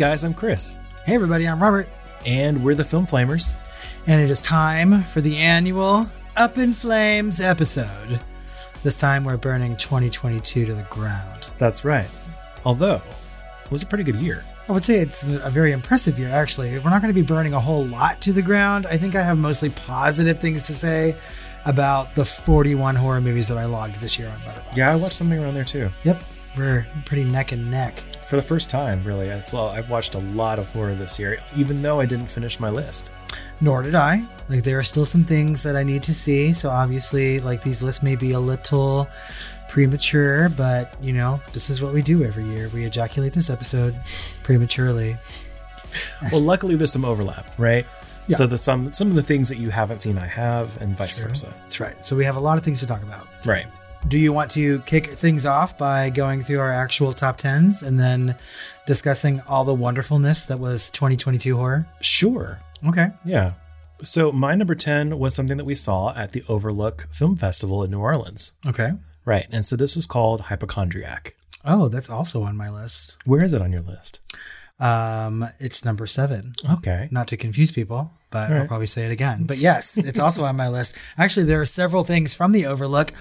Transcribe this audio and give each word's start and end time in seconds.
Guys, 0.00 0.24
I'm 0.24 0.32
Chris, 0.32 0.78
Hey, 1.04 1.14
everybody, 1.14 1.46
I'm 1.46 1.62
Robert, 1.62 1.86
and 2.24 2.64
we're 2.64 2.74
the 2.74 2.82
Film 2.82 3.06
Flamers. 3.06 3.56
and 4.06 4.18
it 4.22 4.30
is 4.30 4.40
time 4.40 5.04
for 5.04 5.20
the 5.20 5.36
annual 5.36 6.08
Up 6.38 6.56
in 6.56 6.72
Flames 6.72 7.38
episode. 7.42 8.18
This 8.82 8.96
time 8.96 9.24
we're 9.24 9.36
burning 9.36 9.76
2022 9.76 10.64
to 10.64 10.72
the 10.74 10.84
ground. 10.84 11.50
That's 11.58 11.84
right. 11.84 12.08
Although, 12.64 13.02
it 13.62 13.70
was 13.70 13.82
a 13.82 13.86
pretty 13.86 14.04
good 14.04 14.22
year. 14.22 14.42
I 14.70 14.72
would 14.72 14.86
say 14.86 15.00
it's 15.00 15.22
a 15.22 15.50
very 15.50 15.72
impressive 15.72 16.18
year, 16.18 16.30
actually. 16.30 16.78
We're 16.78 16.88
not 16.88 17.02
going 17.02 17.12
to 17.12 17.20
be 17.20 17.26
burning 17.26 17.52
a 17.52 17.60
whole 17.60 17.84
lot 17.86 18.22
to 18.22 18.32
the 18.32 18.40
ground. 18.40 18.86
I 18.86 18.96
think 18.96 19.14
I 19.14 19.22
have 19.22 19.36
mostly 19.36 19.68
positive 19.68 20.40
things 20.40 20.62
to 20.62 20.72
say 20.72 21.14
about 21.66 22.14
the 22.14 22.24
41 22.24 22.94
horror 22.94 23.20
movies 23.20 23.48
that 23.48 23.58
I 23.58 23.66
logged 23.66 23.96
this 24.00 24.18
year 24.18 24.30
on 24.30 24.38
Letterboxd. 24.50 24.76
Yeah, 24.78 24.94
I 24.94 24.96
watched 24.96 25.18
something 25.18 25.38
around 25.38 25.52
there 25.52 25.64
too. 25.64 25.90
Yep, 26.04 26.24
we're 26.56 26.86
pretty 27.04 27.24
neck 27.24 27.52
and 27.52 27.70
neck. 27.70 28.02
For 28.30 28.36
the 28.36 28.42
first 28.42 28.70
time, 28.70 29.02
really. 29.02 29.26
It's, 29.26 29.52
I've 29.52 29.90
watched 29.90 30.14
a 30.14 30.20
lot 30.20 30.60
of 30.60 30.68
horror 30.68 30.94
this 30.94 31.18
year, 31.18 31.40
even 31.56 31.82
though 31.82 31.98
I 31.98 32.06
didn't 32.06 32.28
finish 32.28 32.60
my 32.60 32.70
list. 32.70 33.10
Nor 33.60 33.82
did 33.82 33.96
I. 33.96 34.22
Like, 34.48 34.62
there 34.62 34.78
are 34.78 34.84
still 34.84 35.04
some 35.04 35.24
things 35.24 35.64
that 35.64 35.74
I 35.74 35.82
need 35.82 36.04
to 36.04 36.14
see. 36.14 36.52
So, 36.52 36.70
obviously, 36.70 37.40
like, 37.40 37.64
these 37.64 37.82
lists 37.82 38.04
may 38.04 38.14
be 38.14 38.30
a 38.30 38.38
little 38.38 39.08
premature, 39.68 40.48
but, 40.50 40.94
you 41.02 41.12
know, 41.12 41.40
this 41.52 41.70
is 41.70 41.82
what 41.82 41.92
we 41.92 42.02
do 42.02 42.22
every 42.22 42.44
year. 42.44 42.68
We 42.72 42.84
ejaculate 42.84 43.32
this 43.32 43.50
episode 43.50 43.96
prematurely. 44.44 45.16
Well, 46.30 46.40
luckily 46.40 46.76
there's 46.76 46.92
some 46.92 47.04
overlap, 47.04 47.50
right? 47.58 47.84
Yeah. 48.28 48.36
So 48.36 48.46
the 48.46 48.58
some 48.58 48.92
some 48.92 49.08
of 49.08 49.16
the 49.16 49.24
things 49.24 49.48
that 49.48 49.58
you 49.58 49.70
haven't 49.70 50.02
seen, 50.02 50.18
I 50.18 50.26
have, 50.26 50.80
and 50.80 50.94
vice 50.94 51.18
Sure. 51.18 51.26
versa. 51.26 51.52
That's 51.62 51.80
right. 51.80 52.06
So, 52.06 52.14
we 52.14 52.24
have 52.26 52.36
a 52.36 52.40
lot 52.40 52.58
of 52.58 52.64
things 52.64 52.78
to 52.78 52.86
talk 52.86 53.02
about. 53.02 53.26
Right. 53.44 53.66
Do 54.08 54.18
you 54.18 54.32
want 54.32 54.50
to 54.52 54.80
kick 54.80 55.06
things 55.06 55.46
off 55.46 55.76
by 55.78 56.10
going 56.10 56.42
through 56.42 56.58
our 56.60 56.72
actual 56.72 57.12
top 57.12 57.38
10s 57.38 57.86
and 57.86 57.98
then 58.00 58.34
discussing 58.86 59.40
all 59.48 59.64
the 59.64 59.74
wonderfulness 59.74 60.46
that 60.46 60.58
was 60.58 60.90
2022 60.90 61.56
horror? 61.56 61.86
Sure. 62.00 62.58
Okay. 62.86 63.10
Yeah. 63.24 63.52
So 64.02 64.32
my 64.32 64.54
number 64.54 64.74
ten 64.74 65.18
was 65.18 65.34
something 65.34 65.58
that 65.58 65.64
we 65.66 65.74
saw 65.74 66.14
at 66.14 66.32
the 66.32 66.42
Overlook 66.48 67.06
Film 67.10 67.36
Festival 67.36 67.84
in 67.84 67.90
New 67.90 68.00
Orleans. 68.00 68.52
Okay. 68.66 68.92
Right. 69.26 69.46
And 69.52 69.64
so 69.64 69.76
this 69.76 69.94
was 69.94 70.06
called 70.06 70.40
Hypochondriac. 70.42 71.34
Oh, 71.66 71.88
that's 71.88 72.08
also 72.08 72.42
on 72.42 72.56
my 72.56 72.70
list. 72.70 73.18
Where 73.26 73.44
is 73.44 73.52
it 73.52 73.60
on 73.60 73.70
your 73.72 73.82
list? 73.82 74.18
Um, 74.80 75.46
it's 75.58 75.84
number 75.84 76.06
seven. 76.06 76.54
Okay. 76.68 77.08
not 77.10 77.28
to 77.28 77.36
confuse 77.36 77.70
people, 77.70 78.12
but 78.30 78.50
All 78.50 78.56
I'll 78.60 78.66
probably 78.66 78.86
say 78.86 79.04
it 79.04 79.12
again. 79.12 79.44
But 79.44 79.58
yes, 79.58 79.98
it's 79.98 80.18
also 80.18 80.44
on 80.44 80.56
my 80.56 80.68
list. 80.68 80.96
Actually, 81.18 81.44
there 81.44 81.60
are 81.60 81.66
several 81.66 82.02
things 82.02 82.32
from 82.32 82.52
the 82.52 82.64
Overlook 82.64 83.12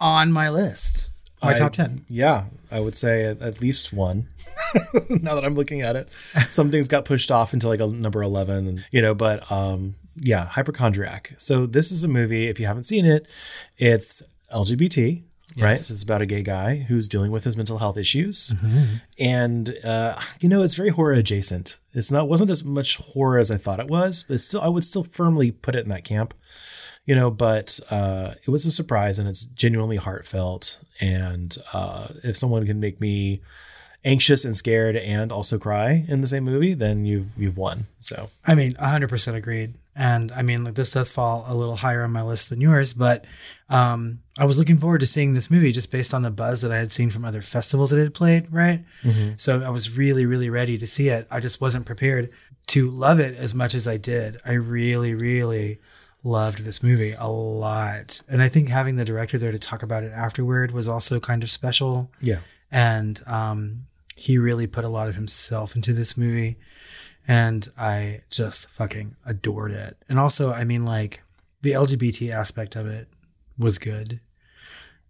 on 0.00 0.32
my 0.32 0.48
list. 0.50 1.10
My 1.42 1.50
I- 1.52 1.54
top 1.54 1.72
10. 1.72 2.06
Yeah, 2.08 2.44
I 2.70 2.80
would 2.80 2.94
say 2.94 3.24
at, 3.24 3.40
at 3.42 3.60
least 3.60 3.92
one. 3.92 4.28
now 5.08 5.34
that 5.34 5.44
I'm 5.44 5.54
looking 5.54 5.82
at 5.82 5.94
it, 5.96 6.08
some 6.48 6.70
things 6.70 6.88
got 6.88 7.04
pushed 7.04 7.30
off 7.30 7.52
into 7.54 7.68
like 7.68 7.80
a 7.80 7.86
number 7.86 8.22
11, 8.22 8.66
and 8.66 8.84
you 8.90 9.00
know, 9.02 9.14
but 9.14 9.50
um, 9.52 9.94
yeah, 10.16 10.46
Hypochondriac. 10.46 11.34
So 11.36 11.66
this 11.66 11.92
is 11.92 12.02
a 12.04 12.08
movie. 12.08 12.48
If 12.48 12.58
you 12.58 12.66
haven't 12.66 12.84
seen 12.84 13.04
it, 13.04 13.26
it's 13.76 14.22
LGBT. 14.52 15.22
Right, 15.58 15.78
so 15.78 15.94
it's 15.94 16.02
about 16.02 16.20
a 16.20 16.26
gay 16.26 16.42
guy 16.42 16.78
who's 16.88 17.08
dealing 17.08 17.30
with 17.30 17.44
his 17.44 17.56
mental 17.56 17.78
health 17.78 17.96
issues, 17.96 18.52
Mm-hmm. 18.60 18.94
and 19.18 19.74
uh, 19.84 20.20
you 20.40 20.50
know 20.50 20.62
it's 20.62 20.74
very 20.74 20.90
horror 20.90 21.12
adjacent. 21.12 21.78
It's 21.94 22.10
not 22.10 22.28
wasn't 22.28 22.50
as 22.50 22.62
much 22.62 22.96
horror 22.98 23.38
as 23.38 23.50
I 23.50 23.56
thought 23.56 23.80
it 23.80 23.86
was, 23.88 24.24
but 24.28 24.40
still 24.42 24.60
I 24.60 24.68
would 24.68 24.84
still 24.84 25.04
firmly 25.04 25.50
put 25.52 25.74
it 25.74 25.84
in 25.84 25.88
that 25.90 26.04
camp 26.04 26.34
you 27.06 27.14
know 27.14 27.30
but 27.30 27.80
uh 27.90 28.34
it 28.46 28.50
was 28.50 28.66
a 28.66 28.70
surprise 28.70 29.18
and 29.18 29.28
it's 29.28 29.44
genuinely 29.44 29.96
heartfelt 29.96 30.80
and 31.00 31.56
uh 31.72 32.08
if 32.22 32.36
someone 32.36 32.66
can 32.66 32.78
make 32.78 33.00
me 33.00 33.40
anxious 34.04 34.44
and 34.44 34.54
scared 34.56 34.94
and 34.94 35.32
also 35.32 35.58
cry 35.58 36.04
in 36.06 36.20
the 36.20 36.26
same 36.26 36.44
movie 36.44 36.74
then 36.74 37.04
you've 37.06 37.30
you've 37.36 37.56
won 37.56 37.86
so 38.06 38.30
I 38.46 38.54
mean, 38.54 38.74
100% 38.74 39.34
agreed. 39.34 39.74
And 39.96 40.30
I 40.30 40.42
mean, 40.42 40.62
like, 40.62 40.74
this 40.74 40.90
does 40.90 41.10
fall 41.10 41.44
a 41.48 41.54
little 41.56 41.74
higher 41.76 42.04
on 42.04 42.12
my 42.12 42.22
list 42.22 42.50
than 42.50 42.60
yours, 42.60 42.94
but 42.94 43.24
um, 43.68 44.18
I 44.38 44.44
was 44.44 44.58
looking 44.58 44.76
forward 44.76 45.00
to 45.00 45.06
seeing 45.06 45.34
this 45.34 45.50
movie 45.50 45.72
just 45.72 45.90
based 45.90 46.14
on 46.14 46.22
the 46.22 46.30
buzz 46.30 46.60
that 46.60 46.70
I 46.70 46.76
had 46.76 46.92
seen 46.92 47.10
from 47.10 47.24
other 47.24 47.42
festivals 47.42 47.90
that 47.90 47.98
it 47.98 48.04
had 48.04 48.14
played, 48.14 48.52
right? 48.52 48.84
So 49.38 49.62
I 49.62 49.70
was 49.70 49.90
really, 49.96 50.24
really 50.26 50.50
ready 50.50 50.78
to 50.78 50.86
see 50.86 51.08
it. 51.08 51.26
I 51.30 51.40
just 51.40 51.60
wasn't 51.60 51.86
prepared 51.86 52.30
to 52.68 52.90
love 52.90 53.18
it 53.18 53.36
as 53.36 53.54
much 53.54 53.74
as 53.74 53.88
I 53.88 53.96
did. 53.96 54.36
I 54.44 54.52
really, 54.52 55.14
really 55.14 55.80
loved 56.26 56.64
this 56.64 56.82
movie 56.82 57.14
a 57.16 57.28
lot. 57.28 58.20
And 58.28 58.42
I 58.42 58.48
think 58.48 58.68
having 58.68 58.96
the 58.96 59.04
director 59.04 59.38
there 59.38 59.52
to 59.52 59.58
talk 59.58 59.82
about 59.82 60.02
it 60.02 60.12
afterward 60.12 60.72
was 60.72 60.88
also 60.88 61.20
kind 61.20 61.42
of 61.42 61.50
special. 61.50 62.10
yeah 62.20 62.40
And 62.70 63.20
um, 63.26 63.86
he 64.16 64.36
really 64.36 64.66
put 64.66 64.84
a 64.84 64.88
lot 64.88 65.08
of 65.08 65.14
himself 65.14 65.76
into 65.76 65.92
this 65.92 66.16
movie. 66.16 66.56
And 67.28 67.68
I 67.78 68.22
just 68.30 68.68
fucking 68.70 69.16
adored 69.24 69.72
it. 69.72 69.96
And 70.08 70.18
also, 70.18 70.52
I 70.52 70.64
mean, 70.64 70.84
like, 70.84 71.22
the 71.62 71.72
LGBT 71.72 72.30
aspect 72.30 72.76
of 72.76 72.86
it 72.86 73.08
was 73.58 73.78
good. 73.78 74.20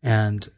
And 0.02 0.48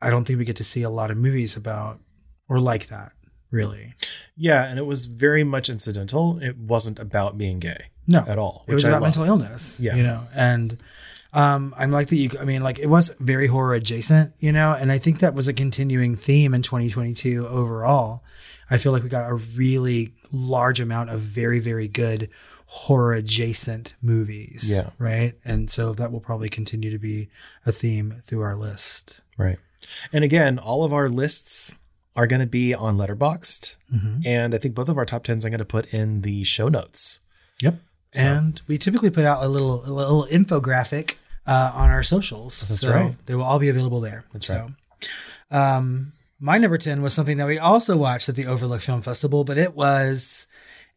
I 0.00 0.10
don't 0.10 0.24
think 0.24 0.38
we 0.38 0.44
get 0.44 0.56
to 0.56 0.64
see 0.64 0.82
a 0.82 0.90
lot 0.90 1.10
of 1.10 1.16
movies 1.16 1.56
about 1.56 2.00
or 2.48 2.60
like 2.60 2.88
that, 2.88 3.12
really. 3.50 3.94
yeah 4.36 4.64
and 4.64 4.78
it 4.78 4.86
was 4.86 5.06
very 5.06 5.44
much 5.44 5.68
incidental 5.68 6.38
it 6.42 6.56
wasn't 6.56 6.98
about 6.98 7.36
being 7.38 7.58
gay 7.60 7.86
No, 8.06 8.24
at 8.26 8.38
all 8.38 8.64
it 8.66 8.74
was 8.74 8.84
about 8.84 9.02
mental 9.02 9.24
illness. 9.24 9.78
Yeah. 9.80 9.94
you 9.96 10.02
know, 10.02 10.26
and 10.34 10.76
um, 11.32 11.74
I'm 11.78 11.90
like 11.90 12.08
that. 12.08 12.16
You, 12.16 12.30
I 12.40 12.44
mean, 12.44 12.62
like 12.62 12.78
it 12.78 12.86
was 12.88 13.08
very 13.20 13.46
horror 13.46 13.74
adjacent, 13.74 14.34
you 14.38 14.52
know, 14.52 14.72
and 14.78 14.90
I 14.92 14.98
think 14.98 15.20
that 15.20 15.34
was 15.34 15.48
a 15.48 15.52
continuing 15.52 16.16
theme 16.16 16.52
in 16.54 16.62
2022 16.62 17.46
overall. 17.46 18.22
I 18.70 18.78
feel 18.78 18.92
like 18.92 19.02
we 19.02 19.08
got 19.08 19.30
a 19.30 19.34
really 19.34 20.14
large 20.32 20.80
amount 20.80 21.10
of 21.10 21.20
very, 21.20 21.58
very 21.60 21.88
good 21.88 22.28
horror 22.66 23.12
adjacent 23.14 23.94
movies. 24.02 24.66
Yeah. 24.70 24.90
right, 24.98 25.34
and 25.44 25.68
so 25.70 25.92
that 25.94 26.10
will 26.10 26.20
probably 26.20 26.48
continue 26.48 26.90
to 26.90 26.98
be 26.98 27.28
a 27.66 27.72
theme 27.72 28.16
through 28.22 28.40
our 28.42 28.56
list. 28.56 29.20
right 29.38 29.58
and 30.12 30.22
again 30.24 30.58
all 30.58 30.84
of 30.84 30.92
our 30.92 31.08
lists 31.08 31.74
are 32.14 32.26
going 32.26 32.40
to 32.40 32.46
be 32.46 32.72
on 32.72 32.96
Letterboxd 32.96 33.76
and 34.24 34.54
i 34.54 34.58
think 34.58 34.74
both 34.76 34.88
of 34.88 34.96
our 34.96 35.04
top 35.04 35.24
10s 35.24 35.44
i'm 35.44 35.50
going 35.50 35.58
to 35.58 35.64
put 35.64 35.86
in 35.92 36.20
the 36.22 36.44
show 36.44 36.68
notes 36.68 37.20
Yep. 37.60 37.76
So- 38.12 38.20
And 38.26 38.60
we 38.66 38.78
typically 38.78 39.10
put 39.10 39.24
out 39.24 39.42
a 39.42 39.48
little 39.48 39.84
a 39.86 39.92
little 39.92 40.26
infographic 40.30 41.14
uh, 41.46 41.72
on 41.74 41.90
our 41.90 42.02
socials. 42.02 42.60
That's 42.68 42.80
so 42.80 42.90
right. 42.92 43.16
They 43.26 43.34
will 43.34 43.44
all 43.44 43.58
be 43.58 43.68
available 43.68 44.00
there. 44.00 44.24
That's 44.32 44.46
so, 44.46 44.70
Um, 45.50 46.12
my 46.38 46.58
number 46.58 46.78
ten 46.78 47.02
was 47.02 47.12
something 47.14 47.36
that 47.38 47.46
we 47.46 47.58
also 47.58 47.96
watched 47.96 48.28
at 48.28 48.34
the 48.36 48.46
Overlook 48.46 48.80
Film 48.80 49.00
Festival, 49.02 49.44
but 49.44 49.56
it 49.58 49.74
was 49.74 50.46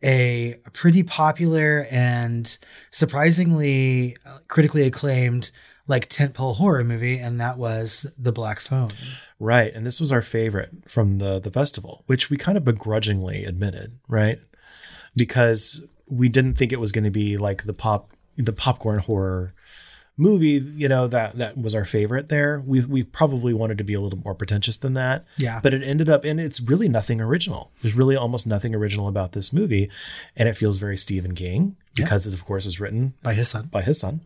a 0.04 0.56
pretty 0.74 1.04
popular 1.04 1.86
and 1.90 2.58
surprisingly 2.92 4.18
uh, 4.26 4.40
critically 4.48 4.84
acclaimed 4.84 5.52
like 5.88 6.10
tentpole 6.10 6.56
horror 6.56 6.84
movie, 6.84 7.18
and 7.18 7.40
that 7.40 7.58
was 7.58 8.12
The 8.18 8.32
Black 8.32 8.60
Phone. 8.60 8.92
Right, 9.40 9.74
and 9.74 9.86
this 9.86 10.00
was 10.00 10.12
our 10.12 10.22
favorite 10.22 10.72
from 10.90 11.20
the 11.20 11.40
the 11.40 11.52
festival, 11.52 12.04
which 12.08 12.30
we 12.30 12.38
kind 12.38 12.58
of 12.58 12.64
begrudgingly 12.66 13.46
admitted, 13.46 14.00
right? 14.10 14.40
Because 15.16 15.84
we 16.08 16.30
didn't 16.30 16.56
think 16.56 16.72
it 16.72 16.80
was 16.80 16.92
going 16.92 17.04
to 17.06 17.12
be 17.12 17.38
like 17.38 17.64
the 17.64 17.74
pop 17.74 18.12
the 18.38 18.54
popcorn 18.54 19.00
horror 19.00 19.54
movie, 20.18 20.62
you 20.76 20.88
know, 20.88 21.08
that 21.08 21.38
that 21.38 21.58
was 21.58 21.76
our 21.76 21.86
favorite 21.86 22.30
there. 22.30 22.62
We 22.66 22.84
we 22.86 23.04
probably 23.04 23.54
wanted 23.54 23.78
to 23.80 23.84
be 23.84 23.94
a 23.94 24.02
little 24.02 24.20
more 24.20 24.36
pretentious 24.36 24.78
than 24.78 24.94
that. 24.94 25.26
Yeah. 25.38 25.60
But 25.62 25.74
it 25.74 25.84
ended 25.84 26.10
up 26.10 26.24
and 26.24 26.40
it's 26.40 26.62
really 26.62 26.88
nothing 26.88 27.20
original. 27.22 27.72
There's 27.82 27.96
really 27.96 28.16
almost 28.16 28.48
nothing 28.48 28.74
original 28.76 29.08
about 29.08 29.34
this 29.34 29.52
movie, 29.52 29.90
and 30.36 30.48
it 30.48 30.56
feels 30.56 30.78
very 30.78 30.98
Stephen 30.98 31.36
King 31.36 31.76
because 31.96 32.26
it 32.28 32.34
of 32.34 32.46
course 32.46 32.66
is 32.66 32.80
written 32.80 33.14
By 33.24 33.34
his 33.34 33.50
son. 33.50 33.68
by 33.68 33.82
his 33.82 34.00
son. 34.00 34.22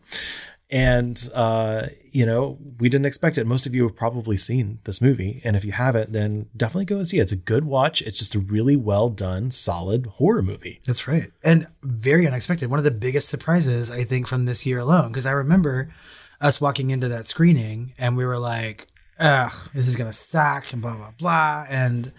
And 0.72 1.30
uh, 1.34 1.88
you 2.12 2.26
know, 2.26 2.58
we 2.80 2.90
didn't 2.90 3.08
expect 3.08 3.38
it. 3.38 3.48
Most 3.48 3.66
of 3.66 3.74
you 3.74 3.84
have 3.84 3.96
probably 3.96 4.38
seen 4.38 4.80
this 4.84 5.02
movie, 5.02 5.42
and 5.44 5.56
if 5.56 5.66
you 5.66 5.72
haven't, 5.72 6.14
then 6.14 6.48
definitely 6.56 6.86
go 6.86 6.98
and 6.98 7.08
see 7.08 7.18
it. 7.18 7.24
It's 7.24 7.32
a 7.32 7.38
good 7.38 7.66
watch. 7.66 8.02
It's 8.04 8.20
just 8.20 8.36
a 8.36 8.40
really 8.40 8.76
well 8.76 9.10
done, 9.10 9.52
solid 9.52 10.06
horror 10.06 10.42
movie. 10.42 10.80
That's 10.86 11.08
right. 11.08 11.32
And 11.44 11.68
very 11.82 12.28
unexpected. 12.28 12.70
One 12.70 12.80
of 12.80 12.86
the 12.86 12.92
biggest 12.92 13.30
surprises, 13.30 13.90
I 13.90 14.04
think, 14.04 14.28
from 14.28 14.46
this 14.46 14.66
year 14.66 14.80
alone. 14.80 15.10
Because 15.10 15.26
I 15.26 15.32
remember 15.32 15.90
us 16.42 16.62
walking 16.62 16.90
into 16.92 17.08
that 17.10 17.28
screening 17.28 17.94
and 17.98 18.16
we 18.16 18.26
were 18.26 18.40
like, 18.40 18.88
ugh, 19.20 19.52
this 19.74 19.88
is 19.88 19.96
going 19.96 20.10
to 20.10 20.16
suck 20.16 20.72
and 20.72 20.82
blah, 20.82 20.96
blah, 20.96 21.12
blah. 21.18 21.66
And 21.70 22.14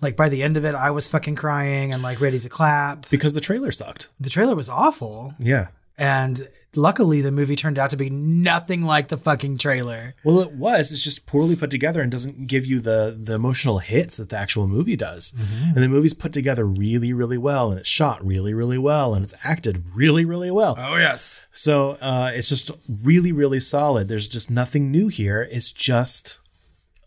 like 0.00 0.16
by 0.16 0.28
the 0.28 0.42
end 0.42 0.56
of 0.56 0.64
it, 0.64 0.74
I 0.74 0.90
was 0.90 1.08
fucking 1.08 1.36
crying 1.36 1.92
and 1.92 2.02
like 2.02 2.20
ready 2.20 2.38
to 2.38 2.48
clap. 2.48 3.08
Because 3.10 3.32
the 3.32 3.40
trailer 3.40 3.72
sucked. 3.72 4.08
The 4.20 4.30
trailer 4.30 4.54
was 4.54 4.68
awful. 4.68 5.34
Yeah. 5.38 5.68
And 5.96 6.48
luckily, 6.76 7.20
the 7.20 7.32
movie 7.32 7.56
turned 7.56 7.78
out 7.78 7.90
to 7.90 7.96
be 7.96 8.10
nothing 8.10 8.82
like 8.82 9.08
the 9.08 9.16
fucking 9.16 9.58
trailer. 9.58 10.14
Well, 10.24 10.40
it 10.40 10.52
was. 10.52 10.92
It's 10.92 11.02
just 11.02 11.26
poorly 11.26 11.56
put 11.56 11.70
together 11.70 12.00
and 12.00 12.10
doesn't 12.10 12.46
give 12.46 12.66
you 12.66 12.80
the 12.80 13.16
the 13.18 13.34
emotional 13.34 13.78
hits 13.78 14.16
that 14.16 14.28
the 14.28 14.38
actual 14.38 14.66
movie 14.66 14.96
does. 14.96 15.34
And 15.74 15.76
the 15.76 15.88
movie's 15.88 16.14
put 16.14 16.32
together 16.32 16.64
really, 16.64 17.12
really 17.12 17.38
well, 17.38 17.70
and 17.70 17.78
it's 17.80 17.88
shot 17.88 18.24
really, 18.24 18.54
really 18.54 18.78
well, 18.78 19.14
and 19.14 19.24
it's 19.24 19.34
acted 19.42 19.84
really, 19.94 20.24
really 20.24 20.50
well. 20.50 20.76
Oh, 20.78 20.96
yes. 20.96 21.46
So 21.52 21.92
uh, 22.00 22.32
it's 22.34 22.48
just 22.48 22.70
really, 23.02 23.32
really 23.32 23.60
solid. 23.60 24.08
There's 24.08 24.28
just 24.28 24.50
nothing 24.50 24.90
new 24.90 25.08
here. 25.08 25.48
It's 25.50 25.72
just 25.72 26.40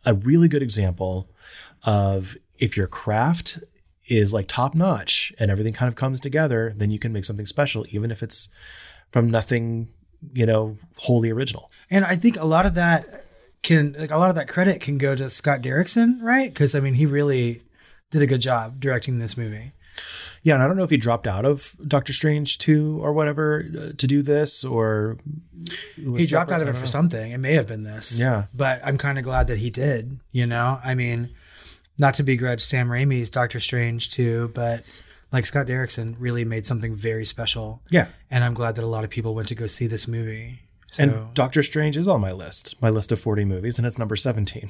a 0.05 0.13
really 0.13 0.47
good 0.47 0.63
example 0.63 1.29
of 1.83 2.37
if 2.57 2.77
your 2.77 2.87
craft 2.87 3.59
is 4.07 4.33
like 4.33 4.47
top 4.47 4.73
notch 4.73 5.33
and 5.37 5.51
everything 5.51 5.73
kind 5.73 5.89
of 5.89 5.95
comes 5.95 6.19
together, 6.19 6.73
then 6.75 6.91
you 6.91 6.99
can 6.99 7.11
make 7.11 7.25
something 7.25 7.45
special, 7.45 7.85
even 7.89 8.09
if 8.09 8.23
it's 8.23 8.49
from 9.11 9.29
nothing, 9.29 9.89
you 10.33 10.45
know, 10.45 10.77
wholly 10.97 11.29
original. 11.29 11.71
And 11.89 12.05
I 12.05 12.15
think 12.15 12.37
a 12.37 12.45
lot 12.45 12.65
of 12.65 12.75
that 12.75 13.25
can, 13.63 13.95
like, 13.97 14.11
a 14.11 14.17
lot 14.17 14.29
of 14.29 14.35
that 14.35 14.47
credit 14.47 14.81
can 14.81 14.97
go 14.97 15.15
to 15.15 15.29
Scott 15.29 15.61
Derrickson, 15.61 16.21
right? 16.21 16.53
Because 16.53 16.75
I 16.75 16.79
mean, 16.79 16.95
he 16.95 17.05
really 17.05 17.63
did 18.11 18.21
a 18.21 18.27
good 18.27 18.41
job 18.41 18.79
directing 18.79 19.19
this 19.19 19.37
movie. 19.37 19.73
Yeah, 20.43 20.53
and 20.53 20.63
I 20.63 20.67
don't 20.67 20.77
know 20.77 20.83
if 20.83 20.89
he 20.89 20.97
dropped 20.97 21.27
out 21.27 21.45
of 21.45 21.75
Doctor 21.85 22.13
Strange 22.13 22.57
2 22.59 23.03
or 23.03 23.11
whatever 23.11 23.65
uh, 23.67 23.91
to 23.97 24.07
do 24.07 24.21
this 24.21 24.63
or 24.63 25.17
he 25.95 26.25
dropped 26.25 26.51
out 26.51 26.61
of 26.61 26.67
it 26.67 26.77
for 26.77 26.85
something. 26.85 27.31
It 27.31 27.39
may 27.39 27.53
have 27.53 27.67
been 27.67 27.83
this. 27.83 28.19
Yeah. 28.19 28.45
But 28.53 28.79
I'm 28.83 28.97
kind 28.97 29.17
of 29.17 29.23
glad 29.23 29.47
that 29.47 29.57
he 29.57 29.69
did, 29.69 30.19
you 30.31 30.45
know? 30.45 30.79
I 30.83 30.95
mean, 30.95 31.31
not 31.99 32.13
to 32.15 32.23
begrudge 32.23 32.61
Sam 32.61 32.89
Raimi's 32.89 33.29
Doctor 33.29 33.59
Strange 33.59 34.11
2, 34.11 34.51
but 34.53 34.83
like 35.31 35.45
Scott 35.45 35.67
Derrickson 35.67 36.15
really 36.19 36.45
made 36.45 36.65
something 36.65 36.95
very 36.95 37.25
special. 37.25 37.81
Yeah. 37.89 38.07
And 38.31 38.43
I'm 38.43 38.53
glad 38.53 38.75
that 38.75 38.83
a 38.83 38.87
lot 38.87 39.03
of 39.03 39.09
people 39.09 39.35
went 39.35 39.47
to 39.49 39.55
go 39.55 39.67
see 39.67 39.87
this 39.87 40.07
movie. 40.07 40.61
So 40.91 41.03
And 41.03 41.33
Doctor 41.33 41.61
Strange 41.61 41.97
is 41.97 42.07
on 42.07 42.21
my 42.21 42.31
list, 42.31 42.75
my 42.81 42.89
list 42.89 43.11
of 43.11 43.19
40 43.19 43.43
movies, 43.45 43.77
and 43.77 43.85
it's 43.85 43.97
number 43.97 44.15
17. 44.15 44.63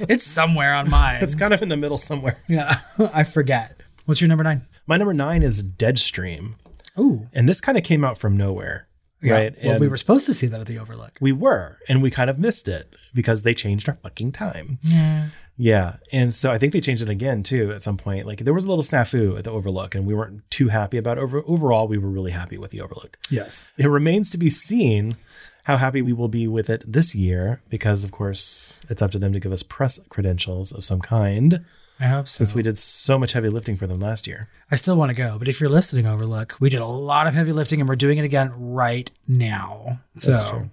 it's 0.00 0.24
somewhere 0.24 0.74
on 0.74 0.90
mine. 0.90 1.22
it's 1.22 1.34
kind 1.34 1.54
of 1.54 1.62
in 1.62 1.70
the 1.70 1.76
middle 1.76 1.98
somewhere. 1.98 2.38
yeah. 2.48 2.80
I 3.14 3.24
forget. 3.24 3.80
What's 4.04 4.20
your 4.20 4.28
number 4.28 4.44
nine? 4.44 4.66
My 4.86 4.96
number 4.96 5.14
nine 5.14 5.42
is 5.42 5.62
Deadstream. 5.62 6.54
Ooh. 6.98 7.28
And 7.32 7.48
this 7.48 7.60
kind 7.60 7.78
of 7.78 7.84
came 7.84 8.04
out 8.04 8.18
from 8.18 8.36
nowhere. 8.36 8.88
Right. 9.22 9.54
Well, 9.62 9.72
and 9.72 9.80
we 9.80 9.88
were 9.88 9.96
supposed 9.96 10.26
to 10.26 10.34
see 10.34 10.46
that 10.46 10.60
at 10.60 10.66
the 10.66 10.78
Overlook. 10.78 11.18
we 11.20 11.32
were, 11.32 11.78
and 11.88 12.02
we 12.02 12.10
kind 12.10 12.30
of 12.30 12.38
missed 12.38 12.68
it 12.68 12.94
because 13.12 13.42
they 13.42 13.52
changed 13.52 13.88
our 13.88 13.96
fucking 13.96 14.30
time. 14.32 14.78
Yeah. 14.82 15.28
Yeah. 15.58 15.96
And 16.12 16.34
so 16.34 16.50
I 16.52 16.58
think 16.58 16.72
they 16.72 16.80
changed 16.80 17.02
it 17.02 17.10
again 17.10 17.42
too 17.42 17.72
at 17.72 17.82
some 17.82 17.96
point. 17.96 18.26
Like 18.26 18.38
there 18.38 18.54
was 18.54 18.64
a 18.64 18.68
little 18.68 18.84
snafu 18.84 19.36
at 19.36 19.44
the 19.44 19.50
Overlook, 19.50 19.94
and 19.94 20.06
we 20.06 20.14
weren't 20.14 20.48
too 20.50 20.68
happy 20.68 20.96
about 20.96 21.18
it. 21.18 21.20
Over 21.20 21.42
overall, 21.46 21.88
we 21.88 21.98
were 21.98 22.08
really 22.08 22.30
happy 22.30 22.56
with 22.56 22.70
the 22.70 22.80
Overlook. 22.80 23.18
Yes. 23.28 23.72
It 23.76 23.88
remains 23.88 24.30
to 24.30 24.38
be 24.38 24.48
seen 24.48 25.16
how 25.64 25.76
happy 25.76 26.00
we 26.00 26.14
will 26.14 26.28
be 26.28 26.48
with 26.48 26.70
it 26.70 26.82
this 26.90 27.14
year, 27.14 27.60
because 27.68 28.02
of 28.02 28.10
course 28.10 28.80
it's 28.88 29.02
up 29.02 29.10
to 29.10 29.18
them 29.18 29.34
to 29.34 29.40
give 29.40 29.52
us 29.52 29.62
press 29.62 30.00
credentials 30.08 30.72
of 30.72 30.82
some 30.82 31.00
kind, 31.00 31.66
I 32.00 32.06
hope 32.06 32.26
so. 32.26 32.38
since 32.38 32.54
we 32.54 32.62
did 32.62 32.78
so 32.78 33.18
much 33.18 33.32
heavy 33.32 33.50
lifting 33.50 33.76
for 33.76 33.86
them 33.86 34.00
last 34.00 34.26
year. 34.26 34.48
I 34.70 34.76
still 34.76 34.96
want 34.96 35.10
to 35.10 35.14
go, 35.14 35.38
but 35.38 35.46
if 35.46 35.60
you're 35.60 35.68
listening, 35.68 36.06
Overlook, 36.06 36.56
we 36.58 36.70
did 36.70 36.80
a 36.80 36.86
lot 36.86 37.26
of 37.26 37.34
heavy 37.34 37.52
lifting 37.52 37.80
and 37.80 37.88
we're 37.88 37.96
doing 37.96 38.16
it 38.16 38.24
again 38.24 38.50
right 38.56 39.10
now. 39.26 40.00
So, 40.16 40.30
That's 40.30 40.48
true. 40.48 40.70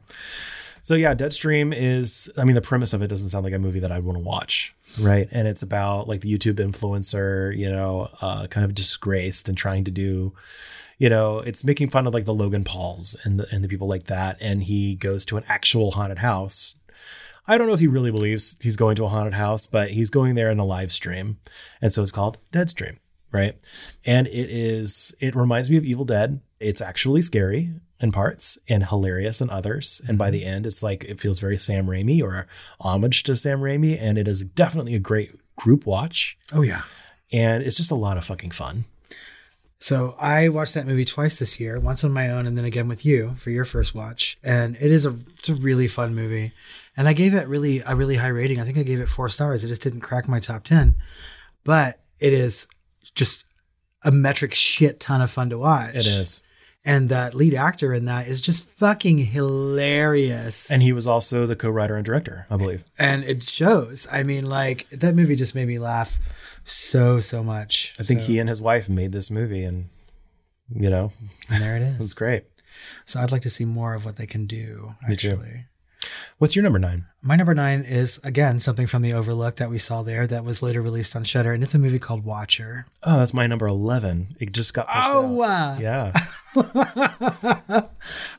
So 0.86 0.94
yeah, 0.94 1.16
Deadstream 1.16 1.74
is 1.76 2.32
I 2.38 2.44
mean 2.44 2.54
the 2.54 2.62
premise 2.62 2.94
of 2.94 3.02
it 3.02 3.08
doesn't 3.08 3.32
sound 3.32 3.44
like 3.44 3.56
a 3.56 3.58
movie 3.58 3.80
that 3.80 3.92
I'd 3.92 4.04
want 4.04 4.20
to 4.20 4.24
watch, 4.24 4.76
right? 5.02 5.28
And 5.32 5.48
it's 5.48 5.64
about 5.64 6.08
like 6.08 6.22
the 6.22 6.32
YouTube 6.32 6.58
influencer, 6.58 7.58
you 7.58 7.72
know, 7.72 8.12
uh, 8.22 8.46
kind 8.46 8.64
of 8.64 8.76
disgraced 8.76 9.50
and 9.50 9.58
trying 9.58 9.84
to 9.86 9.90
do, 9.90 10.36
you 11.00 11.10
know, 11.10 11.40
it's 11.40 11.64
making 11.64 11.90
fun 11.90 12.06
of 12.06 12.14
like 12.14 12.26
the 12.26 12.36
Logan 12.36 12.64
Pauls 12.64 13.18
and 13.24 13.40
the, 13.40 13.48
and 13.52 13.64
the 13.64 13.68
people 13.68 13.88
like 13.88 14.04
that. 14.04 14.38
And 14.40 14.62
he 14.62 14.94
goes 14.94 15.26
to 15.26 15.38
an 15.38 15.44
actual 15.48 15.90
haunted 15.90 16.20
house. 16.20 16.76
I 17.48 17.58
don't 17.58 17.66
know 17.66 17.74
if 17.74 17.80
he 17.80 17.88
really 17.88 18.12
believes 18.12 18.56
he's 18.62 18.76
going 18.76 18.96
to 18.98 19.06
a 19.06 19.10
haunted 19.10 19.34
house, 19.34 19.66
but 19.66 19.90
he's 19.90 20.12
going 20.12 20.36
there 20.36 20.52
in 20.52 20.60
a 20.60 20.66
live 20.66 20.92
stream, 20.92 21.40
and 21.82 21.92
so 21.92 22.04
it's 22.04 22.12
called 22.12 22.38
Deadstream, 22.52 23.00
right? 23.32 23.56
And 24.06 24.28
it 24.28 24.52
is 24.52 25.16
it 25.20 25.36
reminds 25.36 25.68
me 25.68 25.78
of 25.78 25.84
Evil 25.84 26.06
Dead. 26.06 26.42
It's 26.60 26.80
actually 26.80 27.24
scary 27.24 27.72
in 28.00 28.12
parts 28.12 28.58
and 28.68 28.86
hilarious 28.86 29.42
in 29.42 29.50
others. 29.50 30.02
And 30.08 30.18
by 30.18 30.32
the 30.32 30.42
mm-hmm. 30.42 30.56
end, 30.56 30.68
it's 30.68 30.84
like 30.84 31.04
it 31.06 31.20
feels 31.20 31.40
very 31.40 31.58
Sam 31.58 31.88
Raimi 31.88 32.22
or 32.22 32.48
homage 32.80 33.24
to 33.24 33.36
Sam 33.36 33.62
Raimi. 33.62 34.00
And 34.00 34.18
it 34.18 34.28
is 34.28 34.44
definitely 34.44 34.96
a 34.96 35.00
great 35.00 35.32
group 35.56 35.86
watch. 35.86 36.38
oh 36.54 36.62
yeah. 36.62 36.84
And 37.32 37.64
it's 37.64 37.78
just 37.78 37.92
a 37.92 37.96
lot 37.96 38.18
of 38.18 38.26
fucking 38.26 38.52
fun. 38.52 38.86
So 39.78 40.16
I 40.20 40.48
watched 40.50 40.74
that 40.76 40.88
movie 40.88 41.06
twice 41.06 41.38
this 41.38 41.60
year, 41.60 41.80
once 41.80 42.04
on 42.04 42.12
my 42.12 42.30
own 42.30 42.48
and 42.48 42.58
then 42.58 42.66
again 42.66 42.88
with 42.88 43.06
you 43.06 43.36
for 43.38 43.50
your 43.50 43.66
first 43.66 43.94
watch. 43.94 44.38
And 44.44 44.76
it 44.78 44.92
is 44.92 45.06
a 45.06 45.18
it's 45.38 45.50
a 45.50 45.56
really 45.56 45.88
fun 45.88 46.16
movie. 46.16 46.54
And 46.98 47.08
I 47.08 47.14
gave 47.14 47.34
it 47.34 47.48
really 47.48 47.82
a 47.86 47.96
really 47.96 48.16
high 48.16 48.30
rating. 48.30 48.60
I 48.60 48.64
think 48.64 48.78
I 48.78 48.84
gave 48.84 49.00
it 49.00 49.10
4 49.10 49.28
stars. 49.30 49.64
It 49.64 49.68
just 49.68 49.82
didn't 49.82 50.02
crack 50.02 50.28
my 50.28 50.40
top 50.40 50.64
10. 50.64 50.96
But 51.64 52.00
it 52.20 52.32
is 52.32 52.68
just 53.16 53.46
a 54.04 54.12
metric 54.12 54.54
shit 54.54 55.00
ton 55.00 55.22
of 55.22 55.30
fun 55.30 55.50
to 55.50 55.58
watch. 55.58 55.96
It 55.96 56.08
is. 56.08 56.42
And 56.88 57.10
that 57.10 57.34
lead 57.34 57.56
actor 57.56 57.94
in 57.96 58.06
that 58.06 58.28
is 58.28 58.42
just 58.42 58.64
fucking 58.70 59.18
hilarious. 59.18 60.70
And 60.70 60.82
he 60.84 60.94
was 60.94 61.08
also 61.08 61.46
the 61.48 61.56
co-writer 61.56 61.96
and 61.96 62.06
director, 62.06 62.46
I 62.50 62.58
believe. 62.58 62.84
and 63.00 63.24
it 63.24 63.42
shows. 63.44 64.08
I 64.12 64.24
mean, 64.24 64.46
like 64.46 64.88
that 64.90 65.16
movie 65.16 65.36
just 65.36 65.56
made 65.56 65.68
me 65.68 65.80
laugh 65.80 66.20
so 66.64 67.20
so 67.20 67.44
much. 67.44 67.96
I 68.00 68.04
think 68.04 68.20
So- 68.22 68.28
he 68.28 68.40
and 68.40 68.48
his 68.50 68.62
wife 68.62 68.88
made 68.90 69.12
this 69.12 69.30
movie 69.32 69.64
and 69.64 69.90
you 70.70 70.90
know, 70.90 71.12
and 71.50 71.62
there 71.64 71.76
it 71.76 71.82
is. 72.00 72.00
it's 72.06 72.14
great. 72.14 72.44
So 73.06 73.20
I'd 73.20 73.32
like 73.32 73.44
to 73.44 73.50
see 73.50 73.66
more 73.66 73.94
of 73.94 74.04
what 74.06 74.18
they 74.18 74.26
can 74.28 74.46
do. 74.48 74.96
Me 75.08 75.16
too. 75.16 75.40
What's 76.38 76.56
your 76.56 76.64
number 76.64 76.80
nine? 76.80 77.06
my 77.22 77.36
number 77.36 77.56
nine 77.56 77.82
is 77.82 78.20
again 78.24 78.60
something 78.60 78.86
from 78.86 79.02
the 79.02 79.12
Overlook 79.14 79.56
that 79.56 79.72
we 79.72 79.80
saw 79.80 80.04
there 80.04 80.28
that 80.28 80.44
was 80.46 80.62
later 80.62 80.80
released 80.82 81.16
on 81.16 81.24
Shudder, 81.24 81.54
and 81.54 81.64
it's 81.64 81.74
a 81.74 81.80
movie 81.80 81.98
called 81.98 82.24
Watcher. 82.24 82.86
Oh, 83.02 83.18
that's 83.18 83.34
my 83.34 83.48
number 83.48 83.66
11. 83.66 84.36
It 84.40 84.52
just 84.54 84.76
got 84.76 84.86
pushed 84.86 85.08
Oh, 85.10 85.42
out. 85.44 85.78
uh, 85.78 85.82
Yeah. 85.82 86.12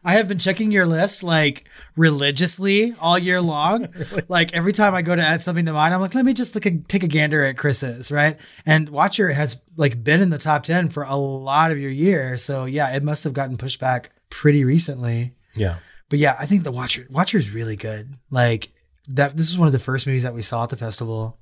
I 0.05 0.13
have 0.15 0.29
been 0.29 0.39
checking 0.39 0.71
your 0.71 0.87
list 0.87 1.23
like 1.23 1.69
religiously 1.97 2.95
all 3.01 3.19
year 3.19 3.41
long. 3.41 3.89
Like 4.29 4.55
every 4.55 4.73
time 4.73 4.95
I 4.95 5.03
go 5.03 5.15
to 5.15 5.23
add 5.23 5.41
something 5.41 5.67
to 5.67 5.73
mine, 5.73 5.93
I'm 5.93 6.01
like, 6.01 6.15
let 6.15 6.25
me 6.25 6.33
just 6.35 6.55
look 6.55 6.67
a, 6.67 6.79
take 6.79 7.03
a 7.03 7.09
gander 7.09 7.45
at 7.45 7.57
Chris's, 7.59 8.11
right? 8.11 8.39
And 8.65 8.89
Watcher 8.89 9.29
has 9.31 9.61
like 9.77 10.03
been 10.03 10.21
in 10.23 10.31
the 10.31 10.39
top 10.39 10.63
10 10.65 10.89
for 10.89 11.03
a 11.05 11.15
lot 11.17 11.71
of 11.71 11.79
your 11.79 11.91
year. 11.91 12.37
So 12.37 12.65
yeah, 12.65 12.95
it 12.95 13.03
must 13.03 13.25
have 13.25 13.33
gotten 13.33 13.57
pushed 13.57 13.79
back 13.81 14.11
pretty 14.31 14.65
recently. 14.65 15.35
Yeah. 15.55 15.77
But 16.09 16.19
yeah, 16.19 16.37
I 16.39 16.47
think 16.47 16.63
the 16.65 16.73
Watcher 16.73 17.07
Watcher 17.11 17.39
is 17.39 17.51
really 17.51 17.77
good. 17.77 18.15
Like 18.31 18.71
that 19.09 19.37
this 19.37 19.51
is 19.51 19.59
one 19.59 19.67
of 19.67 19.73
the 19.73 19.79
first 19.79 20.07
movies 20.07 20.23
that 20.23 20.35
we 20.35 20.43
saw 20.43 20.65
at 20.65 20.71
the 20.71 20.77
festival 20.77 21.39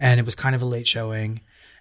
and 0.00 0.18
it 0.18 0.26
was 0.26 0.34
kind 0.34 0.54
of 0.54 0.62
a 0.62 0.66
late 0.66 0.86
showing, 0.86 1.40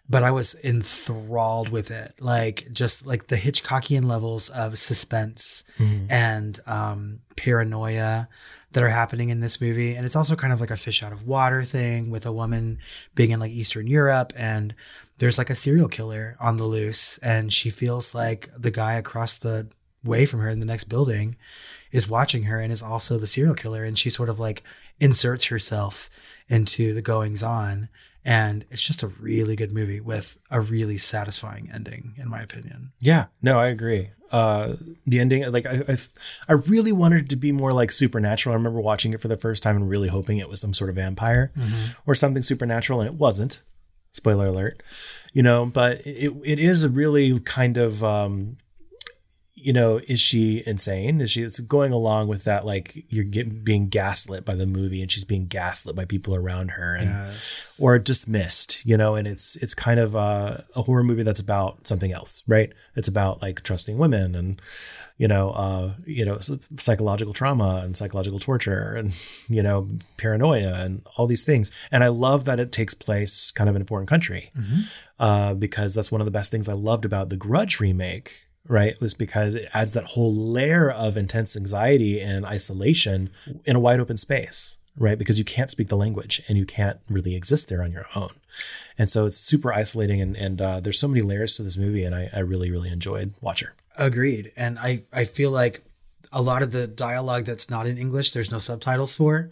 but 0.10 0.24
I 0.24 0.32
was 0.32 0.56
enthralled 0.64 1.70
with 1.70 1.90
it. 1.92 2.14
Like 2.20 2.68
just 2.72 3.06
like 3.06 3.28
the 3.28 3.36
Hitchcockian 3.36 4.06
levels 4.06 4.50
of 4.50 4.78
suspense 4.78 5.64
and 6.10 6.60
um 6.68 7.20
paranoia 7.36 8.28
that 8.74 8.84
are 8.84 8.90
happening 8.90 9.30
in 9.30 9.40
this 9.42 9.60
movie. 9.60 9.96
And 9.96 10.06
it's 10.06 10.16
also 10.16 10.36
kind 10.36 10.54
of 10.54 10.62
like 10.62 10.72
a 10.72 10.78
fish 10.78 11.04
out 11.04 11.12
of 11.12 11.28
water 11.28 11.64
thing 11.64 12.10
with 12.10 12.26
a 12.26 12.32
woman 12.32 12.80
being 13.16 13.32
in 13.32 13.40
like 13.40 13.52
Eastern 13.52 13.88
Europe 13.88 14.32
and 14.38 14.74
there's 15.18 15.38
like 15.38 15.50
a 15.50 15.56
serial 15.56 15.88
killer 15.88 16.38
on 16.40 16.58
the 16.58 16.64
loose 16.64 17.18
and 17.20 17.52
she 17.52 17.70
feels 17.70 18.16
like 18.16 18.50
the 18.58 18.72
guy 18.72 18.94
across 18.94 19.38
the 19.38 19.68
way 20.04 20.26
from 20.26 20.40
her 20.40 20.50
in 20.50 20.60
the 20.60 20.66
next 20.66 20.86
building 20.86 21.36
is 21.92 22.10
watching 22.10 22.44
her 22.44 22.60
and 22.60 22.72
is 22.72 22.82
also 22.82 23.18
the 23.18 23.28
serial 23.28 23.56
killer 23.56 23.84
and 23.84 23.98
she 23.98 24.10
sort 24.10 24.30
of 24.30 24.40
like 24.40 24.64
inserts 25.00 25.46
herself 25.46 26.10
into 26.48 26.94
the 26.94 27.02
goings 27.02 27.44
on 27.44 27.90
and 28.24 28.66
it's 28.70 28.84
just 28.84 29.02
a 29.02 29.08
really 29.08 29.56
good 29.56 29.72
movie 29.72 30.00
with 30.00 30.38
a 30.52 30.62
really 30.62 30.98
satisfying 30.98 31.70
ending 31.74 32.14
in 32.18 32.30
my 32.30 32.42
opinion 32.42 32.92
Yeah, 33.00 33.26
no, 33.42 33.60
I 33.60 33.68
agree. 33.68 34.12
Uh, 34.32 34.78
the 35.06 35.20
ending, 35.20 35.52
like 35.52 35.66
I, 35.66 35.84
I, 35.90 35.98
I 36.48 36.54
really 36.54 36.94
wanted 36.94 37.26
it 37.26 37.30
to 37.32 37.36
be 37.36 37.52
more 37.52 37.74
like 37.74 37.92
supernatural. 37.92 38.54
I 38.54 38.56
remember 38.56 38.80
watching 38.80 39.14
it 39.14 39.20
for 39.20 39.28
the 39.28 39.36
first 39.36 39.62
time 39.62 39.76
and 39.76 39.90
really 39.90 40.08
hoping 40.08 40.38
it 40.38 40.48
was 40.48 40.62
some 40.62 40.74
sort 40.74 40.90
of 40.90 40.96
vampire 40.96 41.52
or 42.08 42.16
something 42.16 42.42
supernatural, 42.42 43.02
and 43.02 43.10
it 43.10 43.16
wasn't. 43.16 43.62
Spoiler 44.14 44.48
alert, 44.48 44.84
you 45.34 45.44
know. 45.44 45.66
But 45.66 46.02
it 46.06 46.32
it 46.46 46.60
is 46.62 46.82
a 46.84 46.88
really 46.90 47.42
kind 47.42 47.76
of 47.76 48.06
um, 48.06 48.56
you 49.62 49.74
know, 49.74 50.00
is 50.08 50.20
she 50.20 50.64
insane? 50.66 51.22
Is 51.22 51.32
she 51.32 51.44
it's 51.44 51.60
going 51.60 51.92
along 51.92 52.28
with 52.28 52.44
that 52.46 52.66
like 52.66 53.06
you're 53.10 53.24
getting 53.24 53.64
being 53.64 53.88
gaslit 53.90 54.44
by 54.44 54.56
the 54.56 54.66
movie 54.66 55.02
and 55.02 55.12
she's 55.12 55.24
being 55.24 55.46
gaslit 55.46 55.96
by 55.96 56.06
people 56.06 56.36
around 56.36 56.72
her 56.72 56.96
and 56.96 57.10
or 57.80 58.00
dismissed, 58.00 58.86
you 58.86 58.98
know, 58.98 59.16
and 59.16 59.28
it's 59.28 59.56
it's 59.58 59.74
kind 59.74 60.00
of 60.00 60.16
a, 60.16 60.66
a 60.76 60.82
horror 60.84 61.04
movie 61.04 61.24
that's 61.24 61.40
about 61.40 61.88
something 61.88 62.12
else, 62.12 62.44
right? 62.48 62.72
It's 62.96 63.08
about 63.08 63.42
like 63.42 63.62
trusting 63.64 63.98
women 63.98 64.36
and 64.36 64.62
you 65.18 65.28
know, 65.28 65.52
uh, 65.52 65.94
you 66.06 66.26
know, 66.26 66.40
psychological 66.80 67.34
trauma 67.34 67.82
and 67.84 67.96
psychological 67.96 68.40
torture 68.40 68.96
and 68.96 69.14
you 69.48 69.62
know, 69.62 69.88
paranoia 70.18 70.74
and 70.74 71.06
all 71.16 71.28
these 71.28 71.44
things. 71.46 71.72
And 71.92 72.04
I 72.04 72.08
love 72.08 72.46
that 72.46 72.60
it 72.60 72.72
takes 72.72 72.96
place 72.96 73.52
kind 73.52 73.70
of 73.70 73.76
in 73.76 73.84
a 73.84 73.86
foreign 73.86 74.08
country 74.08 74.50
uh, 75.20 75.54
because 75.54 75.94
that's 75.94 76.12
one 76.12 76.22
of 76.22 76.26
the 76.26 76.32
best 76.32 76.50
things 76.52 76.68
I 76.68 76.74
loved 76.74 77.06
about 77.06 77.30
the 77.30 77.38
Grudge 77.38 77.80
remake. 77.80 78.46
Right, 78.68 79.00
was 79.02 79.14
because 79.14 79.56
it 79.56 79.70
adds 79.74 79.94
that 79.94 80.06
whole 80.06 80.34
layer 80.34 80.90
of 80.90 81.18
intense 81.18 81.58
anxiety 81.58 82.22
and 82.22 82.46
isolation 82.46 83.32
in 83.66 83.76
a 83.76 83.80
wide 83.80 84.00
open 84.00 84.18
space 84.18 84.78
right? 84.98 85.18
Because 85.18 85.40
you 85.40 85.46
can't 85.46 85.72
speak 85.72 85.88
the 85.88 85.96
language 85.96 86.42
and 86.50 86.58
you 86.58 86.66
can't 86.66 87.00
really 87.10 87.34
exist 87.34 87.70
there 87.70 87.82
on 87.82 87.94
your 87.94 88.08
own. 88.14 88.30
And 88.98 89.08
so 89.08 89.26
it's 89.26 89.38
super 89.38 89.72
isolating 89.74 90.22
and, 90.22 90.36
and 90.36 90.62
uh, 90.62 90.80
there's 90.82 91.00
so 91.00 91.08
many 91.08 91.22
layers 91.22 91.56
to 91.56 91.64
this 91.64 91.78
movie 91.78 92.04
and 92.04 92.14
I, 92.14 92.30
I 92.34 92.40
really, 92.40 92.70
really 92.70 92.90
enjoyed 92.90 93.34
Watcher. 93.40 93.74
agreed 93.98 94.52
and 94.56 94.80
i 94.80 95.04
i 95.12 95.24
feel 95.26 95.52
like 95.52 95.84
a 96.32 96.42
lot 96.42 96.62
of 96.62 96.72
the 96.72 96.88
dialogue 96.88 97.46
that's 97.46 97.70
not 97.70 97.86
in 97.86 97.98
english 97.98 98.32
there's 98.32 98.52
no 98.52 98.58
subtitles 98.58 99.16
for 99.16 99.50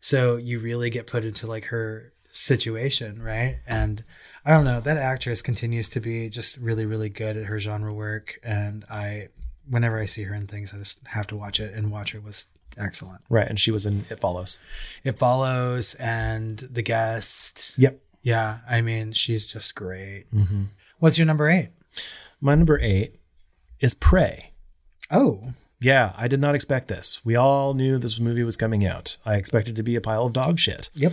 so 0.00 0.36
you 0.36 0.58
really 0.58 0.90
get 0.90 1.06
put 1.06 1.24
into 1.24 1.46
like 1.46 1.66
her 1.66 2.12
situation, 2.34 3.22
right? 3.22 3.58
And 3.66 4.04
I 4.44 4.52
don't 4.52 4.64
know, 4.64 4.80
that 4.80 4.96
actress 4.98 5.40
continues 5.42 5.88
to 5.90 6.00
be 6.00 6.28
just 6.28 6.58
really, 6.58 6.84
really 6.86 7.08
good 7.08 7.36
at 7.36 7.46
her 7.46 7.58
genre 7.58 7.92
work. 7.94 8.38
And 8.42 8.84
I, 8.90 9.28
whenever 9.68 9.98
I 9.98 10.04
see 10.04 10.24
her 10.24 10.34
in 10.34 10.46
things, 10.46 10.74
I 10.74 10.78
just 10.78 11.00
have 11.08 11.26
to 11.28 11.36
watch 11.36 11.60
it. 11.60 11.72
And 11.74 11.90
Watcher 11.90 12.20
was 12.20 12.48
excellent. 12.76 13.22
Right. 13.30 13.48
And 13.48 13.58
she 13.58 13.70
was 13.70 13.86
in 13.86 14.04
It 14.10 14.20
Follows. 14.20 14.60
It 15.02 15.18
follows 15.18 15.94
and 15.94 16.58
The 16.58 16.82
Guest. 16.82 17.72
Yep. 17.78 18.00
Yeah, 18.22 18.58
I 18.68 18.80
mean, 18.80 19.12
she's 19.12 19.50
just 19.52 19.74
great. 19.74 20.26
Mm-hmm. 20.32 20.64
What's 20.98 21.18
your 21.18 21.26
number 21.26 21.48
eight? 21.48 21.70
My 22.40 22.54
number 22.54 22.78
eight 22.82 23.20
is 23.80 23.94
Prey. 23.94 24.52
Oh, 25.10 25.52
Yeah, 25.80 26.12
I 26.16 26.28
did 26.28 26.40
not 26.40 26.54
expect 26.54 26.88
this. 26.88 27.22
We 27.24 27.36
all 27.36 27.74
knew 27.74 27.98
this 27.98 28.18
movie 28.18 28.42
was 28.42 28.56
coming 28.56 28.84
out. 28.86 29.18
I 29.26 29.34
expected 29.34 29.72
it 29.74 29.76
to 29.76 29.82
be 29.82 29.96
a 29.96 30.00
pile 30.00 30.24
of 30.26 30.32
dog 30.32 30.58
shit. 30.58 30.88
yep. 30.94 31.12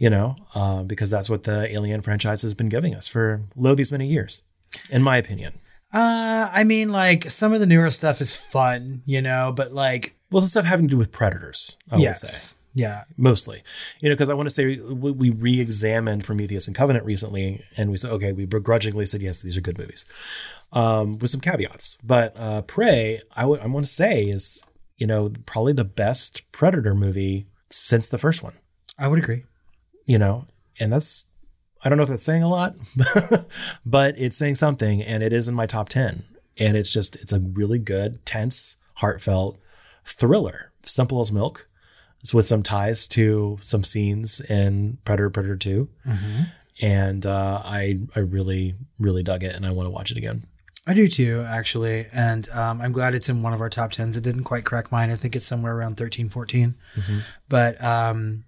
You 0.00 0.08
know, 0.10 0.34
uh, 0.54 0.82
because 0.82 1.10
that's 1.10 1.30
what 1.30 1.44
the 1.44 1.70
Alien 1.72 2.00
franchise 2.00 2.42
has 2.42 2.54
been 2.54 2.70
giving 2.70 2.94
us 2.94 3.06
for 3.06 3.42
lo 3.54 3.74
these 3.74 3.92
many 3.92 4.06
years, 4.06 4.42
in 4.88 5.02
my 5.02 5.18
opinion. 5.18 5.52
Uh, 5.92 6.48
I 6.50 6.64
mean, 6.64 6.90
like 6.90 7.30
some 7.30 7.52
of 7.52 7.60
the 7.60 7.66
newer 7.66 7.90
stuff 7.90 8.20
is 8.20 8.34
fun, 8.34 9.02
you 9.04 9.20
know, 9.20 9.52
but 9.54 9.72
like, 9.72 10.16
Well, 10.30 10.40
the 10.40 10.48
stuff 10.48 10.64
having 10.64 10.86
to 10.88 10.90
do 10.90 10.96
with 10.96 11.12
predators, 11.12 11.76
I 11.90 11.98
would 11.98 12.16
say, 12.16 12.56
yeah, 12.74 13.04
mostly, 13.18 13.62
you 14.00 14.08
know, 14.08 14.14
because 14.14 14.30
I 14.30 14.34
want 14.34 14.48
to 14.48 14.54
say 14.54 14.78
we, 14.78 15.10
we 15.10 15.30
re-examined 15.30 16.24
Prometheus 16.24 16.66
and 16.66 16.74
Covenant 16.74 17.04
recently, 17.04 17.62
and 17.76 17.90
we 17.90 17.98
said, 17.98 18.10
okay, 18.12 18.32
we 18.32 18.46
begrudgingly 18.46 19.04
said 19.04 19.20
yes, 19.20 19.42
these 19.42 19.56
are 19.56 19.60
good 19.60 19.78
movies, 19.78 20.06
um, 20.72 21.18
with 21.18 21.28
some 21.28 21.40
caveats. 21.40 21.98
But 22.02 22.34
uh, 22.38 22.62
Prey, 22.62 23.20
I 23.36 23.44
would 23.44 23.60
I 23.60 23.66
want 23.66 23.84
to 23.84 23.92
say 23.92 24.24
is 24.24 24.62
you 24.96 25.06
know 25.06 25.30
probably 25.44 25.74
the 25.74 25.84
best 25.84 26.50
Predator 26.52 26.94
movie 26.94 27.48
since 27.68 28.08
the 28.08 28.18
first 28.18 28.42
one. 28.42 28.54
I 28.98 29.08
would 29.08 29.18
agree. 29.18 29.44
You 30.10 30.18
know, 30.18 30.44
and 30.80 30.92
that's 30.92 31.26
I 31.84 31.88
don't 31.88 31.96
know 31.96 32.02
if 32.02 32.10
that's 32.10 32.24
saying 32.24 32.42
a 32.42 32.48
lot, 32.48 32.74
but 33.86 34.18
it's 34.18 34.36
saying 34.36 34.56
something, 34.56 35.00
and 35.00 35.22
it 35.22 35.32
is 35.32 35.46
in 35.46 35.54
my 35.54 35.66
top 35.66 35.88
ten. 35.88 36.24
And 36.58 36.76
it's 36.76 36.92
just 36.92 37.14
it's 37.16 37.32
a 37.32 37.38
really 37.38 37.78
good, 37.78 38.26
tense, 38.26 38.76
heartfelt 38.94 39.58
thriller, 40.02 40.72
simple 40.82 41.20
as 41.20 41.30
milk. 41.30 41.68
It's 42.18 42.34
with 42.34 42.48
some 42.48 42.64
ties 42.64 43.06
to 43.08 43.58
some 43.60 43.84
scenes 43.84 44.40
in 44.40 44.98
Predator 45.04 45.30
Predator 45.30 45.56
2 45.56 45.88
and 46.82 47.24
uh, 47.24 47.62
I 47.64 48.00
I 48.16 48.20
really 48.20 48.74
really 48.98 49.22
dug 49.22 49.44
it, 49.44 49.54
and 49.54 49.64
I 49.64 49.70
want 49.70 49.86
to 49.86 49.90
watch 49.90 50.10
it 50.10 50.16
again. 50.16 50.46
I 50.86 50.94
do 50.94 51.06
too, 51.06 51.44
actually. 51.46 52.06
And 52.12 52.48
um, 52.50 52.80
I'm 52.80 52.92
glad 52.92 53.14
it's 53.14 53.28
in 53.28 53.42
one 53.42 53.52
of 53.52 53.60
our 53.60 53.68
top 53.68 53.92
10s. 53.92 54.16
It 54.16 54.24
didn't 54.24 54.44
quite 54.44 54.64
crack 54.64 54.90
mine. 54.90 55.10
I 55.10 55.14
think 55.14 55.36
it's 55.36 55.44
somewhere 55.46 55.76
around 55.76 55.98
13, 55.98 56.30
14. 56.30 56.74
But 57.48 57.82
um, 57.84 58.44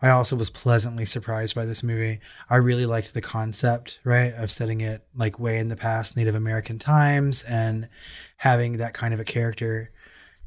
I 0.00 0.10
also 0.10 0.36
was 0.36 0.50
pleasantly 0.50 1.04
surprised 1.04 1.54
by 1.54 1.64
this 1.64 1.82
movie. 1.82 2.20
I 2.50 2.56
really 2.56 2.86
liked 2.86 3.14
the 3.14 3.20
concept, 3.20 4.00
right, 4.04 4.34
of 4.34 4.50
setting 4.50 4.80
it 4.80 5.04
like 5.14 5.38
way 5.38 5.58
in 5.58 5.68
the 5.68 5.76
past, 5.76 6.16
Native 6.16 6.34
American 6.34 6.78
times, 6.78 7.42
and 7.44 7.88
having 8.38 8.78
that 8.78 8.94
kind 8.94 9.14
of 9.14 9.20
a 9.20 9.24
character 9.24 9.90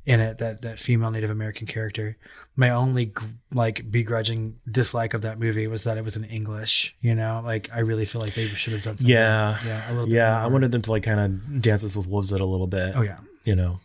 in 0.05 0.19
it, 0.19 0.37
that 0.37 0.61
that 0.61 0.79
female 0.79 1.09
Native 1.11 1.29
American 1.29 1.65
character. 1.67 2.17
My 2.55 2.69
only 2.69 3.11
like 3.51 3.89
begrudging 3.89 4.59
dislike 4.69 5.13
of 5.13 5.23
that 5.23 5.39
movie 5.39 5.67
was 5.67 5.83
that 5.85 5.97
it 5.97 6.03
was 6.03 6.15
in 6.15 6.23
English. 6.23 6.95
You 7.01 7.15
know, 7.15 7.41
like 7.43 7.69
I 7.73 7.79
really 7.79 8.05
feel 8.05 8.21
like 8.21 8.33
they 8.33 8.47
should 8.47 8.73
have 8.73 8.83
done 8.83 8.97
something. 8.97 9.11
Yeah, 9.11 9.57
yeah, 9.65 9.89
a 9.89 9.91
little 9.91 10.05
bit. 10.07 10.15
yeah. 10.15 10.43
I 10.43 10.47
wanted 10.47 10.71
them 10.71 10.81
to 10.83 10.91
like 10.91 11.03
kind 11.03 11.19
of 11.19 11.61
dance 11.61 11.83
us 11.83 11.95
with 11.95 12.07
wolves 12.07 12.31
it 12.31 12.41
a 12.41 12.45
little 12.45 12.67
bit. 12.67 12.93
Oh 12.95 13.01
yeah. 13.01 13.19
you 13.45 13.55
know. 13.55 13.79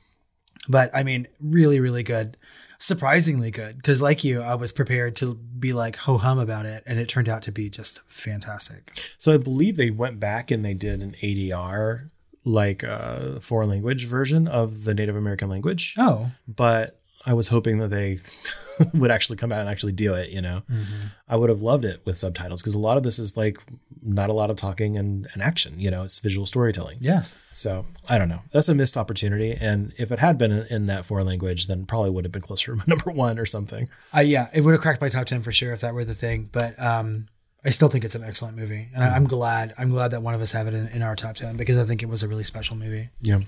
but 0.68 0.90
I 0.94 1.02
mean, 1.04 1.26
really, 1.40 1.80
really 1.80 2.02
good. 2.02 2.36
Surprisingly 2.80 3.50
good. 3.50 3.76
Because, 3.76 4.00
like 4.00 4.24
you, 4.24 4.40
I 4.40 4.54
was 4.54 4.72
prepared 4.72 5.14
to 5.16 5.34
be 5.34 5.72
like 5.72 5.96
ho 5.96 6.16
hum 6.16 6.38
about 6.38 6.64
it, 6.66 6.82
and 6.86 6.98
it 6.98 7.08
turned 7.08 7.28
out 7.28 7.42
to 7.42 7.52
be 7.52 7.68
just 7.68 8.00
fantastic. 8.06 8.92
So 9.18 9.34
I 9.34 9.36
believe 9.36 9.76
they 9.76 9.90
went 9.90 10.18
back 10.18 10.50
and 10.50 10.64
they 10.64 10.74
did 10.74 11.00
an 11.02 11.14
ADR 11.22 12.08
like 12.42 12.82
uh 12.82 13.38
foreign 13.40 13.68
language 13.68 14.06
version 14.06 14.48
of 14.48 14.84
the 14.84 14.94
Native 14.94 15.14
American 15.14 15.50
language. 15.50 15.94
Oh, 15.98 16.30
But 16.48 16.99
I 17.26 17.34
was 17.34 17.48
hoping 17.48 17.78
that 17.78 17.88
they 17.88 18.18
would 18.94 19.10
actually 19.10 19.36
come 19.36 19.52
out 19.52 19.60
and 19.60 19.68
actually 19.68 19.92
do 19.92 20.14
it, 20.14 20.30
you 20.30 20.40
know. 20.40 20.62
Mm-hmm. 20.70 21.08
I 21.28 21.36
would 21.36 21.50
have 21.50 21.60
loved 21.62 21.84
it 21.84 22.00
with 22.04 22.16
subtitles 22.16 22.62
because 22.62 22.74
a 22.74 22.78
lot 22.78 22.96
of 22.96 23.02
this 23.02 23.18
is 23.18 23.36
like 23.36 23.58
not 24.02 24.30
a 24.30 24.32
lot 24.32 24.50
of 24.50 24.56
talking 24.56 24.96
and, 24.96 25.28
and 25.34 25.42
action, 25.42 25.78
you 25.78 25.90
know, 25.90 26.02
it's 26.02 26.18
visual 26.18 26.46
storytelling. 26.46 26.98
yes. 27.00 27.36
So 27.52 27.84
I 28.08 28.16
don't 28.16 28.28
know. 28.28 28.40
That's 28.52 28.68
a 28.68 28.74
missed 28.74 28.96
opportunity. 28.96 29.52
And 29.52 29.92
if 29.98 30.12
it 30.12 30.20
had 30.20 30.38
been 30.38 30.52
in, 30.52 30.66
in 30.68 30.86
that 30.86 31.04
foreign 31.04 31.26
language, 31.26 31.66
then 31.66 31.84
probably 31.84 32.10
would 32.10 32.24
have 32.24 32.32
been 32.32 32.42
closer 32.42 32.72
to 32.72 32.78
my 32.78 32.84
number 32.88 33.10
one 33.10 33.38
or 33.38 33.46
something. 33.46 33.88
Uh, 34.16 34.20
yeah, 34.20 34.48
it 34.54 34.62
would 34.62 34.72
have 34.72 34.80
cracked 34.80 35.00
my 35.00 35.08
top 35.08 35.26
10 35.26 35.42
for 35.42 35.52
sure 35.52 35.72
if 35.72 35.80
that 35.80 35.92
were 35.92 36.04
the 36.04 36.14
thing. 36.14 36.48
But 36.50 36.80
um, 36.80 37.26
I 37.64 37.70
still 37.70 37.88
think 37.88 38.04
it's 38.04 38.14
an 38.14 38.24
excellent 38.24 38.56
movie. 38.56 38.88
And 38.94 39.04
I, 39.04 39.14
I'm 39.14 39.24
glad. 39.24 39.74
I'm 39.76 39.90
glad 39.90 40.12
that 40.12 40.22
one 40.22 40.34
of 40.34 40.40
us 40.40 40.52
have 40.52 40.68
it 40.68 40.74
in, 40.74 40.86
in 40.88 41.02
our 41.02 41.16
top 41.16 41.36
10 41.36 41.56
because 41.56 41.76
I 41.76 41.84
think 41.84 42.02
it 42.02 42.08
was 42.08 42.22
a 42.22 42.28
really 42.28 42.44
special 42.44 42.76
movie. 42.76 43.10
Yeah. 43.20 43.40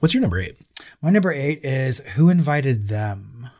What's 0.00 0.14
your 0.14 0.20
number 0.20 0.38
eight? 0.38 0.58
My 1.00 1.10
number 1.10 1.32
eight 1.32 1.64
is 1.64 2.00
Who 2.14 2.28
Invited 2.28 2.88
Them? 2.88 3.50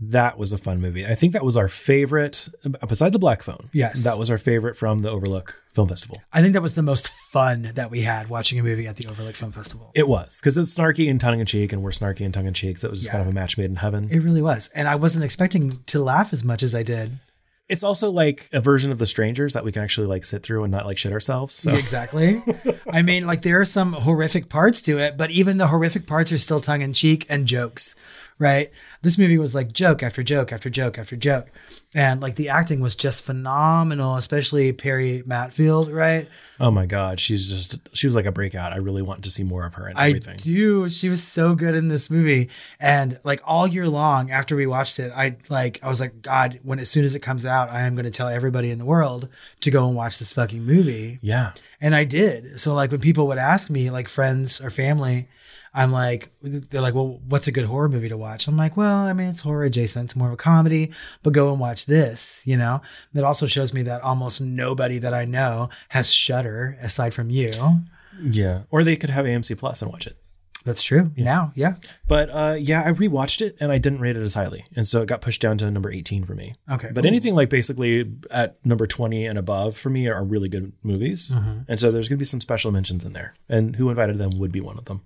That 0.00 0.36
was 0.38 0.52
a 0.52 0.58
fun 0.58 0.80
movie. 0.80 1.06
I 1.06 1.14
think 1.14 1.32
that 1.32 1.44
was 1.44 1.56
our 1.56 1.68
favorite, 1.68 2.48
beside 2.86 3.12
the 3.12 3.18
Black 3.18 3.42
Phone. 3.42 3.70
Yes. 3.72 4.04
That 4.04 4.18
was 4.18 4.28
our 4.28 4.38
favorite 4.38 4.76
from 4.76 5.02
the 5.02 5.10
Overlook 5.10 5.62
Film 5.72 5.88
Festival. 5.88 6.20
I 6.32 6.42
think 6.42 6.52
that 6.54 6.62
was 6.62 6.74
the 6.74 6.82
most 6.82 7.08
fun 7.08 7.70
that 7.74 7.90
we 7.90 8.02
had 8.02 8.28
watching 8.28 8.58
a 8.58 8.62
movie 8.62 8.86
at 8.86 8.96
the 8.96 9.06
Overlook 9.08 9.36
Film 9.36 9.52
Festival. 9.52 9.92
It 9.94 10.08
was 10.08 10.38
because 10.40 10.58
it's 10.58 10.76
snarky 10.76 11.08
and 11.08 11.20
tongue 11.20 11.40
in 11.40 11.46
cheek, 11.46 11.72
and 11.72 11.82
we're 11.82 11.90
snarky 11.90 12.24
and 12.24 12.34
tongue 12.34 12.46
in 12.46 12.54
cheek. 12.54 12.78
So 12.78 12.88
it 12.88 12.90
was 12.90 13.00
just 13.00 13.12
kind 13.12 13.22
of 13.22 13.28
a 13.28 13.32
match 13.32 13.56
made 13.56 13.70
in 13.70 13.76
heaven. 13.76 14.08
It 14.10 14.18
really 14.18 14.42
was. 14.42 14.68
And 14.74 14.88
I 14.88 14.96
wasn't 14.96 15.24
expecting 15.24 15.82
to 15.86 16.02
laugh 16.02 16.32
as 16.32 16.44
much 16.44 16.62
as 16.62 16.74
I 16.74 16.82
did. 16.82 17.18
It's 17.68 17.82
also 17.82 18.10
like 18.10 18.48
a 18.52 18.60
version 18.60 18.92
of 18.92 18.98
The 18.98 19.06
Strangers 19.06 19.54
that 19.54 19.64
we 19.64 19.72
can 19.72 19.82
actually 19.82 20.06
like 20.06 20.24
sit 20.24 20.42
through 20.42 20.64
and 20.64 20.70
not 20.70 20.86
like 20.86 20.98
shit 20.98 21.12
ourselves. 21.12 21.54
So 21.54 21.72
Exactly. 21.74 22.42
I 22.90 23.02
mean, 23.02 23.26
like 23.26 23.42
there 23.42 23.60
are 23.60 23.64
some 23.64 23.92
horrific 23.92 24.48
parts 24.48 24.82
to 24.82 24.98
it, 24.98 25.16
but 25.16 25.30
even 25.30 25.58
the 25.58 25.68
horrific 25.68 26.06
parts 26.06 26.30
are 26.32 26.38
still 26.38 26.60
tongue 26.60 26.82
in 26.82 26.92
cheek 26.92 27.26
and 27.28 27.46
jokes, 27.46 27.94
right? 28.38 28.70
This 29.02 29.18
movie 29.18 29.38
was 29.38 29.54
like 29.54 29.72
joke 29.72 30.02
after 30.02 30.22
joke 30.22 30.52
after 30.52 30.70
joke 30.70 30.98
after 30.98 31.16
joke. 31.16 31.48
And 31.94 32.20
like 32.20 32.34
the 32.34 32.48
acting 32.48 32.80
was 32.80 32.96
just 32.96 33.22
phenomenal, 33.22 34.16
especially 34.16 34.72
Perry 34.72 35.22
Mattfeld, 35.26 35.92
right? 35.92 36.28
oh 36.60 36.70
my 36.70 36.86
god, 36.86 37.18
she's 37.18 37.46
just 37.46 37.76
she 37.92 38.06
was 38.06 38.14
like 38.14 38.26
a 38.26 38.32
breakout. 38.32 38.72
I 38.72 38.76
really 38.76 39.02
want 39.02 39.24
to 39.24 39.30
see 39.30 39.42
more 39.42 39.66
of 39.66 39.74
her 39.74 39.86
and 39.86 39.98
I 39.98 40.08
everything. 40.08 40.36
do. 40.36 40.88
She 40.88 41.08
was 41.08 41.22
so 41.22 41.54
good 41.54 41.74
in 41.74 41.88
this 41.88 42.10
movie. 42.10 42.48
And 42.80 43.18
like 43.24 43.40
all 43.44 43.66
year 43.66 43.88
long 43.88 44.30
after 44.30 44.54
we 44.56 44.66
watched 44.66 44.98
it, 44.98 45.12
I 45.14 45.36
like 45.48 45.80
I 45.82 45.88
was 45.88 46.00
like, 46.00 46.22
God, 46.22 46.60
when 46.62 46.78
as 46.78 46.90
soon 46.90 47.04
as 47.04 47.14
it 47.14 47.20
comes 47.20 47.44
out, 47.44 47.70
I 47.70 47.82
am 47.82 47.96
gonna 47.96 48.10
tell 48.10 48.28
everybody 48.28 48.70
in 48.70 48.78
the 48.78 48.84
world 48.84 49.28
to 49.60 49.70
go 49.70 49.86
and 49.86 49.96
watch 49.96 50.18
this 50.18 50.32
fucking 50.32 50.64
movie. 50.64 51.18
yeah. 51.22 51.52
And 51.80 51.94
I 51.94 52.04
did. 52.04 52.60
So 52.60 52.72
like 52.72 52.90
when 52.92 53.00
people 53.00 53.26
would 53.26 53.38
ask 53.38 53.68
me, 53.68 53.90
like 53.90 54.08
friends 54.08 54.60
or 54.60 54.70
family, 54.70 55.28
I'm 55.74 55.90
like, 55.90 56.30
they're 56.40 56.80
like, 56.80 56.94
well, 56.94 57.20
what's 57.26 57.48
a 57.48 57.52
good 57.52 57.64
horror 57.64 57.88
movie 57.88 58.08
to 58.08 58.16
watch? 58.16 58.46
I'm 58.46 58.56
like, 58.56 58.76
well, 58.76 59.06
I 59.06 59.12
mean, 59.12 59.28
it's 59.28 59.40
horror 59.40 59.64
adjacent, 59.64 60.04
it's 60.04 60.16
more 60.16 60.28
of 60.28 60.34
a 60.34 60.36
comedy, 60.36 60.92
but 61.22 61.32
go 61.32 61.50
and 61.50 61.58
watch 61.58 61.86
this, 61.86 62.42
you 62.46 62.56
know? 62.56 62.80
That 63.12 63.24
also 63.24 63.46
shows 63.46 63.74
me 63.74 63.82
that 63.82 64.02
almost 64.02 64.40
nobody 64.40 64.98
that 64.98 65.12
I 65.12 65.24
know 65.24 65.70
has 65.88 66.12
Shudder 66.12 66.78
aside 66.80 67.12
from 67.12 67.28
you. 67.30 67.80
Yeah. 68.22 68.62
Or 68.70 68.84
they 68.84 68.94
could 68.96 69.10
have 69.10 69.26
AMC 69.26 69.58
Plus 69.58 69.82
and 69.82 69.90
watch 69.90 70.06
it. 70.06 70.16
That's 70.64 70.82
true. 70.82 71.10
Now, 71.16 71.52
yeah. 71.54 71.74
But 72.08 72.30
uh, 72.30 72.56
yeah, 72.58 72.84
I 72.86 72.92
rewatched 72.92 73.42
it 73.42 73.56
and 73.60 73.70
I 73.70 73.78
didn't 73.78 74.00
rate 74.00 74.16
it 74.16 74.22
as 74.22 74.32
highly, 74.32 74.64
and 74.74 74.86
so 74.86 75.02
it 75.02 75.06
got 75.06 75.20
pushed 75.20 75.42
down 75.42 75.58
to 75.58 75.70
number 75.70 75.92
eighteen 75.92 76.24
for 76.24 76.34
me. 76.34 76.54
Okay. 76.70 76.88
But 76.90 77.04
anything 77.04 77.34
like 77.34 77.50
basically 77.50 78.10
at 78.30 78.64
number 78.64 78.86
twenty 78.86 79.26
and 79.26 79.38
above 79.38 79.76
for 79.76 79.90
me 79.90 80.08
are 80.08 80.24
really 80.24 80.48
good 80.48 80.72
movies, 80.82 81.34
and 81.68 81.78
so 81.78 81.92
there's 81.92 82.08
gonna 82.08 82.18
be 82.18 82.24
some 82.24 82.40
special 82.40 82.72
mentions 82.72 83.04
in 83.04 83.12
there. 83.12 83.34
And 83.46 83.76
Who 83.76 83.90
Invited 83.90 84.16
Them 84.16 84.38
would 84.38 84.52
be 84.52 84.62
one 84.62 84.78
of 84.78 84.86
them. 84.86 85.02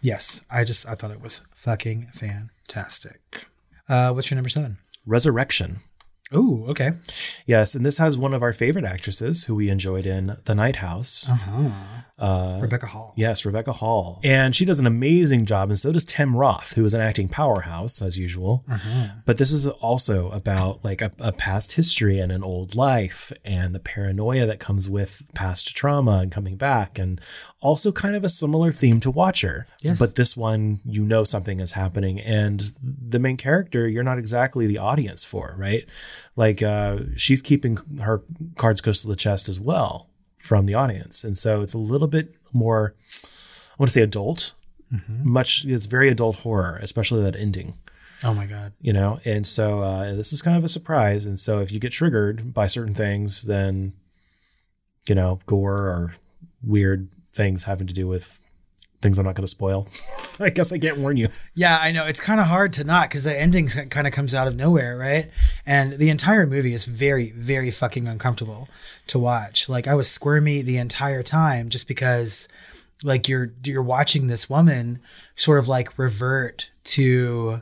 Yes. 0.00 0.42
I 0.50 0.64
just, 0.64 0.86
I 0.86 0.94
thought 0.94 1.10
it 1.10 1.20
was 1.20 1.42
fucking 1.54 2.08
fantastic. 2.12 3.46
Uh, 3.88 4.12
what's 4.12 4.30
your 4.30 4.36
number 4.36 4.48
seven? 4.48 4.78
Resurrection. 5.06 5.80
Oh, 6.32 6.64
okay. 6.68 6.92
Yes, 7.44 7.74
and 7.74 7.84
this 7.84 7.98
has 7.98 8.16
one 8.16 8.32
of 8.32 8.42
our 8.42 8.52
favorite 8.52 8.84
actresses 8.84 9.44
who 9.44 9.56
we 9.56 9.68
enjoyed 9.68 10.06
in 10.06 10.36
The 10.44 10.54
Night 10.54 10.76
House. 10.76 11.28
Uh-huh. 11.28 12.02
Uh, 12.20 12.58
Rebecca 12.60 12.86
Hall. 12.86 13.14
Yes, 13.16 13.46
Rebecca 13.46 13.72
Hall. 13.72 14.20
And 14.22 14.54
she 14.54 14.66
does 14.66 14.78
an 14.78 14.86
amazing 14.86 15.46
job, 15.46 15.70
and 15.70 15.78
so 15.78 15.90
does 15.90 16.04
Tim 16.04 16.36
Roth, 16.36 16.74
who 16.74 16.84
is 16.84 16.92
an 16.92 17.00
acting 17.00 17.28
powerhouse, 17.28 18.02
as 18.02 18.18
usual. 18.18 18.64
But 19.24 19.38
this 19.38 19.50
is 19.50 19.66
also 19.66 20.30
about 20.30 20.84
like 20.84 21.00
a, 21.00 21.10
a 21.18 21.32
past 21.32 21.72
history 21.72 22.18
and 22.18 22.30
an 22.30 22.44
old 22.44 22.76
life 22.76 23.32
and 23.42 23.74
the 23.74 23.80
paranoia 23.80 24.44
that 24.44 24.60
comes 24.60 24.88
with 24.88 25.22
past 25.34 25.74
trauma 25.74 26.18
and 26.18 26.30
coming 26.30 26.56
back, 26.56 26.98
and 26.98 27.20
also 27.60 27.90
kind 27.90 28.14
of 28.14 28.22
a 28.22 28.28
similar 28.28 28.70
theme 28.70 29.00
to 29.00 29.10
Watcher. 29.10 29.66
Yes. 29.80 29.98
But 29.98 30.16
this 30.16 30.36
one, 30.36 30.80
you 30.84 31.04
know 31.04 31.24
something 31.24 31.58
is 31.58 31.72
happening, 31.72 32.20
and 32.20 32.70
the 32.82 33.18
main 33.18 33.38
character, 33.38 33.88
you're 33.88 34.02
not 34.02 34.18
exactly 34.18 34.66
the 34.66 34.78
audience 34.78 35.24
for, 35.24 35.54
right? 35.56 35.86
Like 36.36 36.62
uh, 36.62 36.98
she's 37.16 37.40
keeping 37.40 37.78
her 38.00 38.22
cards 38.56 38.82
close 38.82 39.00
to 39.02 39.08
the 39.08 39.16
chest 39.16 39.48
as 39.48 39.58
well 39.58 40.09
from 40.40 40.66
the 40.66 40.74
audience. 40.74 41.22
And 41.24 41.36
so 41.38 41.60
it's 41.60 41.74
a 41.74 41.78
little 41.78 42.08
bit 42.08 42.34
more, 42.52 42.94
I 43.24 43.74
want 43.78 43.90
to 43.90 43.94
say 43.94 44.02
adult, 44.02 44.54
much, 45.08 45.64
it's 45.66 45.86
very 45.86 46.08
adult 46.08 46.36
horror, 46.36 46.78
especially 46.82 47.22
that 47.22 47.36
ending. 47.36 47.74
Oh 48.22 48.34
my 48.34 48.44
god. 48.44 48.74
you 48.82 48.92
know 48.92 49.18
and 49.24 49.46
so 49.46 49.80
uh, 49.80 50.14
this 50.14 50.30
is 50.30 50.42
kind 50.42 50.54
of 50.54 50.62
a 50.62 50.68
surprise 50.68 51.24
and 51.24 51.38
so 51.38 51.60
if 51.60 51.72
you 51.72 51.80
get 51.80 51.92
triggered 51.92 52.52
by 52.52 52.66
certain 52.66 52.92
things 52.92 53.44
then 53.44 53.94
you 55.08 55.14
know 55.14 55.40
gore 55.46 55.88
or 55.88 56.16
weird 56.62 57.08
things 57.32 57.64
having 57.64 57.86
to 57.86 57.94
do 57.94 58.06
with 58.06 58.38
things 59.02 59.18
i'm 59.18 59.24
not 59.24 59.34
going 59.34 59.44
to 59.44 59.50
spoil 59.50 59.88
i 60.40 60.50
guess 60.50 60.72
i 60.72 60.78
can't 60.78 60.98
warn 60.98 61.16
you 61.16 61.28
Yeah, 61.54 61.78
I 61.78 61.90
know. 61.92 62.06
It's 62.06 62.20
kind 62.20 62.40
of 62.40 62.46
hard 62.46 62.72
to 62.74 62.84
not 62.84 63.08
because 63.08 63.24
the 63.24 63.36
ending 63.38 63.66
kind 63.66 64.06
of 64.06 64.12
comes 64.12 64.34
out 64.34 64.46
of 64.46 64.56
nowhere, 64.56 64.96
right? 64.96 65.30
And 65.66 65.94
the 65.94 66.08
entire 66.10 66.46
movie 66.46 66.72
is 66.72 66.84
very, 66.84 67.32
very 67.32 67.70
fucking 67.70 68.06
uncomfortable 68.06 68.68
to 69.08 69.18
watch. 69.18 69.68
Like 69.68 69.86
I 69.88 69.94
was 69.94 70.08
squirmy 70.08 70.62
the 70.62 70.78
entire 70.78 71.22
time 71.22 71.68
just 71.68 71.88
because 71.88 72.48
like 73.02 73.28
you're 73.28 73.52
you're 73.64 73.82
watching 73.82 74.28
this 74.28 74.48
woman 74.48 75.00
sort 75.34 75.58
of 75.58 75.66
like 75.68 75.98
revert 75.98 76.70
to 76.84 77.60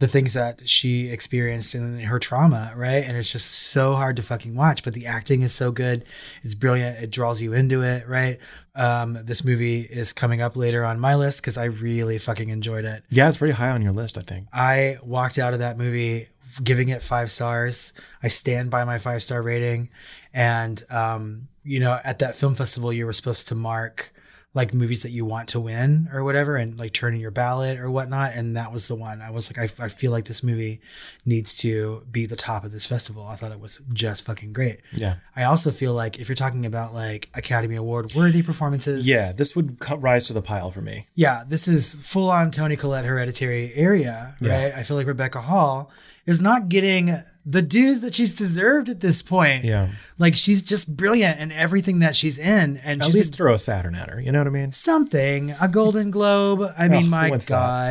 the 0.00 0.06
things 0.06 0.34
that 0.34 0.68
she 0.68 1.08
experienced 1.08 1.74
in 1.74 1.98
her 2.00 2.18
trauma, 2.20 2.72
right? 2.76 3.04
And 3.04 3.16
it's 3.16 3.32
just 3.32 3.50
so 3.50 3.94
hard 3.94 4.14
to 4.16 4.22
fucking 4.22 4.54
watch, 4.54 4.84
but 4.84 4.94
the 4.94 5.06
acting 5.06 5.42
is 5.42 5.52
so 5.52 5.72
good. 5.72 6.04
It's 6.42 6.54
brilliant. 6.54 7.02
It 7.02 7.10
draws 7.10 7.42
you 7.42 7.52
into 7.52 7.82
it, 7.82 8.06
right? 8.06 8.38
Um, 8.76 9.18
this 9.24 9.44
movie 9.44 9.80
is 9.80 10.12
coming 10.12 10.40
up 10.40 10.56
later 10.56 10.84
on 10.84 11.00
my 11.00 11.16
list 11.16 11.42
because 11.42 11.58
I 11.58 11.64
really 11.64 12.18
fucking 12.18 12.48
enjoyed 12.48 12.84
it. 12.84 13.02
yeah 13.10 13.28
it's 13.28 13.38
pretty 13.38 13.54
high 13.54 13.70
on 13.70 13.82
your 13.82 13.92
list 13.92 14.16
i 14.16 14.20
think 14.20 14.46
I 14.52 14.98
walked 15.02 15.36
out 15.36 15.52
of 15.52 15.58
that 15.58 15.76
movie 15.78 16.28
giving 16.62 16.88
it 16.88 17.02
five 17.02 17.30
stars. 17.30 17.92
I 18.22 18.28
stand 18.28 18.70
by 18.70 18.84
my 18.84 18.98
five 18.98 19.22
star 19.22 19.42
rating. 19.42 19.90
And, 20.32 20.82
um, 20.90 21.48
you 21.64 21.80
know, 21.80 21.98
at 22.04 22.20
that 22.20 22.36
film 22.36 22.54
festival, 22.54 22.92
you 22.92 23.04
were 23.06 23.12
supposed 23.12 23.48
to 23.48 23.54
mark 23.54 24.12
like 24.54 24.72
movies 24.72 25.02
that 25.02 25.10
you 25.10 25.24
want 25.24 25.46
to 25.50 25.60
win 25.60 26.08
or 26.12 26.24
whatever 26.24 26.56
and 26.56 26.78
like 26.78 26.92
turn 26.92 27.14
in 27.14 27.20
your 27.20 27.30
ballot 27.30 27.78
or 27.78 27.90
whatnot. 27.90 28.32
And 28.34 28.56
that 28.56 28.72
was 28.72 28.88
the 28.88 28.94
one. 28.94 29.20
I 29.20 29.30
was 29.30 29.50
like, 29.54 29.70
I, 29.80 29.84
I 29.84 29.88
feel 29.88 30.10
like 30.10 30.24
this 30.24 30.42
movie 30.42 30.80
needs 31.26 31.54
to 31.58 32.02
be 32.10 32.24
the 32.26 32.34
top 32.34 32.64
of 32.64 32.72
this 32.72 32.86
festival. 32.86 33.26
I 33.26 33.36
thought 33.36 33.52
it 33.52 33.60
was 33.60 33.82
just 33.92 34.24
fucking 34.24 34.52
great. 34.54 34.80
yeah 34.92 35.16
I 35.36 35.44
also 35.44 35.70
feel 35.70 35.92
like 35.92 36.18
if 36.18 36.28
you're 36.28 36.34
talking 36.36 36.64
about 36.66 36.94
like 36.94 37.28
Academy 37.34 37.76
Award 37.76 38.14
worthy 38.14 38.42
performances, 38.42 39.06
yeah 39.06 39.32
this 39.32 39.54
would 39.54 39.78
rise 40.02 40.26
to 40.28 40.32
the 40.32 40.42
pile 40.42 40.70
for 40.70 40.80
me 40.82 41.06
yeah, 41.14 41.44
this 41.46 41.68
is 41.68 41.94
full 41.94 42.30
on 42.30 42.50
Toni 42.50 42.76
Collette 42.76 43.04
hereditary 43.04 43.72
area, 43.74 44.34
Yeah. 44.40 44.64
right? 44.64 44.74
I 44.74 44.82
feel 44.82 44.96
like 44.96 45.06
Rebecca 45.06 45.40
Hall 45.42 45.90
is 46.28 46.40
not 46.40 46.68
getting 46.68 47.04
the 47.46 47.62
dues 47.62 48.02
that 48.02 48.14
she's 48.14 48.34
deserved 48.34 48.88
at 48.90 49.00
this 49.00 49.22
point. 49.22 49.64
yeah 49.64 49.88
Like 50.18 50.34
she's 50.36 50.60
just 50.60 50.86
brilliant 50.94 51.40
in 51.40 51.50
everything 51.50 52.00
that 52.00 52.14
she's 52.14 52.38
in. 52.38 52.76
And 52.84 53.00
at 53.00 53.14
least 53.14 53.30
been 53.32 53.36
throw 53.38 53.54
a 53.54 53.58
saturn 53.58 53.94
at 53.94 54.10
her 54.10 54.20
you 54.20 54.30
know 54.32 54.38
what 54.40 54.46
i 54.46 54.50
mean 54.50 54.70
something, 54.72 55.54
a 55.60 55.68
golden 55.68 56.10
globe. 56.10 56.60
I 56.76 56.88
mean, 56.88 57.06
Oh, 57.06 57.08
my 57.08 57.30
what's 57.30 57.46
that? 57.46 57.50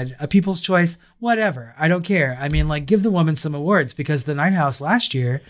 God, 0.09 0.15
a 0.19 0.27
people's 0.27 0.61
choice, 0.61 0.97
whatever. 1.19 1.73
I 1.77 1.87
don't 1.87 2.03
care. 2.05 2.37
I 2.39 2.49
mean, 2.49 2.67
like 2.67 2.85
give 2.85 3.01
the 3.03 3.11
woman 3.19 3.35
some 3.35 3.55
awards 3.55 3.93
because 3.95 4.23
the 4.23 4.35
Night 4.35 4.53
House 4.53 4.79
last 4.79 5.13
year 5.15 5.41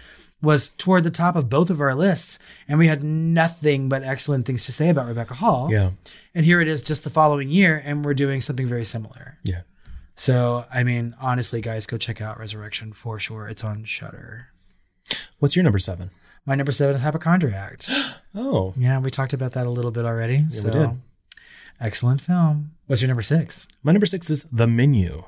was 0.41 0.70
toward 0.77 1.03
the 1.03 1.10
top 1.24 1.36
of 1.36 1.50
both 1.50 1.70
of 1.70 1.82
our 1.82 1.96
lists. 1.96 2.38
And 2.67 2.77
we 2.79 2.88
had 2.88 3.03
nothing 3.03 3.89
but 3.89 4.03
excellent 4.03 4.46
things 4.46 4.65
to 4.67 4.72
say 4.72 4.88
about 4.89 5.08
Rebecca 5.08 5.34
Hall. 5.34 5.67
yeah 5.72 5.89
And 6.36 6.46
here 6.46 6.62
it 6.62 6.67
is 6.70 6.82
just 6.82 7.03
the 7.03 7.10
following 7.10 7.50
year, 7.50 7.82
and 7.84 8.06
we're 8.06 8.13
doing 8.13 8.39
something 8.39 8.67
very 8.67 8.86
similar. 8.86 9.38
yeah 9.44 9.62
So, 10.17 10.65
I 10.74 10.83
mean, 10.83 11.15
honestly, 11.21 11.62
guys, 11.62 11.86
go 11.86 11.97
check 11.97 12.21
out 12.21 12.39
Resurrection 12.39 12.91
for 12.91 13.19
sure. 13.19 13.47
It's 13.47 13.63
on 13.63 13.83
Shudder. 13.86 14.47
what's 15.39 15.55
your 15.55 15.63
number 15.63 15.77
seven? 15.79 16.09
My 16.45 16.55
number 16.55 16.71
seven 16.71 16.95
is 16.95 17.01
Hypochondriac. 17.01 17.81
Oh, 18.39 18.71
yeah, 18.77 19.00
we 19.00 19.09
talked 19.09 19.33
about 19.33 19.53
that 19.53 19.65
a 19.65 19.69
little 19.71 19.89
bit 19.89 20.05
already. 20.05 20.43
we 20.43 20.50
so, 20.51 20.71
did. 20.71 20.89
excellent 21.81 22.21
film. 22.21 22.73
What's 22.86 23.01
your 23.01 23.08
number 23.08 23.23
six? 23.23 23.67
my 23.82 23.91
number 23.91 24.06
six 24.06 24.30
is 24.30 24.43
the 24.51 24.67
menu 24.67 25.23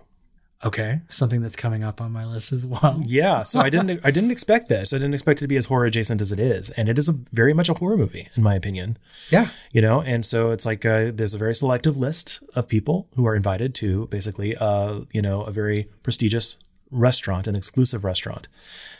Okay, 0.63 0.99
something 1.07 1.41
that's 1.41 1.55
coming 1.55 1.85
up 1.85 2.01
on 2.01 2.11
my 2.11 2.25
list 2.25 2.51
as 2.51 2.65
well. 2.65 3.01
Yeah, 3.05 3.43
so 3.43 3.61
I 3.61 3.69
didn't 3.69 4.01
I 4.03 4.11
didn't 4.11 4.31
expect 4.31 4.67
this. 4.67 4.91
I 4.91 4.97
didn't 4.97 5.13
expect 5.13 5.39
it 5.39 5.45
to 5.45 5.47
be 5.47 5.55
as 5.55 5.67
horror 5.67 5.85
adjacent 5.85 6.19
as 6.19 6.33
it 6.33 6.39
is, 6.39 6.69
and 6.71 6.89
it 6.89 6.99
is 6.99 7.07
a 7.07 7.13
very 7.31 7.53
much 7.53 7.69
a 7.69 7.73
horror 7.75 7.95
movie 7.95 8.27
in 8.35 8.43
my 8.43 8.55
opinion. 8.55 8.97
Yeah, 9.29 9.49
You 9.71 9.81
know, 9.81 10.01
and 10.01 10.25
so 10.25 10.51
it's 10.51 10.65
like 10.65 10.85
uh, 10.85 11.11
there's 11.13 11.33
a 11.33 11.37
very 11.37 11.55
selective 11.55 11.95
list 11.95 12.43
of 12.55 12.67
people 12.67 13.07
who 13.15 13.25
are 13.25 13.35
invited 13.35 13.73
to 13.75 14.07
basically, 14.07 14.57
uh, 14.57 15.01
you 15.13 15.21
know, 15.21 15.43
a 15.43 15.51
very 15.51 15.89
prestigious 16.03 16.57
restaurant, 16.91 17.47
an 17.47 17.55
exclusive 17.55 18.03
restaurant, 18.03 18.49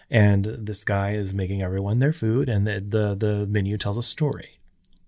and 0.09 0.45
this 0.45 0.85
guy 0.85 1.11
is 1.11 1.33
making 1.33 1.61
everyone 1.61 1.99
their 1.99 2.13
food, 2.13 2.47
and 2.47 2.65
the 2.65 2.79
the, 2.79 3.15
the 3.15 3.47
menu 3.47 3.77
tells 3.77 3.97
a 3.97 4.03
story. 4.03 4.59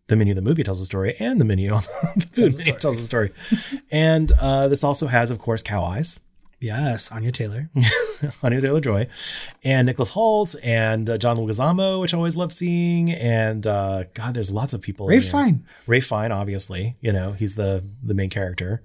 The 0.07 0.17
menu 0.17 0.33
the 0.33 0.41
movie 0.41 0.63
tells 0.63 0.81
a 0.81 0.85
story, 0.85 1.15
and 1.17 1.39
the 1.39 1.45
menu 1.45 1.71
on 1.71 1.81
the 2.17 2.27
food 2.33 2.57
menu 2.57 2.77
tells 2.77 2.99
a 2.99 3.03
story. 3.03 3.29
and 3.89 4.33
uh, 4.33 4.67
this 4.67 4.83
also 4.83 5.07
has, 5.07 5.31
of 5.31 5.39
course, 5.39 5.63
Cow 5.63 5.81
Eyes. 5.85 6.19
Yes, 6.61 7.11
Anya 7.11 7.31
Taylor. 7.31 7.69
Anya 8.43 8.61
Taylor 8.61 8.79
Joy, 8.81 9.07
and 9.63 9.87
Nicholas 9.87 10.11
Hoult, 10.11 10.55
and 10.63 11.09
uh, 11.09 11.17
John 11.17 11.35
Leguizamo, 11.37 11.99
which 11.99 12.13
I 12.13 12.17
always 12.17 12.37
love 12.37 12.53
seeing, 12.53 13.11
and 13.11 13.65
uh, 13.65 14.03
God, 14.13 14.35
there's 14.35 14.51
lots 14.51 14.71
of 14.73 14.81
people. 14.81 15.09
in 15.09 15.15
Ray. 15.17 15.21
Fine. 15.21 15.65
Rafe 15.87 16.05
Fiennes, 16.05 16.31
obviously, 16.31 16.97
you 17.01 17.11
know 17.11 17.33
he's 17.33 17.55
the 17.55 17.83
the 18.03 18.13
main 18.13 18.29
character, 18.29 18.83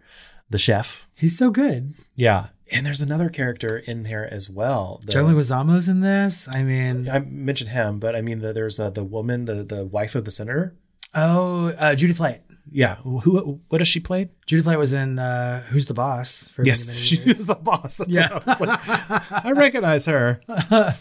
the 0.49 0.59
chef. 0.59 1.07
He's 1.15 1.37
so 1.37 1.51
good. 1.51 1.93
Yeah, 2.15 2.47
and 2.73 2.87
there's 2.87 3.03
another 3.03 3.29
character 3.29 3.77
in 3.77 4.05
there 4.05 4.27
as 4.33 4.49
well. 4.49 5.03
The- 5.05 5.13
John 5.13 5.35
Leguizamo's 5.35 5.87
in 5.89 6.01
this. 6.01 6.49
I 6.55 6.63
mean, 6.63 7.09
I 7.11 7.19
mentioned 7.19 7.71
him, 7.71 7.99
but 7.99 8.17
I 8.17 8.23
mean 8.23 8.41
the, 8.41 8.55
there's 8.55 8.81
uh, 8.81 8.89
the 8.89 9.05
woman, 9.05 9.45
the 9.45 9.63
the 9.63 9.85
wife 9.85 10.15
of 10.15 10.25
the 10.25 10.31
senator. 10.31 10.75
oh, 11.15 11.75
uh, 11.79 11.95
Judith 11.95 12.21
Light. 12.21 12.41
Yeah, 12.71 12.97
who 12.97 13.61
what 13.69 13.79
does 13.79 13.89
she 13.89 14.01
play? 14.01 14.29
Judith 14.47 14.67
Light 14.67 14.79
was 14.79 14.93
in 14.93 15.19
uh, 15.19 15.63
Who's 15.65 15.87
the 15.87 15.95
Boss 15.95 16.49
for 16.49 16.65
Yes, 16.65 16.87
many, 16.87 16.99
many 16.99 17.07
she 17.07 17.29
was 17.29 17.47
the 17.47 17.55
boss. 17.55 17.99
That's 17.99 18.11
Yeah. 18.11 18.41
I, 18.47 18.65
like. 18.65 19.45
I 19.45 19.53
recognize 19.53 20.07
her. 20.07 20.41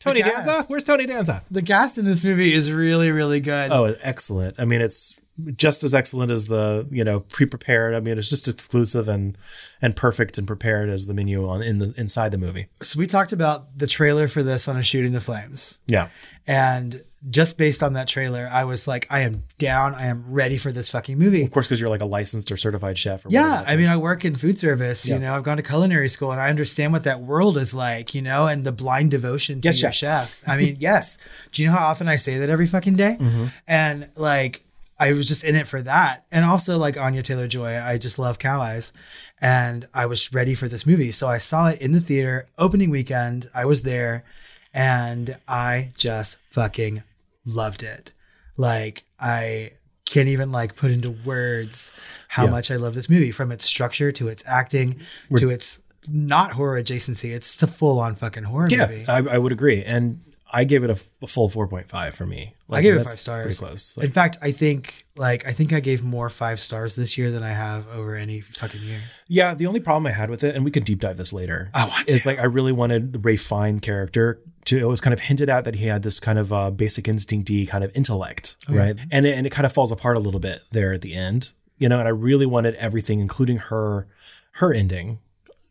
Tony 0.00 0.22
Danza, 0.22 0.64
where's 0.68 0.84
Tony 0.84 1.06
Danza? 1.06 1.42
The 1.50 1.62
cast 1.62 1.96
in 1.98 2.04
this 2.04 2.24
movie 2.24 2.52
is 2.52 2.70
really, 2.70 3.10
really 3.10 3.40
good. 3.40 3.72
Oh, 3.72 3.94
excellent. 4.02 4.56
I 4.58 4.64
mean, 4.64 4.80
it's 4.80 5.16
just 5.56 5.82
as 5.82 5.94
excellent 5.94 6.30
as 6.30 6.46
the, 6.46 6.86
you 6.90 7.02
know, 7.02 7.20
pre-prepared. 7.20 7.94
I 7.94 8.00
mean, 8.00 8.18
it's 8.18 8.30
just 8.30 8.46
exclusive 8.48 9.08
and 9.08 9.36
and 9.82 9.96
perfect 9.96 10.38
and 10.38 10.46
prepared 10.46 10.88
as 10.88 11.06
the 11.06 11.14
menu 11.14 11.48
on 11.48 11.62
in 11.62 11.78
the 11.78 11.94
inside 11.96 12.32
the 12.32 12.38
movie. 12.38 12.68
So 12.82 12.98
we 12.98 13.06
talked 13.06 13.32
about 13.32 13.76
the 13.76 13.86
trailer 13.86 14.28
for 14.28 14.42
this 14.42 14.68
on 14.68 14.76
a 14.76 14.82
Shooting 14.82 15.12
the 15.12 15.20
Flames. 15.20 15.78
Yeah. 15.86 16.08
And 16.46 17.02
just 17.30 17.56
based 17.56 17.82
on 17.82 17.94
that 17.94 18.06
trailer, 18.06 18.48
I 18.52 18.64
was 18.64 18.86
like, 18.86 19.06
I 19.08 19.20
am 19.20 19.44
down. 19.56 19.94
I 19.94 20.06
am 20.06 20.24
ready 20.28 20.58
for 20.58 20.70
this 20.70 20.90
fucking 20.90 21.18
movie. 21.18 21.42
Of 21.42 21.50
course, 21.50 21.66
because 21.66 21.80
you're 21.80 21.88
like 21.88 22.02
a 22.02 22.06
licensed 22.06 22.52
or 22.52 22.56
certified 22.56 22.98
chef. 22.98 23.24
Or 23.24 23.30
Yeah, 23.30 23.64
I 23.66 23.76
mean. 23.76 23.88
I 23.88 23.96
work 23.96 24.24
in 24.24 24.34
food 24.34 24.58
service. 24.58 25.08
Yeah. 25.08 25.14
You 25.14 25.20
know, 25.22 25.34
I've 25.34 25.42
gone 25.42 25.56
to 25.56 25.62
culinary 25.62 26.08
school, 26.08 26.32
and 26.32 26.40
I 26.40 26.48
understand 26.48 26.92
what 26.92 27.04
that 27.04 27.22
world 27.22 27.56
is 27.56 27.72
like. 27.72 28.14
You 28.14 28.20
know, 28.22 28.46
and 28.46 28.64
the 28.64 28.72
blind 28.72 29.10
devotion 29.10 29.62
to 29.62 29.68
Yes, 29.68 29.80
your 29.80 29.92
chef. 29.92 30.46
I 30.46 30.56
mean, 30.58 30.76
yes. 30.80 31.16
Do 31.52 31.62
you 31.62 31.68
know 31.68 31.74
how 31.74 31.86
often 31.86 32.08
I 32.08 32.16
say 32.16 32.38
that 32.38 32.50
every 32.50 32.66
fucking 32.66 32.96
day? 32.96 33.16
Mm-hmm. 33.18 33.46
And 33.66 34.10
like, 34.16 34.62
I 34.98 35.12
was 35.12 35.26
just 35.26 35.44
in 35.44 35.56
it 35.56 35.66
for 35.66 35.82
that, 35.82 36.24
and 36.30 36.44
also 36.44 36.78
like 36.78 36.96
Anya 36.96 37.22
Taylor 37.22 37.48
Joy. 37.48 37.78
I 37.80 37.98
just 37.98 38.18
love 38.18 38.38
Cow 38.38 38.60
Eyes, 38.60 38.92
and 39.40 39.88
I 39.92 40.06
was 40.06 40.32
ready 40.32 40.54
for 40.54 40.68
this 40.68 40.86
movie, 40.86 41.10
so 41.10 41.28
I 41.28 41.38
saw 41.38 41.68
it 41.68 41.80
in 41.80 41.92
the 41.92 42.00
theater 42.00 42.48
opening 42.58 42.90
weekend. 42.90 43.46
I 43.54 43.64
was 43.64 43.82
there, 43.82 44.24
and 44.72 45.36
I 45.48 45.92
just 45.96 46.38
fucking 46.50 47.02
loved 47.44 47.82
it. 47.82 48.12
Like 48.56 49.04
I 49.18 49.72
can't 50.04 50.28
even 50.28 50.52
like 50.52 50.76
put 50.76 50.90
into 50.90 51.10
words 51.24 51.92
how 52.28 52.44
Yeah. 52.44 52.50
much 52.50 52.70
I 52.70 52.76
love 52.76 52.94
this 52.94 53.08
movie 53.08 53.30
from 53.32 53.50
its 53.50 53.64
structure 53.64 54.12
to 54.12 54.28
its 54.28 54.44
acting 54.46 55.00
to 55.38 55.50
its 55.50 55.80
not 56.06 56.52
horror 56.52 56.80
adjacency. 56.80 57.34
It's 57.34 57.60
a 57.62 57.66
full 57.66 57.98
on 57.98 58.14
fucking 58.14 58.44
horror 58.44 58.68
yeah, 58.70 58.86
movie. 58.86 59.06
I, 59.08 59.18
I 59.18 59.38
would 59.38 59.50
agree, 59.52 59.82
and 59.82 60.20
I 60.54 60.64
gave 60.64 60.84
it 60.84 60.90
a, 60.90 60.94
f- 60.94 61.04
a 61.20 61.26
full 61.26 61.48
four 61.48 61.66
point 61.66 61.88
five 61.88 62.14
for 62.14 62.24
me. 62.24 62.54
I 62.70 62.80
gave 62.80 62.94
it 62.94 63.02
five 63.02 63.18
stars. 63.18 63.58
Pretty 63.58 63.70
close. 63.70 63.96
In 63.96 64.10
fact, 64.10 64.38
I 64.40 64.52
think 64.52 65.04
like 65.16 65.44
I 65.46 65.50
think 65.50 65.72
I 65.72 65.80
gave 65.80 66.04
more 66.04 66.30
five 66.30 66.60
stars 66.60 66.94
this 66.94 67.18
year 67.18 67.32
than 67.32 67.42
I 67.42 67.50
have 67.50 67.88
over 67.88 68.14
any 68.14 68.40
fucking 68.40 68.80
year. 68.80 69.00
Yeah, 69.26 69.54
the 69.54 69.66
only 69.66 69.80
problem 69.80 70.06
I 70.06 70.12
had 70.12 70.30
with 70.30 70.44
it, 70.44 70.54
and 70.54 70.64
we 70.64 70.70
could 70.70 70.84
deep 70.84 71.00
dive 71.00 71.16
this 71.16 71.32
later. 71.32 71.70
I 71.74 71.88
want 71.88 72.08
is 72.08 72.22
to. 72.22 72.28
like 72.28 72.38
I 72.38 72.44
really 72.44 72.72
wanted 72.72 73.12
the 73.12 73.18
Rafe 73.18 73.42
Fiennes 73.42 73.80
character 73.80 74.40
to. 74.66 74.78
It 74.78 74.84
was 74.84 75.00
kind 75.00 75.12
of 75.12 75.20
hinted 75.20 75.50
at 75.50 75.64
that 75.64 75.74
he 75.74 75.86
had 75.86 76.04
this 76.04 76.20
kind 76.20 76.38
of 76.38 76.52
uh, 76.52 76.70
basic 76.70 77.06
instincty 77.06 77.66
kind 77.66 77.82
of 77.82 77.90
intellect, 77.94 78.56
right? 78.68 78.96
And 79.10 79.26
it, 79.26 79.36
and 79.36 79.46
it 79.46 79.50
kind 79.50 79.66
of 79.66 79.72
falls 79.72 79.90
apart 79.90 80.16
a 80.16 80.20
little 80.20 80.40
bit 80.40 80.62
there 80.70 80.92
at 80.92 81.02
the 81.02 81.14
end, 81.14 81.52
you 81.78 81.88
know. 81.88 81.98
And 81.98 82.06
I 82.06 82.12
really 82.12 82.46
wanted 82.46 82.76
everything, 82.76 83.18
including 83.18 83.58
her, 83.58 84.06
her 84.52 84.72
ending, 84.72 85.18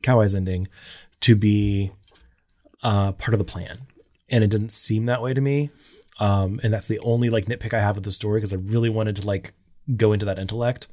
Eye's 0.06 0.36
ending, 0.36 0.68
to 1.22 1.36
be 1.38 1.92
uh, 2.84 3.14
part 3.14 3.34
of 3.34 3.40
the 3.40 3.46
plan, 3.46 3.88
and 4.34 4.44
it 4.44 4.50
didn't 4.50 4.72
seem 4.72 5.06
that 5.06 5.22
way 5.22 5.34
to 5.34 5.40
me. 5.40 5.70
Um, 6.20 6.60
and 6.64 6.74
that's 6.74 6.88
the 6.88 7.00
only 7.00 7.30
like 7.30 7.46
nitpick 7.46 7.74
I 7.74 7.82
have 7.82 7.96
with 7.96 8.04
the 8.04 8.12
story 8.12 8.40
because 8.40 8.52
I 8.52 8.58
really 8.58 8.90
wanted 8.90 9.16
to 9.18 9.28
like 9.28 9.54
go 9.96 10.12
into 10.12 10.26
that 10.26 10.40
intellect, 10.40 10.88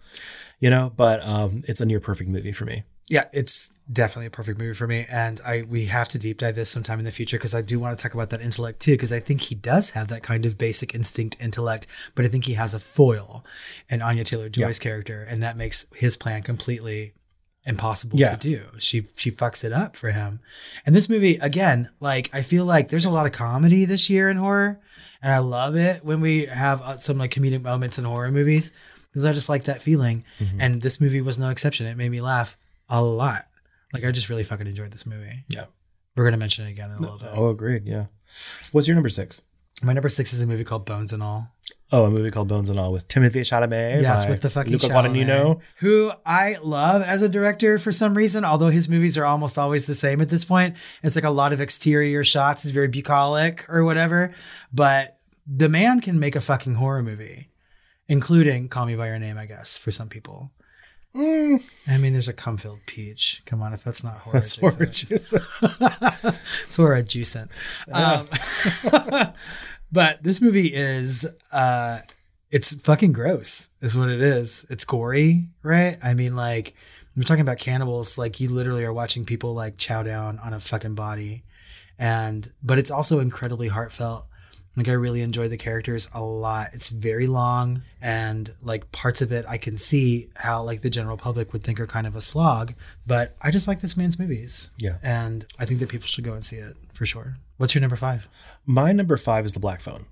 you 0.60 0.68
know. 0.68 0.92
But 0.94 1.26
um, 1.26 1.62
it's 1.66 1.80
a 1.80 1.86
near 1.86 2.00
perfect 2.00 2.28
movie 2.28 2.52
for 2.52 2.66
me. 2.66 2.84
Yeah, 3.08 3.24
it's 3.32 3.72
definitely 3.92 4.26
a 4.26 4.30
perfect 4.30 4.58
movie 4.58 4.74
for 4.74 4.86
me, 4.86 5.06
and 5.10 5.40
I 5.44 5.62
we 5.62 5.86
have 5.86 6.08
to 6.10 6.18
deep 6.18 6.38
dive 6.38 6.54
this 6.54 6.70
sometime 6.70 6.98
in 6.98 7.04
the 7.04 7.10
future 7.10 7.38
because 7.38 7.54
I 7.54 7.62
do 7.62 7.80
want 7.80 7.96
to 7.96 8.02
talk 8.02 8.14
about 8.14 8.30
that 8.30 8.42
intellect 8.42 8.80
too 8.80 8.92
because 8.92 9.12
I 9.12 9.20
think 9.20 9.40
he 9.40 9.54
does 9.54 9.90
have 9.90 10.08
that 10.08 10.22
kind 10.22 10.46
of 10.46 10.58
basic 10.58 10.94
instinct 10.94 11.36
intellect, 11.40 11.86
but 12.14 12.24
I 12.24 12.28
think 12.28 12.44
he 12.44 12.54
has 12.54 12.74
a 12.74 12.80
foil 12.80 13.44
in 13.88 14.02
Anya 14.02 14.24
Taylor 14.24 14.48
Joy's 14.48 14.78
character, 14.78 15.26
and 15.28 15.42
that 15.42 15.56
makes 15.56 15.86
his 15.94 16.16
plan 16.16 16.42
completely 16.42 17.14
impossible 17.64 18.18
Yeah. 18.18 18.36
to 18.36 18.36
do. 18.36 18.66
She 18.78 19.06
she 19.16 19.30
fucks 19.30 19.64
it 19.64 19.72
up 19.72 19.96
for 19.96 20.10
him. 20.10 20.40
And 20.86 20.94
this 20.94 21.08
movie 21.08 21.36
again, 21.36 21.90
like 22.00 22.30
I 22.32 22.42
feel 22.42 22.64
like 22.64 22.88
there's 22.88 23.04
a 23.04 23.10
lot 23.10 23.26
of 23.26 23.32
comedy 23.32 23.84
this 23.84 24.08
year 24.10 24.30
in 24.30 24.36
horror, 24.36 24.80
and 25.22 25.32
I 25.32 25.38
love 25.38 25.76
it 25.76 26.04
when 26.04 26.20
we 26.20 26.46
have 26.46 26.80
uh, 26.82 26.96
some 26.96 27.18
like 27.18 27.32
comedic 27.32 27.62
moments 27.62 27.98
in 27.98 28.04
horror 28.04 28.30
movies 28.30 28.72
because 29.10 29.24
I 29.24 29.32
just 29.32 29.48
like 29.48 29.64
that 29.64 29.82
feeling. 29.82 30.24
Mm-hmm. 30.38 30.60
And 30.60 30.82
this 30.82 31.00
movie 31.00 31.20
was 31.20 31.38
no 31.38 31.50
exception. 31.50 31.86
It 31.86 31.96
made 31.96 32.10
me 32.10 32.20
laugh 32.20 32.56
a 32.88 33.02
lot. 33.02 33.46
Like 33.92 34.04
I 34.04 34.10
just 34.12 34.28
really 34.28 34.44
fucking 34.44 34.66
enjoyed 34.66 34.92
this 34.92 35.04
movie. 35.06 35.44
Yeah. 35.48 35.66
We're 36.16 36.24
gonna 36.24 36.36
mention 36.36 36.66
it 36.66 36.70
again 36.70 36.90
in 36.90 36.96
a 36.96 37.00
little 37.00 37.18
bit. 37.18 37.28
Oh, 37.32 37.48
agreed. 37.50 37.86
Yeah. 37.86 38.06
What's 38.72 38.86
your 38.88 38.94
number 38.94 39.08
six? 39.08 39.42
My 39.82 39.92
number 39.92 40.08
six 40.08 40.32
is 40.32 40.40
a 40.42 40.46
movie 40.46 40.64
called 40.64 40.84
Bones 40.86 41.12
and 41.12 41.22
All. 41.22 41.48
Oh, 41.92 42.04
a 42.04 42.10
movie 42.10 42.30
called 42.30 42.46
Bones 42.46 42.70
and 42.70 42.78
All 42.78 42.92
with 42.92 43.08
Timothée 43.08 43.40
Chalamet. 43.40 44.00
Yes, 44.00 44.28
with 44.28 44.42
the 44.42 44.50
fucking 44.50 44.72
Luca 44.72 44.86
Chalamet, 44.86 45.26
Guadagnino. 45.26 45.60
who 45.76 46.12
I 46.24 46.56
love 46.62 47.02
as 47.02 47.22
a 47.22 47.28
director 47.28 47.78
for 47.78 47.90
some 47.90 48.14
reason. 48.14 48.44
Although 48.44 48.68
his 48.68 48.88
movies 48.88 49.18
are 49.18 49.24
almost 49.24 49.58
always 49.58 49.86
the 49.86 49.94
same 49.94 50.20
at 50.20 50.28
this 50.28 50.44
point, 50.44 50.76
it's 51.02 51.16
like 51.16 51.24
a 51.24 51.30
lot 51.30 51.52
of 51.52 51.60
exterior 51.60 52.22
shots. 52.22 52.64
It's 52.64 52.72
very 52.72 52.88
bucolic 52.88 53.66
or 53.68 53.84
whatever. 53.84 54.32
But 54.72 55.18
the 55.46 55.68
man 55.68 56.00
can 56.00 56.20
make 56.20 56.36
a 56.36 56.40
fucking 56.40 56.74
horror 56.74 57.02
movie, 57.02 57.48
including 58.08 58.68
Call 58.68 58.86
Me 58.86 58.94
by 58.94 59.08
Your 59.08 59.18
Name, 59.18 59.36
I 59.36 59.46
guess, 59.46 59.76
for 59.76 59.90
some 59.90 60.08
people. 60.08 60.52
Mm, 61.14 61.60
I 61.88 61.98
mean, 61.98 62.12
there's 62.12 62.28
a 62.28 62.32
cum-filled 62.32 62.86
peach. 62.86 63.42
Come 63.44 63.62
on, 63.62 63.72
if 63.72 63.82
that's 63.82 64.04
not 64.04 64.18
horror, 64.18 64.34
that's 64.34 64.56
horror 64.56 64.76
adjacent. 64.84 65.42
it's 65.62 66.76
horror 66.76 66.94
adjacent. 66.94 67.50
Um, 67.90 68.28
but 69.92 70.22
this 70.22 70.40
movie 70.40 70.74
is 70.74 71.26
uh 71.52 72.00
it's 72.50 72.74
fucking 72.74 73.12
gross 73.12 73.68
is 73.80 73.96
what 73.96 74.08
it 74.08 74.20
is. 74.20 74.66
It's 74.70 74.84
gory 74.84 75.48
right? 75.62 75.98
I 76.02 76.14
mean 76.14 76.36
like 76.36 76.74
we're 77.16 77.22
talking 77.24 77.42
about 77.42 77.58
cannibals 77.58 78.16
like 78.18 78.40
you 78.40 78.48
literally 78.50 78.84
are 78.84 78.92
watching 78.92 79.24
people 79.24 79.54
like 79.54 79.76
chow 79.76 80.02
down 80.02 80.38
on 80.40 80.52
a 80.52 80.60
fucking 80.60 80.94
body. 80.94 81.44
And 81.98 82.50
but 82.62 82.78
it's 82.78 82.90
also 82.90 83.20
incredibly 83.20 83.68
heartfelt. 83.68 84.26
Like 84.76 84.88
i 84.88 84.92
really 84.92 85.20
enjoy 85.20 85.48
the 85.48 85.56
characters 85.58 86.08
a 86.14 86.22
lot. 86.22 86.70
It's 86.72 86.88
very 86.88 87.26
long 87.26 87.82
and 88.00 88.54
like 88.62 88.90
parts 88.92 89.20
of 89.20 89.30
it 89.32 89.44
i 89.48 89.58
can 89.58 89.76
see 89.76 90.30
how 90.36 90.62
like 90.62 90.80
the 90.80 90.88
general 90.88 91.16
public 91.16 91.52
would 91.52 91.62
think 91.62 91.78
are 91.80 91.86
kind 91.86 92.06
of 92.06 92.16
a 92.16 92.20
slog 92.20 92.72
but 93.06 93.36
i 93.42 93.50
just 93.50 93.68
like 93.68 93.80
this 93.80 93.96
man's 93.96 94.18
movies. 94.18 94.70
Yeah. 94.78 94.96
and 95.02 95.44
i 95.58 95.66
think 95.66 95.80
that 95.80 95.88
people 95.90 96.06
should 96.06 96.24
go 96.24 96.32
and 96.32 96.44
see 96.44 96.56
it 96.56 96.76
for 96.94 97.04
sure 97.04 97.36
what's 97.60 97.74
your 97.74 97.82
number 97.82 97.96
five 97.96 98.26
My 98.64 98.90
number 98.90 99.18
five 99.18 99.44
is 99.44 99.52
The 99.52 99.60
Black 99.60 99.82
Phone. 99.82 100.06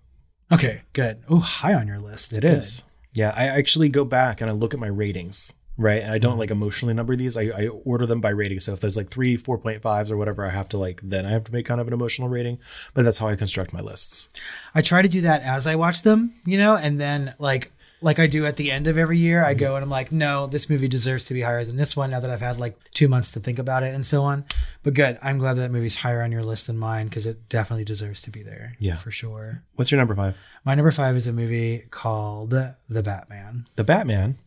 Okay, 0.53 0.83
good. 0.93 1.23
Oh, 1.31 1.39
high 1.39 1.73
on 1.73 1.89
your 1.89 1.99
list. 1.99 2.33
It 2.33 2.43
Good. 2.43 2.59
is. 2.59 2.85
Yeah, 3.15 3.33
I 3.35 3.47
actually 3.47 3.89
go 3.89 4.05
back 4.05 4.41
and 4.41 4.51
I 4.51 4.53
look 4.53 4.75
at 4.75 4.81
my 4.81 4.87
ratings, 4.87 5.55
right? 5.79 6.03
And 6.03 6.13
I 6.13 6.19
don't 6.19 6.37
mm. 6.37 6.41
like 6.41 6.51
emotionally 6.51 6.95
number 6.95 7.17
these. 7.17 7.37
I, 7.37 7.45
I 7.45 7.69
order 7.69 8.05
them 8.05 8.21
by 8.21 8.31
rating. 8.31 8.61
So 8.61 8.73
if 8.73 8.81
there's 8.81 8.97
like 8.97 9.09
three, 9.09 9.37
4.5s 9.39 10.11
or 10.11 10.17
whatever, 10.17 10.45
I 10.45 10.51
have 10.51 10.69
to 10.71 10.79
like, 10.79 11.01
then 11.03 11.25
I 11.25 11.31
have 11.31 11.45
to 11.45 11.53
make 11.53 11.67
kind 11.67 11.81
of 11.81 11.87
an 11.87 11.93
emotional 11.93 12.29
rating. 12.29 12.59
But 12.95 13.05
that's 13.05 13.19
how 13.19 13.29
I 13.29 13.37
construct 13.37 13.73
my 13.73 13.81
lists. 13.81 14.29
I 14.75 14.83
try 14.83 15.03
to 15.03 15.09
do 15.09 15.23
that 15.23 15.43
as 15.43 15.67
I 15.67 15.75
watch 15.75 16.03
them, 16.03 16.33
you 16.45 16.59
know, 16.59 16.77
and 16.77 17.01
then 17.01 17.35
like 17.39 17.73
like 18.01 18.19
I 18.19 18.27
do 18.27 18.47
at 18.47 18.57
the 18.57 18.71
end 18.71 18.87
of 18.87 18.97
every 18.97 19.19
year, 19.19 19.45
I 19.45 19.53
mm-hmm. 19.53 19.61
go 19.61 19.75
and 19.77 19.83
I'm 19.83 19.91
like, 19.91 20.13
no, 20.13 20.47
this 20.47 20.71
movie 20.71 20.89
deserves 20.89 21.25
to 21.27 21.35
be 21.35 21.43
higher 21.43 21.65
than 21.65 21.77
this 21.77 21.97
one. 21.97 22.11
Now 22.11 22.21
that 22.21 22.31
I've 22.31 22.41
had 22.41 22.59
like 22.59 22.79
two 22.93 23.09
months 23.09 23.33
to 23.33 23.41
think 23.41 23.59
about 23.59 23.83
it 23.83 23.95
and 23.95 24.05
so 24.05 24.23
on. 24.23 24.45
But 24.83 24.95
good, 24.95 25.19
I'm 25.23 25.39
glad 25.39 25.55
that 25.55 25.71
movie's 25.71 25.97
higher 25.97 26.23
on 26.23 26.33
your 26.33 26.45
list 26.45 26.67
than 26.67 26.79
mine 26.79 27.09
because 27.09 27.27
it 27.27 27.49
definitely 27.49 27.85
deserves 27.85 28.23
to 28.23 28.31
be 28.31 28.43
there. 28.43 28.77
Yeah. 28.79 28.97
for 28.97 29.11
sure. 29.11 29.63
What's 29.75 29.91
your 29.91 29.99
number 29.99 30.15
five? 30.15 30.37
My 30.65 30.75
number 30.75 30.93
five 30.93 31.17
is 31.17 31.27
a 31.27 31.33
movie 31.33 31.85
called 31.91 32.51
The 32.51 33.03
Batman. 33.03 33.67
The 33.77 33.85
Batman. 33.85 34.39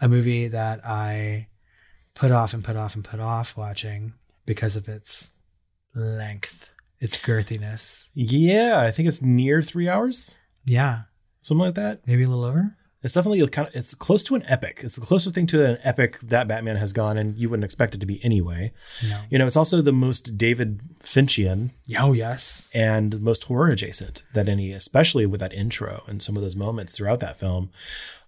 a 0.00 0.08
movie 0.08 0.48
that 0.48 0.84
I 0.84 1.48
put 2.14 2.30
off 2.30 2.54
and 2.54 2.62
put 2.64 2.76
off 2.76 2.94
and 2.94 3.04
put 3.04 3.20
off 3.20 3.56
watching 3.56 4.14
because 4.46 4.76
of 4.76 4.88
its 4.88 5.32
length, 5.94 6.70
its 7.00 7.16
girthiness. 7.16 8.08
Yeah, 8.14 8.80
I 8.80 8.90
think 8.90 9.08
it's 9.08 9.22
near 9.22 9.62
three 9.62 9.88
hours, 9.88 10.38
Yeah, 10.66 11.02
something 11.44 11.64
like 11.66 11.74
that. 11.76 12.00
maybe 12.06 12.24
a 12.24 12.28
little 12.28 12.44
over. 12.44 12.76
It's 13.02 13.12
definitely 13.12 13.46
kind 13.48 13.68
of, 13.68 13.76
it's 13.76 13.92
close 13.92 14.24
to 14.24 14.34
an 14.34 14.44
epic. 14.48 14.80
It's 14.82 14.96
the 14.96 15.04
closest 15.04 15.34
thing 15.34 15.46
to 15.48 15.62
an 15.72 15.78
epic 15.84 16.18
that 16.22 16.48
Batman 16.48 16.76
has 16.76 16.94
gone, 16.94 17.18
and 17.18 17.36
you 17.36 17.50
wouldn't 17.50 17.64
expect 17.64 17.94
it 17.94 18.00
to 18.00 18.06
be 18.06 18.18
anyway. 18.24 18.72
No. 19.06 19.20
You 19.28 19.38
know, 19.38 19.46
it's 19.46 19.56
also 19.56 19.82
the 19.82 19.92
most 19.92 20.38
David 20.38 20.80
Finchian 21.02 21.72
Oh 22.00 22.14
yes. 22.14 22.70
and 22.74 23.20
most 23.20 23.44
horror 23.44 23.68
adjacent 23.68 24.24
that 24.32 24.48
any, 24.48 24.72
especially 24.72 25.26
with 25.26 25.40
that 25.40 25.52
intro 25.52 26.02
and 26.06 26.22
some 26.22 26.34
of 26.34 26.42
those 26.42 26.56
moments 26.56 26.96
throughout 26.96 27.20
that 27.20 27.36
film, 27.36 27.70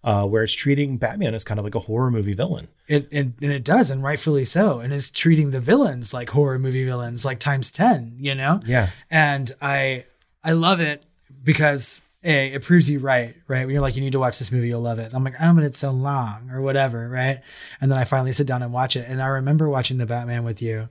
uh, 0.05 0.26
where 0.26 0.42
it's 0.42 0.52
treating 0.52 0.98
Batman 0.98 1.35
as 1.35 1.42
kind 1.42 1.59
of 1.59 1.64
like 1.64 1.74
a 1.74 1.79
horror 1.81 2.11
movie 2.11 2.35
villain. 2.35 2.68
It, 2.87 3.09
it 3.11 3.29
and 3.40 3.50
it 3.52 3.64
does, 3.64 3.88
and 3.90 4.02
rightfully 4.02 4.44
so, 4.44 4.81
and 4.81 4.92
is 4.92 5.11
treating 5.11 5.52
the 5.52 5.61
villains 5.61 6.12
like 6.12 6.29
horror 6.29 6.59
movie 6.59 6.85
villains, 6.85 7.24
like 7.24 7.38
times 7.40 7.70
ten. 7.72 8.14
You 8.18 8.35
know. 8.35 8.61
Yeah. 8.66 8.90
and 9.11 9.50
I 9.62 10.05
I 10.44 10.52
love 10.52 10.81
it 10.81 11.02
because 11.42 12.02
a 12.26 12.52
it 12.52 12.62
proves 12.62 12.90
you 12.90 12.98
right, 12.98 13.34
right? 13.48 13.64
When 13.64 13.70
you're 13.70 13.80
like, 13.80 13.96
you 13.96 14.02
need 14.02 14.12
to 14.12 14.18
watch 14.18 14.38
this 14.38 14.52
movie, 14.52 14.68
you'll 14.68 14.80
love 14.80 14.98
it. 14.98 15.06
And 15.06 15.14
I'm 15.14 15.24
like, 15.24 15.36
oh, 15.40 15.54
but 15.54 15.64
it's 15.64 15.78
so 15.78 15.92
long 15.92 16.50
or 16.50 16.60
whatever, 16.60 17.08
right? 17.08 17.40
And 17.80 17.90
then 17.90 17.98
I 17.98 18.04
finally 18.04 18.32
sit 18.32 18.46
down 18.46 18.62
and 18.62 18.72
watch 18.72 18.96
it, 18.96 19.06
and 19.08 19.22
I 19.22 19.26
remember 19.28 19.68
watching 19.68 19.98
the 19.98 20.06
Batman 20.06 20.44
with 20.44 20.60
you, 20.60 20.88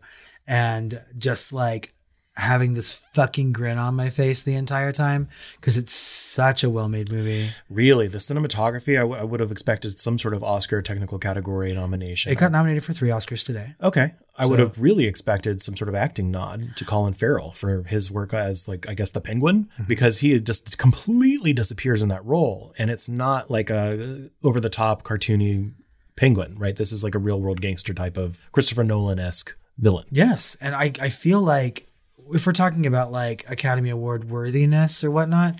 and 0.48 1.02
just 1.18 1.54
like 1.54 1.94
having 2.38 2.74
this 2.74 2.92
fucking 2.92 3.54
grin 3.54 3.78
on 3.78 3.96
my 3.96 4.10
face 4.10 4.42
the 4.42 4.56
entire 4.56 4.92
time 4.92 5.30
because 5.56 5.78
it's 5.78 5.94
such 5.94 6.64
a 6.64 6.70
well-made 6.70 7.10
movie. 7.12 7.50
Really, 7.70 8.08
the 8.08 8.18
cinematography, 8.18 8.98
I, 8.98 9.02
w- 9.02 9.20
I 9.20 9.24
would 9.24 9.40
have 9.40 9.52
expected 9.52 9.98
some 10.00 10.20
sort 10.20 10.34
of 10.34 10.44
Oscar 10.44 10.82
technical 10.82 11.18
category 11.18 11.74
nomination. 11.74 12.32
It 12.32 12.38
got 12.38 12.52
nominated 12.52 12.84
for 12.84 12.92
three 12.92 13.10
Oscars 13.10 13.46
today. 13.46 13.76
Okay. 13.82 14.14
I 14.38 14.46
would 14.46 14.60
have 14.60 14.78
really 14.78 15.06
expected 15.06 15.62
some 15.62 15.78
sort 15.78 15.88
of 15.90 15.96
acting 15.96 16.30
nod 16.30 16.76
to 16.76 16.84
Colin 16.86 17.14
Farrell 17.14 17.52
for 17.54 17.84
his 17.84 18.12
work 18.12 18.34
as 18.34 18.68
like 18.68 18.88
I 18.90 18.94
guess 18.94 19.12
the 19.12 19.22
penguin 19.22 19.70
Mm-hmm. 19.76 19.84
because 19.86 20.20
he 20.20 20.38
just 20.40 20.78
completely 20.78 21.54
disappears 21.54 22.02
in 22.02 22.10
that 22.10 22.26
role 22.26 22.74
and 22.78 22.90
it's 22.90 23.08
not 23.08 23.50
like 23.50 23.70
a 23.70 24.30
over 24.44 24.60
the 24.60 24.70
top 24.70 25.04
cartoony 25.04 25.72
penguin, 26.18 26.58
right? 26.60 26.76
This 26.76 26.92
is 26.92 27.04
like 27.04 27.16
a 27.16 27.20
real 27.20 27.40
world 27.42 27.62
gangster 27.62 27.94
type 27.94 28.18
of 28.18 28.42
Christopher 28.52 28.84
Nolan-esque 28.84 29.56
villain. 29.78 30.06
Yes, 30.12 30.56
and 30.62 30.76
I 30.76 30.92
I 31.00 31.10
feel 31.10 31.42
like 31.42 31.88
if 32.34 32.46
we're 32.46 32.54
talking 32.54 32.86
about 32.86 33.12
like 33.12 33.50
Academy 33.50 33.90
Award 33.90 34.30
worthiness 34.30 35.04
or 35.04 35.12
whatnot, 35.12 35.56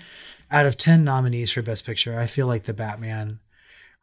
out 0.50 0.66
of 0.66 0.76
ten 0.76 1.04
nominees 1.04 1.50
for 1.52 1.62
Best 1.62 1.86
Picture, 1.86 2.18
I 2.18 2.26
feel 2.26 2.46
like 2.46 2.64
the 2.64 2.74
Batman 2.74 3.40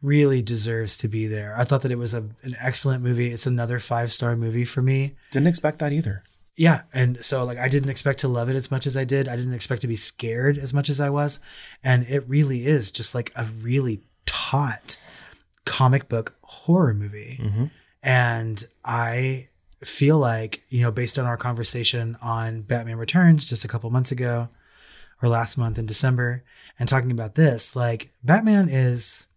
really 0.03 0.41
deserves 0.43 0.97
to 0.97 1.07
be 1.07 1.25
there. 1.25 1.55
I 1.57 1.63
thought 1.63 1.81
that 1.81 1.91
it 1.91 1.97
was 1.97 2.13
a, 2.13 2.27
an 2.43 2.55
excellent 2.59 3.01
movie. 3.01 3.31
It's 3.31 3.47
another 3.47 3.79
five 3.79 4.11
star 4.11 4.35
movie 4.35 4.65
for 4.65 4.81
me. 4.83 5.15
Didn't 5.31 5.47
expect 5.47 5.79
that 5.79 5.93
either. 5.93 6.23
Yeah, 6.55 6.81
and 6.93 7.23
so 7.25 7.43
like 7.45 7.57
I 7.57 7.67
didn't 7.69 7.89
expect 7.89 8.19
to 8.19 8.27
love 8.27 8.49
it 8.49 8.55
as 8.55 8.69
much 8.69 8.85
as 8.85 8.95
I 8.95 9.05
did. 9.05 9.27
I 9.27 9.35
didn't 9.35 9.55
expect 9.55 9.81
to 9.81 9.87
be 9.87 9.95
scared 9.95 10.59
as 10.59 10.71
much 10.71 10.87
as 10.89 10.99
I 10.99 11.09
was, 11.09 11.39
and 11.83 12.05
it 12.07 12.23
really 12.27 12.65
is 12.65 12.91
just 12.91 13.15
like 13.15 13.31
a 13.35 13.45
really 13.45 14.03
taut 14.27 14.97
comic 15.65 16.09
book 16.09 16.35
horror 16.43 16.93
movie. 16.93 17.39
Mhm. 17.41 17.71
And 18.03 18.63
I 18.85 19.47
feel 19.83 20.19
like, 20.19 20.63
you 20.69 20.81
know, 20.81 20.91
based 20.91 21.17
on 21.17 21.25
our 21.25 21.37
conversation 21.37 22.17
on 22.21 22.61
Batman 22.61 22.97
Returns 22.97 23.45
just 23.45 23.65
a 23.65 23.67
couple 23.67 23.89
months 23.89 24.11
ago 24.11 24.49
or 25.21 25.29
last 25.29 25.57
month 25.57 25.79
in 25.79 25.85
December 25.85 26.43
and 26.77 26.87
talking 26.87 27.11
about 27.11 27.35
this, 27.35 27.75
like 27.75 28.11
Batman 28.23 28.69
is 28.69 29.27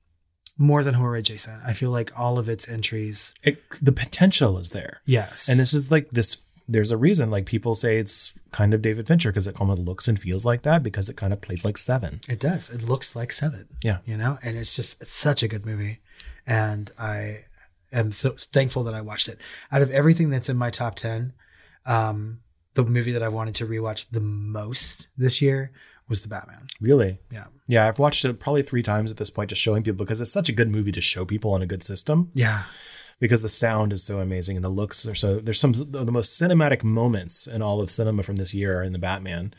more 0.59 0.83
than 0.83 0.95
horror 0.95 1.17
adjacent. 1.17 1.63
I 1.67 1.73
feel 1.73 1.91
like 1.91 2.19
all 2.19 2.39
of 2.39 2.49
its 2.49 2.69
entries, 2.69 3.35
It, 3.43 3.63
the 3.83 3.93
potential 3.93 4.59
is 4.59 4.71
there. 4.71 5.01
yes. 5.05 5.49
And 5.49 5.59
this 5.61 5.73
is 5.75 5.91
like 5.91 6.11
this 6.11 6.39
there's 6.69 6.91
a 6.91 6.97
reason 6.97 7.31
like 7.31 7.47
people 7.47 7.77
say 7.77 7.99
it's 7.99 8.33
kind 8.51 8.75
of 8.75 8.83
David 8.83 9.07
Fincher 9.07 9.31
because 9.31 9.47
it 9.47 9.55
kind 9.55 9.71
of 9.71 9.79
looks 9.79 10.09
and 10.09 10.19
feels 10.21 10.45
like 10.45 10.63
that 10.63 10.83
because 10.83 11.09
it 11.09 11.17
kind 11.17 11.33
of 11.33 11.41
plays 11.41 11.65
like 11.65 11.79
7. 11.79 12.23
It 12.29 12.41
does. 12.41 12.71
It 12.71 12.83
looks 12.83 13.15
like 13.15 13.31
Seven. 13.31 13.69
Yeah. 13.85 13.99
You 14.05 14.17
know, 14.17 14.39
and 14.43 14.57
it's 14.57 14.75
just, 14.75 15.01
it's 15.01 15.13
such 15.13 15.45
a 15.45 15.49
good 15.49 15.65
movie. 15.65 16.01
And 16.45 16.91
I 16.99 17.45
am 17.93 18.11
so 18.11 18.31
thankful 18.37 18.83
that 18.85 18.95
I 18.95 19.01
watched 19.01 19.29
it. 19.29 19.39
Out 19.71 19.83
of 19.83 19.93
everything 19.93 20.31
that's 20.31 20.49
in 20.49 20.57
my 20.57 20.71
top 20.71 20.97
10, 20.97 21.35
um, 21.85 22.41
the 22.75 22.85
movie 22.85 23.13
that 23.13 23.23
I 23.23 23.29
wanted 23.29 23.55
to 23.57 23.67
rewatch 23.67 24.11
the 24.11 24.21
most 24.21 25.07
this 25.17 25.41
year 25.41 25.71
was 26.09 26.23
The 26.23 26.29
Batman. 26.29 26.67
Really? 26.81 27.19
Yeah. 27.33 27.47
Yeah, 27.69 27.89
I've 27.89 27.99
watched 27.99 28.25
it 28.25 28.39
probably 28.41 28.63
three 28.63 28.83
times 28.83 29.11
at 29.11 29.17
this 29.17 29.31
point, 29.31 29.51
just 29.51 29.63
showing 29.63 29.83
people 29.83 30.05
because 30.05 30.21
it's 30.21 30.31
such 30.33 30.49
a 30.49 30.53
good 30.53 30.69
movie 30.69 30.93
to 30.93 31.01
show 31.01 31.25
people 31.25 31.53
on 31.53 31.63
a 31.63 31.67
good 31.67 31.83
system 31.83 32.31
Yeah. 32.35 32.63
because 33.19 33.43
the 33.43 33.49
sound 33.49 33.93
is 33.93 34.05
so 34.05 34.21
amazing 34.21 34.57
and 34.57 34.65
the 34.65 34.69
looks 34.69 35.07
are 35.09 35.15
so. 35.17 35.41
There's 35.41 35.59
some 35.61 35.71
of 35.73 35.93
the 35.93 36.13
most 36.13 36.41
cinematic 36.41 36.85
moments 36.85 37.47
in 37.47 37.61
all 37.63 37.81
of 37.81 37.91
cinema 37.91 38.23
from 38.23 38.37
this 38.37 38.55
year 38.55 38.79
are 38.79 38.83
in 38.85 38.93
the 38.93 38.99
Batman, 39.01 39.53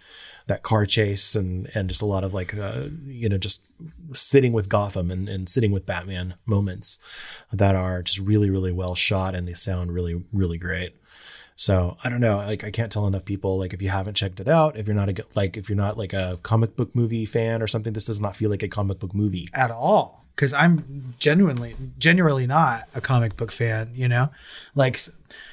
that 0.48 0.64
car 0.64 0.86
chase 0.86 1.36
and 1.36 1.70
and 1.74 1.90
just 1.90 2.02
a 2.02 2.06
lot 2.06 2.24
of 2.24 2.34
like 2.34 2.56
uh, 2.58 2.86
you 3.06 3.28
know 3.28 3.38
just 3.38 3.66
sitting 4.14 4.54
with 4.54 4.70
Gotham 4.70 5.12
and, 5.12 5.28
and 5.28 5.50
sitting 5.50 5.72
with 5.74 5.86
Batman 5.86 6.36
moments 6.46 7.00
that 7.52 7.76
are 7.76 8.02
just 8.04 8.20
really 8.20 8.50
really 8.50 8.72
well 8.72 8.96
shot 8.96 9.36
and 9.36 9.46
they 9.48 9.54
sound 9.54 9.92
really 9.92 10.24
really 10.32 10.58
great. 10.58 10.96
So 11.60 11.98
I 12.04 12.10
don't 12.10 12.22
know, 12.22 12.38
like 12.38 12.64
I 12.64 12.70
can't 12.70 12.92
tell 12.92 13.08
enough 13.08 13.26
people 13.26 13.58
like 13.58 13.74
if 13.74 13.82
you 13.82 13.90
haven't 13.90 14.14
checked 14.14 14.40
it 14.40 14.48
out, 14.48 14.78
if 14.78 14.86
you're 14.86 14.96
not 14.96 15.10
a 15.10 15.26
like 15.34 15.58
if 15.58 15.70
you're 15.70 15.76
not 15.76 15.98
like 15.98 16.14
a 16.14 16.38
comic 16.44 16.76
book 16.76 16.96
movie 16.96 17.26
fan 17.26 17.64
or 17.64 17.68
something, 17.68 17.94
this 17.94 18.06
does 18.06 18.20
not 18.20 18.36
feel 18.36 18.52
like 18.52 18.62
a 18.62 18.68
comic 18.68 19.00
book 19.00 19.16
movie. 19.16 19.50
At 19.56 19.72
all. 19.72 20.24
because 20.36 20.54
I'm 20.54 21.16
genuinely, 21.18 21.76
genuinely 21.98 22.46
not 22.46 22.84
a 22.94 23.02
comic 23.02 23.36
book 23.36 23.52
fan. 23.52 23.90
You 23.96 24.08
know, 24.08 24.30
like 24.76 25.00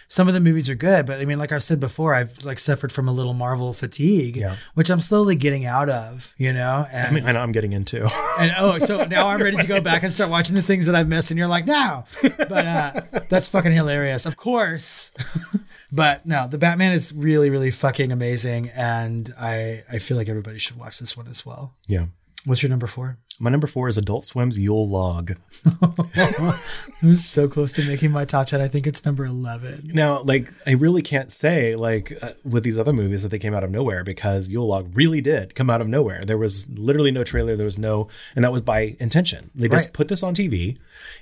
some 0.09 0.29
of 0.29 0.35
the 0.35 0.41
movies 0.41 0.69
are 0.71 0.75
good, 0.75 1.07
but 1.07 1.21
I 1.21 1.25
mean, 1.25 1.39
like 1.39 1.53
I 1.53 1.59
said 1.59 1.81
before, 1.81 2.15
I've 2.15 2.45
like 2.45 2.59
suffered 2.59 2.93
from 2.93 3.09
a 3.09 3.13
little 3.13 3.35
Marvel 3.35 3.73
fatigue, 3.73 4.37
Yeah. 4.37 4.57
which 4.75 4.91
I'm 4.91 5.01
slowly 5.01 5.35
getting 5.37 5.65
out 5.65 5.89
of. 5.89 6.35
You 6.39 6.53
know, 6.53 6.87
and 6.93 7.09
I 7.09 7.11
mean, 7.11 7.27
I 7.27 7.33
know 7.33 7.41
I'm 7.41 7.53
getting 7.53 7.73
into. 7.73 8.03
and 8.39 8.53
oh, 8.59 8.79
so 8.79 9.05
now 9.05 9.29
I'm 9.29 9.43
ready 9.43 9.57
to 9.57 9.67
go 9.67 9.81
back 9.81 10.03
and 10.03 10.13
start 10.13 10.31
watching 10.31 10.55
the 10.57 10.63
things 10.63 10.87
that 10.87 10.95
I've 10.95 11.09
missed, 11.09 11.31
and 11.31 11.39
you're 11.39 11.49
like, 11.49 11.67
no, 11.67 12.05
but 12.23 12.53
uh, 12.53 13.01
that's 13.29 13.47
fucking 13.49 13.73
hilarious, 13.73 14.27
of 14.27 14.37
course. 14.37 15.13
but 15.93 16.27
no, 16.27 16.47
the 16.49 16.59
Batman 16.59 16.93
is 16.93 17.13
really, 17.13 17.51
really 17.51 17.71
fucking 17.71 18.13
amazing, 18.13 18.69
and 18.71 19.31
I 19.39 19.85
I 19.91 19.99
feel 19.99 20.17
like 20.17 20.29
everybody 20.29 20.59
should 20.59 20.77
watch 20.77 20.99
this 20.99 21.17
one 21.17 21.29
as 21.29 21.45
well. 21.47 21.75
yeah. 21.87 22.07
What's 22.47 22.63
your 22.63 22.69
number 22.69 22.87
four? 22.87 23.17
My 23.41 23.51
number 23.51 23.67
four 23.67 23.89
is 23.89 23.99
Adult 23.99 24.25
Swim's 24.25 24.59
Yule 24.59 24.89
Log. 24.89 25.33
I 25.83 26.59
was 27.03 27.25
so 27.25 27.49
close 27.49 27.73
to 27.73 27.85
making 27.85 28.13
my 28.13 28.25
top 28.25 28.47
ten. 28.47 28.61
I 28.61 28.69
think 28.69 28.87
it's 28.87 29.05
number 29.05 29.25
eleven. 29.25 29.91
Now, 29.93 30.21
like, 30.23 30.53
I 30.67 30.73
really 30.73 31.03
can't 31.03 31.33
say, 31.33 31.75
like, 31.75 32.17
uh, 32.23 32.33
with 32.45 32.63
these 32.63 32.79
other 32.79 32.93
movies 32.93 33.23
that 33.23 33.31
they 33.31 33.39
came 33.41 33.53
out 33.55 33.65
of 33.65 33.71
nowhere 33.73 34.05
because 34.05 34.49
Yule 34.49 34.69
Log 34.69 34.97
really 34.97 35.21
did 35.21 35.55
come 35.57 35.69
out 35.69 35.81
of 35.81 35.89
nowhere. 35.89 36.23
There 36.25 36.39
was 36.39 36.69
literally 36.71 37.11
no 37.11 37.25
trailer. 37.25 37.57
There 37.57 37.67
was 37.67 37.79
no, 37.79 38.09
and 38.37 38.45
that 38.45 38.53
was 38.53 38.63
by 38.63 38.97
intention. 39.01 39.51
They 39.55 39.69
just 39.69 39.87
Right. 39.87 39.93
put 39.95 40.09
this 40.09 40.23
on 40.23 40.35
TV 40.35 40.79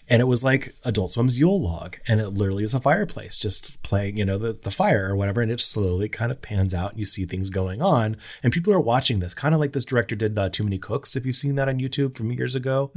and 0.08 0.20
it 0.20 0.26
was 0.26 0.44
like 0.44 0.74
Adult 0.84 1.12
Swim's 1.12 1.38
Yule 1.40 1.60
Log. 1.60 1.96
And 2.06 2.20
it 2.20 2.28
literally 2.30 2.64
is 2.64 2.74
a 2.74 2.80
fireplace 2.80 3.38
just 3.38 3.82
playing, 3.82 4.18
you 4.18 4.24
know, 4.26 4.36
the, 4.36 4.52
the 4.52 4.70
fire 4.70 5.08
or 5.10 5.16
whatever. 5.16 5.40
And 5.40 5.50
it 5.50 5.60
slowly 5.60 6.08
kind 6.10 6.30
of 6.30 6.42
pans 6.42 6.74
out 6.74 6.90
and 6.90 6.98
you 6.98 7.06
see 7.06 7.24
things 7.24 7.48
going 7.48 7.80
on. 7.80 8.16
And 8.42 8.52
people 8.52 8.72
are 8.74 8.80
watching 8.80 9.20
this, 9.20 9.32
kind 9.32 9.54
of 9.54 9.60
like 9.60 9.72
this 9.72 9.84
director 9.86 10.14
did 10.14 10.38
uh, 10.38 10.50
Too 10.50 10.64
Many 10.64 10.78
Cooks, 10.78 11.16
if 11.16 11.24
you've 11.24 11.36
seen 11.36 11.54
that 11.54 11.68
on 11.68 11.78
YouTube 11.78 12.01
from 12.10 12.30
years 12.32 12.54
ago. 12.54 12.90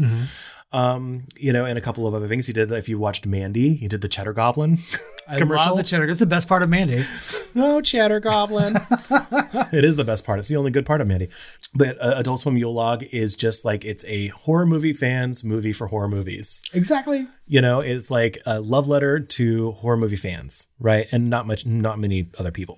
Um, 0.72 1.24
you 1.38 1.54
know, 1.54 1.64
and 1.64 1.78
a 1.78 1.82
couple 1.82 2.06
of 2.06 2.14
other 2.14 2.28
things 2.28 2.48
he 2.48 2.54
did. 2.54 2.70
If 2.70 2.90
you 2.90 3.00
watched 3.00 3.26
Mandy, 3.26 3.76
he 3.76 3.88
did 3.88 4.02
the 4.02 4.10
Cheddar 4.10 4.34
Goblin. 4.34 4.78
I 5.28 5.38
commercial. 5.38 5.68
love 5.68 5.78
the 5.78 5.84
cheddar. 5.84 6.06
That's 6.06 6.20
the 6.20 6.26
best 6.26 6.48
part 6.50 6.62
of 6.64 6.70
Mandy. 6.70 7.04
Oh, 7.58 7.80
Cheddar 7.80 8.20
Goblin. 8.20 8.76
it 9.72 9.86
is 9.86 9.96
the 9.96 10.04
best 10.04 10.26
part. 10.26 10.40
It's 10.40 10.50
the 10.50 10.58
only 10.58 10.72
good 10.72 10.86
part 10.86 11.00
of 11.00 11.08
Mandy. 11.08 11.30
But 11.74 11.96
uh, 12.02 12.16
Adult 12.18 12.42
Swim 12.42 12.58
Yule 12.58 12.74
Log 12.74 13.02
is 13.14 13.34
just 13.38 13.64
like 13.64 13.86
it's 13.86 14.04
a 14.10 14.28
horror 14.28 14.66
movie 14.66 14.92
fans 14.92 15.42
movie 15.42 15.72
for 15.72 15.88
horror 15.88 16.10
movies. 16.10 16.62
exactly. 16.74 17.28
You 17.48 17.62
know, 17.62 17.80
it's 17.80 18.12
like 18.12 18.40
a 18.46 18.60
love 18.60 18.90
letter 18.90 19.22
to 19.22 19.72
horror 19.72 19.96
movie 19.96 20.18
fans, 20.18 20.68
right? 20.82 21.08
And 21.14 21.30
not 21.30 21.48
much, 21.48 21.66
not 21.66 21.98
many 21.98 22.28
other 22.38 22.52
people. 22.52 22.78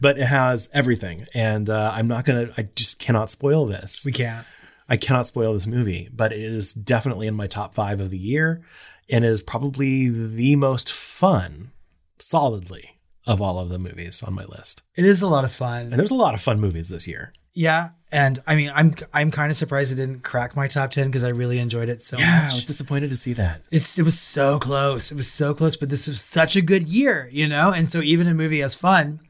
but 0.00 0.18
it 0.18 0.26
has 0.26 0.68
everything. 0.74 1.26
And 1.32 1.70
uh, 1.70 1.92
I'm 1.94 2.08
not 2.08 2.24
gonna. 2.24 2.50
I 2.56 2.62
just 2.74 2.98
cannot 2.98 3.30
spoil 3.30 3.64
this. 3.66 4.04
We 4.04 4.10
can't. 4.10 4.44
I 4.88 4.96
cannot 4.96 5.26
spoil 5.26 5.52
this 5.52 5.66
movie, 5.66 6.08
but 6.12 6.32
it 6.32 6.40
is 6.40 6.72
definitely 6.72 7.26
in 7.26 7.34
my 7.34 7.46
top 7.46 7.74
five 7.74 8.00
of 8.00 8.10
the 8.10 8.18
year 8.18 8.62
and 9.10 9.24
is 9.24 9.42
probably 9.42 10.08
the 10.08 10.56
most 10.56 10.90
fun, 10.90 11.72
solidly, 12.18 12.98
of 13.26 13.40
all 13.40 13.58
of 13.58 13.68
the 13.68 13.78
movies 13.78 14.22
on 14.22 14.34
my 14.34 14.44
list. 14.44 14.82
It 14.96 15.04
is 15.04 15.22
a 15.22 15.28
lot 15.28 15.44
of 15.44 15.52
fun. 15.52 15.86
And 15.86 15.98
there's 15.98 16.10
a 16.10 16.14
lot 16.14 16.34
of 16.34 16.40
fun 16.40 16.60
movies 16.60 16.88
this 16.88 17.06
year. 17.06 17.32
Yeah, 17.54 17.90
and 18.12 18.38
I 18.46 18.54
mean, 18.54 18.70
I'm 18.72 18.94
I'm 19.12 19.30
kind 19.30 19.50
of 19.50 19.56
surprised 19.56 19.90
it 19.90 19.96
didn't 19.96 20.22
crack 20.22 20.54
my 20.54 20.68
top 20.68 20.90
ten 20.90 21.08
because 21.08 21.24
I 21.24 21.30
really 21.30 21.58
enjoyed 21.58 21.88
it 21.88 22.00
so 22.00 22.16
I 22.16 22.20
much. 22.20 22.52
I 22.52 22.54
was 22.54 22.64
disappointed 22.64 23.10
to 23.10 23.16
see 23.16 23.32
that. 23.32 23.66
It's 23.72 23.98
it 23.98 24.04
was 24.04 24.18
so 24.18 24.58
close. 24.58 25.10
It 25.10 25.16
was 25.16 25.30
so 25.30 25.54
close, 25.54 25.76
but 25.76 25.90
this 25.90 26.06
was 26.06 26.20
such 26.20 26.56
a 26.56 26.62
good 26.62 26.88
year, 26.88 27.28
you 27.32 27.48
know. 27.48 27.72
And 27.72 27.90
so 27.90 28.00
even 28.00 28.28
a 28.28 28.34
movie 28.34 28.62
as 28.62 28.74
fun 28.74 29.20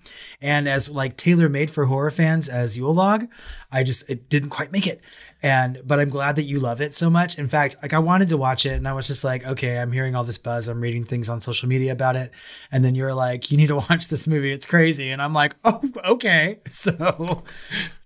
and 0.42 0.68
as 0.68 0.90
like 0.90 1.16
tailor 1.16 1.48
made 1.48 1.70
for 1.70 1.86
horror 1.86 2.10
fans 2.10 2.48
as 2.48 2.76
Yule 2.76 2.94
Log, 2.94 3.26
I 3.72 3.82
just 3.82 4.08
it 4.10 4.28
didn't 4.28 4.50
quite 4.50 4.72
make 4.72 4.86
it. 4.86 5.00
And 5.42 5.80
but 5.84 6.00
I'm 6.00 6.08
glad 6.08 6.36
that 6.36 6.42
you 6.42 6.58
love 6.58 6.80
it 6.80 6.94
so 6.94 7.08
much. 7.08 7.38
In 7.38 7.46
fact, 7.46 7.76
like 7.80 7.92
I 7.92 8.00
wanted 8.00 8.28
to 8.30 8.36
watch 8.36 8.66
it, 8.66 8.72
and 8.72 8.88
I 8.88 8.92
was 8.92 9.06
just 9.06 9.22
like, 9.22 9.46
okay, 9.46 9.78
I'm 9.78 9.92
hearing 9.92 10.16
all 10.16 10.24
this 10.24 10.38
buzz. 10.38 10.66
I'm 10.66 10.80
reading 10.80 11.04
things 11.04 11.28
on 11.28 11.40
social 11.40 11.68
media 11.68 11.92
about 11.92 12.16
it, 12.16 12.32
and 12.72 12.84
then 12.84 12.96
you're 12.96 13.14
like, 13.14 13.50
you 13.50 13.56
need 13.56 13.68
to 13.68 13.76
watch 13.90 14.08
this 14.08 14.26
movie. 14.26 14.52
It's 14.52 14.66
crazy, 14.66 15.10
and 15.10 15.22
I'm 15.22 15.32
like, 15.32 15.54
oh, 15.64 15.80
okay. 16.04 16.60
So, 16.70 17.44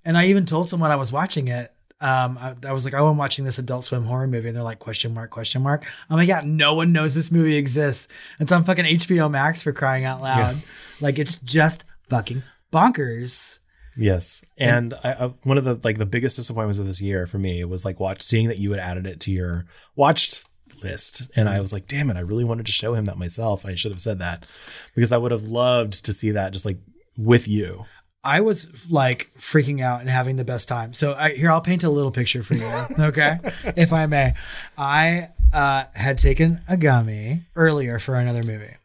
and 0.04 0.16
I 0.16 0.26
even 0.26 0.46
told 0.46 0.68
someone 0.68 0.90
I 0.90 0.96
was 0.96 1.12
watching 1.12 1.48
it. 1.48 1.72
Um, 2.00 2.38
I, 2.38 2.54
I 2.68 2.72
was 2.72 2.84
like, 2.84 2.94
oh, 2.94 3.06
I'm 3.08 3.16
watching 3.16 3.44
this 3.44 3.58
Adult 3.58 3.84
Swim 3.84 4.04
horror 4.04 4.26
movie, 4.26 4.48
and 4.48 4.56
they're 4.56 4.64
like, 4.64 4.78
question 4.78 5.12
mark, 5.14 5.30
question 5.30 5.62
mark. 5.62 5.86
I'm 6.10 6.16
like, 6.16 6.28
yeah, 6.28 6.42
no 6.44 6.74
one 6.74 6.92
knows 6.92 7.14
this 7.14 7.30
movie 7.30 7.56
exists. 7.56 8.08
It's 8.40 8.50
on 8.50 8.64
fucking 8.64 8.84
HBO 8.84 9.30
Max 9.30 9.62
for 9.62 9.72
crying 9.72 10.04
out 10.04 10.20
loud. 10.20 10.56
Like, 11.00 11.18
it's 11.18 11.36
just 11.38 11.84
fucking 12.08 12.42
bonkers. 12.72 13.58
Yes, 13.96 14.42
and 14.56 14.94
I, 15.04 15.12
I, 15.12 15.26
one 15.42 15.58
of 15.58 15.64
the 15.64 15.78
like 15.84 15.98
the 15.98 16.06
biggest 16.06 16.36
disappointments 16.36 16.78
of 16.78 16.86
this 16.86 17.00
year 17.00 17.26
for 17.26 17.38
me 17.38 17.62
was 17.64 17.84
like 17.84 18.00
watch 18.00 18.22
seeing 18.22 18.48
that 18.48 18.58
you 18.58 18.70
had 18.70 18.80
added 18.80 19.06
it 19.06 19.20
to 19.20 19.30
your 19.30 19.66
watched 19.96 20.46
list, 20.82 21.30
and 21.36 21.48
I 21.48 21.60
was 21.60 21.72
like, 21.72 21.86
damn 21.86 22.10
it, 22.10 22.16
I 22.16 22.20
really 22.20 22.44
wanted 22.44 22.66
to 22.66 22.72
show 22.72 22.94
him 22.94 23.04
that 23.06 23.18
myself. 23.18 23.66
I 23.66 23.74
should 23.74 23.92
have 23.92 24.00
said 24.00 24.18
that 24.20 24.46
because 24.94 25.12
I 25.12 25.18
would 25.18 25.32
have 25.32 25.44
loved 25.44 26.04
to 26.06 26.12
see 26.12 26.30
that 26.32 26.52
just 26.52 26.64
like 26.64 26.78
with 27.16 27.46
you. 27.46 27.84
I 28.24 28.40
was 28.40 28.90
like 28.90 29.30
freaking 29.36 29.80
out 29.80 30.00
and 30.00 30.08
having 30.08 30.36
the 30.36 30.44
best 30.44 30.68
time. 30.68 30.92
So 30.92 31.14
I, 31.14 31.32
here, 31.32 31.50
I'll 31.50 31.60
paint 31.60 31.82
a 31.82 31.90
little 31.90 32.12
picture 32.12 32.42
for 32.42 32.54
you, 32.54 32.66
okay, 33.06 33.38
if 33.76 33.92
I 33.92 34.06
may. 34.06 34.34
I 34.78 35.30
uh, 35.52 35.84
had 35.94 36.18
taken 36.18 36.60
a 36.68 36.76
gummy 36.76 37.42
earlier 37.56 37.98
for 37.98 38.14
another 38.14 38.42
movie, 38.42 38.76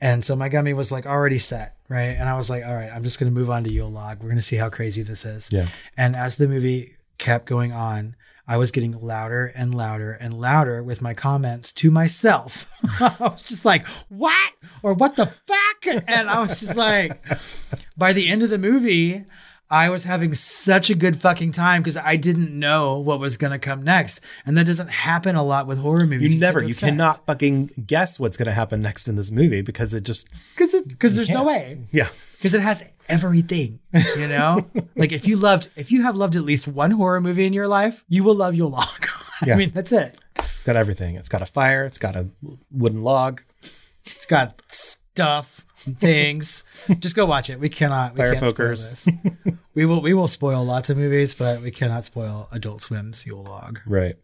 and 0.00 0.24
so 0.24 0.36
my 0.36 0.48
gummy 0.48 0.72
was 0.72 0.92
like 0.92 1.06
already 1.06 1.38
set, 1.38 1.76
right? 1.90 2.16
And 2.16 2.28
I 2.28 2.34
was 2.34 2.48
like, 2.48 2.64
all 2.64 2.74
right, 2.74 2.90
I'm 2.90 3.02
just 3.02 3.18
gonna 3.18 3.32
move 3.32 3.50
on 3.50 3.64
to 3.64 3.72
Yule 3.72 3.90
Log. 3.90 4.22
We're 4.22 4.30
gonna 4.30 4.40
see 4.40 4.56
how 4.56 4.70
crazy 4.70 5.02
this 5.02 5.26
is. 5.26 5.50
Yeah. 5.52 5.68
And 5.96 6.16
as 6.16 6.36
the 6.36 6.48
movie 6.48 6.96
kept 7.18 7.44
going 7.46 7.72
on, 7.72 8.14
I 8.46 8.56
was 8.56 8.70
getting 8.70 8.98
louder 8.98 9.52
and 9.54 9.74
louder 9.74 10.12
and 10.12 10.40
louder 10.40 10.82
with 10.82 11.02
my 11.02 11.14
comments 11.14 11.72
to 11.74 11.90
myself. 11.90 12.72
I 13.00 13.14
was 13.20 13.42
just 13.42 13.64
like, 13.64 13.86
what? 14.08 14.52
Or 14.82 14.94
what 14.94 15.16
the 15.16 15.26
fuck? 15.26 15.86
And 16.08 16.30
I 16.30 16.40
was 16.40 16.58
just 16.60 16.76
like, 16.76 17.24
by 17.96 18.12
the 18.12 18.28
end 18.28 18.42
of 18.42 18.50
the 18.50 18.58
movie, 18.58 19.24
I 19.70 19.88
was 19.88 20.04
having 20.04 20.34
such 20.34 20.90
a 20.90 20.94
good 20.96 21.16
fucking 21.16 21.52
time 21.52 21.82
because 21.82 21.96
I 21.96 22.16
didn't 22.16 22.50
know 22.58 22.98
what 22.98 23.20
was 23.20 23.36
going 23.36 23.52
to 23.52 23.58
come 23.58 23.84
next. 23.84 24.20
And 24.44 24.58
that 24.58 24.66
doesn't 24.66 24.88
happen 24.88 25.36
a 25.36 25.44
lot 25.44 25.66
with 25.68 25.78
horror 25.78 26.06
movies. 26.06 26.34
You 26.34 26.40
never, 26.40 26.62
you 26.62 26.74
cannot 26.74 27.24
fucking 27.24 27.84
guess 27.86 28.18
what's 28.18 28.36
going 28.36 28.46
to 28.46 28.52
happen 28.52 28.80
next 28.80 29.06
in 29.06 29.14
this 29.16 29.30
movie 29.30 29.62
because 29.62 29.94
it 29.94 30.04
just, 30.04 30.28
Because 30.54 30.74
it, 30.74 30.88
because 30.88 31.14
there's 31.14 31.28
no 31.28 31.44
can't. 31.44 31.46
way. 31.46 31.78
yeah, 31.92 32.08
because 32.32 32.54
it 32.54 32.60
has 32.62 32.84
everything 33.08 33.80
you 34.16 34.28
know 34.28 34.64
like 34.96 35.10
if 35.10 35.26
you 35.26 35.36
loved 35.36 35.68
if 35.74 35.90
you 35.90 36.02
have 36.04 36.14
loved 36.14 36.36
at 36.36 36.42
least 36.44 36.68
one 36.68 36.92
horror 36.92 37.20
movie 37.20 37.44
in 37.44 37.52
your 37.52 37.66
life 37.66 38.04
you 38.08 38.22
will 38.22 38.36
love 38.36 38.54
Log 38.56 38.86
i 39.42 39.46
Yeah. 39.46 39.56
mean 39.56 39.70
that's 39.74 39.90
it 39.90 40.16
it's 40.36 40.62
got 40.64 40.76
everything. 40.76 41.16
It's 41.16 41.28
got 41.28 41.42
a 41.42 41.46
fire. 41.46 41.84
It's 41.84 41.98
got 41.98 42.14
a 42.14 42.28
wooden 42.70 43.02
log. 43.02 43.40
it's 44.04 44.26
got 44.26 44.62
stuff 45.20 45.66
things 45.98 46.64
just 46.98 47.14
go 47.16 47.24
watch 47.26 47.48
it 47.50 47.60
we 47.60 47.68
cannot 47.68 48.12
we 48.14 48.18
Fire 48.18 48.32
can't 48.34 48.44
pokers. 48.46 48.98
spoil 49.00 49.14
this 49.44 49.54
we 49.74 49.84
will 49.86 50.00
we 50.02 50.14
will 50.14 50.26
spoil 50.28 50.64
lots 50.64 50.90
of 50.90 50.96
movies 50.96 51.34
but 51.34 51.60
we 51.62 51.70
cannot 51.70 52.04
spoil 52.04 52.48
adult 52.52 52.80
swim's 52.80 53.26
Yule 53.26 53.42
Log 53.44 53.80
Right. 53.86 54.16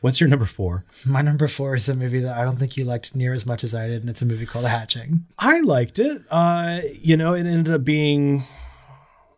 What's 0.00 0.20
your 0.20 0.28
number 0.28 0.46
four? 0.46 0.84
my 1.06 1.22
number 1.22 1.46
four 1.48 1.74
is 1.76 1.88
a 1.88 1.94
movie 1.94 2.20
that 2.20 2.36
i 2.36 2.44
don't 2.44 2.56
think 2.56 2.76
you 2.76 2.84
liked 2.84 3.14
near 3.14 3.32
as 3.34 3.46
much 3.46 3.62
as 3.64 3.74
i 3.74 3.86
did 3.86 4.00
and 4.02 4.10
it's 4.10 4.22
a 4.22 4.26
movie 4.26 4.46
called 4.46 4.66
hatching 4.66 5.26
I 5.38 5.60
liked 5.60 5.98
it. 5.98 6.22
Uh, 6.30 6.80
you 7.00 7.16
know, 7.16 7.34
it 7.34 7.46
ended 7.46 7.72
up 7.74 7.84
being. 7.84 8.42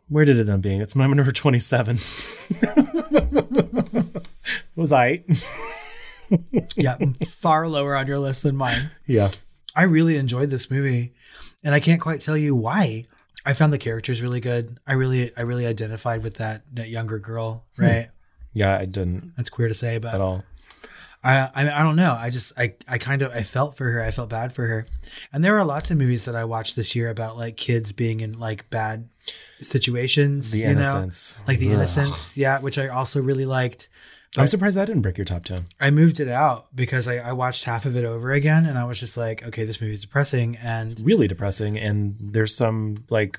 Where 0.08 0.24
did 0.26 0.36
it 0.36 0.40
end 0.42 0.50
up 0.50 0.60
being? 0.60 0.80
It's 0.82 0.94
my 0.94 1.06
number 1.06 1.32
twenty-seven. 1.32 1.96
it 2.50 4.26
was 4.76 4.92
I. 4.92 5.24
yeah 6.76 6.96
far 7.28 7.68
lower 7.68 7.94
on 7.96 8.06
your 8.06 8.18
list 8.18 8.42
than 8.42 8.56
mine 8.56 8.90
Yeah. 9.06 9.28
I 9.76 9.84
really 9.84 10.16
enjoyed 10.16 10.50
this 10.50 10.70
movie, 10.70 11.14
and 11.62 11.74
I 11.74 11.80
can't 11.80 12.00
quite 12.00 12.20
tell 12.20 12.36
you 12.36 12.54
why. 12.54 13.04
I 13.46 13.52
found 13.52 13.72
the 13.72 13.78
characters 13.78 14.22
really 14.22 14.40
good. 14.40 14.78
I 14.86 14.94
really, 14.94 15.30
I 15.36 15.42
really 15.42 15.66
identified 15.66 16.22
with 16.22 16.36
that 16.36 16.62
that 16.74 16.88
younger 16.88 17.18
girl. 17.18 17.64
Hmm. 17.76 17.82
Right? 17.84 18.08
Yeah, 18.52 18.78
I 18.78 18.84
didn't 18.84 19.32
That's 19.36 19.50
queer 19.50 19.68
to 19.68 19.74
say, 19.74 19.98
but 19.98 20.14
at 20.14 20.20
all. 20.20 20.44
I, 21.24 21.50
I, 21.54 21.80
I 21.80 21.82
don't 21.82 21.96
know. 21.96 22.14
I 22.18 22.28
just, 22.28 22.52
I, 22.58 22.74
I 22.86 22.98
kind 22.98 23.22
of, 23.22 23.32
I 23.32 23.42
felt 23.42 23.76
for 23.76 23.90
her. 23.90 24.02
I 24.02 24.10
felt 24.10 24.28
bad 24.28 24.52
for 24.52 24.66
her. 24.66 24.86
And 25.32 25.42
there 25.42 25.58
are 25.58 25.64
lots 25.64 25.90
of 25.90 25.96
movies 25.96 26.26
that 26.26 26.36
I 26.36 26.44
watched 26.44 26.76
this 26.76 26.94
year 26.94 27.08
about 27.08 27.38
like 27.38 27.56
kids 27.56 27.92
being 27.92 28.20
in 28.20 28.38
like 28.38 28.68
bad 28.68 29.08
situations. 29.62 30.50
The 30.50 30.58
you 30.58 30.64
know? 30.66 30.72
Innocents. 30.72 31.40
like 31.48 31.58
the 31.58 31.68
Ugh. 31.68 31.74
Innocents. 31.74 32.36
Yeah, 32.36 32.60
which 32.60 32.78
I 32.78 32.88
also 32.88 33.22
really 33.22 33.46
liked. 33.46 33.88
I'm 34.36 34.48
surprised 34.48 34.76
that 34.76 34.86
didn't 34.86 35.02
break 35.02 35.16
your 35.18 35.24
top 35.24 35.44
ten. 35.44 35.66
I 35.80 35.90
moved 35.90 36.18
it 36.20 36.28
out 36.28 36.74
because 36.74 37.06
I, 37.06 37.18
I 37.18 37.32
watched 37.32 37.64
half 37.64 37.84
of 37.86 37.96
it 37.96 38.04
over 38.04 38.32
again, 38.32 38.66
and 38.66 38.76
I 38.78 38.84
was 38.84 38.98
just 38.98 39.16
like, 39.16 39.46
okay, 39.46 39.64
this 39.64 39.80
movie's 39.80 40.00
depressing, 40.02 40.56
and 40.56 41.00
Really 41.04 41.28
depressing. 41.28 41.78
And 41.78 42.16
there's 42.20 42.54
some 42.56 43.04
like 43.10 43.38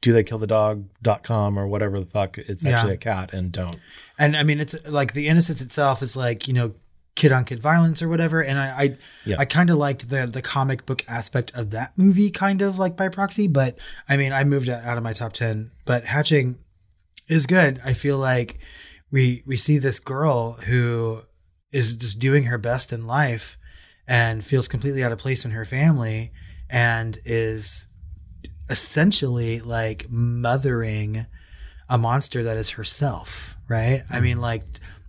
do 0.00 0.12
they 0.12 0.22
kill 0.22 0.38
the 0.38 0.46
dog.com 0.46 1.58
or 1.58 1.66
whatever 1.66 1.98
the 1.98 2.06
fuck. 2.06 2.38
It's 2.38 2.64
Yeah. 2.64 2.76
actually 2.78 2.94
a 2.94 2.98
cat 2.98 3.32
and 3.32 3.50
don't. 3.50 3.76
and 4.18 4.36
I 4.36 4.42
mean, 4.42 4.60
it's 4.60 4.76
like 4.88 5.12
the 5.14 5.26
Innocents 5.28 5.60
itself 5.60 6.02
is 6.02 6.16
like 6.16 6.46
you 6.46 6.54
know, 6.54 6.74
kid 7.16 7.32
on 7.32 7.44
kid 7.44 7.60
violence 7.60 8.00
or 8.02 8.08
whatever. 8.08 8.42
And 8.42 8.58
I, 8.58 8.66
I, 8.82 8.96
Yeah. 9.24 9.36
I 9.38 9.44
kind 9.46 9.70
of 9.70 9.78
liked 9.78 10.08
the 10.10 10.26
the 10.26 10.42
comic 10.42 10.86
book 10.86 11.02
aspect 11.08 11.50
of 11.54 11.70
that 11.70 11.96
movie, 11.96 12.30
kind 12.30 12.62
of 12.62 12.78
like 12.78 12.94
by 12.96 13.08
proxy. 13.08 13.48
But 13.48 13.78
I 14.08 14.16
mean, 14.16 14.32
I 14.32 14.44
moved 14.44 14.68
it 14.68 14.84
out 14.84 14.98
of 14.98 15.02
my 15.02 15.12
top 15.14 15.32
ten. 15.32 15.70
But 15.84 16.04
Hatching 16.04 16.58
is 17.26 17.46
good. 17.46 17.80
I 17.84 17.92
feel 17.94 18.18
like 18.18 18.58
we 19.10 19.42
we 19.46 19.56
see 19.56 19.78
this 19.78 20.00
girl 20.00 20.52
who 20.52 21.22
is 21.72 21.96
just 21.96 22.18
doing 22.18 22.44
her 22.44 22.58
best 22.58 22.92
in 22.92 23.06
life 23.06 23.58
and 24.06 24.44
feels 24.44 24.68
completely 24.68 25.02
out 25.02 25.12
of 25.12 25.18
place 25.18 25.44
in 25.44 25.50
her 25.50 25.64
family 25.64 26.32
and 26.70 27.18
is 27.24 27.86
essentially 28.68 29.60
like 29.60 30.06
mothering 30.08 31.26
a 31.88 31.98
monster 31.98 32.42
that 32.42 32.56
is 32.56 32.70
herself, 32.70 33.56
right? 33.68 34.02
I 34.10 34.20
mean, 34.20 34.40
like, 34.40 34.62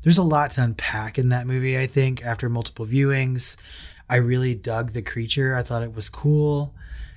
there's 0.03 0.17
a 0.17 0.23
lot 0.23 0.51
to 0.51 0.63
unpack 0.63 1.17
in 1.17 1.29
that 1.29 1.47
movie, 1.47 1.77
I 1.77 1.87
think, 1.87 2.23
after 2.23 2.49
multiple 2.49 2.85
viewings. 2.85 3.55
I 4.09 4.17
really 4.17 4.55
dug 4.55 4.91
the 4.91 5.01
creature. 5.01 5.55
I 5.55 5.63
thought 5.63 5.83
it 5.83 5.95
was 5.95 6.09
cool. 6.09 6.75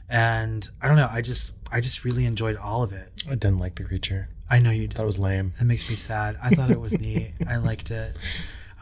And 0.08 0.68
I 0.80 0.88
don't 0.88 0.96
know, 0.96 1.08
I 1.10 1.20
just 1.20 1.54
I 1.70 1.80
just 1.80 2.04
really 2.04 2.26
enjoyed 2.26 2.56
all 2.56 2.82
of 2.82 2.92
it. 2.92 3.10
I 3.26 3.36
didn't 3.36 3.58
like 3.58 3.76
the 3.76 3.84
creature. 3.84 4.28
I 4.50 4.58
know 4.58 4.70
you 4.70 4.88
did. 4.88 4.96
thought 4.96 5.04
it 5.04 5.06
was 5.06 5.18
lame. 5.18 5.52
That 5.58 5.64
makes 5.64 5.88
me 5.88 5.96
sad. 5.96 6.36
I 6.42 6.50
thought 6.50 6.70
it 6.70 6.80
was 6.80 6.98
neat. 6.98 7.32
I 7.48 7.56
liked 7.56 7.90
it. 7.90 8.16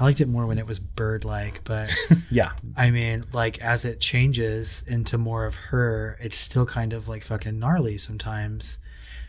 I 0.01 0.05
liked 0.05 0.21
it 0.21 0.29
more 0.29 0.47
when 0.47 0.59
it 0.59 0.67
was 0.67 0.79
bird 0.79 1.25
like, 1.25 1.63
but 1.65 1.93
Yeah. 2.31 2.53
I 2.77 2.91
mean, 2.91 3.25
like 3.33 3.61
as 3.61 3.85
it 3.85 4.01
changes 4.01 4.83
into 4.87 5.19
more 5.19 5.45
of 5.45 5.55
her, 5.57 6.17
it's 6.21 6.37
still 6.37 6.65
kind 6.65 6.93
of 6.93 7.09
like 7.09 7.25
fucking 7.25 7.59
gnarly 7.59 7.99
sometimes. 7.99 8.79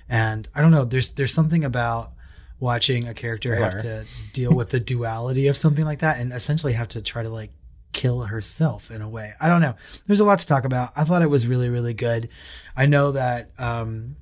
And 0.07 0.47
I 0.55 0.61
don't 0.61 0.71
know, 0.71 0.85
there's 0.85 1.09
there's 1.13 1.33
something 1.33 1.63
about 1.63 2.13
watching 2.59 3.07
a 3.07 3.13
character 3.13 3.55
have 3.55 3.81
to 3.81 4.05
deal 4.33 4.53
with 4.53 4.69
the 4.69 4.79
duality 4.79 5.47
of 5.47 5.55
something 5.57 5.85
like 5.85 5.99
that 5.99 6.19
and 6.19 6.33
essentially 6.33 6.73
have 6.73 6.89
to 6.89 7.01
try 7.01 7.23
to 7.23 7.29
like 7.29 7.51
kill 7.93 8.21
herself 8.21 8.91
in 8.91 9.01
a 9.01 9.09
way. 9.09 9.33
I 9.41 9.49
don't 9.49 9.61
know. 9.61 9.75
There's 10.07 10.19
a 10.19 10.25
lot 10.25 10.39
to 10.39 10.45
talk 10.47 10.65
about. 10.65 10.89
I 10.95 11.03
thought 11.03 11.21
it 11.21 11.29
was 11.29 11.47
really, 11.47 11.69
really 11.69 11.93
good. 11.93 12.29
I 12.75 12.85
know 12.85 13.11
that 13.13 13.51
um 13.57 14.15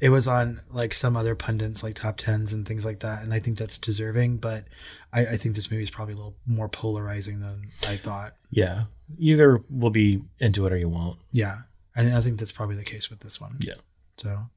it 0.00 0.10
was 0.10 0.28
on 0.28 0.60
like 0.70 0.92
some 0.92 1.16
other 1.16 1.34
pundits 1.34 1.82
like 1.82 1.94
top 1.94 2.16
tens 2.16 2.52
and 2.52 2.66
things 2.66 2.84
like 2.84 3.00
that, 3.00 3.22
and 3.22 3.32
I 3.32 3.38
think 3.38 3.58
that's 3.58 3.78
deserving, 3.78 4.38
but 4.38 4.64
I, 5.12 5.20
I 5.22 5.36
think 5.36 5.54
this 5.54 5.70
movie 5.70 5.82
is 5.82 5.90
probably 5.90 6.14
a 6.14 6.16
little 6.16 6.36
more 6.46 6.68
polarizing 6.68 7.40
than 7.40 7.70
I 7.86 7.96
thought. 7.96 8.34
Yeah. 8.50 8.84
Either 9.18 9.62
will 9.70 9.90
be 9.90 10.22
into 10.38 10.66
it 10.66 10.72
or 10.72 10.76
you 10.76 10.88
won't. 10.88 11.18
Yeah, 11.32 11.60
I, 11.94 12.18
I 12.18 12.20
think 12.20 12.38
that's 12.38 12.52
probably 12.52 12.76
the 12.76 12.84
case 12.84 13.08
with 13.08 13.20
this 13.20 13.40
one. 13.40 13.56
Yeah. 13.60 13.74
So, 14.18 14.48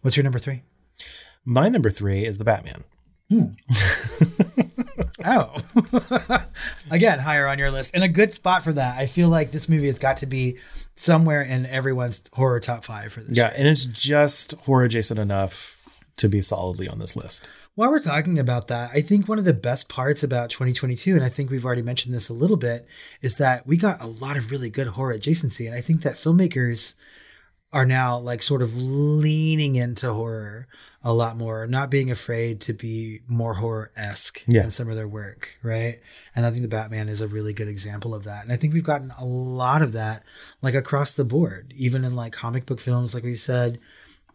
what's 0.00 0.16
your 0.16 0.24
number 0.24 0.38
three? 0.38 0.62
My 1.44 1.68
number 1.68 1.90
three 1.90 2.24
is 2.24 2.38
the 2.38 2.44
Batman. 2.44 2.84
Hmm. 3.28 3.44
Oh, 5.24 5.54
again, 6.90 7.18
higher 7.18 7.46
on 7.46 7.58
your 7.58 7.70
list, 7.70 7.94
and 7.94 8.04
a 8.04 8.08
good 8.08 8.32
spot 8.32 8.62
for 8.62 8.72
that. 8.72 8.98
I 8.98 9.06
feel 9.06 9.28
like 9.28 9.50
this 9.50 9.68
movie 9.68 9.86
has 9.86 9.98
got 9.98 10.18
to 10.18 10.26
be 10.26 10.58
somewhere 10.94 11.42
in 11.42 11.66
everyone's 11.66 12.22
horror 12.32 12.60
top 12.60 12.84
five 12.84 13.12
for 13.12 13.20
this. 13.20 13.36
Yeah, 13.36 13.52
and 13.56 13.66
it's 13.66 13.84
just 13.84 14.52
horror 14.52 14.84
adjacent 14.84 15.18
enough 15.18 15.76
to 16.16 16.28
be 16.28 16.40
solidly 16.40 16.88
on 16.88 16.98
this 16.98 17.16
list. 17.16 17.48
While 17.74 17.90
we're 17.90 18.00
talking 18.00 18.38
about 18.38 18.68
that, 18.68 18.90
I 18.94 19.02
think 19.02 19.28
one 19.28 19.38
of 19.38 19.44
the 19.44 19.52
best 19.52 19.90
parts 19.90 20.22
about 20.22 20.48
2022, 20.48 21.14
and 21.14 21.22
I 21.22 21.28
think 21.28 21.50
we've 21.50 21.64
already 21.64 21.82
mentioned 21.82 22.14
this 22.14 22.30
a 22.30 22.34
little 22.34 22.56
bit, 22.56 22.86
is 23.20 23.34
that 23.34 23.66
we 23.66 23.76
got 23.76 24.02
a 24.02 24.06
lot 24.06 24.38
of 24.38 24.50
really 24.50 24.70
good 24.70 24.86
horror 24.86 25.14
adjacency. 25.14 25.66
And 25.66 25.74
I 25.74 25.82
think 25.82 26.00
that 26.00 26.14
filmmakers 26.14 26.94
are 27.74 27.84
now 27.84 28.18
like 28.18 28.40
sort 28.40 28.62
of 28.62 28.74
leaning 28.74 29.76
into 29.76 30.10
horror 30.10 30.68
a 31.08 31.14
lot 31.14 31.36
more, 31.36 31.68
not 31.68 31.88
being 31.88 32.10
afraid 32.10 32.60
to 32.60 32.72
be 32.72 33.20
more 33.28 33.54
horror 33.54 33.92
esque 33.96 34.42
Yeah. 34.48 34.64
in 34.64 34.72
some 34.72 34.90
of 34.90 34.96
their 34.96 35.06
work, 35.06 35.56
right? 35.62 36.00
And 36.34 36.44
I 36.44 36.50
think 36.50 36.62
the 36.62 36.68
Batman 36.68 37.08
is 37.08 37.20
a 37.20 37.28
really 37.28 37.52
good 37.52 37.68
example 37.68 38.12
of 38.12 38.24
that. 38.24 38.42
And 38.42 38.52
I 38.52 38.56
think 38.56 38.74
we've 38.74 38.82
gotten 38.82 39.12
a 39.16 39.24
lot 39.24 39.82
of 39.82 39.92
that 39.92 40.24
like 40.62 40.74
across 40.74 41.12
the 41.12 41.24
board, 41.24 41.72
even 41.76 42.04
in 42.04 42.16
like 42.16 42.32
comic 42.32 42.66
book 42.66 42.80
films, 42.80 43.14
like 43.14 43.22
we 43.22 43.36
said, 43.36 43.78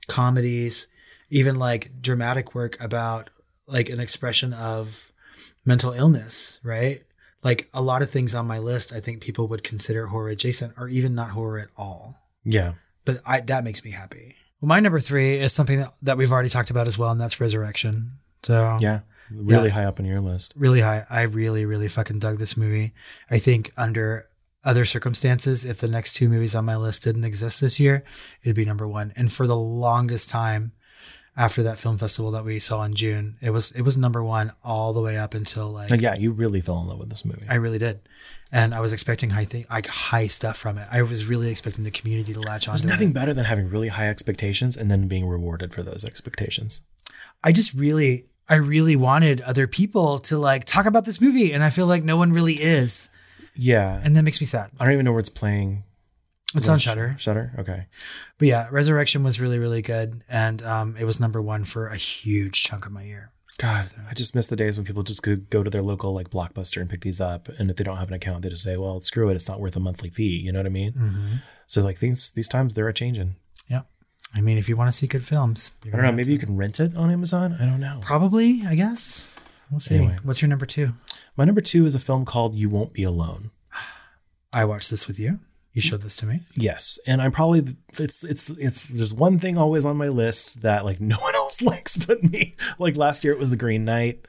comedies, 0.07 0.87
even 1.29 1.59
like 1.59 2.01
dramatic 2.01 2.55
work 2.55 2.81
about 2.81 3.29
like 3.67 3.89
an 3.89 3.99
expression 3.99 4.53
of 4.53 5.11
mental 5.65 5.91
illness, 5.91 6.59
right? 6.63 7.03
Like 7.43 7.69
a 7.73 7.81
lot 7.81 8.01
of 8.01 8.09
things 8.09 8.33
on 8.33 8.47
my 8.47 8.59
list, 8.59 8.93
I 8.93 9.01
think 9.01 9.21
people 9.21 9.47
would 9.49 9.63
consider 9.63 10.07
horror 10.07 10.29
adjacent 10.29 10.73
or 10.77 10.87
even 10.87 11.15
not 11.15 11.31
horror 11.31 11.59
at 11.59 11.69
all. 11.75 12.15
Yeah. 12.45 12.73
But 13.03 13.19
I, 13.25 13.41
that 13.41 13.63
makes 13.65 13.83
me 13.83 13.91
happy. 13.91 14.35
Well, 14.61 14.67
my 14.69 14.79
number 14.79 14.99
three 14.99 15.39
is 15.39 15.51
something 15.53 15.85
that, 16.03 16.17
we've 16.17 16.31
already 16.31 16.49
talked 16.49 16.69
about 16.69 16.87
as 16.87 16.97
well, 16.97 17.09
and 17.09 17.19
that's 17.19 17.41
Resurrection. 17.41 18.11
So 18.43 18.77
Yeah. 18.79 18.99
Really 19.31 19.69
Yeah. 19.69 19.73
high 19.75 19.85
up 19.85 19.99
on 19.99 20.05
your 20.05 20.21
list. 20.21 20.53
really 20.57 20.81
high. 20.81 21.05
I 21.09 21.21
really, 21.23 21.65
really 21.65 21.87
fucking 21.87 22.19
dug 22.19 22.37
this 22.37 22.55
movie. 22.57 22.93
I 23.29 23.39
think 23.39 23.71
under 23.77 24.27
other 24.63 24.85
circumstances, 24.85 25.65
if 25.65 25.79
the 25.79 25.87
next 25.87 26.13
two 26.13 26.29
movies 26.29 26.53
on 26.53 26.65
my 26.65 26.75
list 26.75 27.03
didn't 27.03 27.23
exist 27.23 27.59
this 27.61 27.79
year, 27.79 28.03
it'd 28.43 28.55
be 28.55 28.65
number 28.65 28.87
one. 28.87 29.13
And 29.15 29.31
for 29.31 29.47
the 29.47 29.55
longest 29.57 30.29
time 30.29 30.73
after 31.37 31.63
that 31.63 31.79
film 31.79 31.97
festival 31.97 32.31
that 32.31 32.43
we 32.43 32.59
saw 32.59 32.83
in 32.83 32.93
June, 32.93 33.37
it 33.41 33.51
was 33.51 33.71
it 33.71 33.81
was 33.81 33.97
number 33.97 34.23
one 34.23 34.51
all 34.63 34.93
the 34.93 35.01
way 35.01 35.17
up 35.17 35.33
until 35.33 35.69
like 35.71 35.89
yeah, 36.01 36.15
you 36.15 36.31
really 36.31 36.61
fell 36.61 36.79
in 36.81 36.87
love 36.87 36.99
with 36.99 37.09
this 37.09 37.23
movie. 37.25 37.45
I 37.49 37.55
really 37.55 37.77
did. 37.77 38.01
And 38.53 38.73
I 38.73 38.81
was 38.81 38.91
expecting 38.91 39.29
high 39.29 39.45
thing 39.45 39.65
like 39.69 39.87
high 39.87 40.27
stuff 40.27 40.57
from 40.57 40.77
it. 40.77 40.87
I 40.91 41.01
was 41.03 41.25
really 41.25 41.49
expecting 41.49 41.85
the 41.85 41.91
community 41.91 42.33
to 42.33 42.39
latch 42.39 42.67
on 42.67 42.73
There's 42.73 42.83
nothing 42.83 43.09
it. 43.09 43.15
better 43.15 43.33
than 43.33 43.45
having 43.45 43.69
really 43.69 43.87
high 43.87 44.09
expectations 44.09 44.75
and 44.75 44.91
then 44.91 45.07
being 45.07 45.25
rewarded 45.25 45.73
for 45.73 45.83
those 45.83 46.03
expectations. 46.03 46.81
I 47.43 47.53
just 47.53 47.73
really 47.73 48.25
I 48.49 48.55
really 48.55 48.97
wanted 48.97 49.39
other 49.41 49.67
people 49.67 50.19
to 50.19 50.37
like 50.37 50.65
talk 50.65 50.85
about 50.85 51.05
this 51.05 51.21
movie 51.21 51.53
and 51.53 51.63
I 51.63 51.69
feel 51.69 51.85
like 51.85 52.03
no 52.03 52.17
one 52.17 52.33
really 52.33 52.55
is. 52.55 53.09
Yeah. 53.55 54.01
And 54.03 54.15
that 54.17 54.23
makes 54.23 54.41
me 54.41 54.47
sad. 54.47 54.71
I 54.79 54.83
don't 54.83 54.93
even 54.93 55.05
know 55.05 55.11
where 55.11 55.19
it's 55.19 55.29
playing. 55.29 55.83
It's 56.53 56.67
on 56.67 56.79
Shudder. 56.79 57.15
Shudder? 57.17 57.53
Okay. 57.59 57.87
But 58.37 58.47
yeah, 58.47 58.67
Resurrection 58.71 59.23
was 59.23 59.39
really, 59.39 59.59
really 59.59 59.81
good. 59.81 60.23
And 60.27 60.61
um, 60.63 60.97
it 60.97 61.05
was 61.05 61.19
number 61.19 61.41
one 61.41 61.63
for 61.63 61.87
a 61.87 61.95
huge 61.95 62.63
chunk 62.63 62.85
of 62.85 62.91
my 62.91 63.03
year. 63.03 63.31
God, 63.57 63.85
I 64.09 64.13
just 64.13 64.33
miss 64.33 64.47
the 64.47 64.55
days 64.55 64.77
when 64.77 64.85
people 64.85 65.03
just 65.03 65.21
could 65.21 65.49
go 65.49 65.61
to 65.61 65.69
their 65.69 65.81
local 65.81 66.13
like 66.13 66.29
blockbuster 66.29 66.81
and 66.81 66.89
pick 66.89 67.01
these 67.01 67.21
up. 67.21 67.47
And 67.59 67.69
if 67.69 67.75
they 67.77 67.83
don't 67.83 67.97
have 67.97 68.07
an 68.07 68.13
account, 68.13 68.41
they 68.41 68.49
just 68.49 68.63
say, 68.63 68.75
well, 68.75 68.99
screw 69.01 69.29
it. 69.29 69.35
It's 69.35 69.47
not 69.47 69.59
worth 69.59 69.75
a 69.75 69.79
monthly 69.79 70.09
fee. 70.09 70.37
You 70.37 70.51
know 70.51 70.59
what 70.59 70.65
I 70.65 70.69
mean? 70.69 70.93
Mm-hmm. 70.93 71.33
So 71.67 71.83
like 71.83 71.97
things, 71.97 72.31
these 72.31 72.49
times 72.49 72.73
they're 72.73 72.87
a 72.87 72.93
changing. 72.93 73.35
Yeah. 73.69 73.81
I 74.33 74.41
mean, 74.41 74.57
if 74.57 74.67
you 74.67 74.75
want 74.75 74.91
to 74.91 74.97
see 74.97 75.05
good 75.05 75.25
films, 75.25 75.75
I 75.85 75.89
don't 75.89 76.01
know. 76.01 76.11
Maybe 76.11 76.31
you 76.31 76.39
can 76.39 76.57
rent 76.57 76.79
it 76.79 76.95
on 76.97 77.11
Amazon. 77.11 77.55
I 77.59 77.65
don't 77.65 77.79
know. 77.79 77.99
probably, 78.01 78.63
I 78.65 78.75
guess. 78.75 79.39
We'll 79.69 79.79
see. 79.79 79.95
Anyway. 79.95 80.17
What's 80.23 80.41
your 80.41 80.49
number 80.49 80.65
two? 80.65 80.93
My 81.37 81.45
number 81.45 81.61
two 81.61 81.85
is 81.85 81.93
a 81.93 81.99
film 81.99 82.25
called 82.25 82.55
You 82.55 82.67
Won't 82.67 82.93
Be 82.93 83.03
Alone. 83.03 83.51
I 84.51 84.65
watched 84.65 84.89
this 84.89 85.07
with 85.07 85.19
you. 85.19 85.39
You 85.73 85.81
showed 85.81 86.01
this 86.01 86.17
to 86.17 86.25
me. 86.25 86.41
Yes, 86.53 86.99
and 87.07 87.21
I'm 87.21 87.31
probably 87.31 87.63
it's 87.97 88.25
it's 88.25 88.49
it's 88.49 88.89
there's 88.89 89.13
one 89.13 89.39
thing 89.39 89.57
always 89.57 89.85
on 89.85 89.95
my 89.95 90.09
list 90.09 90.63
that 90.63 90.83
like 90.83 90.99
no 91.01 91.17
one 91.17 91.35
else 91.35 91.61
likes 91.61 91.95
but 91.95 92.21
me. 92.23 92.55
Like 92.77 92.97
last 92.97 93.23
year 93.23 93.31
it 93.33 93.39
was 93.39 93.51
The 93.51 93.55
Green 93.57 93.85
Knight, 93.85 94.25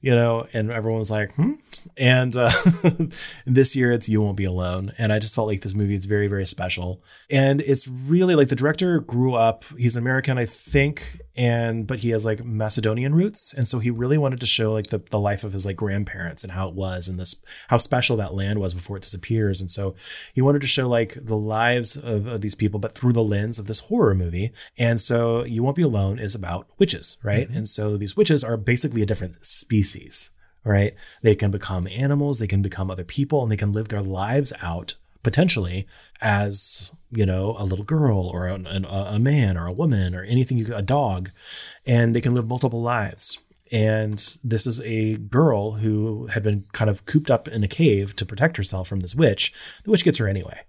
you 0.00 0.14
know, 0.14 0.46
and 0.52 0.70
everyone 0.70 1.00
was 1.00 1.10
like, 1.10 1.34
hmm. 1.34 1.54
And 1.96 2.36
uh, 2.36 2.50
this 3.46 3.74
year 3.76 3.92
it's 3.92 4.08
You 4.08 4.20
Won't 4.20 4.36
Be 4.36 4.44
Alone, 4.44 4.92
and 4.98 5.12
I 5.12 5.18
just 5.18 5.34
felt 5.34 5.48
like 5.48 5.62
this 5.62 5.74
movie 5.74 5.94
is 5.94 6.04
very 6.04 6.28
very 6.28 6.46
special, 6.46 7.02
and 7.30 7.60
it's 7.60 7.86
really 7.88 8.34
like 8.34 8.48
the 8.48 8.56
director 8.56 9.00
grew 9.00 9.34
up. 9.34 9.64
He's 9.76 9.96
American, 9.96 10.38
I 10.38 10.46
think, 10.46 11.20
and 11.36 11.86
but 11.86 12.00
he 12.00 12.10
has 12.10 12.24
like 12.24 12.44
Macedonian 12.44 13.14
roots, 13.14 13.54
and 13.54 13.66
so 13.66 13.78
he 13.78 13.90
really 13.90 14.18
wanted 14.18 14.40
to 14.40 14.46
show 14.46 14.72
like 14.72 14.86
the 14.86 14.98
the 15.10 15.18
life 15.18 15.44
of 15.44 15.52
his 15.52 15.66
like 15.66 15.76
grandparents 15.76 16.42
and 16.42 16.52
how 16.52 16.68
it 16.68 16.74
was 16.74 17.08
and 17.08 17.18
this 17.18 17.34
how 17.68 17.76
special 17.76 18.16
that 18.16 18.34
land 18.34 18.60
was 18.60 18.74
before 18.74 18.96
it 18.96 19.02
disappears, 19.02 19.60
and 19.60 19.70
so 19.70 19.94
he 20.32 20.42
wanted 20.42 20.60
to 20.60 20.66
show 20.66 20.88
like 20.88 21.16
the 21.20 21.36
lives 21.36 21.96
of, 21.96 22.26
of 22.26 22.40
these 22.40 22.54
people, 22.54 22.80
but 22.80 22.94
through 22.94 23.12
the 23.12 23.22
lens 23.22 23.58
of 23.58 23.66
this 23.66 23.80
horror 23.80 24.14
movie. 24.14 24.52
And 24.78 25.00
so 25.00 25.44
You 25.44 25.62
Won't 25.62 25.76
Be 25.76 25.82
Alone 25.82 26.18
is 26.18 26.34
about 26.34 26.68
witches, 26.78 27.18
right? 27.22 27.48
And 27.48 27.68
so 27.68 27.96
these 27.96 28.16
witches 28.16 28.42
are 28.44 28.56
basically 28.56 29.02
a 29.02 29.06
different 29.06 29.44
species, 29.44 30.30
right? 30.64 30.94
They 31.22 31.34
can 31.34 31.50
become 31.50 31.86
animals, 31.88 32.38
they 32.38 32.46
can 32.46 32.62
become 32.62 32.90
other 32.90 33.04
people, 33.04 33.42
and 33.42 33.52
they 33.52 33.56
can 33.56 33.72
live 33.72 33.88
their 33.88 34.02
lives 34.02 34.52
out 34.62 34.94
potentially 35.24 35.88
as 36.20 36.92
you 37.10 37.26
know 37.26 37.56
a 37.58 37.64
little 37.64 37.84
girl 37.84 38.28
or 38.28 38.46
a, 38.46 38.54
a 38.54 39.18
man 39.18 39.56
or 39.56 39.66
a 39.66 39.72
woman 39.72 40.14
or 40.14 40.22
anything 40.22 40.56
you 40.56 40.72
a 40.72 40.82
dog 40.82 41.30
and 41.84 42.14
they 42.14 42.20
can 42.20 42.34
live 42.34 42.46
multiple 42.46 42.82
lives. 42.82 43.38
And 43.72 44.38
this 44.44 44.66
is 44.66 44.80
a 44.82 45.16
girl 45.16 45.72
who 45.72 46.26
had 46.26 46.44
been 46.44 46.66
kind 46.72 46.88
of 46.88 47.06
cooped 47.06 47.30
up 47.30 47.48
in 47.48 47.64
a 47.64 47.68
cave 47.68 48.14
to 48.16 48.26
protect 48.26 48.56
herself 48.56 48.86
from 48.86 49.00
this 49.00 49.16
witch. 49.16 49.52
The 49.82 49.90
witch 49.90 50.04
gets 50.04 50.18
her 50.18 50.28
anyway. 50.28 50.60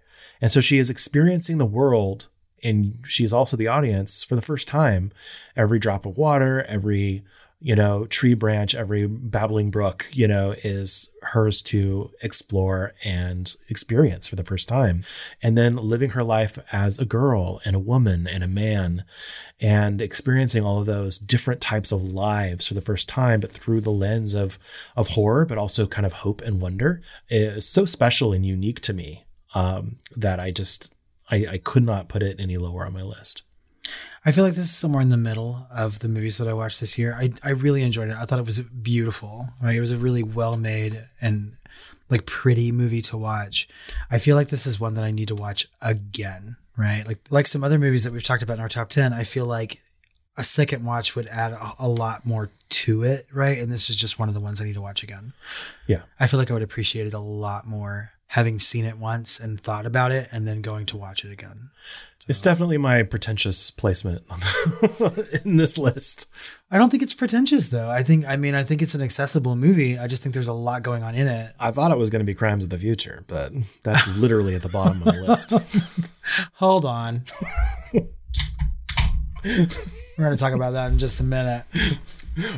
And 0.42 0.52
so 0.52 0.60
she 0.62 0.80
is 0.80 0.90
experiencing 0.90 1.58
the 1.58 1.66
world 1.66 2.30
and 2.64 3.00
she's 3.06 3.34
also 3.34 3.58
the 3.58 3.68
audience 3.68 4.24
for 4.24 4.36
the 4.36 4.42
first 4.42 4.68
time. 4.68 5.12
Every 5.56 5.78
drop 5.78 6.06
of 6.06 6.18
water 6.18 6.64
every 6.64 7.24
you 7.60 7.76
know 7.76 8.06
tree 8.06 8.34
branch 8.34 8.76
every 8.76 9.08
babbling 9.08 9.72
brook 9.72 10.08
you 10.12 10.28
know 10.28 10.54
is 10.64 11.10
hers 11.26 11.62
to 11.62 12.12
explore 12.22 12.94
and 13.04 13.56
experience 13.68 14.28
for 14.28 14.36
the 14.36 14.44
first 14.44 14.68
time. 14.68 15.04
And 15.42 15.58
then 15.58 15.76
living 15.76 16.12
her 16.12 16.24
life 16.24 16.58
as 16.72 17.00
a 17.00 17.06
girl 17.06 17.62
and 17.66 17.76
a 17.76 17.80
woman 17.80 18.28
and 18.28 18.44
a 18.44 18.48
man 18.48 19.04
and 19.60 20.02
experiencing 20.02 20.64
all 20.64 20.80
of 20.80 20.86
those 20.86 21.18
different 21.18 21.62
types 21.62 21.92
of 21.92 22.04
lives 22.04 22.68
for 22.68 22.74
the 22.74 22.82
first 22.82 23.10
time 23.10 23.40
but 23.40 23.52
through 23.52 23.82
the 23.82 23.92
lens 23.92 24.34
of 24.34 24.60
of 24.96 25.10
horror 25.10 25.46
but 25.46 25.58
also 25.58 25.88
kind 25.88 26.06
of 26.06 26.14
hope 26.14 26.42
and 26.42 26.62
wonder 26.62 27.02
is 27.30 27.68
so 27.68 27.86
special 27.86 28.34
and 28.34 28.46
unique 28.46 28.82
to 28.82 28.94
me 28.94 29.26
um, 29.54 30.00
that 30.16 30.40
i 30.40 30.52
just 30.52 30.92
I, 31.32 31.48
I 31.52 31.58
could 31.58 31.84
not 31.84 32.10
put 32.10 32.22
it 32.22 32.40
any 32.40 32.58
lower 32.58 32.86
on 32.86 32.94
my 32.94 33.02
list 33.02 33.44
I 34.26 34.32
feel 34.32 34.44
like 34.44 34.56
this 34.56 34.66
is 34.66 34.76
somewhere 34.76 35.02
in 35.02 35.10
the 35.10 35.18
middle 35.18 35.68
of 35.76 36.00
the 36.00 36.10
movies 36.10 36.40
that 36.40 36.48
I 36.48 36.54
watched 36.54 36.82
this 36.82 36.98
year. 36.98 37.16
I, 37.18 37.32
I 37.44 37.52
really 37.52 37.84
enjoyed 37.84 38.10
it. 38.10 38.18
I 38.18 38.26
thought 38.26 38.40
it 38.40 38.46
was 38.46 38.60
beautiful. 38.60 39.50
Right, 39.62 39.76
it 39.76 39.82
was 39.82 39.92
a 39.92 39.98
really 39.98 40.24
well 40.24 40.58
made 40.58 41.04
and 41.22 41.58
like 42.10 42.26
pretty 42.26 42.72
movie 42.72 43.02
to 43.04 43.18
watch. 43.18 43.68
I 44.10 44.18
feel 44.18 44.36
like 44.36 44.50
this 44.50 44.66
is 44.66 44.80
one 44.80 44.96
that 44.96 45.04
I 45.04 45.12
need 45.12 45.28
to 45.30 45.36
watch 45.36 45.68
again, 45.82 46.58
right? 46.76 47.04
Like 47.06 47.20
like 47.30 47.48
some 47.48 47.64
other 47.64 47.80
movies 47.80 48.04
that 48.04 48.14
we've 48.14 48.24
talked 48.24 48.44
about 48.44 48.58
in 48.58 48.62
our 48.62 48.70
top 48.70 48.90
10, 48.90 49.14
I 49.14 49.24
feel 49.24 49.46
like 49.46 49.80
a 50.38 50.44
second 50.44 50.84
watch 50.84 51.16
would 51.16 51.28
add 51.28 51.54
a, 51.54 51.74
a 51.80 51.88
lot 51.88 52.26
more 52.26 52.50
to 52.70 53.04
it, 53.04 53.28
right? 53.32 53.58
And 53.58 53.72
this 53.72 53.90
is 53.90 53.96
just 53.96 54.20
one 54.20 54.28
of 54.28 54.36
the 54.36 54.42
ones 54.42 54.60
I 54.60 54.66
need 54.66 54.74
to 54.74 54.82
watch 54.82 55.04
again. 55.04 55.34
Yeah. 55.88 56.02
I 56.20 56.28
feel 56.28 56.40
like 56.40 56.52
I 56.52 56.54
would 56.54 56.64
appreciate 56.64 57.08
it 57.08 57.14
a 57.14 57.20
lot 57.20 57.68
more 57.68 58.12
having 58.28 58.60
seen 58.60 58.86
it 58.86 58.98
once 58.98 59.40
and 59.40 59.62
thought 59.62 59.86
about 59.86 60.12
it 60.12 60.28
and 60.32 60.48
then 60.48 60.62
going 60.62 60.86
to 60.88 60.98
watch 60.98 61.24
it 61.24 61.32
again. 61.32 61.70
It's 62.28 62.42
definitely 62.42 62.80
my 62.80 63.04
pretentious 63.04 63.70
placement 63.70 64.24
in 65.46 65.58
this 65.58 65.78
list. 65.78 66.28
I 66.72 66.80
don't 66.80 66.90
think 66.90 67.04
it's 67.04 67.14
pretentious 67.14 67.68
though. 67.68 67.88
I 67.90 68.02
think 68.02 68.26
I 68.26 68.36
mean 68.36 68.56
I 68.56 68.64
think 68.64 68.82
it's 68.82 68.96
an 68.96 69.04
accessible 69.04 69.56
movie. 69.56 70.00
I 70.00 70.08
just 70.08 70.24
think 70.24 70.34
there's 70.34 70.48
a 70.48 70.54
lot 70.54 70.82
going 70.82 71.04
on 71.04 71.14
in 71.14 71.28
it. 71.28 71.54
I 71.60 71.70
thought 71.70 71.92
it 71.92 72.00
was 72.00 72.10
going 72.10 72.22
to 72.22 72.26
be 72.26 72.34
Crimes 72.34 72.64
of 72.64 72.72
the 72.72 72.80
Future, 72.80 73.24
but 73.28 73.52
that's 73.84 74.08
literally 74.18 74.56
at 74.56 74.64
the 74.64 74.70
bottom 74.70 75.04
of 75.08 75.14
the 75.14 75.22
list. 75.22 75.54
Hold 76.56 76.86
on. 76.86 77.22
We're 79.44 79.60
going 80.18 80.32
to 80.32 80.38
talk 80.38 80.54
about 80.54 80.72
that 80.72 80.92
in 80.92 80.98
just 80.98 81.20
a 81.20 81.24
minute. 81.24 81.66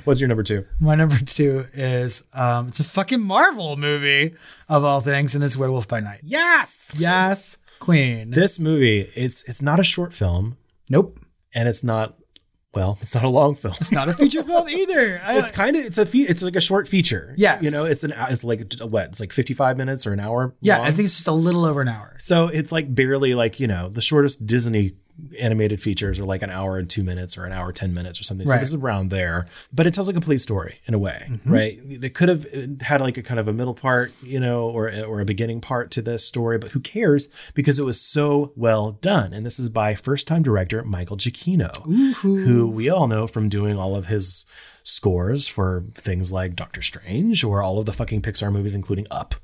What's 0.05 0.22
your 0.22 0.30
number 0.30 0.43
two? 0.43 0.65
My 0.80 0.95
number 0.95 1.18
two 1.20 1.68
is 1.74 2.24
um, 2.34 2.70
it's 2.70 2.80
a 2.80 2.84
fucking 2.84 3.20
Marvel 3.20 3.76
movie 3.76 4.34
of 4.70 4.84
all 4.86 5.01
things, 5.01 5.36
and 5.36 5.43
it's 5.43 5.57
Werewolf 5.57 5.88
by 5.88 5.99
Night. 5.99 6.22
Yes. 6.24 6.91
Yes, 6.95 7.57
Queen. 7.80 8.32
This 8.32 8.59
movie, 8.59 9.09
it's 9.15 9.43
it's 9.43 9.61
not 9.61 9.80
a 9.80 9.84
short 9.84 10.13
film, 10.13 10.57
nope, 10.89 11.19
and 11.53 11.67
it's 11.69 11.84
not 11.84 12.13
well, 12.73 12.97
it's 13.01 13.15
not 13.15 13.23
a 13.23 13.30
long 13.30 13.55
film. 13.55 13.73
it's 13.82 13.91
not 13.91 14.07
a 14.07 14.13
feature 14.13 14.43
film 14.43 14.69
either. 14.82 15.19
I- 15.23 15.39
It's 15.39 15.49
kind 15.51 15.75
of 15.75 15.84
it's 15.86 15.97
a 15.97 16.05
fe- 16.05 16.28
it's 16.30 16.43
like 16.43 16.55
a 16.55 16.61
short 16.61 16.88
feature. 16.88 17.34
Yeah, 17.38 17.59
you 17.61 17.71
know, 17.71 17.86
it's 17.86 18.03
an 18.03 18.13
it's 18.30 18.43
like 18.43 18.71
what 18.82 19.05
it's 19.05 19.19
like 19.19 19.34
fifty 19.34 19.53
five 19.53 19.78
minutes 19.78 20.05
or 20.05 20.13
an 20.13 20.19
hour. 20.19 20.55
yeah, 20.61 20.78
long. 20.78 20.88
I 20.88 20.91
think 20.91 21.05
it's 21.05 21.15
just 21.15 21.28
a 21.28 21.32
little 21.32 21.65
over 21.65 21.82
an 21.82 21.88
hour. 21.88 22.15
so. 22.19 22.47
It's 22.49 22.71
like 22.71 22.93
barely 22.93 23.34
like 23.36 23.59
you 23.59 23.67
know 23.67 23.89
the 23.89 24.01
shortest 24.01 24.45
Disney 24.45 24.93
animated 25.39 25.82
features 25.82 26.20
are 26.20 26.26
like 26.26 26.41
an 26.41 26.49
hour 26.51 26.78
and 26.78 26.89
two 26.89 27.03
minutes 27.03 27.38
or 27.38 27.45
an 27.45 27.51
hour 27.51 27.72
ten 27.72 27.93
minutes 27.93 28.20
or 28.20 28.24
something. 28.24 28.45
So 28.47 28.57
this 28.57 28.70
is 28.70 28.76
around 28.76 29.09
there, 29.09 29.45
but 29.74 29.88
it 29.88 29.93
tells 29.93 30.07
a 30.07 30.13
complete 30.13 30.39
story 30.41 30.80
in 30.86 30.93
a 30.93 30.99
way, 30.99 31.26
Mm-hmm. 31.30 31.51
right? 31.51 31.80
They 32.01 32.09
could 32.09 32.30
have 32.30 32.45
had 32.82 33.01
like 33.01 33.18
a 33.18 33.24
kind 33.24 33.39
of 33.39 33.47
a 33.47 33.53
middle 33.53 33.74
part, 33.74 34.11
you 34.24 34.39
know, 34.39 34.70
or 34.70 34.91
or 35.05 35.20
a 35.22 35.26
beginning 35.26 35.61
part 35.61 35.91
to 35.91 36.01
this 36.01 36.26
story, 36.26 36.57
but 36.57 36.72
who 36.72 36.80
cares 36.80 37.30
because 37.53 37.80
it 37.80 37.84
was 37.86 37.99
so 37.99 38.51
well 38.55 38.91
done. 38.93 39.34
And 39.34 39.45
this 39.45 39.59
is 39.59 39.70
by 39.70 39.95
first 39.95 40.28
time 40.28 40.43
director 40.43 40.84
Michael 40.84 41.18
Giacchino, 41.18 42.13
who 42.22 42.68
we 42.70 42.89
all 42.89 43.07
know 43.07 43.28
from 43.28 43.49
doing 43.49 43.78
all 43.78 43.95
of 43.95 44.05
his 44.07 44.45
scores 44.84 45.47
for 45.47 45.84
things 45.95 46.32
like 46.32 46.55
Doctor 46.55 46.82
Strange 46.82 47.43
or 47.43 47.61
all 47.61 47.80
of 47.80 47.86
the 47.86 47.93
fucking 47.93 48.22
Pixar 48.22 48.51
movies, 48.51 48.76
including 48.76 49.05
Up, 49.11 49.36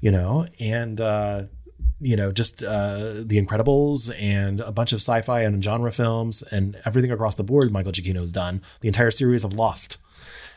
you 0.00 0.10
know, 0.10 0.46
and 0.58 1.00
uh, 1.00 1.44
you 2.02 2.16
know, 2.16 2.32
just 2.32 2.62
uh, 2.62 3.22
The 3.22 3.40
Incredibles 3.40 4.14
and 4.20 4.60
a 4.60 4.72
bunch 4.72 4.92
of 4.92 4.98
sci-fi 4.98 5.40
and 5.42 5.62
genre 5.62 5.92
films 5.92 6.42
and 6.42 6.80
everything 6.84 7.12
across 7.12 7.36
the 7.36 7.44
board. 7.44 7.70
Michael 7.70 7.92
Giacchino's 7.92 8.32
done 8.32 8.60
the 8.80 8.88
entire 8.88 9.10
series 9.10 9.44
of 9.44 9.54
Lost, 9.54 9.98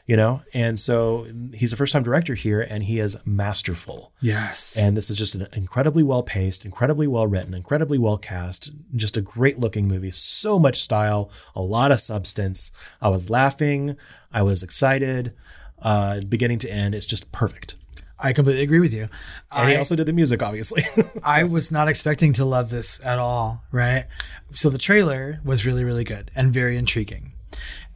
you 0.08 0.18
know, 0.18 0.41
and 0.54 0.80
so 0.80 1.28
he's 1.54 1.72
a 1.72 1.76
first-time 1.76 2.04
director 2.04 2.34
here, 2.34 2.62
and 2.62 2.84
he 2.84 3.00
is 3.00 3.18
masterful. 3.26 4.12
Yes, 4.22 4.76
And 4.78 4.98
this 4.98 5.10
is 5.10 5.18
just 5.18 5.36
an 5.36 5.48
incredibly 5.54 6.04
well 6.04 6.24
paced, 6.24 6.66
incredibly 6.66 7.08
well 7.08 7.28
written, 7.28 7.54
incredibly 7.54 7.98
well 7.98 8.18
cast, 8.18 8.72
just 8.96 9.16
a 9.16 9.22
great 9.22 9.60
looking 9.60 9.88
movie. 9.88 10.12
So 10.12 10.60
much 10.60 10.82
style, 10.82 11.30
a 11.56 11.62
lot 11.62 11.91
of 11.91 12.00
substance. 12.00 12.72
I 13.02 13.10
was 13.10 13.30
laughing, 13.30 13.98
I 14.32 14.41
was 14.41 14.64
excited, 14.64 15.34
uh, 15.82 16.22
beginning 16.22 16.60
to 16.60 16.72
end. 16.72 16.96
It's 16.96 17.06
just 17.06 17.32
perfect. 17.32 17.76
I 18.18 18.34
completely 18.34 18.63
agree 18.63 18.80
with 18.80 18.93
you. 18.93 19.07
And 19.51 19.70
he 19.70 19.76
I- 19.76 19.78
also 19.78 19.95
did 19.95 20.05
the 20.05 20.13
music, 20.13 20.41
obviously. 20.41 20.86
I 21.24 21.43
was 21.43 21.72
not 21.72 21.88
expecting 21.88 22.34
to 22.34 22.45
love 22.45 22.70
this 22.70 23.03
at 23.03 23.20
all, 23.20 23.63
right? 23.72 24.05
So 24.53 24.70
the 24.70 24.78
trailer 24.78 25.41
was 25.43 25.66
really, 25.66 25.84
really 25.84 26.03
good 26.03 26.32
and 26.36 26.53
very 26.53 26.78
intriguing. 26.78 27.34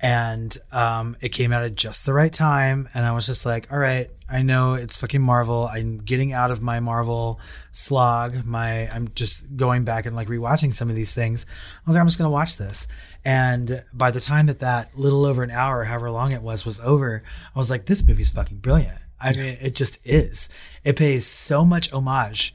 And 0.02 0.58
um, 0.72 1.18
it 1.20 1.30
came 1.30 1.52
out 1.52 1.64
at 1.64 1.76
just 1.76 2.06
the 2.06 2.14
right 2.14 2.32
time. 2.32 2.88
And 2.94 3.06
I 3.06 3.12
was 3.12 3.26
just 3.26 3.46
like, 3.46 3.70
all 3.72 3.80
right, 3.80 4.10
I 4.30 4.42
know 4.44 4.76
it's 4.76 4.96
fucking 4.96 5.22
Marvel. 5.22 5.68
I'm 5.70 5.98
getting 5.98 6.32
out 6.32 6.52
of 6.52 6.62
my 6.62 6.80
Marvel 6.80 7.40
slog. 7.74 8.46
My 8.46 8.90
I'm 8.94 9.10
just 9.14 9.58
going 9.58 9.84
back 9.84 10.06
and 10.06 10.16
like 10.16 10.28
rewatching 10.30 10.74
some 10.74 10.90
of 10.90 10.96
these 10.96 11.14
things. 11.14 11.46
I 11.50 11.82
was 11.90 11.96
like, 11.96 12.02
I'm 12.02 12.08
just 12.08 12.18
gonna 12.18 12.30
watch 12.30 12.56
this. 12.56 12.88
And 13.26 13.84
by 13.94 14.12
the 14.12 14.22
time 14.22 14.46
that 14.46 14.60
that 14.60 14.98
little 14.98 15.26
over 15.26 15.44
an 15.44 15.52
hour, 15.52 15.84
however 15.84 16.12
long 16.12 16.32
it 16.32 16.42
was, 16.42 16.66
was 16.66 16.80
over, 16.80 17.22
I 17.54 17.60
was 17.60 17.70
like, 17.70 17.86
this 17.86 18.06
movie's 18.06 18.30
fucking 18.30 18.58
brilliant. 18.60 19.00
I 19.22 19.34
mean, 19.34 19.58
it 19.62 19.76
just 19.76 20.00
is. 20.06 20.50
It 20.84 20.96
pays 20.96 21.26
so 21.26 21.66
much 21.66 21.92
homage 21.92 22.54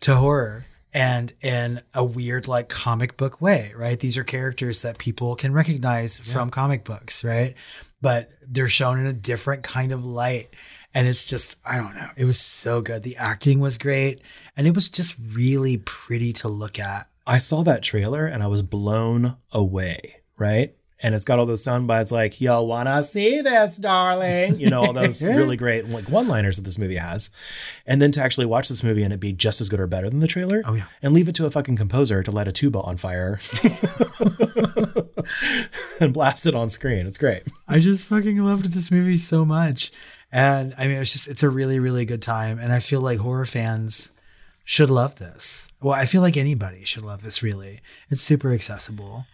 to 0.00 0.16
horror 0.16 0.66
and 0.94 1.32
in 1.42 1.80
a 1.94 2.04
weird 2.04 2.48
like 2.48 2.68
comic 2.68 3.16
book 3.16 3.40
way, 3.40 3.72
right? 3.76 3.98
These 3.98 4.16
are 4.16 4.24
characters 4.24 4.82
that 4.82 4.98
people 4.98 5.36
can 5.36 5.52
recognize 5.52 6.18
from 6.18 6.50
comic 6.50 6.84
books, 6.84 7.22
right? 7.22 7.54
But 8.00 8.30
they're 8.46 8.68
shown 8.68 8.98
in 8.98 9.06
a 9.06 9.12
different 9.12 9.62
kind 9.62 9.92
of 9.92 10.04
light. 10.04 10.48
And 10.94 11.06
it's 11.06 11.26
just, 11.26 11.56
I 11.64 11.76
don't 11.76 11.94
know. 11.94 12.08
It 12.16 12.24
was 12.24 12.40
so 12.40 12.80
good. 12.80 13.02
The 13.02 13.16
acting 13.16 13.60
was 13.60 13.76
great. 13.76 14.22
And 14.56 14.66
it 14.66 14.74
was 14.74 14.88
just 14.88 15.14
really 15.20 15.76
pretty 15.76 16.32
to 16.34 16.48
look 16.48 16.78
at. 16.78 17.08
I 17.26 17.38
saw 17.38 17.62
that 17.64 17.82
trailer 17.82 18.24
and 18.24 18.42
I 18.42 18.46
was 18.46 18.62
blown 18.62 19.36
away, 19.52 20.22
right? 20.38 20.74
And 21.00 21.14
it's 21.14 21.24
got 21.24 21.38
all 21.38 21.46
those 21.46 21.62
sound 21.62 21.86
bites 21.86 22.10
like, 22.10 22.40
y'all 22.40 22.66
wanna 22.66 23.04
see 23.04 23.40
this, 23.40 23.76
darling. 23.76 24.58
You 24.58 24.70
know, 24.70 24.80
all 24.80 24.92
those 24.92 25.22
really 25.24 25.56
great 25.56 25.88
like 25.88 26.08
one 26.08 26.26
liners 26.26 26.56
that 26.56 26.62
this 26.62 26.78
movie 26.78 26.96
has. 26.96 27.30
And 27.86 28.02
then 28.02 28.10
to 28.12 28.22
actually 28.22 28.46
watch 28.46 28.68
this 28.68 28.82
movie 28.82 29.02
and 29.02 29.12
it 29.12 29.20
be 29.20 29.32
just 29.32 29.60
as 29.60 29.68
good 29.68 29.80
or 29.80 29.86
better 29.86 30.10
than 30.10 30.20
the 30.20 30.26
trailer. 30.26 30.62
Oh, 30.64 30.74
yeah. 30.74 30.84
And 31.02 31.14
leave 31.14 31.28
it 31.28 31.34
to 31.36 31.46
a 31.46 31.50
fucking 31.50 31.76
composer 31.76 32.22
to 32.22 32.30
light 32.30 32.48
a 32.48 32.52
tuba 32.52 32.80
on 32.80 32.96
fire 32.96 33.38
and 36.00 36.12
blast 36.12 36.46
it 36.46 36.54
on 36.54 36.68
screen. 36.68 37.06
It's 37.06 37.18
great. 37.18 37.44
I 37.68 37.78
just 37.78 38.08
fucking 38.08 38.38
loved 38.38 38.72
this 38.72 38.90
movie 38.90 39.18
so 39.18 39.44
much. 39.44 39.92
And 40.32 40.74
I 40.76 40.88
mean, 40.88 40.98
it's 40.98 41.12
just, 41.12 41.28
it's 41.28 41.42
a 41.42 41.48
really, 41.48 41.78
really 41.78 42.04
good 42.04 42.22
time. 42.22 42.58
And 42.58 42.72
I 42.72 42.80
feel 42.80 43.00
like 43.00 43.18
horror 43.18 43.46
fans 43.46 44.12
should 44.64 44.90
love 44.90 45.18
this. 45.18 45.70
Well, 45.80 45.94
I 45.94 46.04
feel 46.04 46.20
like 46.20 46.36
anybody 46.36 46.84
should 46.84 47.04
love 47.04 47.22
this, 47.22 47.42
really. 47.42 47.80
It's 48.10 48.20
super 48.20 48.52
accessible. 48.52 49.26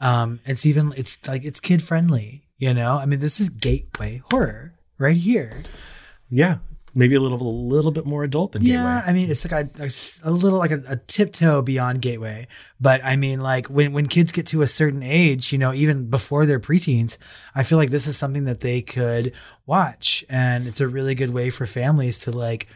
Um, 0.00 0.40
it's 0.44 0.66
even, 0.66 0.92
it's 0.96 1.18
like, 1.26 1.44
it's 1.44 1.60
kid 1.60 1.82
friendly, 1.82 2.44
you 2.56 2.74
know? 2.74 2.98
I 2.98 3.06
mean, 3.06 3.20
this 3.20 3.40
is 3.40 3.48
gateway 3.48 4.22
horror 4.30 4.74
right 4.98 5.16
here. 5.16 5.62
Yeah. 6.30 6.58
Maybe 6.98 7.14
a 7.14 7.20
little, 7.20 7.42
a 7.42 7.44
little 7.44 7.90
bit 7.90 8.06
more 8.06 8.24
adult 8.24 8.52
than 8.52 8.62
gateway. 8.62 8.76
Yeah, 8.76 9.00
Gateway. 9.00 9.10
I 9.10 9.12
mean, 9.12 9.30
it's 9.30 9.50
like 9.50 9.66
a 9.78 9.90
a 10.26 10.30
little 10.30 10.58
like 10.58 10.70
a, 10.70 10.80
a 10.88 10.96
tiptoe 10.96 11.60
beyond 11.60 12.00
gateway. 12.00 12.48
But 12.80 13.04
I 13.04 13.16
mean, 13.16 13.42
like 13.42 13.66
when 13.66 13.92
when 13.92 14.06
kids 14.06 14.32
get 14.32 14.46
to 14.46 14.62
a 14.62 14.66
certain 14.66 15.02
age, 15.02 15.52
you 15.52 15.58
know, 15.58 15.74
even 15.74 16.08
before 16.08 16.46
they're 16.46 16.58
preteens, 16.58 17.18
I 17.54 17.64
feel 17.64 17.76
like 17.76 17.90
this 17.90 18.06
is 18.06 18.16
something 18.16 18.44
that 18.44 18.60
they 18.60 18.80
could 18.80 19.34
watch, 19.66 20.24
and 20.30 20.66
it's 20.66 20.80
a 20.80 20.88
really 20.88 21.14
good 21.14 21.34
way 21.34 21.50
for 21.50 21.66
families 21.66 22.18
to 22.20 22.30
like 22.30 22.66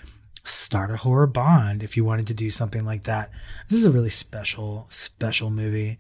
start 0.45 0.91
a 0.91 0.99
horror 0.99 1.27
bond 1.27 1.83
if 1.83 1.97
you 1.97 2.05
wanted 2.05 2.27
to 2.27 2.35
do 2.35 2.51
something 2.51 2.85
like 2.85 3.05
that. 3.05 3.31
This 3.71 3.79
is 3.79 3.87
a 3.87 3.91
really 3.91 4.11
special, 4.11 4.85
special 4.91 5.49
movie 5.49 5.99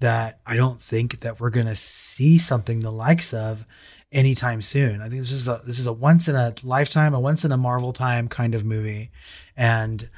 that 0.00 0.40
I 0.46 0.56
don't 0.56 0.80
think 0.80 1.20
that 1.20 1.40
we're 1.40 1.50
gonna 1.50 1.74
see 1.74 2.38
something 2.38 2.80
the 2.80 2.92
likes 2.92 3.34
of 3.34 3.64
anytime 4.12 4.62
soon. 4.62 5.00
I 5.00 5.08
think 5.08 5.20
this 5.20 5.32
is 5.32 5.48
a 5.48 5.60
this 5.64 5.78
is 5.78 5.86
a 5.86 5.92
once 5.92 6.28
in 6.28 6.34
a 6.36 6.54
lifetime, 6.62 7.14
a 7.14 7.20
once 7.20 7.44
in 7.44 7.52
a 7.52 7.56
Marvel 7.56 7.92
time 7.92 8.28
kind 8.28 8.54
of 8.54 8.64
movie, 8.64 9.10
and 9.56 10.08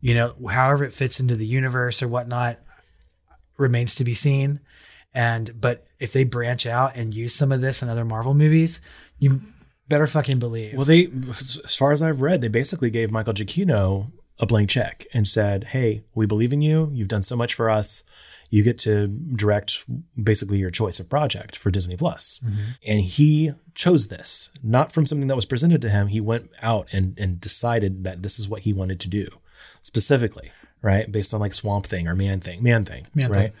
you 0.00 0.14
know, 0.14 0.34
however 0.50 0.84
it 0.84 0.92
fits 0.92 1.20
into 1.20 1.36
the 1.36 1.46
universe 1.46 2.02
or 2.02 2.08
whatnot 2.08 2.58
remains 3.58 3.94
to 3.96 4.04
be 4.04 4.14
seen. 4.14 4.60
And 5.12 5.60
but 5.60 5.86
if 5.98 6.12
they 6.12 6.24
branch 6.24 6.66
out 6.66 6.96
and 6.96 7.14
use 7.14 7.34
some 7.34 7.52
of 7.52 7.60
this 7.60 7.82
in 7.82 7.88
other 7.88 8.04
Marvel 8.04 8.34
movies, 8.34 8.80
you 9.18 9.40
better 9.88 10.06
fucking 10.06 10.38
believe. 10.38 10.74
Well, 10.74 10.86
they, 10.86 11.08
as 11.28 11.74
far 11.76 11.92
as 11.92 12.00
I've 12.00 12.20
read, 12.20 12.40
they 12.40 12.48
basically 12.48 12.90
gave 12.90 13.10
Michael 13.10 13.34
Giacchino 13.34 14.12
a 14.38 14.46
blank 14.46 14.70
check 14.70 15.06
and 15.12 15.28
said, 15.28 15.64
"Hey, 15.64 16.04
we 16.14 16.26
believe 16.26 16.52
in 16.52 16.62
you. 16.62 16.90
You've 16.92 17.08
done 17.08 17.22
so 17.22 17.36
much 17.36 17.54
for 17.54 17.68
us. 17.68 18.04
You 18.50 18.62
get 18.62 18.78
to 18.78 19.06
direct 19.06 19.84
basically 20.20 20.58
your 20.58 20.70
choice 20.70 21.00
of 21.00 21.08
project 21.08 21.56
for 21.56 21.70
Disney 21.70 21.96
Plus." 21.96 22.40
And 22.86 23.00
he 23.00 23.52
chose 23.74 24.08
this 24.08 24.50
not 24.62 24.92
from 24.92 25.06
something 25.06 25.28
that 25.28 25.36
was 25.36 25.46
presented 25.46 25.80
to 25.82 25.88
him. 25.90 26.08
He 26.08 26.20
went 26.20 26.50
out 26.60 26.92
and 26.92 27.18
and 27.18 27.40
decided 27.40 28.04
that 28.04 28.22
this 28.22 28.38
is 28.38 28.48
what 28.48 28.62
he 28.62 28.72
wanted 28.72 29.00
to 29.00 29.08
do 29.08 29.28
specifically, 29.82 30.50
right, 30.82 31.10
based 31.10 31.32
on 31.32 31.40
like 31.40 31.54
Swamp 31.54 31.86
Thing 31.86 32.06
or 32.08 32.14
Man 32.14 32.40
Thing, 32.40 32.62
Man 32.62 32.84
Thing, 32.84 33.06
Man 33.14 33.30
right? 33.30 33.52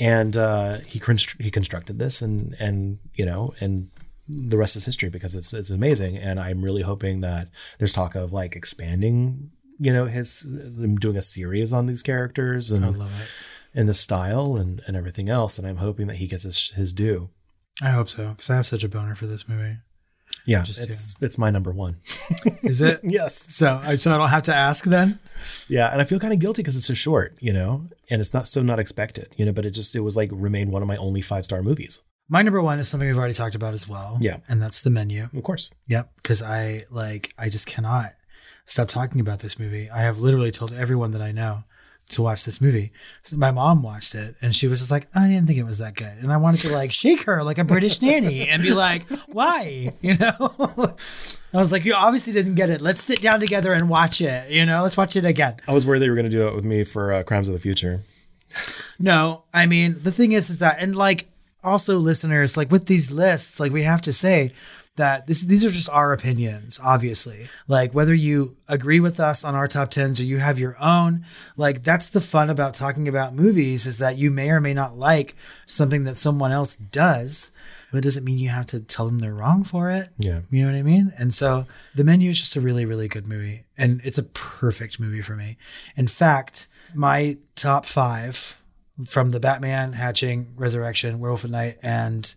And 0.00 0.36
uh, 0.36 0.78
he 0.86 1.00
constr- 1.00 1.40
he 1.40 1.50
constructed 1.50 1.98
this, 1.98 2.22
and 2.22 2.54
and 2.60 2.98
you 3.14 3.26
know, 3.26 3.54
and 3.60 3.90
the 4.28 4.56
rest 4.56 4.76
is 4.76 4.84
history 4.84 5.08
because 5.08 5.34
it's 5.34 5.52
it's 5.52 5.70
amazing. 5.70 6.16
And 6.16 6.38
I'm 6.38 6.62
really 6.62 6.82
hoping 6.82 7.20
that 7.22 7.48
there's 7.78 7.92
talk 7.92 8.14
of 8.14 8.32
like 8.32 8.54
expanding, 8.54 9.50
you 9.78 9.92
know, 9.92 10.04
his 10.04 10.42
doing 11.00 11.16
a 11.16 11.22
series 11.22 11.72
on 11.72 11.86
these 11.86 12.02
characters 12.02 12.70
and 12.70 12.84
I 12.84 12.88
love 12.90 13.10
it. 13.20 13.26
And 13.78 13.88
the 13.88 13.94
style 13.94 14.56
and 14.56 14.82
and 14.86 14.96
everything 14.96 15.28
else. 15.28 15.58
And 15.58 15.66
I'm 15.68 15.76
hoping 15.86 16.06
that 16.08 16.16
he 16.16 16.26
gets 16.26 16.42
his 16.42 16.58
his 16.80 16.92
due. 16.92 17.30
I 17.80 17.90
hope 17.90 18.08
so 18.08 18.30
because 18.30 18.50
I 18.50 18.56
have 18.56 18.66
such 18.66 18.84
a 18.84 18.88
boner 18.88 19.14
for 19.14 19.26
this 19.26 19.48
movie. 19.48 19.76
Yeah, 20.46 20.62
Just 20.62 20.80
it's 20.80 21.14
it's 21.20 21.38
my 21.38 21.50
number 21.50 21.72
one. 21.72 21.96
Is 22.62 22.80
it? 22.80 23.00
yes. 23.18 23.54
So, 23.54 23.80
I- 23.82 23.96
so 23.96 24.14
I 24.14 24.18
don't 24.18 24.28
have 24.30 24.42
to 24.44 24.54
ask 24.54 24.84
then. 24.84 25.18
Yeah, 25.68 25.90
and 25.92 26.00
I 26.00 26.04
feel 26.04 26.18
kind 26.18 26.32
of 26.32 26.38
guilty 26.38 26.62
because 26.62 26.76
it's 26.76 26.86
so 26.86 26.94
short, 26.94 27.36
you 27.40 27.52
know, 27.52 27.88
and 28.10 28.20
it's 28.20 28.32
not 28.34 28.48
so 28.48 28.62
not 28.62 28.78
expected, 28.78 29.28
you 29.36 29.44
know. 29.46 29.52
But 29.52 29.64
it 29.66 29.70
just 29.70 29.94
it 29.96 30.00
was 30.00 30.16
like 30.16 30.30
remained 30.32 30.72
one 30.72 30.82
of 30.82 30.88
my 30.88 30.96
only 30.96 31.20
five 31.20 31.44
star 31.44 31.62
movies. 31.62 32.02
My 32.30 32.42
number 32.42 32.60
one 32.62 32.78
is 32.78 32.88
something 32.88 33.08
we've 33.08 33.16
already 33.18 33.34
talked 33.34 33.54
about 33.54 33.72
as 33.74 33.88
well. 33.88 34.18
Yeah. 34.20 34.38
and 34.48 34.60
that's 34.62 34.80
the 34.82 34.90
menu. 34.90 35.28
Of 35.34 35.42
course. 35.42 35.70
Yep, 35.86 36.12
because 36.16 36.42
I 36.42 36.84
like 36.90 37.32
I 37.38 37.48
just 37.48 37.66
cannot 37.66 38.12
stop 38.66 38.88
talking 38.88 39.20
about 39.20 39.40
this 39.40 39.58
movie. 39.58 39.88
I 39.90 40.00
have 40.02 40.18
literally 40.20 40.50
told 40.50 40.72
everyone 40.72 41.12
that 41.12 41.22
I 41.22 41.32
know 41.32 41.64
to 42.08 42.22
watch 42.22 42.44
this 42.44 42.60
movie. 42.60 42.90
So 43.22 43.36
my 43.36 43.50
mom 43.50 43.82
watched 43.82 44.14
it 44.14 44.34
and 44.40 44.54
she 44.54 44.66
was 44.66 44.78
just 44.78 44.90
like, 44.90 45.08
I 45.14 45.28
didn't 45.28 45.46
think 45.46 45.58
it 45.58 45.64
was 45.64 45.78
that 45.78 45.94
good. 45.94 46.16
And 46.18 46.32
I 46.32 46.38
wanted 46.38 46.60
to 46.62 46.72
like 46.72 46.90
shake 46.90 47.22
her 47.24 47.42
like 47.42 47.58
a 47.58 47.64
British 47.64 48.00
nanny 48.02 48.48
and 48.48 48.62
be 48.62 48.72
like, 48.72 49.04
why? 49.26 49.92
You 50.00 50.16
know? 50.16 50.54
I 51.52 51.56
was 51.56 51.72
like, 51.72 51.84
you 51.84 51.92
obviously 51.94 52.32
didn't 52.32 52.54
get 52.54 52.70
it. 52.70 52.80
Let's 52.80 53.02
sit 53.02 53.20
down 53.20 53.40
together 53.40 53.72
and 53.72 53.90
watch 53.90 54.20
it. 54.20 54.50
You 54.50 54.64
know, 54.64 54.82
let's 54.82 54.96
watch 54.96 55.16
it 55.16 55.24
again. 55.24 55.56
I 55.66 55.72
was 55.72 55.84
worried 55.84 56.00
they 56.00 56.08
were 56.08 56.14
going 56.14 56.30
to 56.30 56.36
do 56.36 56.46
it 56.46 56.54
with 56.54 56.64
me 56.64 56.84
for 56.84 57.12
uh, 57.12 57.22
Crimes 57.22 57.48
of 57.48 57.54
the 57.54 57.60
Future. 57.60 58.00
No, 58.98 59.44
I 59.52 59.66
mean, 59.66 59.96
the 60.02 60.12
thing 60.12 60.32
is, 60.32 60.50
is 60.50 60.58
that, 60.60 60.80
and 60.80 60.94
like 60.94 61.28
also 61.64 61.98
listeners, 61.98 62.56
like 62.56 62.70
with 62.70 62.86
these 62.86 63.10
lists, 63.10 63.60
like 63.60 63.72
we 63.72 63.82
have 63.82 64.02
to 64.02 64.12
say 64.12 64.52
that 64.98 65.26
this, 65.26 65.40
these 65.40 65.64
are 65.64 65.70
just 65.70 65.88
our 65.88 66.12
opinions, 66.12 66.78
obviously. 66.82 67.48
Like 67.66 67.92
whether 67.92 68.14
you 68.14 68.56
agree 68.68 69.00
with 69.00 69.18
us 69.18 69.42
on 69.42 69.54
our 69.54 69.66
top 69.66 69.90
tens 69.90 70.20
or 70.20 70.24
you 70.24 70.38
have 70.38 70.58
your 70.58 70.76
own, 70.78 71.24
like 71.56 71.82
that's 71.82 72.10
the 72.10 72.20
fun 72.20 72.50
about 72.50 72.74
talking 72.74 73.08
about 73.08 73.34
movies 73.34 73.86
is 73.86 73.98
that 73.98 74.18
you 74.18 74.30
may 74.30 74.50
or 74.50 74.60
may 74.60 74.74
not 74.74 74.98
like 74.98 75.34
something 75.66 76.04
that 76.04 76.16
someone 76.16 76.52
else 76.52 76.76
does. 76.76 77.50
But 77.90 77.98
it 77.98 78.04
doesn't 78.04 78.24
mean 78.24 78.38
you 78.38 78.50
have 78.50 78.66
to 78.66 78.80
tell 78.80 79.06
them 79.06 79.20
they're 79.20 79.32
wrong 79.32 79.64
for 79.64 79.90
it. 79.90 80.10
Yeah. 80.18 80.40
You 80.50 80.62
know 80.62 80.72
what 80.72 80.78
I 80.78 80.82
mean? 80.82 81.14
And 81.18 81.32
so 81.32 81.66
the 81.94 82.04
menu 82.04 82.28
is 82.28 82.38
just 82.38 82.54
a 82.54 82.60
really, 82.60 82.84
really 82.84 83.08
good 83.08 83.26
movie. 83.26 83.64
And 83.78 84.02
it's 84.04 84.18
a 84.18 84.24
perfect 84.24 85.00
movie 85.00 85.22
for 85.22 85.34
me. 85.34 85.56
In 85.96 86.06
fact, 86.06 86.68
my 86.94 87.38
top 87.54 87.86
five 87.86 88.60
from 89.06 89.30
the 89.30 89.40
Batman, 89.40 89.94
Hatching, 89.94 90.52
Resurrection, 90.56 91.18
Werewolf 91.18 91.44
at 91.44 91.50
Night, 91.50 91.78
and 91.82 92.34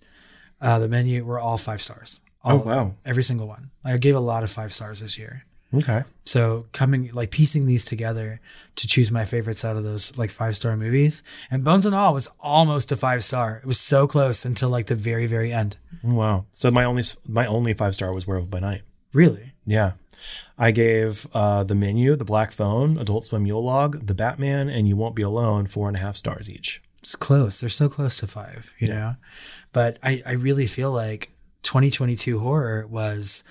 uh, 0.62 0.80
the 0.80 0.88
menu 0.88 1.26
were 1.26 1.40
all 1.40 1.58
five 1.58 1.82
stars. 1.82 2.22
All 2.44 2.54
Oh, 2.54 2.66
wow. 2.66 2.96
Every 3.06 3.24
single 3.24 3.48
one. 3.48 3.72
Like 3.84 3.94
I 3.96 3.98
gave 3.98 4.16
a 4.16 4.20
lot 4.20 4.44
of 4.44 4.50
five 4.50 4.74
stars 4.74 5.00
this 5.00 5.18
year. 5.18 5.46
Okay. 5.74 6.04
So 6.26 6.66
coming 6.74 7.10
like 7.14 7.32
piecing 7.32 7.66
these 7.66 7.86
together 7.86 8.42
to 8.76 8.88
choose 8.88 9.10
my 9.12 9.24
favorites 9.24 9.64
out 9.64 9.78
of 9.78 9.84
those 9.86 10.18
like 10.18 10.30
five 10.30 10.56
star 10.58 10.76
movies. 10.76 11.24
And 11.50 11.64
Bones 11.64 11.86
and 11.86 11.96
All 11.96 12.14
was 12.14 12.30
almost 12.42 12.92
a 12.92 12.98
five 12.98 13.24
star. 13.24 13.60
It 13.64 13.66
was 13.66 13.80
so 13.80 14.06
close 14.06 14.44
until 14.44 14.70
like 14.70 14.88
the 14.88 14.96
very, 14.96 15.28
very 15.28 15.54
end. 15.54 15.78
Wow. 16.04 16.46
So 16.52 16.72
my 16.72 16.84
only 16.84 17.04
my 17.26 17.46
only 17.46 17.74
five 17.74 17.94
star 17.94 18.12
was 18.14 18.28
Werewolf 18.28 18.50
by 18.50 18.60
Night. 18.60 18.82
Really? 19.14 19.54
Yeah. 19.66 19.94
I 20.58 20.72
gave 20.72 21.26
uh, 21.34 21.64
the 21.64 21.74
menu, 21.76 22.16
the 22.16 22.26
Black 22.26 22.52
Phone, 22.52 22.98
Adult 22.98 23.26
Swim 23.26 23.46
Yule 23.46 23.64
Log, 23.64 24.06
the 24.06 24.14
Batman, 24.14 24.70
and 24.70 24.88
You 24.88 24.96
Won't 24.96 25.16
Be 25.16 25.24
Alone 25.24 25.68
four 25.68 25.88
and 25.88 25.98
a 25.98 26.00
half 26.00 26.16
stars 26.16 26.50
each. 26.50 26.82
it's 27.02 27.16
close. 27.16 27.60
They're 27.60 27.70
so 27.70 27.90
close 27.90 28.18
to 28.18 28.28
five, 28.28 28.72
you 28.78 28.88
know. 28.90 29.16
But 29.72 29.98
I, 30.04 30.22
I 30.26 30.34
really 30.34 30.68
feel 30.68 30.92
like 30.92 31.32
2022 31.64 32.40
horror 32.40 32.88
was 32.88 33.44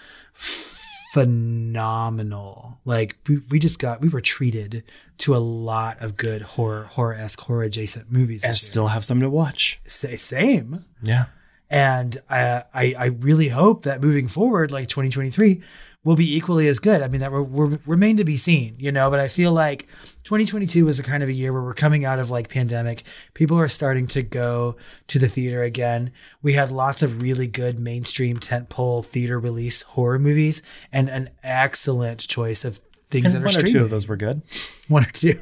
phenomenal. 1.13 2.81
Like 2.85 3.17
we, 3.29 3.39
we 3.51 3.59
just 3.59 3.79
got 3.79 4.01
we 4.01 4.09
were 4.09 4.21
treated 4.21 4.85
to 5.19 5.35
a 5.35 5.39
lot 5.39 6.01
of 6.01 6.17
good 6.17 6.43
horror 6.43 6.85
horror 6.85 7.15
esque 7.15 7.41
horror 7.41 7.65
adjacent 7.65 8.11
movies. 8.11 8.45
And 8.45 8.57
still 8.57 8.89
have 8.89 9.05
something 9.05 9.23
to 9.23 9.31
watch. 9.31 9.81
Sa- 9.87 10.17
Same. 10.17 10.85
Yeah. 11.03 11.27
And 11.69 12.17
I, 12.29 12.65
I 12.75 12.95
I 12.99 13.07
really 13.07 13.49
hope 13.49 13.83
that 13.83 14.01
moving 14.01 14.29
forward, 14.29 14.71
like 14.73 14.89
2023, 14.89 15.63
will 16.03 16.17
be 16.17 16.37
equally 16.37 16.67
as 16.67 16.79
good. 16.79 17.03
I 17.03 17.09
mean, 17.09 17.21
that 17.21 17.31
we're 17.31 17.79
remain 17.87 18.17
to 18.17 18.25
be 18.25 18.37
seen, 18.37 18.75
you 18.79 18.91
know. 18.91 19.11
But 19.11 19.21
I 19.21 19.29
feel 19.29 19.53
like 19.53 19.87
2022 20.25 20.85
was 20.85 20.99
a 20.99 21.03
kind 21.03 21.23
of 21.23 21.29
a 21.29 21.33
year 21.33 21.53
where 21.53 21.63
we're 21.63 21.75
coming 21.75 22.05
out 22.05 22.19
of 22.19 22.31
like 22.31 22.49
pandemic. 22.49 23.05
People 23.35 23.59
are 23.59 23.69
starting 23.69 24.07
to 24.09 24.23
go 24.23 24.77
to 25.09 25.19
the 25.19 25.29
theater 25.29 25.63
again. 25.63 26.13
We 26.43 26.55
had 26.55 26.71
lots 26.71 27.03
of 27.03 27.21
really 27.21 27.47
good 27.47 27.79
mainstream 27.79 28.39
tentpole 28.39 29.05
theater 29.05 29.39
release 29.39 29.83
horror 29.83 30.19
movies, 30.19 30.63
and 30.93 31.09
an 31.09 31.31
excellent 31.43 32.21
choice 32.21 32.65
of 32.65 32.81
things 33.11 33.35
And 33.35 33.45
that 33.45 33.57
are 33.57 33.59
one 33.59 33.65
or 33.65 33.69
two 33.69 33.85
of 33.85 33.91
those 33.91 34.09
were 34.09 34.17
good. 34.17 34.43
One 34.89 35.05
or 35.05 35.11
two. 35.11 35.41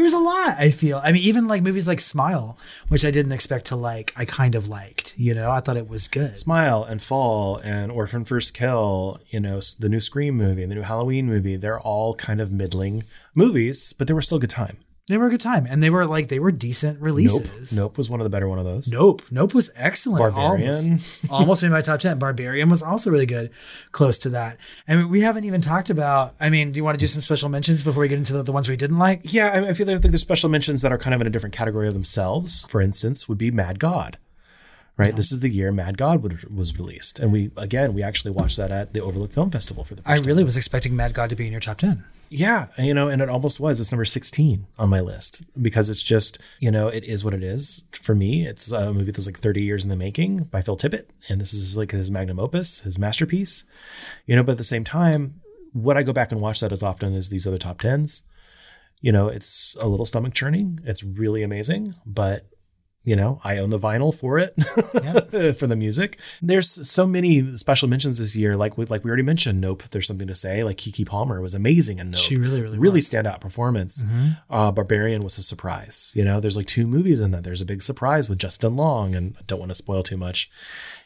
There 0.00 0.04
was 0.04 0.14
a 0.14 0.18
lot, 0.18 0.56
I 0.58 0.70
feel. 0.70 0.98
I 1.04 1.12
mean, 1.12 1.22
even 1.24 1.46
like 1.46 1.60
movies 1.60 1.86
like 1.86 2.00
Smile, 2.00 2.56
which 2.88 3.04
I 3.04 3.10
didn't 3.10 3.32
expect 3.32 3.66
to 3.66 3.76
like, 3.76 4.14
I 4.16 4.24
kind 4.24 4.54
of 4.54 4.66
liked, 4.66 5.14
you 5.18 5.34
know, 5.34 5.50
I 5.50 5.60
thought 5.60 5.76
it 5.76 5.90
was 5.90 6.08
good. 6.08 6.38
Smile 6.38 6.84
and 6.84 7.02
Fall 7.02 7.58
and 7.58 7.92
Orphan 7.92 8.24
First 8.24 8.54
Kill, 8.54 9.20
you 9.28 9.40
know, 9.40 9.60
the 9.78 9.90
new 9.90 10.00
Scream 10.00 10.38
movie, 10.38 10.64
the 10.64 10.74
new 10.74 10.80
Halloween 10.80 11.26
movie, 11.26 11.56
they're 11.56 11.78
all 11.78 12.14
kind 12.14 12.40
of 12.40 12.50
middling 12.50 13.04
movies, 13.34 13.92
but 13.92 14.08
they 14.08 14.14
were 14.14 14.22
still 14.22 14.38
good 14.38 14.48
time. 14.48 14.78
They 15.10 15.18
were 15.18 15.26
a 15.26 15.30
good 15.30 15.40
time. 15.40 15.66
And 15.68 15.82
they 15.82 15.90
were 15.90 16.06
like, 16.06 16.28
they 16.28 16.38
were 16.38 16.52
decent 16.52 17.00
releases. 17.00 17.72
Nope 17.76 17.98
was 17.98 18.08
one 18.08 18.20
of 18.20 18.24
the 18.24 18.30
better 18.30 18.48
one 18.48 18.60
of 18.60 18.64
those. 18.64 18.90
Nope. 18.92 19.22
Nope 19.28 19.54
was 19.54 19.68
excellent. 19.74 20.20
Barbarian. 20.20 20.74
Almost, 20.74 21.24
almost 21.30 21.62
made 21.64 21.72
my 21.72 21.82
top 21.82 21.98
10. 21.98 22.20
Barbarian 22.20 22.70
was 22.70 22.80
also 22.80 23.10
really 23.10 23.26
good, 23.26 23.50
close 23.90 24.18
to 24.20 24.28
that. 24.28 24.56
And 24.86 25.10
we 25.10 25.22
haven't 25.22 25.42
even 25.42 25.62
talked 25.62 25.90
about, 25.90 26.36
I 26.38 26.48
mean, 26.48 26.70
do 26.70 26.76
you 26.76 26.84
want 26.84 26.96
to 26.96 27.00
do 27.02 27.08
some 27.08 27.20
special 27.20 27.48
mentions 27.48 27.82
before 27.82 28.02
we 28.02 28.06
get 28.06 28.18
into 28.18 28.34
the, 28.34 28.44
the 28.44 28.52
ones 28.52 28.68
we 28.68 28.76
didn't 28.76 28.98
like? 28.98 29.22
Yeah, 29.24 29.48
I, 29.48 29.70
I 29.70 29.74
feel 29.74 29.88
like 29.88 30.00
there's 30.00 30.20
special 30.20 30.48
mentions 30.48 30.80
that 30.82 30.92
are 30.92 30.98
kind 30.98 31.12
of 31.12 31.20
in 31.20 31.26
a 31.26 31.30
different 31.30 31.56
category 31.56 31.88
of 31.88 31.94
themselves. 31.94 32.68
For 32.68 32.80
instance, 32.80 33.28
would 33.28 33.38
be 33.38 33.50
Mad 33.50 33.80
God. 33.80 34.16
Right, 34.96 35.16
this 35.16 35.32
is 35.32 35.40
the 35.40 35.48
year 35.48 35.72
Mad 35.72 35.96
God 35.96 36.22
would, 36.22 36.54
was 36.54 36.78
released, 36.78 37.18
and 37.18 37.32
we 37.32 37.50
again 37.56 37.94
we 37.94 38.02
actually 38.02 38.32
watched 38.32 38.58
that 38.58 38.70
at 38.70 38.92
the 38.92 39.00
Overlook 39.00 39.32
Film 39.32 39.50
Festival 39.50 39.82
for 39.82 39.94
the 39.94 40.02
first 40.02 40.10
I 40.10 40.16
time. 40.16 40.26
really 40.26 40.44
was 40.44 40.58
expecting 40.58 40.94
Mad 40.94 41.14
God 41.14 41.30
to 41.30 41.36
be 41.36 41.46
in 41.46 41.52
your 41.52 41.60
top 41.60 41.78
10. 41.78 42.04
Yeah, 42.32 42.68
you 42.78 42.94
know, 42.94 43.08
and 43.08 43.20
it 43.20 43.28
almost 43.28 43.58
was. 43.58 43.80
It's 43.80 43.90
number 43.90 44.04
16 44.04 44.64
on 44.78 44.88
my 44.88 45.00
list 45.00 45.42
because 45.60 45.90
it's 45.90 46.02
just, 46.02 46.38
you 46.60 46.70
know, 46.70 46.86
it 46.86 47.02
is 47.02 47.24
what 47.24 47.34
it 47.34 47.42
is 47.42 47.82
for 47.90 48.14
me. 48.14 48.46
It's 48.46 48.70
a 48.70 48.92
movie 48.92 49.10
that's 49.10 49.26
like 49.26 49.38
30 49.38 49.60
years 49.62 49.82
in 49.82 49.90
the 49.90 49.96
making 49.96 50.44
by 50.44 50.62
Phil 50.62 50.76
Tippett. 50.76 51.06
And 51.28 51.40
this 51.40 51.52
is 51.52 51.76
like 51.76 51.90
his 51.90 52.08
magnum 52.08 52.38
opus, 52.38 52.82
his 52.82 53.00
masterpiece, 53.00 53.64
you 54.26 54.36
know, 54.36 54.44
but 54.44 54.52
at 54.52 54.58
the 54.58 54.64
same 54.64 54.84
time, 54.84 55.40
what 55.72 55.96
I 55.96 56.04
go 56.04 56.12
back 56.12 56.30
and 56.30 56.40
watch 56.40 56.60
that 56.60 56.70
as 56.70 56.84
often 56.84 57.16
as 57.16 57.30
these 57.30 57.48
other 57.48 57.58
top 57.58 57.80
10s? 57.80 58.22
You 59.00 59.10
know, 59.10 59.26
it's 59.26 59.76
a 59.80 59.88
little 59.88 60.06
stomach 60.06 60.32
churning. 60.32 60.78
It's 60.84 61.02
really 61.02 61.42
amazing, 61.42 61.96
but 62.06 62.49
you 63.02 63.16
know, 63.16 63.40
I 63.42 63.56
own 63.56 63.70
the 63.70 63.78
vinyl 63.78 64.14
for 64.14 64.38
it 64.38 64.54
for 65.58 65.66
the 65.66 65.76
music. 65.76 66.18
There's 66.42 66.88
so 66.88 67.06
many 67.06 67.56
special 67.56 67.88
mentions 67.88 68.18
this 68.18 68.36
year, 68.36 68.56
like 68.56 68.76
we 68.76 68.84
like 68.86 69.04
we 69.04 69.08
already 69.08 69.22
mentioned. 69.22 69.60
Nope, 69.60 69.84
there's 69.90 70.06
something 70.06 70.26
to 70.28 70.34
say. 70.34 70.62
Like 70.62 70.76
Keke 70.76 71.06
Palmer 71.06 71.40
was 71.40 71.54
amazing 71.54 71.98
in 71.98 72.10
Nope. 72.10 72.20
She 72.20 72.36
really, 72.36 72.60
really 72.60 72.78
really 72.78 72.98
was. 72.98 73.08
Mm-hmm. 73.08 73.26
standout 73.26 73.40
performance. 73.40 74.04
Uh, 74.50 74.70
Barbarian 74.70 75.22
was 75.22 75.38
a 75.38 75.42
surprise. 75.42 76.12
You 76.14 76.24
know, 76.24 76.40
there's 76.40 76.56
like 76.56 76.66
two 76.66 76.86
movies 76.86 77.20
in 77.20 77.30
that. 77.30 77.42
There's 77.42 77.62
a 77.62 77.66
big 77.66 77.80
surprise 77.80 78.28
with 78.28 78.38
Justin 78.38 78.76
Long, 78.76 79.14
and 79.14 79.34
I 79.38 79.42
don't 79.46 79.58
want 79.58 79.70
to 79.70 79.74
spoil 79.76 80.02
too 80.02 80.18
much. 80.18 80.50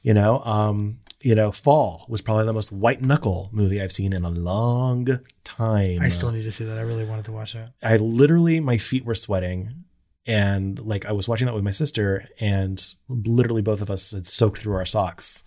You 0.03 0.15
know, 0.15 0.41
um, 0.45 0.99
you 1.21 1.35
know, 1.35 1.53
Fall 1.53 2.07
was 2.09 2.21
probably 2.21 2.45
the 2.45 2.53
most 2.53 2.73
white 2.73 3.03
knuckle 3.03 3.49
movie 3.53 3.81
I've 3.81 3.93
seen 3.93 4.13
in 4.13 4.25
a 4.25 4.31
long 4.31 5.21
time. 5.45 6.01
I 6.03 6.09
still 6.09 6.33
need 6.33 6.43
to 6.43 6.51
see 6.51 6.65
that. 6.65 6.77
I 6.77 6.83
really 6.83 7.05
wanted 7.05 7.25
to 7.27 7.33
watch 7.33 7.55
it. 7.55 7.69
I 7.83 7.97
literally 7.97 8.59
my 8.61 8.79
feet 8.79 9.05
were 9.05 9.15
sweating 9.15 9.85
and 10.27 10.79
like 10.81 11.07
I 11.07 11.13
was 11.13 11.29
watching 11.29 11.47
that 11.47 11.55
with 11.55 11.65
my 11.65 11.71
sister 11.71 12.29
and 12.41 12.95
literally 13.09 13.63
both 13.63 13.83
of 13.83 13.91
us 13.91 14.13
had 14.13 14.27
soaked 14.27 14.61
through 14.61 14.75
our 14.75 14.87
socks 14.87 15.45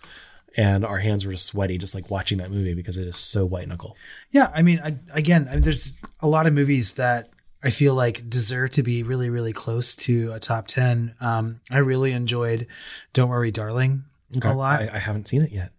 and 0.56 0.84
our 0.84 0.98
hands 0.98 1.24
were 1.24 1.32
just 1.32 1.46
sweaty 1.46 1.78
just 1.78 1.94
like 1.94 2.10
watching 2.10 2.38
that 2.38 2.50
movie 2.50 2.74
because 2.74 2.98
it 2.98 3.06
is 3.06 3.16
so 3.16 3.44
white 3.46 3.68
knuckle. 3.68 3.96
Yeah, 4.30 4.50
I 4.54 4.62
mean, 4.62 4.80
I, 4.84 4.96
again, 5.12 5.46
I 5.48 5.54
mean, 5.54 5.62
there's 5.62 5.94
a 6.20 6.28
lot 6.28 6.46
of 6.46 6.52
movies 6.52 6.94
that 6.94 7.30
I 7.62 7.70
feel 7.70 7.94
like 7.94 8.28
deserve 8.28 8.70
to 8.72 8.82
be 8.82 9.02
really, 9.02 9.30
really 9.30 9.52
close 9.52 9.96
to 9.96 10.32
a 10.32 10.40
top 10.40 10.66
ten. 10.68 11.14
Um, 11.20 11.60
I 11.70 11.78
really 11.78 12.12
enjoyed 12.12 12.66
"Don't 13.12 13.28
Worry, 13.28 13.50
Darling" 13.50 14.04
a 14.42 14.52
lot, 14.54 14.82
I, 14.82 14.90
I 14.94 14.98
haven't 14.98 15.26
seen 15.28 15.42
it 15.42 15.50
yet. 15.52 15.72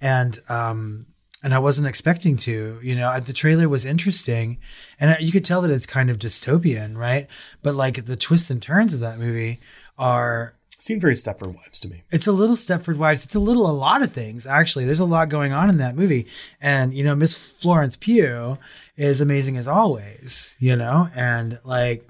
and 0.00 0.38
um, 0.48 1.06
and 1.42 1.54
I 1.54 1.58
wasn't 1.58 1.86
expecting 1.86 2.36
to. 2.38 2.80
You 2.82 2.96
know, 2.96 3.18
the 3.20 3.32
trailer 3.32 3.68
was 3.68 3.84
interesting, 3.84 4.58
and 4.98 5.16
you 5.20 5.32
could 5.32 5.44
tell 5.44 5.62
that 5.62 5.70
it's 5.70 5.86
kind 5.86 6.10
of 6.10 6.18
dystopian, 6.18 6.96
right? 6.96 7.26
But 7.62 7.74
like 7.74 8.06
the 8.06 8.16
twists 8.16 8.50
and 8.50 8.62
turns 8.62 8.94
of 8.94 9.00
that 9.00 9.18
movie 9.18 9.60
are 9.98 10.54
It 10.72 10.82
seemed 10.82 11.00
very 11.00 11.14
Stepford 11.14 11.54
Wives 11.54 11.80
to 11.80 11.88
me. 11.88 12.02
it's 12.10 12.26
a 12.26 12.32
little 12.32 12.56
Stepford 12.56 12.96
Wives. 12.96 13.24
It's 13.24 13.34
a 13.34 13.40
little 13.40 13.68
a 13.68 13.72
lot 13.72 14.02
of 14.02 14.12
things 14.12 14.46
actually. 14.46 14.84
There's 14.84 15.00
a 15.00 15.04
lot 15.04 15.28
going 15.28 15.52
on 15.52 15.68
in 15.68 15.78
that 15.78 15.96
movie, 15.96 16.26
and 16.60 16.94
you 16.94 17.04
know 17.04 17.14
Miss 17.14 17.36
Florence 17.36 17.96
Pugh 17.96 18.58
is 18.96 19.20
amazing 19.20 19.56
as 19.56 19.68
always. 19.68 20.56
You 20.58 20.76
know, 20.76 21.08
and 21.14 21.58
like 21.64 22.08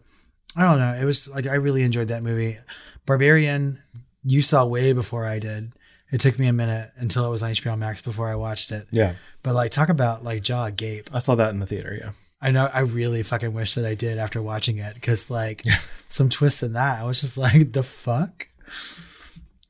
I 0.56 0.62
don't 0.62 0.78
know, 0.78 0.94
it 0.94 1.04
was 1.04 1.28
like 1.28 1.46
I 1.46 1.54
really 1.54 1.82
enjoyed 1.82 2.08
that 2.08 2.22
movie. 2.22 2.58
Barbarian, 3.06 3.82
you 4.24 4.42
saw 4.42 4.66
way 4.66 4.92
before 4.92 5.24
I 5.24 5.38
did. 5.38 5.72
It 6.10 6.20
took 6.20 6.38
me 6.38 6.46
a 6.46 6.52
minute 6.52 6.90
until 6.96 7.26
it 7.26 7.30
was 7.30 7.42
on 7.42 7.50
HBO 7.50 7.76
Max 7.78 8.00
before 8.00 8.28
I 8.28 8.34
watched 8.34 8.72
it. 8.72 8.86
Yeah. 8.90 9.14
But 9.42 9.54
like, 9.54 9.70
talk 9.70 9.88
about 9.90 10.24
like 10.24 10.42
jaw 10.42 10.66
agape. 10.66 11.10
I 11.12 11.18
saw 11.18 11.34
that 11.34 11.50
in 11.50 11.60
the 11.60 11.66
theater, 11.66 11.96
yeah. 12.00 12.10
I 12.40 12.50
know. 12.52 12.70
I 12.72 12.80
really 12.80 13.22
fucking 13.22 13.52
wish 13.52 13.74
that 13.74 13.84
I 13.84 13.94
did 13.94 14.16
after 14.18 14.40
watching 14.40 14.78
it 14.78 14.94
because 14.94 15.30
like 15.30 15.64
some 16.08 16.28
twists 16.30 16.62
in 16.62 16.72
that, 16.74 17.00
I 17.00 17.04
was 17.04 17.20
just 17.20 17.36
like, 17.46 17.72
the 17.72 17.82
fuck. 17.82 18.48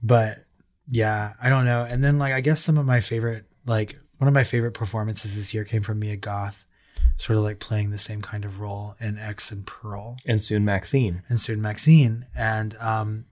But 0.03 0.45
yeah, 0.89 1.35
I 1.43 1.49
don't 1.49 1.65
know. 1.65 1.87
And 1.89 2.03
then 2.05 2.19
like, 2.19 2.33
I 2.33 2.41
guess 2.41 2.61
some 2.63 2.79
of 2.79 2.87
my 2.87 3.01
favorite 3.01 3.45
like 3.67 3.99
one 4.19 4.29
of 4.29 4.35
my 4.35 4.45
favorite 4.45 4.73
performances 4.73 5.37
this 5.37 5.53
year 5.55 5.65
came 5.65 5.83
from 5.83 5.99
Mia 5.99 6.17
Goth, 6.17 6.67
sort 7.17 7.37
of 7.39 7.45
like 7.45 7.59
playing 7.59 7.91
the 7.91 7.99
same 7.99 8.21
kind 8.23 8.45
of 8.45 8.61
role 8.61 8.97
in 9.01 9.19
X 9.19 9.51
and 9.53 9.67
Pearl 9.67 10.17
And 10.27 10.41
soon 10.43 10.65
Maxine. 10.65 11.23
and 11.29 11.39
soon 11.39 11.61
Maxine. 11.63 12.27
And 12.37 12.77
um, 12.77 13.27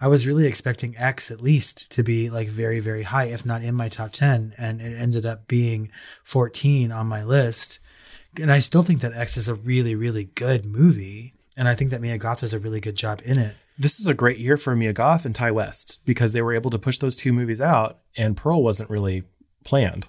I 0.00 0.08
was 0.08 0.26
really 0.26 0.46
expecting 0.46 0.96
X 0.96 1.30
at 1.30 1.40
least 1.40 1.90
to 1.92 2.02
be 2.02 2.30
like 2.30 2.48
very, 2.48 2.80
very 2.80 3.04
high, 3.04 3.26
if 3.26 3.46
not 3.46 3.62
in 3.62 3.74
my 3.74 3.88
top 3.88 4.12
10. 4.12 4.54
And 4.58 4.80
it 4.80 4.98
ended 4.98 5.26
up 5.26 5.46
being 5.46 5.90
14 6.24 6.90
on 6.90 7.06
my 7.06 7.22
list. 7.22 7.78
And 8.40 8.50
I 8.50 8.58
still 8.58 8.82
think 8.82 9.00
that 9.00 9.12
X 9.12 9.36
is 9.36 9.48
a 9.48 9.54
really, 9.54 9.94
really 9.94 10.24
good 10.24 10.64
movie. 10.64 11.34
And 11.56 11.68
I 11.68 11.74
think 11.74 11.90
that 11.90 12.00
Mia 12.00 12.18
Goth 12.18 12.40
does 12.40 12.54
a 12.54 12.58
really 12.58 12.80
good 12.80 12.96
job 12.96 13.20
in 13.24 13.38
it. 13.38 13.56
This 13.78 13.98
is 13.98 14.06
a 14.06 14.14
great 14.14 14.38
year 14.38 14.56
for 14.56 14.76
Mia 14.76 14.92
Goth 14.92 15.24
and 15.24 15.34
Ti 15.34 15.50
West 15.50 15.98
because 16.04 16.32
they 16.32 16.42
were 16.42 16.54
able 16.54 16.70
to 16.70 16.78
push 16.78 16.98
those 16.98 17.16
two 17.16 17.32
movies 17.32 17.60
out, 17.60 17.98
and 18.16 18.36
Pearl 18.36 18.62
wasn't 18.62 18.90
really 18.90 19.24
planned. 19.64 20.06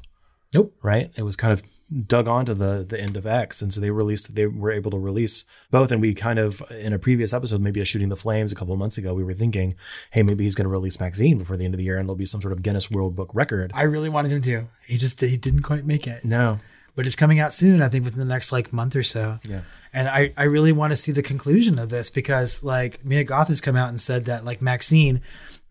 Nope. 0.54 0.76
Right? 0.82 1.12
It 1.16 1.24
was 1.24 1.36
kind 1.36 1.54
of 1.54 1.64
dug 1.94 2.28
onto 2.28 2.54
the 2.54 2.86
the 2.88 3.00
end 3.00 3.18
of 3.18 3.26
X, 3.26 3.62
and 3.62 3.74
so 3.74 3.80
they 3.80 3.92
released. 3.92 4.36
They 4.36 4.48
were 4.48 4.72
able 4.72 4.92
to 4.92 4.98
release 4.98 5.46
both. 5.72 5.92
And 5.92 6.02
we 6.02 6.14
kind 6.14 6.40
of 6.40 6.64
in 6.72 6.94
a 6.94 7.00
previous 7.00 7.34
episode, 7.34 7.62
maybe 7.62 7.82
a 7.82 7.86
shooting 7.86 8.10
the 8.10 8.16
flames 8.16 8.52
a 8.52 8.56
couple 8.56 8.74
of 8.74 8.80
months 8.80 8.98
ago, 8.98 9.14
we 9.14 9.24
were 9.24 9.34
thinking, 9.34 9.76
hey, 10.12 10.24
maybe 10.24 10.44
he's 10.44 10.56
going 10.56 10.66
to 10.66 10.72
release 10.72 11.00
Maxine 11.00 11.38
before 11.38 11.58
the 11.58 11.66
end 11.66 11.74
of 11.74 11.78
the 11.78 11.84
year, 11.84 11.98
and 11.98 12.08
there'll 12.08 12.16
be 12.16 12.26
some 12.26 12.42
sort 12.42 12.52
of 12.52 12.62
Guinness 12.62 12.90
World 12.90 13.16
Book 13.16 13.30
record. 13.34 13.72
I 13.74 13.84
really 13.84 14.10
wanted 14.10 14.32
him 14.32 14.42
to. 14.44 14.68
He 14.88 14.98
just 14.98 15.20
he 15.20 15.38
didn't 15.38 15.64
quite 15.64 15.86
make 15.86 16.08
it. 16.08 16.26
No. 16.26 16.60
But 16.96 17.08
it's 17.08 17.16
coming 17.16 17.40
out 17.40 17.52
soon, 17.52 17.82
I 17.82 17.90
think 17.90 18.06
within 18.06 18.20
the 18.20 18.26
next 18.26 18.52
like 18.52 18.72
month 18.72 18.96
or 18.96 19.04
so. 19.04 19.40
Yeah. 19.50 19.62
And 19.94 20.08
I, 20.08 20.34
I 20.38 20.44
really 20.44 20.72
want 20.72 20.94
to 20.94 20.98
see 20.98 21.12
the 21.12 21.24
conclusion 21.24 21.80
of 21.80 21.90
this 21.90 22.10
because 22.10 22.64
like 22.64 23.04
Mia 23.04 23.24
Goth 23.24 23.48
has 23.48 23.62
come 23.62 23.76
out 23.76 23.90
and 23.90 24.00
said 24.00 24.26
that 24.26 24.46
like 24.46 24.62
Maxine 24.62 25.22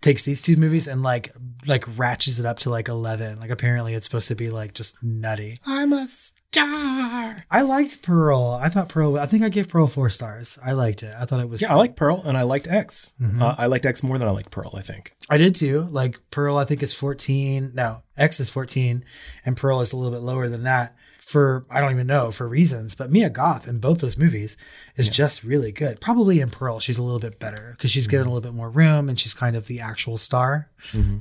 takes 0.01 0.23
these 0.23 0.43
two 0.43 0.57
movies 0.57 0.87
and 0.87 1.03
like 1.03 1.33
like 1.67 1.85
ratchets 1.97 2.39
it 2.39 2.47
up 2.47 2.59
to 2.61 2.71
like 2.71 2.89
11 2.89 3.39
like 3.41 3.51
apparently 3.51 3.95
it's 3.95 4.05
supposed 4.07 4.29
to 4.29 4.35
be 4.35 4.51
like 4.51 4.75
just 4.75 5.03
nutty 5.03 5.61
I'm 5.65 5.93
a 5.93 6.09
star. 6.09 7.45
i 7.51 7.63
liked 7.63 8.03
pearl 8.03 8.59
i 8.63 8.69
thought 8.69 8.89
pearl 8.89 9.19
i 9.19 9.27
think 9.27 9.43
i 9.43 9.49
gave 9.49 9.69
pearl 9.69 9.87
four 9.87 10.11
stars 10.11 10.59
i 10.65 10.73
liked 10.73 11.03
it 11.03 11.15
i 11.19 11.25
thought 11.25 11.41
it 11.41 11.49
was 11.49 11.63
Yeah, 11.63 11.73
I 11.73 11.77
like 11.77 11.97
Pearl, 11.97 12.23
and 12.25 12.37
I 12.37 12.43
liked 12.43 12.69
X. 12.69 13.15
Mm-hmm. 13.21 13.43
Uh, 13.43 13.55
I 13.59 13.67
liked 13.67 13.87
X 13.87 14.03
more 14.03 14.19
than 14.19 14.29
I 14.29 14.33
liked 14.33 14.51
Pearl. 14.51 14.73
I 14.77 14.81
think. 14.83 15.13
i 15.31 15.37
did 15.37 15.55
too 15.55 15.89
like 15.91 16.19
pearl 16.31 16.57
i 16.57 16.65
think 16.65 16.83
is 16.83 16.95
14 16.95 17.73
no 17.75 18.03
x 18.17 18.41
is 18.41 18.49
14 18.51 19.05
and 19.45 19.57
pearl 19.57 19.81
is 19.81 19.93
a 19.93 19.97
little 19.97 20.13
bit 20.13 20.23
lower 20.25 20.49
than 20.49 20.65
that 20.65 20.95
for 21.25 21.65
i 21.71 21.81
don't 21.81 21.93
even 21.93 22.07
know 22.07 22.31
for 22.33 22.49
reasons 22.49 22.95
but 22.97 23.11
mia 23.11 23.31
goth 23.31 23.69
in 23.69 23.79
both 23.79 24.01
those 24.01 24.19
movies 24.19 24.57
is 24.97 25.09
just 25.09 25.45
really 25.45 25.71
good 25.71 26.01
probably 26.01 26.41
in 26.41 26.51
pearl 26.51 26.81
she's 26.81 26.99
a 26.99 27.03
little 27.03 27.21
bit 27.21 27.39
better 27.39 27.73
because 27.77 27.91
she's 27.93 28.09
getting 28.09 28.27
a 28.27 28.29
little 28.29 28.41
bit 28.41 28.53
more 28.57 28.69
room 28.69 29.09
and 29.09 29.19
she's 29.21 29.33
kind 29.33 29.55
of 29.57 29.67
the 29.69 29.81
actual 29.81 30.17
star 30.17 30.69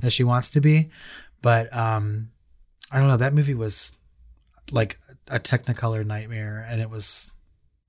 that 0.00 0.10
she 0.10 0.24
wants 0.24 0.50
to 0.50 0.60
be 0.60 0.90
but 1.40 1.72
um 1.74 2.30
i 2.90 2.98
don't 2.98 3.06
know 3.08 3.16
that 3.16 3.32
movie 3.32 3.54
was 3.54 3.92
like 4.72 4.98
a 5.28 5.38
technicolor 5.38 6.04
nightmare 6.04 6.66
and 6.68 6.80
it 6.80 6.90
was 6.90 7.30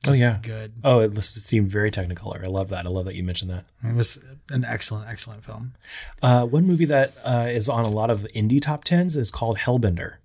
Oh, 0.05 0.11
yeah. 0.11 0.38
good 0.41 0.74
Oh, 0.84 0.99
it 0.99 1.16
seemed 1.24 1.70
very 1.70 1.89
technicolor. 1.89 2.43
I 2.43 2.47
love 2.47 2.68
that. 2.72 2.86
I 2.86 2.89
love 2.89 3.05
that 3.05 3.16
you 3.16 3.24
mentioned 3.24 3.49
that. 3.51 3.64
it 3.89 3.95
was 3.95 4.20
an 4.49 4.66
excellent 4.66 5.07
excellent 5.09 5.45
film 5.45 5.76
Uh, 6.22 6.45
one 6.45 6.66
movie 6.68 6.84
that 6.84 7.14
uh, 7.24 7.47
is 7.49 7.70
on 7.70 7.86
a 7.86 7.89
lot 7.89 8.09
of 8.11 8.28
indie 8.36 8.61
top 8.61 8.84
tens 8.84 9.16
is 9.16 9.32
called 9.32 9.59
Hellbender, 9.59 10.16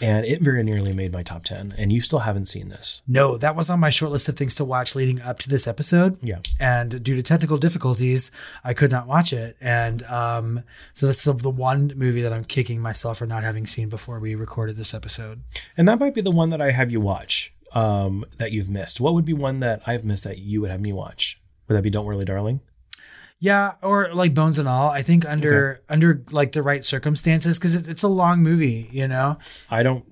and 0.00 0.24
it 0.26 0.40
very 0.42 0.62
nearly 0.62 0.92
made 0.92 1.12
my 1.12 1.22
top 1.22 1.44
ten. 1.44 1.74
And 1.76 1.92
you 1.92 2.00
still 2.00 2.20
haven't 2.20 2.46
seen 2.46 2.68
this. 2.68 3.02
no 3.08 3.36
that 3.38 3.56
was 3.56 3.68
on 3.70 3.80
my 3.80 3.90
short 3.90 4.12
list 4.12 4.28
of 4.28 4.34
things 4.36 4.54
to 4.56 4.64
watch 4.64 4.94
leading 4.94 5.20
up 5.22 5.38
to 5.40 5.48
this 5.48 5.66
episode 5.66 6.18
Yeah. 6.22 6.38
and 6.60 7.02
due 7.02 7.16
to 7.16 7.22
technical 7.22 7.58
difficulties, 7.58 8.30
I 8.64 8.74
could 8.74 8.90
not 8.90 9.06
watch 9.06 9.32
it. 9.32 9.56
And 9.60 10.02
um, 10.04 10.62
so 10.92 11.06
that's 11.06 11.22
the, 11.24 11.32
the 11.32 11.50
one 11.50 11.92
movie 11.96 12.22
that 12.22 12.32
I'm 12.32 12.44
kicking 12.44 12.80
myself 12.80 13.18
for 13.18 13.26
not 13.26 13.42
having 13.44 13.66
seen 13.66 13.88
before 13.88 14.18
we 14.20 14.34
recorded 14.34 14.76
this 14.76 14.94
episode. 14.94 15.42
And 15.76 15.88
that 15.88 15.98
might 15.98 16.14
be 16.14 16.20
the 16.20 16.30
one 16.30 16.50
that 16.50 16.60
I 16.60 16.70
have 16.70 16.90
you 16.90 17.00
watch 17.00 17.52
um, 17.72 18.24
that 18.38 18.52
you've 18.52 18.68
missed. 18.68 19.00
What 19.00 19.14
would 19.14 19.24
be 19.24 19.32
one 19.34 19.60
that 19.60 19.82
I've 19.86 20.04
missed 20.04 20.24
that 20.24 20.38
you 20.38 20.60
would 20.60 20.70
have 20.70 20.80
me 20.80 20.92
watch? 20.92 21.38
Would 21.68 21.76
that 21.76 21.82
be 21.82 21.90
Don't 21.90 22.06
Worry, 22.06 22.24
Darling? 22.24 22.60
Yeah, 23.40 23.74
or 23.82 24.12
like 24.12 24.34
Bones 24.34 24.58
and 24.58 24.68
All. 24.68 24.90
I 24.90 25.02
think 25.02 25.24
under 25.24 25.80
under 25.88 26.22
like 26.32 26.52
the 26.52 26.62
right 26.62 26.84
circumstances 26.84 27.58
because 27.58 27.74
it, 27.74 27.88
it's 27.88 28.02
a 28.02 28.08
long 28.08 28.42
movie. 28.42 28.88
You 28.90 29.06
know, 29.06 29.38
I 29.70 29.82
don't 29.82 30.04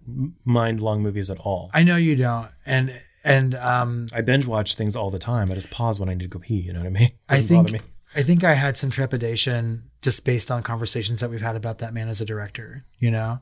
mind 0.44 0.80
long 0.80 1.02
movies 1.02 1.28
at 1.28 1.38
all. 1.40 1.70
I 1.74 1.82
know 1.82 1.96
you 1.96 2.14
don't, 2.14 2.48
and 2.64 2.94
and 3.24 3.56
um, 3.56 4.06
I 4.14 4.20
binge 4.20 4.46
watch 4.46 4.76
things 4.76 4.94
all 4.94 5.10
the 5.10 5.18
time. 5.18 5.50
I 5.50 5.54
just 5.54 5.70
pause 5.70 5.98
when 5.98 6.08
I 6.08 6.14
need 6.14 6.22
to 6.22 6.28
go 6.28 6.38
pee. 6.38 6.54
You 6.54 6.72
know 6.72 6.80
what 6.80 6.86
I 6.86 6.90
mean? 6.90 7.02
It 7.10 7.12
I 7.28 7.34
doesn't 7.34 7.48
think 7.48 7.66
bother 7.66 7.72
me. 7.72 7.80
I 8.14 8.22
think 8.22 8.44
I 8.44 8.54
had 8.54 8.76
some 8.76 8.90
trepidation 8.90 9.90
just 10.00 10.24
based 10.24 10.50
on 10.52 10.62
conversations 10.62 11.18
that 11.18 11.28
we've 11.28 11.40
had 11.40 11.56
about 11.56 11.78
that 11.78 11.92
man 11.92 12.08
as 12.08 12.20
a 12.20 12.24
director. 12.24 12.84
You 13.00 13.10
know, 13.10 13.40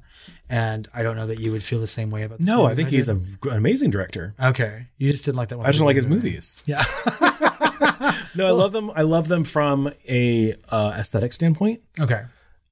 and 0.48 0.88
I 0.94 1.02
don't 1.02 1.16
know 1.16 1.26
that 1.26 1.38
you 1.38 1.52
would 1.52 1.62
feel 1.62 1.80
the 1.80 1.86
same 1.86 2.10
way 2.10 2.22
about. 2.22 2.38
This 2.38 2.46
No, 2.48 2.64
I 2.64 2.74
think 2.74 2.88
he's 2.88 3.10
a, 3.10 3.16
an 3.16 3.38
amazing 3.50 3.90
director. 3.90 4.34
okay. 4.42 4.86
You 4.96 5.10
just 5.10 5.26
didn't 5.26 5.36
like 5.36 5.50
that 5.50 5.58
one. 5.58 5.66
I 5.66 5.70
just 5.70 5.80
don't 5.80 5.86
like 5.86 5.96
his 5.96 6.06
movies. 6.06 6.62
Yeah. 6.64 6.82
No, 8.34 8.46
I 8.46 8.50
love 8.50 8.72
them. 8.72 8.90
I 8.94 9.02
love 9.02 9.28
them 9.28 9.44
from 9.44 9.92
a 10.08 10.54
uh, 10.68 10.94
aesthetic 10.96 11.32
standpoint. 11.32 11.82
okay. 12.00 12.24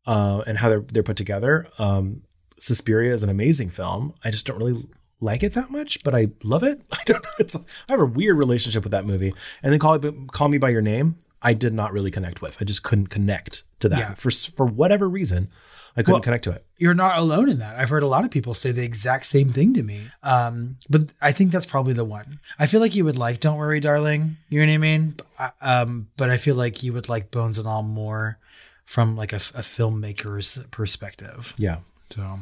uh, 0.06 0.42
and 0.46 0.58
how 0.58 0.68
they're 0.68 0.80
they're 0.80 1.02
put 1.02 1.16
together. 1.16 1.68
Um, 1.78 2.22
Suspiria 2.58 3.12
is 3.12 3.22
an 3.22 3.28
amazing 3.28 3.70
film. 3.70 4.14
I 4.24 4.30
just 4.30 4.46
don't 4.46 4.58
really 4.58 4.84
like 5.20 5.42
it 5.42 5.52
that 5.54 5.70
much, 5.70 6.02
but 6.04 6.14
I 6.14 6.28
love 6.42 6.62
it. 6.62 6.82
I 6.92 7.02
don't 7.04 7.22
know. 7.22 7.30
It's 7.38 7.56
I 7.56 7.60
have 7.88 8.00
a 8.00 8.06
weird 8.06 8.36
relationship 8.36 8.82
with 8.84 8.92
that 8.92 9.04
movie. 9.04 9.34
And 9.62 9.72
then 9.72 9.78
call 9.78 9.98
call 10.32 10.48
me 10.48 10.58
by 10.58 10.70
your 10.70 10.82
name. 10.82 11.16
I 11.40 11.54
did 11.54 11.74
not 11.74 11.92
really 11.92 12.10
connect 12.10 12.40
with. 12.40 12.58
I 12.60 12.64
just 12.64 12.82
couldn't 12.84 13.08
connect 13.08 13.64
to 13.82 13.88
that 13.90 13.98
Yeah. 13.98 14.14
for 14.14 14.30
for 14.30 14.66
whatever 14.66 15.08
reason. 15.08 15.48
I 15.94 16.00
couldn't 16.00 16.12
Well- 16.14 16.20
connect 16.22 16.44
to 16.44 16.52
it. 16.52 16.64
you're 16.78 16.94
not 16.94 17.18
alone 17.18 17.50
in 17.50 17.58
that. 17.58 17.78
I've 17.78 17.90
heard 17.90 18.02
a 18.02 18.06
lot 18.06 18.24
of 18.24 18.30
people 18.30 18.54
say 18.54 18.72
the 18.72 18.82
exact 18.82 19.26
same 19.26 19.52
thing 19.52 19.74
to 19.74 19.82
me. 19.82 20.10
Um, 20.22 20.78
but 20.88 21.10
I 21.20 21.32
think 21.32 21.52
that's 21.52 21.66
probably 21.66 21.92
the 21.92 22.04
one. 22.04 22.40
I 22.58 22.66
feel 22.66 22.80
like 22.80 22.94
you 22.94 23.04
would 23.04 23.18
like 23.18 23.40
"Don't 23.40 23.58
Worry, 23.58 23.78
Darling." 23.78 24.38
You 24.48 24.60
know 24.64 24.72
what 24.72 24.74
I 24.74 24.78
mean? 24.78 25.14
Uh, 25.38 25.50
Um, 25.60 26.08
but 26.16 26.30
I 26.30 26.38
feel 26.38 26.54
like 26.54 26.82
you 26.82 26.94
would 26.94 27.10
like 27.10 27.30
Bones 27.30 27.58
and 27.58 27.66
All 27.68 27.82
more 27.82 28.38
from 28.86 29.16
like 29.16 29.32
a, 29.34 29.36
a 29.36 29.62
filmmaker's 29.62 30.58
perspective. 30.70 31.52
Yeah. 31.58 31.78
So, 32.10 32.40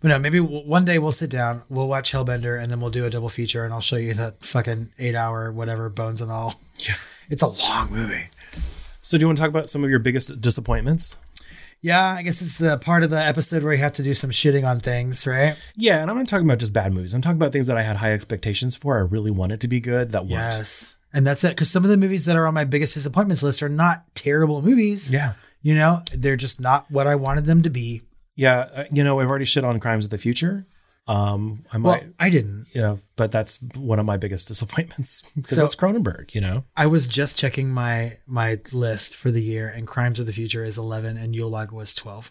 but 0.00 0.08
no, 0.08 0.18
maybe 0.18 0.40
one 0.40 0.84
day 0.84 0.98
we'll 0.98 1.12
sit 1.12 1.30
down, 1.30 1.62
we'll 1.68 1.88
watch 1.88 2.12
Hellbender, 2.12 2.60
and 2.60 2.70
then 2.70 2.80
we'll 2.80 2.90
do 2.90 3.04
a 3.04 3.10
double 3.10 3.28
feature, 3.28 3.64
and 3.64 3.72
I'll 3.72 3.80
show 3.80 3.96
you 3.96 4.12
that 4.14 4.42
fucking 4.42 4.90
eight 4.98 5.14
hour 5.14 5.52
whatever 5.52 5.88
Bones 5.88 6.20
and 6.20 6.30
All. 6.32 6.60
Yeah. 6.78 6.94
It's 7.30 7.42
a 7.42 7.48
long 7.48 7.92
movie. 7.92 8.28
So 9.08 9.16
do 9.16 9.22
you 9.22 9.26
want 9.28 9.38
to 9.38 9.42
talk 9.42 9.48
about 9.48 9.70
some 9.70 9.82
of 9.82 9.88
your 9.88 10.00
biggest 10.00 10.38
disappointments? 10.38 11.16
Yeah, 11.80 12.04
I 12.12 12.22
guess 12.22 12.42
it's 12.42 12.58
the 12.58 12.76
part 12.76 13.02
of 13.02 13.08
the 13.08 13.18
episode 13.18 13.62
where 13.62 13.72
you 13.72 13.78
have 13.78 13.94
to 13.94 14.02
do 14.02 14.12
some 14.12 14.28
shitting 14.28 14.68
on 14.68 14.80
things, 14.80 15.26
right? 15.26 15.56
Yeah, 15.74 16.02
and 16.02 16.10
I'm 16.10 16.18
not 16.18 16.28
talking 16.28 16.46
about 16.46 16.58
just 16.58 16.74
bad 16.74 16.92
movies. 16.92 17.14
I'm 17.14 17.22
talking 17.22 17.38
about 17.38 17.50
things 17.50 17.68
that 17.68 17.78
I 17.78 17.82
had 17.84 17.96
high 17.96 18.12
expectations 18.12 18.76
for. 18.76 18.98
I 18.98 19.00
really 19.00 19.30
wanted 19.30 19.62
to 19.62 19.68
be 19.68 19.80
good 19.80 20.10
that 20.10 20.24
weren't. 20.24 20.32
Yes. 20.52 20.98
And 21.10 21.26
that's 21.26 21.42
it. 21.42 21.52
Because 21.52 21.70
some 21.70 21.84
of 21.84 21.90
the 21.90 21.96
movies 21.96 22.26
that 22.26 22.36
are 22.36 22.46
on 22.46 22.52
my 22.52 22.64
biggest 22.64 22.92
disappointments 22.92 23.42
list 23.42 23.62
are 23.62 23.70
not 23.70 24.14
terrible 24.14 24.60
movies. 24.60 25.10
Yeah. 25.10 25.32
You 25.62 25.74
know, 25.74 26.02
they're 26.12 26.36
just 26.36 26.60
not 26.60 26.84
what 26.90 27.06
I 27.06 27.14
wanted 27.14 27.46
them 27.46 27.62
to 27.62 27.70
be. 27.70 28.02
Yeah. 28.36 28.68
uh, 28.74 28.84
You 28.92 29.04
know, 29.04 29.20
I've 29.20 29.30
already 29.30 29.46
shit 29.46 29.64
on 29.64 29.80
Crimes 29.80 30.04
of 30.04 30.10
the 30.10 30.18
Future. 30.18 30.66
Um, 31.08 31.64
I 31.72 31.78
Well, 31.78 31.94
might, 31.94 32.06
I 32.20 32.28
didn't. 32.30 32.66
you 32.74 32.82
know, 32.82 33.00
but 33.16 33.32
that's 33.32 33.60
one 33.74 33.98
of 33.98 34.04
my 34.04 34.18
biggest 34.18 34.46
disappointments 34.46 35.22
because 35.34 35.56
So- 35.58 35.64
it's 35.64 35.74
Cronenberg, 35.74 36.34
you 36.34 36.40
know. 36.42 36.64
I 36.76 36.86
was 36.86 37.08
just 37.08 37.38
checking 37.38 37.70
my 37.70 38.18
my 38.26 38.60
list 38.72 39.16
for 39.16 39.30
the 39.30 39.42
year, 39.42 39.68
and 39.68 39.86
Crimes 39.86 40.20
of 40.20 40.26
the 40.26 40.32
Future 40.34 40.62
is 40.64 40.76
11, 40.78 41.16
and 41.16 41.34
Yule 41.34 41.48
Log 41.50 41.72
was 41.72 41.94
12. 41.94 42.30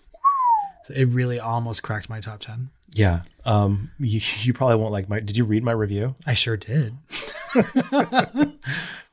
So 0.85 0.93
it 0.93 1.05
really 1.05 1.39
almost 1.39 1.81
cracked 1.83 2.07
my 2.09 2.19
top 2.21 2.39
10. 2.39 2.69
Yeah. 2.93 3.21
Um, 3.45 3.91
you, 3.99 4.21
you 4.41 4.53
probably 4.53 4.75
won't 4.77 4.91
like 4.93 5.09
my. 5.09 5.19
Did 5.19 5.35
you 5.37 5.43
read 5.43 5.63
my 5.63 5.71
review? 5.73 6.15
I 6.27 6.33
sure 6.35 6.55
did. 6.55 6.93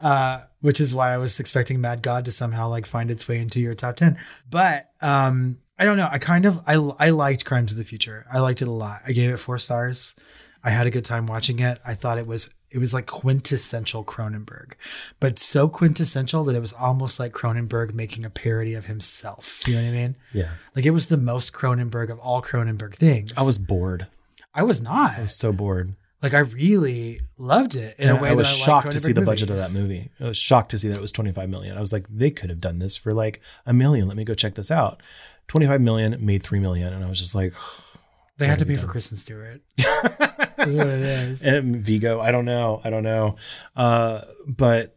uh, 0.00 0.40
which 0.60 0.80
is 0.80 0.94
why 0.94 1.12
I 1.12 1.16
was 1.18 1.40
expecting 1.40 1.80
Mad 1.80 2.02
God 2.02 2.24
to 2.26 2.32
somehow 2.32 2.68
like 2.68 2.86
find 2.86 3.10
its 3.10 3.26
way 3.28 3.38
into 3.38 3.60
your 3.60 3.74
top 3.74 3.96
10. 3.96 4.18
But 4.50 4.90
um, 5.00 5.58
I 5.78 5.84
don't 5.84 5.96
know. 5.96 6.08
I 6.10 6.18
kind 6.18 6.46
of 6.46 6.60
I 6.66 6.74
I 6.98 7.10
liked 7.10 7.44
Crimes 7.44 7.72
of 7.72 7.78
the 7.78 7.84
Future. 7.84 8.26
I 8.32 8.40
liked 8.40 8.62
it 8.62 8.68
a 8.68 8.72
lot. 8.72 9.02
I 9.06 9.12
gave 9.12 9.30
it 9.30 9.38
4 9.38 9.58
stars. 9.58 10.14
I 10.62 10.70
had 10.70 10.86
a 10.86 10.90
good 10.90 11.04
time 11.04 11.26
watching 11.26 11.58
it. 11.58 11.78
I 11.84 11.94
thought 11.94 12.18
it 12.18 12.26
was 12.26 12.54
it 12.70 12.78
was 12.78 12.92
like 12.92 13.06
quintessential 13.06 14.04
Cronenberg. 14.04 14.72
But 15.20 15.38
so 15.38 15.68
quintessential 15.68 16.42
that 16.44 16.56
it 16.56 16.60
was 16.60 16.72
almost 16.72 17.20
like 17.20 17.32
Cronenberg 17.32 17.94
making 17.94 18.24
a 18.24 18.30
parody 18.30 18.74
of 18.74 18.86
himself. 18.86 19.60
You 19.66 19.74
know 19.74 19.82
what 19.82 19.88
I 19.88 19.92
mean? 19.92 20.16
Yeah. 20.32 20.50
Like 20.74 20.84
it 20.84 20.90
was 20.90 21.06
the 21.06 21.16
most 21.16 21.52
Cronenberg 21.52 22.10
of 22.10 22.18
all 22.18 22.42
Cronenberg 22.42 22.94
things. 22.94 23.32
I 23.36 23.42
was 23.42 23.58
bored. 23.58 24.08
I 24.54 24.62
was 24.62 24.80
not. 24.80 25.18
I 25.18 25.22
was 25.22 25.36
so 25.36 25.52
bored. 25.52 25.94
Like 26.22 26.34
I 26.34 26.38
really 26.38 27.20
loved 27.36 27.74
it 27.74 27.96
in 27.98 28.08
And 28.08 28.18
a 28.18 28.22
way 28.22 28.30
I 28.30 28.34
was 28.34 28.48
that 28.48 28.62
I 28.62 28.64
shocked 28.64 28.92
to 28.92 28.98
see 28.98 29.12
the 29.12 29.22
budget 29.22 29.50
of 29.50 29.58
that 29.58 29.74
movie. 29.74 30.10
I 30.18 30.24
was 30.24 30.38
shocked 30.38 30.70
to 30.70 30.78
see 30.78 30.88
that 30.88 30.96
it 30.96 31.02
was 31.02 31.12
25 31.12 31.50
million. 31.50 31.76
I 31.76 31.80
was 31.80 31.92
like, 31.92 32.06
they 32.08 32.30
could 32.30 32.48
have 32.48 32.60
done 32.60 32.78
this 32.78 32.96
for 32.96 33.12
like 33.12 33.40
a 33.66 33.74
million. 33.74 34.08
Let 34.08 34.16
me 34.16 34.24
go 34.24 34.34
check 34.34 34.54
this 34.54 34.70
out. 34.70 35.02
25 35.48 35.80
million 35.80 36.16
made 36.24 36.42
3 36.42 36.60
million. 36.60 36.92
And 36.92 37.04
I 37.04 37.08
was 37.08 37.18
just 37.18 37.34
like, 37.34 37.54
They 38.36 38.46
had 38.48 38.58
to 38.58 38.66
pay 38.66 38.76
for 38.76 38.88
Kristen 38.88 39.16
Stewart. 39.16 39.60
Is 39.78 40.74
what 40.74 40.88
it 40.88 41.00
is. 41.02 41.44
and 41.44 41.76
Viggo, 41.84 42.18
I 42.20 42.32
don't 42.32 42.44
know. 42.44 42.80
I 42.82 42.90
don't 42.90 43.04
know. 43.04 43.36
Uh, 43.76 44.22
but 44.46 44.96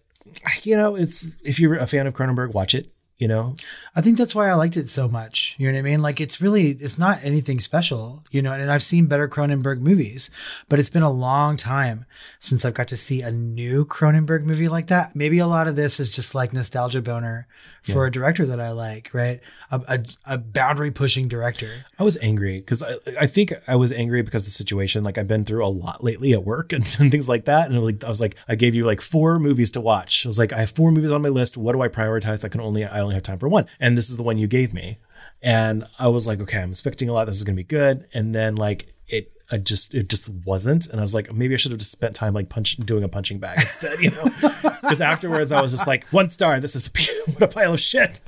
you 0.64 0.76
know, 0.76 0.96
it's 0.96 1.28
if 1.44 1.60
you're 1.60 1.76
a 1.76 1.86
fan 1.86 2.08
of 2.08 2.16
Cronenberg, 2.16 2.54
watch 2.54 2.74
it. 2.74 2.92
You 3.18 3.28
know? 3.28 3.54
I 3.96 4.02
think 4.02 4.18
that's 4.18 4.36
why 4.36 4.50
I 4.50 4.54
liked 4.54 4.78
it 4.78 4.90
so 4.90 5.08
much. 5.08 5.56
You 5.58 5.68
know 5.68 5.74
what 5.74 5.80
I 5.80 5.90
mean? 5.90 6.02
Like 6.02 6.22
it's 6.22 6.40
really 6.40 6.72
it's 6.72 6.98
not 6.98 7.20
anything 7.24 7.60
special, 7.60 8.24
you 8.32 8.42
know, 8.42 8.54
and 8.54 8.72
I've 8.72 8.84
seen 8.84 9.08
better 9.08 9.28
Cronenberg 9.28 9.80
movies, 9.80 10.30
but 10.70 10.80
it's 10.80 10.90
been 10.90 11.04
a 11.04 11.12
long 11.12 11.58
time 11.58 12.06
since 12.40 12.64
I've 12.64 12.74
got 12.74 12.88
to 12.90 12.98
see 12.98 13.22
a 13.22 13.32
new 13.32 13.86
Cronenberg 13.86 14.44
movie 14.44 14.70
like 14.70 14.88
that. 14.88 15.16
Maybe 15.16 15.40
a 15.40 15.48
lot 15.48 15.68
of 15.68 15.76
this 15.76 16.00
is 16.00 16.16
just 16.16 16.36
like 16.36 16.54
nostalgia 16.54 17.02
boner 17.02 17.48
for 17.94 18.06
a 18.06 18.12
director 18.12 18.46
that 18.46 18.60
I 18.60 18.72
like, 18.72 19.12
right? 19.14 19.40
A, 19.72 19.82
a, 19.88 20.34
a 20.34 20.38
boundary 20.38 20.92
pushing 20.92 21.28
director. 21.28 21.86
I 21.98 22.04
was 22.04 22.18
angry 22.22 22.60
because 22.60 22.84
I, 22.84 22.96
I 23.20 23.28
think 23.28 23.54
I 23.68 23.76
was 23.76 23.92
angry 23.92 24.22
because 24.22 24.44
the 24.46 24.52
situation. 24.52 25.04
Like 25.04 25.18
I've 25.18 25.28
been 25.28 25.46
through 25.46 25.66
a 25.66 25.70
lot 25.70 26.04
lately 26.04 26.34
at 26.34 26.44
work 26.44 26.74
and, 26.74 26.84
and 27.00 27.12
things 27.12 27.30
like 27.30 27.46
that. 27.46 27.70
And 27.70 27.84
like 27.84 28.04
I 28.04 28.10
was 28.10 28.22
like, 28.22 28.36
I 28.48 28.56
gave 28.56 28.76
you 28.76 28.86
like 28.86 29.02
four 29.02 29.40
movies 29.40 29.72
to 29.72 29.82
watch. 29.82 30.26
I 30.26 30.30
was 30.30 30.40
like, 30.40 30.54
I 30.54 30.60
have 30.60 30.72
four 30.72 30.92
movies 30.92 31.12
on 31.12 31.22
my 31.22 31.30
list. 31.30 31.58
What 31.58 31.74
do 31.74 31.82
I 31.82 31.88
prioritize? 31.88 32.44
I 32.44 32.50
can 32.50 32.62
only 32.62 32.86
I 32.86 33.02
only 33.08 33.16
have 33.16 33.24
time 33.24 33.40
for 33.40 33.48
one. 33.48 33.66
And 33.80 33.98
this 33.98 34.10
is 34.10 34.18
the 34.18 34.24
one 34.24 34.38
you 34.38 34.48
gave 34.48 34.74
me. 34.74 34.98
And 35.42 35.86
I 36.00 36.08
was 36.08 36.26
like, 36.28 36.40
okay, 36.42 36.60
I'm 36.62 36.72
expecting 36.72 37.10
a 37.10 37.14
lot. 37.14 37.26
This 37.26 37.38
is 37.38 37.44
gonna 37.44 37.56
be 37.56 37.64
good. 37.64 38.08
And 38.14 38.34
then 38.36 38.56
like 38.56 38.94
it 39.08 39.32
I 39.52 39.58
just 39.58 39.94
it 39.94 40.10
just 40.10 40.28
wasn't, 40.46 40.88
and 40.88 41.00
I 41.00 41.04
was 41.04 41.14
like, 41.16 41.32
maybe 41.34 41.54
I 41.54 41.58
should 41.58 41.72
have 41.72 41.80
just 41.80 41.92
spent 41.92 42.16
time 42.16 42.34
like 42.34 42.50
punch 42.50 42.76
doing 42.78 43.04
a 43.04 43.08
punching 43.08 43.40
bag 43.40 43.60
instead, 43.62 44.00
you 44.00 44.12
know? 44.12 44.30
Because 44.82 45.02
afterwards, 45.02 45.52
I 45.52 45.62
was 45.62 45.72
just 45.72 45.86
like, 45.88 46.06
one 46.12 46.30
star. 46.30 46.60
This 46.62 46.76
is 46.76 46.90
what 47.34 47.42
a 47.42 47.48
pile 47.48 47.74
of 47.74 47.80
shit. 47.80 48.22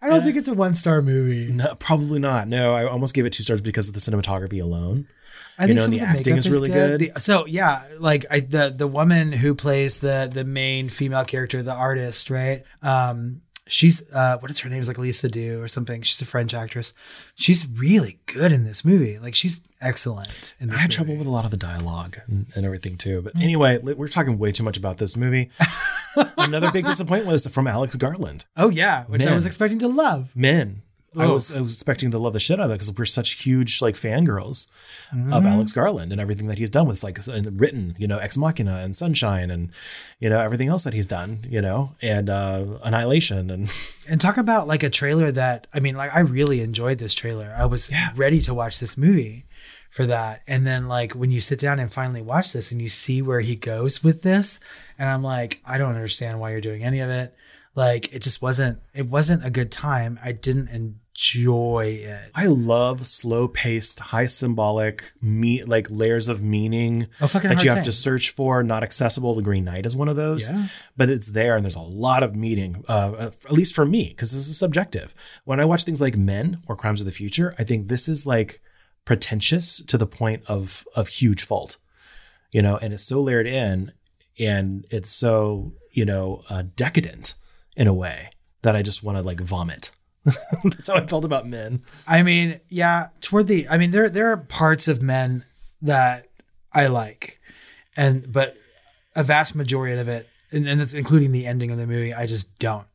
I 0.00 0.08
don't 0.08 0.22
think 0.22 0.36
it's 0.36 0.48
a 0.48 0.54
one 0.54 0.74
star 0.74 1.02
movie. 1.02 1.52
No, 1.52 1.74
probably 1.76 2.18
not. 2.18 2.48
No, 2.48 2.74
I 2.74 2.84
almost 2.86 3.14
gave 3.14 3.26
it 3.26 3.32
two 3.32 3.42
stars 3.42 3.60
because 3.60 3.88
of 3.88 3.94
the 3.94 4.00
cinematography 4.00 4.62
alone. 4.62 5.06
I 5.58 5.64
You 5.64 5.68
think 5.68 5.76
know, 5.78 5.84
some 5.84 5.92
and 5.92 6.00
of 6.02 6.08
the 6.08 6.12
the 6.14 6.18
acting 6.18 6.34
makeup 6.34 6.46
is 6.46 6.50
really 6.50 6.70
good. 6.70 7.00
The- 7.00 7.20
so 7.20 7.46
yeah, 7.46 7.82
like 7.98 8.24
I, 8.30 8.40
the 8.40 8.74
the 8.76 8.86
woman 8.86 9.32
who 9.32 9.54
plays 9.54 10.00
the 10.00 10.30
the 10.32 10.44
main 10.44 10.88
female 10.88 11.24
character, 11.24 11.62
the 11.62 11.74
artist, 11.74 12.30
right? 12.30 12.64
Um, 12.82 13.42
she's 13.66 14.02
uh, 14.12 14.38
what 14.38 14.50
is 14.50 14.58
her 14.60 14.68
name? 14.68 14.80
Is 14.80 14.88
like 14.88 14.98
Lisa 14.98 15.28
Du 15.28 15.60
or 15.62 15.68
something. 15.68 16.02
She's 16.02 16.20
a 16.20 16.24
French 16.24 16.54
actress. 16.54 16.92
She's 17.34 17.66
really 17.66 18.18
good 18.26 18.52
in 18.52 18.64
this 18.64 18.84
movie. 18.84 19.18
Like 19.18 19.34
she's 19.34 19.60
excellent 19.80 20.54
in 20.60 20.70
I 20.70 20.74
had 20.74 20.82
movie. 20.84 20.94
trouble 20.94 21.16
with 21.16 21.26
a 21.26 21.30
lot 21.30 21.44
of 21.44 21.50
the 21.50 21.56
dialogue 21.56 22.18
and, 22.26 22.46
and 22.54 22.64
everything 22.66 22.96
too. 22.96 23.22
But 23.22 23.36
anyway, 23.36 23.78
we're 23.78 24.08
talking 24.08 24.38
way 24.38 24.52
too 24.52 24.62
much 24.64 24.76
about 24.76 24.98
this 24.98 25.16
movie. 25.16 25.50
Another 26.36 26.70
big 26.70 26.84
disappointment 26.84 27.32
was 27.32 27.46
from 27.46 27.66
Alex 27.66 27.96
Garland. 27.96 28.46
Oh 28.56 28.68
yeah, 28.70 29.04
which 29.04 29.26
I 29.26 29.34
was 29.34 29.46
expecting 29.46 29.78
to 29.80 29.88
love. 29.88 30.34
Men. 30.34 30.82
I 31.16 31.26
Oh. 31.26 31.34
was 31.34 31.54
I 31.54 31.60
was 31.60 31.74
expecting 31.74 32.10
to 32.12 32.18
love 32.18 32.32
the 32.32 32.40
shit 32.40 32.58
out 32.58 32.66
of 32.66 32.70
it 32.70 32.74
because 32.74 32.92
we're 32.96 33.04
such 33.04 33.42
huge 33.42 33.80
like 33.82 33.94
fangirls 33.96 34.68
Mm-hmm. 35.14 35.32
of 35.34 35.44
Alex 35.44 35.72
Garland 35.72 36.10
and 36.10 36.18
everything 36.20 36.46
that 36.46 36.56
he's 36.56 36.70
done 36.70 36.86
with 36.88 37.02
like 37.04 37.18
written, 37.26 37.94
you 37.98 38.08
know, 38.08 38.16
Ex 38.16 38.38
Machina 38.38 38.76
and 38.78 38.96
Sunshine 38.96 39.50
and 39.50 39.70
you 40.20 40.30
know 40.30 40.40
everything 40.40 40.68
else 40.68 40.84
that 40.84 40.94
he's 40.94 41.06
done, 41.06 41.44
you 41.48 41.60
know, 41.60 41.94
and 42.00 42.30
uh 42.30 42.64
Annihilation 42.82 43.50
and 43.50 43.70
And 44.08 44.20
talk 44.20 44.36
about 44.38 44.66
like 44.66 44.82
a 44.82 44.88
trailer 44.90 45.30
that 45.32 45.66
I 45.74 45.80
mean, 45.80 45.96
like 45.96 46.14
I 46.14 46.20
really 46.20 46.60
enjoyed 46.62 46.96
this 46.98 47.12
trailer. 47.14 47.54
I 47.56 47.66
was 47.66 47.90
ready 48.16 48.40
to 48.40 48.54
watch 48.54 48.80
this 48.80 48.96
movie 48.96 49.44
for 49.90 50.06
that. 50.06 50.40
And 50.46 50.66
then 50.66 50.88
like 50.88 51.12
when 51.12 51.30
you 51.30 51.40
sit 51.42 51.58
down 51.58 51.78
and 51.78 51.92
finally 51.92 52.22
watch 52.22 52.52
this 52.54 52.72
and 52.72 52.80
you 52.80 52.88
see 52.88 53.20
where 53.20 53.40
he 53.40 53.54
goes 53.54 54.02
with 54.02 54.22
this, 54.22 54.58
and 54.98 55.10
I'm 55.10 55.22
like, 55.22 55.60
I 55.66 55.76
don't 55.76 55.94
understand 55.94 56.40
why 56.40 56.52
you're 56.52 56.62
doing 56.62 56.82
any 56.82 57.00
of 57.00 57.10
it. 57.10 57.34
Like 57.74 58.10
it 58.14 58.22
just 58.22 58.40
wasn't 58.40 58.78
it 58.94 59.06
wasn't 59.08 59.44
a 59.44 59.50
good 59.50 59.70
time. 59.70 60.18
I 60.24 60.32
didn't 60.32 60.68
enjoy 61.14 61.98
it. 62.00 62.30
I 62.34 62.46
love 62.46 63.06
slow 63.06 63.48
paced, 63.48 64.00
high 64.00 64.26
symbolic, 64.26 65.12
me 65.20 65.62
like 65.64 65.86
layers 65.90 66.28
of 66.28 66.42
meaning 66.42 67.08
Oh, 67.20 67.26
that 67.26 67.62
you 67.62 67.70
have 67.70 67.84
to 67.84 67.92
search 67.92 68.30
for, 68.30 68.62
not 68.62 68.82
accessible. 68.82 69.34
The 69.34 69.42
Green 69.42 69.64
Knight 69.64 69.86
is 69.86 69.94
one 69.96 70.08
of 70.08 70.16
those, 70.16 70.48
Yeah. 70.48 70.68
but 70.96 71.10
it's 71.10 71.28
there, 71.28 71.56
and 71.56 71.64
there's 71.64 71.74
a 71.74 71.80
lot 71.80 72.22
of 72.22 72.34
meaning. 72.34 72.84
Uh, 72.88 73.30
at 73.44 73.52
least 73.52 73.74
for 73.74 73.84
me, 73.84 74.08
because 74.08 74.32
this 74.32 74.48
is 74.48 74.58
subjective. 74.58 75.14
When 75.44 75.60
I 75.60 75.64
watch 75.64 75.84
things 75.84 76.00
like 76.00 76.16
Men 76.16 76.62
or 76.66 76.76
Crimes 76.76 77.00
of 77.00 77.06
the 77.06 77.12
Future, 77.12 77.54
I 77.58 77.64
think 77.64 77.88
this 77.88 78.08
is 78.08 78.26
like 78.26 78.60
pretentious 79.04 79.82
to 79.86 79.98
the 79.98 80.06
point 80.06 80.42
of 80.46 80.86
of 80.94 81.08
huge 81.08 81.42
fault, 81.44 81.76
you 82.52 82.62
know, 82.62 82.76
and 82.78 82.92
it's 82.92 83.04
so 83.04 83.20
layered 83.20 83.46
in, 83.46 83.92
and 84.38 84.86
it's 84.90 85.10
so 85.10 85.72
you 85.92 86.04
know 86.04 86.42
uh, 86.48 86.62
decadent 86.76 87.34
in 87.76 87.86
a 87.86 87.94
way 87.94 88.30
that 88.62 88.76
I 88.76 88.82
just 88.82 89.02
want 89.02 89.18
to 89.18 89.22
like 89.22 89.40
vomit. 89.40 89.90
That's 90.64 90.88
how 90.88 90.94
I 90.94 91.06
felt 91.06 91.24
about 91.24 91.46
Men. 91.46 91.82
I 92.06 92.22
mean, 92.22 92.60
yeah, 92.68 93.08
toward 93.20 93.48
the 93.48 93.68
I 93.68 93.78
mean 93.78 93.90
there 93.90 94.08
there 94.08 94.30
are 94.30 94.36
parts 94.36 94.88
of 94.88 95.02
men 95.02 95.44
that 95.80 96.28
I 96.72 96.86
like. 96.86 97.40
And 97.96 98.32
but 98.32 98.56
a 99.14 99.24
vast 99.24 99.54
majority 99.54 100.00
of 100.00 100.08
it 100.08 100.28
and, 100.52 100.68
and 100.68 100.80
it's 100.80 100.94
including 100.94 101.32
the 101.32 101.46
ending 101.46 101.70
of 101.70 101.78
the 101.78 101.86
movie, 101.86 102.14
I 102.14 102.26
just 102.26 102.58
don't. 102.58 102.86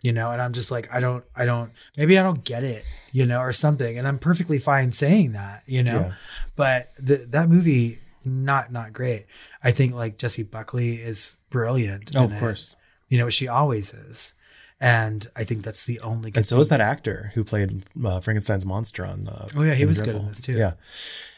You 0.00 0.12
know, 0.12 0.30
and 0.30 0.40
I'm 0.40 0.52
just 0.52 0.70
like, 0.70 0.88
I 0.94 1.00
don't 1.00 1.24
I 1.34 1.44
don't 1.44 1.72
maybe 1.96 2.16
I 2.16 2.22
don't 2.22 2.44
get 2.44 2.62
it, 2.62 2.84
you 3.10 3.26
know, 3.26 3.40
or 3.40 3.50
something. 3.50 3.98
And 3.98 4.06
I'm 4.06 4.18
perfectly 4.18 4.60
fine 4.60 4.92
saying 4.92 5.32
that, 5.32 5.64
you 5.66 5.82
know. 5.82 5.98
Yeah. 5.98 6.12
But 6.54 6.90
the, 7.00 7.16
that 7.30 7.48
movie 7.48 7.98
not 8.24 8.70
not 8.70 8.92
great. 8.92 9.26
I 9.64 9.72
think 9.72 9.94
like 9.94 10.16
Jessie 10.16 10.44
Buckley 10.44 10.96
is 10.96 11.36
brilliant. 11.50 12.12
Oh, 12.14 12.24
of 12.24 12.32
it. 12.32 12.38
course. 12.38 12.76
You 13.08 13.18
know, 13.18 13.28
she 13.28 13.48
always 13.48 13.92
is. 13.92 14.34
And 14.80 15.26
I 15.34 15.42
think 15.44 15.64
that's 15.64 15.84
the 15.84 15.98
only 16.00 16.30
good 16.30 16.38
And 16.38 16.46
so 16.46 16.60
is 16.60 16.68
that 16.68 16.80
actor 16.80 17.32
who 17.34 17.42
played 17.42 17.84
uh, 18.04 18.20
Frankenstein's 18.20 18.64
monster 18.64 19.04
on. 19.04 19.26
Uh, 19.28 19.48
Oh, 19.56 19.62
yeah, 19.62 19.74
he 19.74 19.84
was 19.84 19.98
good 20.00 20.06
Dreadful. 20.12 20.22
in 20.22 20.28
this, 20.28 20.40
too. 20.40 20.52
Yeah, 20.52 20.72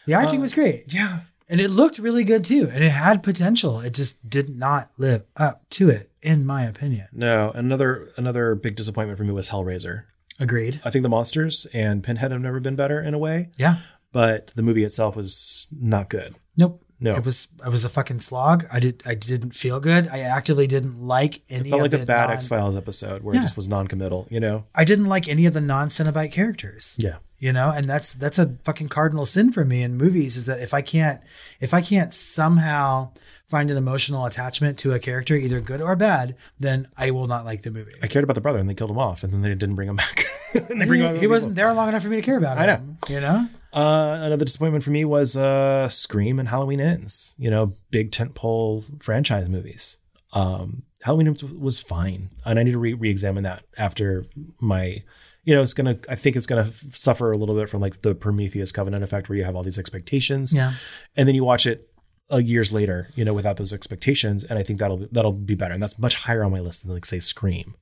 The 0.07 0.13
acting 0.15 0.41
was 0.41 0.53
great. 0.53 0.93
yeah. 0.93 1.21
And 1.49 1.61
it 1.61 1.69
looked 1.69 1.99
really 1.99 2.23
good 2.23 2.45
too. 2.45 2.69
And 2.73 2.85
it 2.85 2.91
had 2.91 3.25
potential. 3.25 3.81
It 3.81 3.93
just 3.95 4.29
did 4.31 4.49
not 4.57 4.91
live 4.99 5.25
up 5.37 5.69
to 5.71 5.89
it, 5.91 6.11
in 6.23 6.47
my 6.47 6.65
opinion. 6.65 7.09
No, 7.13 7.51
another 7.57 8.11
another 8.17 8.55
big 8.55 8.77
disappointment 8.77 9.19
for 9.19 9.25
me 9.25 9.33
was 9.33 9.49
Hellraiser. 9.49 10.05
Agreed. 10.39 10.81
I 10.85 10.91
think 10.91 11.03
the 11.03 11.09
monsters 11.09 11.67
and 11.73 12.05
Pinhead 12.05 12.31
have 12.31 12.41
never 12.41 12.61
been 12.61 12.77
better 12.77 13.01
in 13.03 13.15
a 13.15 13.19
way, 13.19 13.49
Yeah. 13.59 13.79
but 14.13 14.49
the 14.55 14.63
movie 14.63 14.85
itself 14.85 15.17
was 15.17 15.67
not 15.73 16.09
good. 16.09 16.37
Nope. 16.57 16.85
No. 17.01 17.15
It 17.15 17.25
was 17.25 17.49
I 17.65 17.69
was 17.71 17.85
a 17.85 17.89
fucking 17.89 18.21
slog. 18.21 18.67
I 18.71 18.79
did 18.81 19.03
I 19.07 19.15
didn't 19.15 19.53
feel 19.55 19.81
good. 19.81 20.07
I 20.09 20.21
actively 20.21 20.67
didn't 20.67 21.01
like 21.01 21.41
any 21.49 21.69
It 21.69 21.71
felt 21.71 21.81
of 21.81 21.93
like 21.93 21.95
a 21.95 21.99
the 21.99 22.07
bad 22.07 22.27
non- 22.27 22.37
X 22.37 22.47
Files 22.47 22.77
episode 22.77 23.23
where 23.23 23.35
Yeah. 23.35 23.41
it 23.41 23.45
just 23.45 23.57
was 23.57 23.69
non-committal. 23.69 24.27
You 24.31 24.41
know? 24.41 24.65
I 24.75 24.85
didn't 24.85 25.07
like 25.07 25.27
any 25.29 25.47
of 25.47 25.55
the 25.55 25.61
non 25.63 25.89
Cenobite 25.89 26.31
characters. 26.33 26.97
Yeah. 26.99 27.17
You 27.39 27.55
know, 27.55 27.73
and 27.75 27.89
that's 27.89 28.13
that's 28.13 28.39
a 28.39 28.57
fucking 28.65 28.89
cardinal 28.91 29.25
sin 29.25 29.51
for 29.51 29.65
me 29.65 29.83
in 29.83 29.97
movies 29.97 30.37
is 30.37 30.45
that 30.45 30.61
if 30.61 30.75
I 30.75 30.83
can't 30.83 31.21
if 31.59 31.73
I 31.73 31.81
can't 31.81 32.13
somehow 32.13 33.13
find 33.47 33.71
an 33.71 33.77
emotional 33.77 34.27
attachment 34.27 34.79
to 34.79 34.93
a 34.93 34.99
character, 34.99 35.35
either 35.35 35.59
good 35.61 35.81
or 35.81 35.97
bad, 35.97 36.37
then 36.59 36.87
I 36.97 37.11
will 37.11 37.27
not 37.27 37.45
like 37.45 37.63
the 37.63 37.71
movie. 37.71 37.93
I 38.03 38.07
cared 38.07 38.23
about 38.25 38.35
the 38.35 38.41
brother 38.41 38.59
and 38.59 38.69
they 38.69 38.75
killed 38.75 38.91
him 38.91 38.99
off, 38.99 39.25
and 39.25 39.33
then 39.33 39.41
they 39.43 39.49
didn't 39.49 39.75
bring 39.75 39.89
him 39.89 39.97
back. 39.97 40.27
And 40.55 40.81
they 40.81 40.85
bring 40.85 41.01
he, 41.01 41.07
back 41.07 41.17
he 41.17 41.27
wasn't 41.27 41.53
people. 41.55 41.65
there 41.67 41.75
long 41.75 41.89
enough 41.89 42.03
for 42.03 42.09
me 42.11 42.17
to 42.17 42.23
care 42.23 42.37
about 42.39 42.59
him. 42.59 42.63
I 42.63 42.67
him. 42.75 42.99
You 43.09 43.21
know? 43.21 43.49
Uh, 43.73 44.19
another 44.23 44.45
disappointment 44.45 44.83
for 44.85 44.91
me 44.91 45.05
was 45.05 45.37
uh, 45.37 45.89
Scream 45.89 46.39
and 46.39 46.49
Halloween 46.49 46.81
Ends. 46.81 47.37
You 47.39 47.51
know, 47.51 47.75
big 47.91 48.11
tentpole 48.11 48.85
franchise 49.03 49.49
movies. 49.49 49.99
Um, 50.33 50.85
Halloween 51.03 51.29
Ends 51.29 51.43
was 51.45 51.79
fine, 51.79 52.31
and 52.45 52.59
I 52.59 52.63
need 52.63 52.73
to 52.73 52.79
re- 52.79 52.95
re-examine 52.95 53.45
that 53.45 53.65
after 53.79 54.27
my. 54.61 55.03
You 55.45 55.55
know, 55.55 55.63
it's 55.63 55.73
gonna. 55.75 55.99
I 56.09 56.17
think 56.17 56.37
it's 56.37 56.47
gonna 56.47 56.71
suffer 56.93 57.33
a 57.33 57.37
little 57.37 57.55
bit 57.55 57.69
from 57.69 57.81
like 57.81 58.03
the 58.03 58.15
Prometheus 58.15 58.73
Covenant 58.73 59.03
effect, 59.03 59.29
where 59.29 59.39
you 59.39 59.45
have 59.45 59.57
all 59.57 59.63
these 59.63 59.79
expectations, 59.79 60.53
Yeah. 60.53 60.75
and 61.17 61.27
then 61.27 61.35
you 61.35 61.45
watch 61.45 61.67
it 61.67 61.89
uh, 62.31 62.37
years 62.37 62.73
later, 62.73 63.09
you 63.17 63.25
know, 63.25 63.33
without 63.33 63.57
those 63.57 63.73
expectations, 63.73 64.45
and 64.45 64.59
I 64.59 64.63
think 64.63 64.79
that'll 64.79 65.09
that'll 65.11 65.33
be 65.33 65.55
better, 65.55 65.73
and 65.73 65.83
that's 65.83 65.99
much 65.99 66.17
higher 66.17 66.45
on 66.45 66.53
my 66.53 66.61
list 66.61 66.83
than 66.83 66.93
like 66.93 67.05
say 67.07 67.21
Scream 67.21 67.75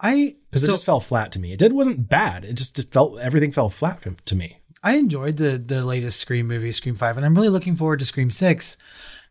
I 0.00 0.36
because 0.50 0.62
so- 0.62 0.68
it 0.68 0.70
just 0.72 0.86
fell 0.86 0.98
flat 1.00 1.30
to 1.32 1.38
me. 1.38 1.52
It 1.52 1.58
did 1.58 1.72
wasn't 1.74 2.08
bad. 2.08 2.44
It 2.44 2.54
just 2.54 2.78
it 2.78 2.90
felt 2.90 3.20
everything 3.20 3.52
fell 3.52 3.68
flat 3.68 4.02
to- 4.02 4.16
to 4.24 4.34
me. 4.34 4.58
I 4.82 4.96
enjoyed 4.96 5.36
the 5.36 5.58
the 5.58 5.84
latest 5.84 6.20
Scream 6.20 6.46
movie, 6.48 6.72
Scream 6.72 6.94
Five, 6.94 7.16
and 7.16 7.24
I'm 7.26 7.34
really 7.34 7.48
looking 7.48 7.74
forward 7.76 8.00
to 8.00 8.04
Scream 8.04 8.30
Six. 8.30 8.76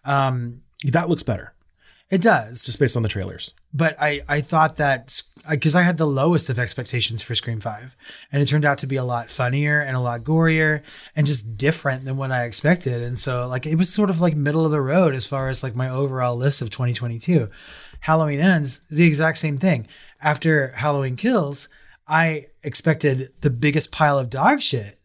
Um, 0.06 0.62
That 0.84 1.10
looks 1.10 1.24
better, 1.24 1.54
it 2.10 2.22
does, 2.22 2.66
just 2.66 2.80
based 2.80 2.98
on 2.98 3.04
the 3.04 3.10
trailers. 3.10 3.54
but 3.74 3.96
I 4.00 4.22
I 4.28 4.42
thought 4.42 4.78
that 4.78 5.22
because 5.50 5.74
I 5.76 5.82
had 5.82 5.98
the 5.98 6.06
lowest 6.06 6.50
of 6.50 6.60
expectations 6.60 7.22
for 7.24 7.36
Scream 7.36 7.60
Five, 7.60 7.96
and 8.32 8.42
it 8.42 8.46
turned 8.48 8.66
out 8.66 8.78
to 8.80 8.88
be 8.88 8.96
a 8.96 9.04
lot 9.04 9.30
funnier 9.30 9.82
and 9.82 9.96
a 9.98 10.00
lot 10.00 10.24
gorier 10.24 10.82
and 11.16 11.26
just 11.28 11.58
different 11.58 12.06
than 12.06 12.16
what 12.18 12.32
I 12.32 12.46
expected. 12.46 13.02
And 13.02 13.18
so 13.20 13.48
like 13.48 13.66
it 13.66 13.76
was 13.76 13.92
sort 13.94 14.10
of 14.10 14.22
like 14.22 14.36
middle 14.36 14.66
of 14.66 14.72
the 14.72 14.82
road 14.82 15.14
as 15.16 15.26
far 15.26 15.50
as 15.50 15.64
like 15.64 15.76
my 15.76 15.90
overall 15.90 16.36
list 16.38 16.62
of 16.62 16.70
2022. 16.70 17.50
Halloween 18.02 18.40
ends 18.40 18.82
the 18.90 19.06
exact 19.06 19.38
same 19.38 19.58
thing. 19.58 19.88
After 20.22 20.70
Halloween 20.78 21.16
kills, 21.18 21.68
I 22.08 22.48
expected 22.64 23.32
the 23.42 23.50
biggest 23.50 23.92
pile 23.92 24.18
of 24.20 24.30
dog 24.30 24.62
shit 24.62 25.00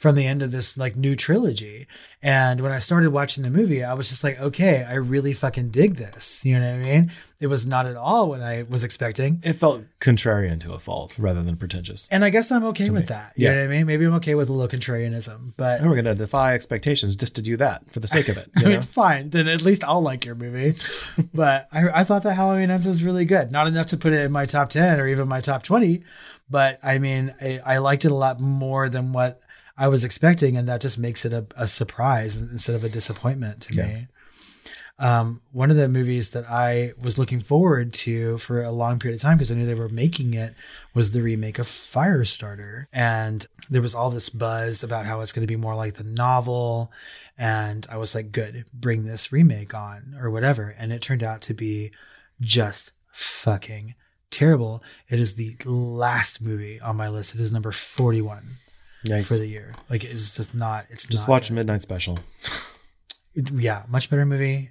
from 0.00 0.14
the 0.14 0.26
end 0.26 0.40
of 0.40 0.50
this 0.50 0.78
like 0.78 0.96
new 0.96 1.14
trilogy. 1.14 1.86
And 2.22 2.62
when 2.62 2.72
I 2.72 2.78
started 2.78 3.10
watching 3.10 3.44
the 3.44 3.50
movie, 3.50 3.84
I 3.84 3.92
was 3.92 4.08
just 4.08 4.24
like, 4.24 4.40
okay, 4.40 4.82
I 4.82 4.94
really 4.94 5.34
fucking 5.34 5.68
dig 5.70 5.96
this. 5.96 6.42
You 6.42 6.58
know 6.58 6.70
what 6.78 6.86
I 6.86 6.90
mean? 6.90 7.12
It 7.38 7.48
was 7.48 7.66
not 7.66 7.84
at 7.84 7.96
all 7.96 8.26
what 8.30 8.40
I 8.40 8.62
was 8.62 8.82
expecting. 8.82 9.40
It 9.42 9.60
felt 9.60 9.82
contrarian 10.00 10.58
to 10.62 10.72
a 10.72 10.78
fault 10.78 11.18
rather 11.18 11.42
than 11.42 11.56
pretentious. 11.56 12.08
And 12.10 12.24
I 12.24 12.30
guess 12.30 12.50
I'm 12.50 12.64
okay 12.64 12.88
with 12.88 13.02
me. 13.02 13.06
that. 13.08 13.32
You 13.36 13.44
Yeah. 13.48 13.52
know 13.52 13.58
what 13.60 13.64
I 13.64 13.76
mean? 13.76 13.86
Maybe 13.86 14.06
I'm 14.06 14.14
okay 14.14 14.34
with 14.34 14.48
a 14.48 14.52
little 14.54 14.78
contrarianism, 14.78 15.52
but 15.58 15.80
And 15.80 15.90
we're 15.90 15.96
gonna 15.96 16.14
defy 16.14 16.54
expectations 16.54 17.14
just 17.14 17.36
to 17.36 17.42
do 17.42 17.58
that 17.58 17.82
for 17.92 18.00
the 18.00 18.08
sake 18.08 18.30
of 18.30 18.38
it. 18.38 18.50
I 18.56 18.60
You 18.60 18.66
mean, 18.68 18.80
fine. 18.82 19.28
Then 19.28 19.48
at 19.48 19.62
least 19.62 19.84
I'll 19.84 20.00
like 20.02 20.24
your 20.24 20.34
movie. 20.34 20.78
but 21.34 21.68
I, 21.72 21.88
I 22.00 22.04
thought 22.04 22.22
that 22.22 22.34
Halloween 22.36 22.70
Ends 22.70 22.86
was 22.86 23.02
really 23.04 23.26
good. 23.26 23.52
Not 23.52 23.66
enough 23.66 23.86
to 23.88 23.98
put 23.98 24.14
it 24.14 24.20
in 24.24 24.32
my 24.32 24.46
top 24.46 24.70
10 24.70 24.98
or 24.98 25.06
even 25.06 25.28
my 25.28 25.42
top 25.42 25.62
20. 25.62 26.02
But 26.48 26.78
I 26.82 26.98
mean, 26.98 27.34
I, 27.40 27.60
I 27.66 27.78
liked 27.78 28.06
it 28.06 28.10
a 28.12 28.14
lot 28.16 28.40
more 28.40 28.88
than 28.88 29.12
what 29.12 29.40
I 29.80 29.88
was 29.88 30.04
expecting. 30.04 30.56
And 30.56 30.68
that 30.68 30.80
just 30.80 30.98
makes 30.98 31.24
it 31.24 31.32
a, 31.32 31.46
a 31.56 31.66
surprise 31.66 32.40
instead 32.40 32.76
of 32.76 32.84
a 32.84 32.88
disappointment 32.88 33.62
to 33.62 33.74
Yeah. 33.74 33.86
me. 33.86 34.06
Um, 34.98 35.40
one 35.50 35.70
of 35.70 35.78
the 35.78 35.88
movies 35.88 36.28
that 36.30 36.44
I 36.50 36.92
was 37.00 37.16
looking 37.16 37.40
forward 37.40 37.94
to 38.04 38.36
for 38.36 38.62
a 38.62 38.70
long 38.70 38.98
period 38.98 39.16
of 39.16 39.22
time 39.22 39.38
because 39.38 39.50
I 39.50 39.54
knew 39.54 39.64
they 39.64 39.74
were 39.74 39.88
making 39.88 40.34
it 40.34 40.54
was 40.92 41.12
the 41.12 41.22
remake 41.22 41.58
of 41.58 41.64
Firestarter. 41.66 42.84
And 42.92 43.46
there 43.70 43.80
was 43.80 43.94
all 43.94 44.10
this 44.10 44.28
buzz 44.28 44.84
about 44.84 45.06
how 45.06 45.22
it's 45.22 45.32
going 45.32 45.40
to 45.46 45.46
be 45.54 45.56
more 45.56 45.74
like 45.74 45.94
the 45.94 46.04
novel. 46.04 46.92
And 47.38 47.86
I 47.90 47.96
was 47.96 48.14
like, 48.14 48.30
good, 48.30 48.66
bring 48.74 49.04
this 49.06 49.32
remake 49.32 49.72
on 49.74 50.14
or 50.20 50.28
whatever. 50.30 50.74
And 50.78 50.92
it 50.92 51.00
turned 51.00 51.22
out 51.22 51.40
to 51.42 51.54
be 51.54 51.92
just 52.38 52.92
fucking 53.10 53.94
terrible. 54.30 54.82
It 55.08 55.18
is 55.18 55.36
the 55.36 55.56
last 55.64 56.42
movie 56.42 56.78
on 56.78 56.96
my 56.96 57.08
list. 57.08 57.34
It 57.34 57.40
is 57.40 57.50
number 57.52 57.72
41 57.72 58.42
Yikes. 59.06 59.26
for 59.26 59.34
the 59.34 59.46
year. 59.46 59.72
Like 59.88 60.04
it's 60.04 60.36
just 60.36 60.54
not, 60.54 60.86
it's 60.90 61.06
just 61.06 61.24
not 61.26 61.32
watch 61.32 61.48
good. 61.48 61.54
Midnight 61.54 61.82
Special. 61.82 62.18
It- 63.34 63.50
yeah, 63.52 63.84
much 63.88 64.10
better 64.10 64.26
movie. 64.26 64.70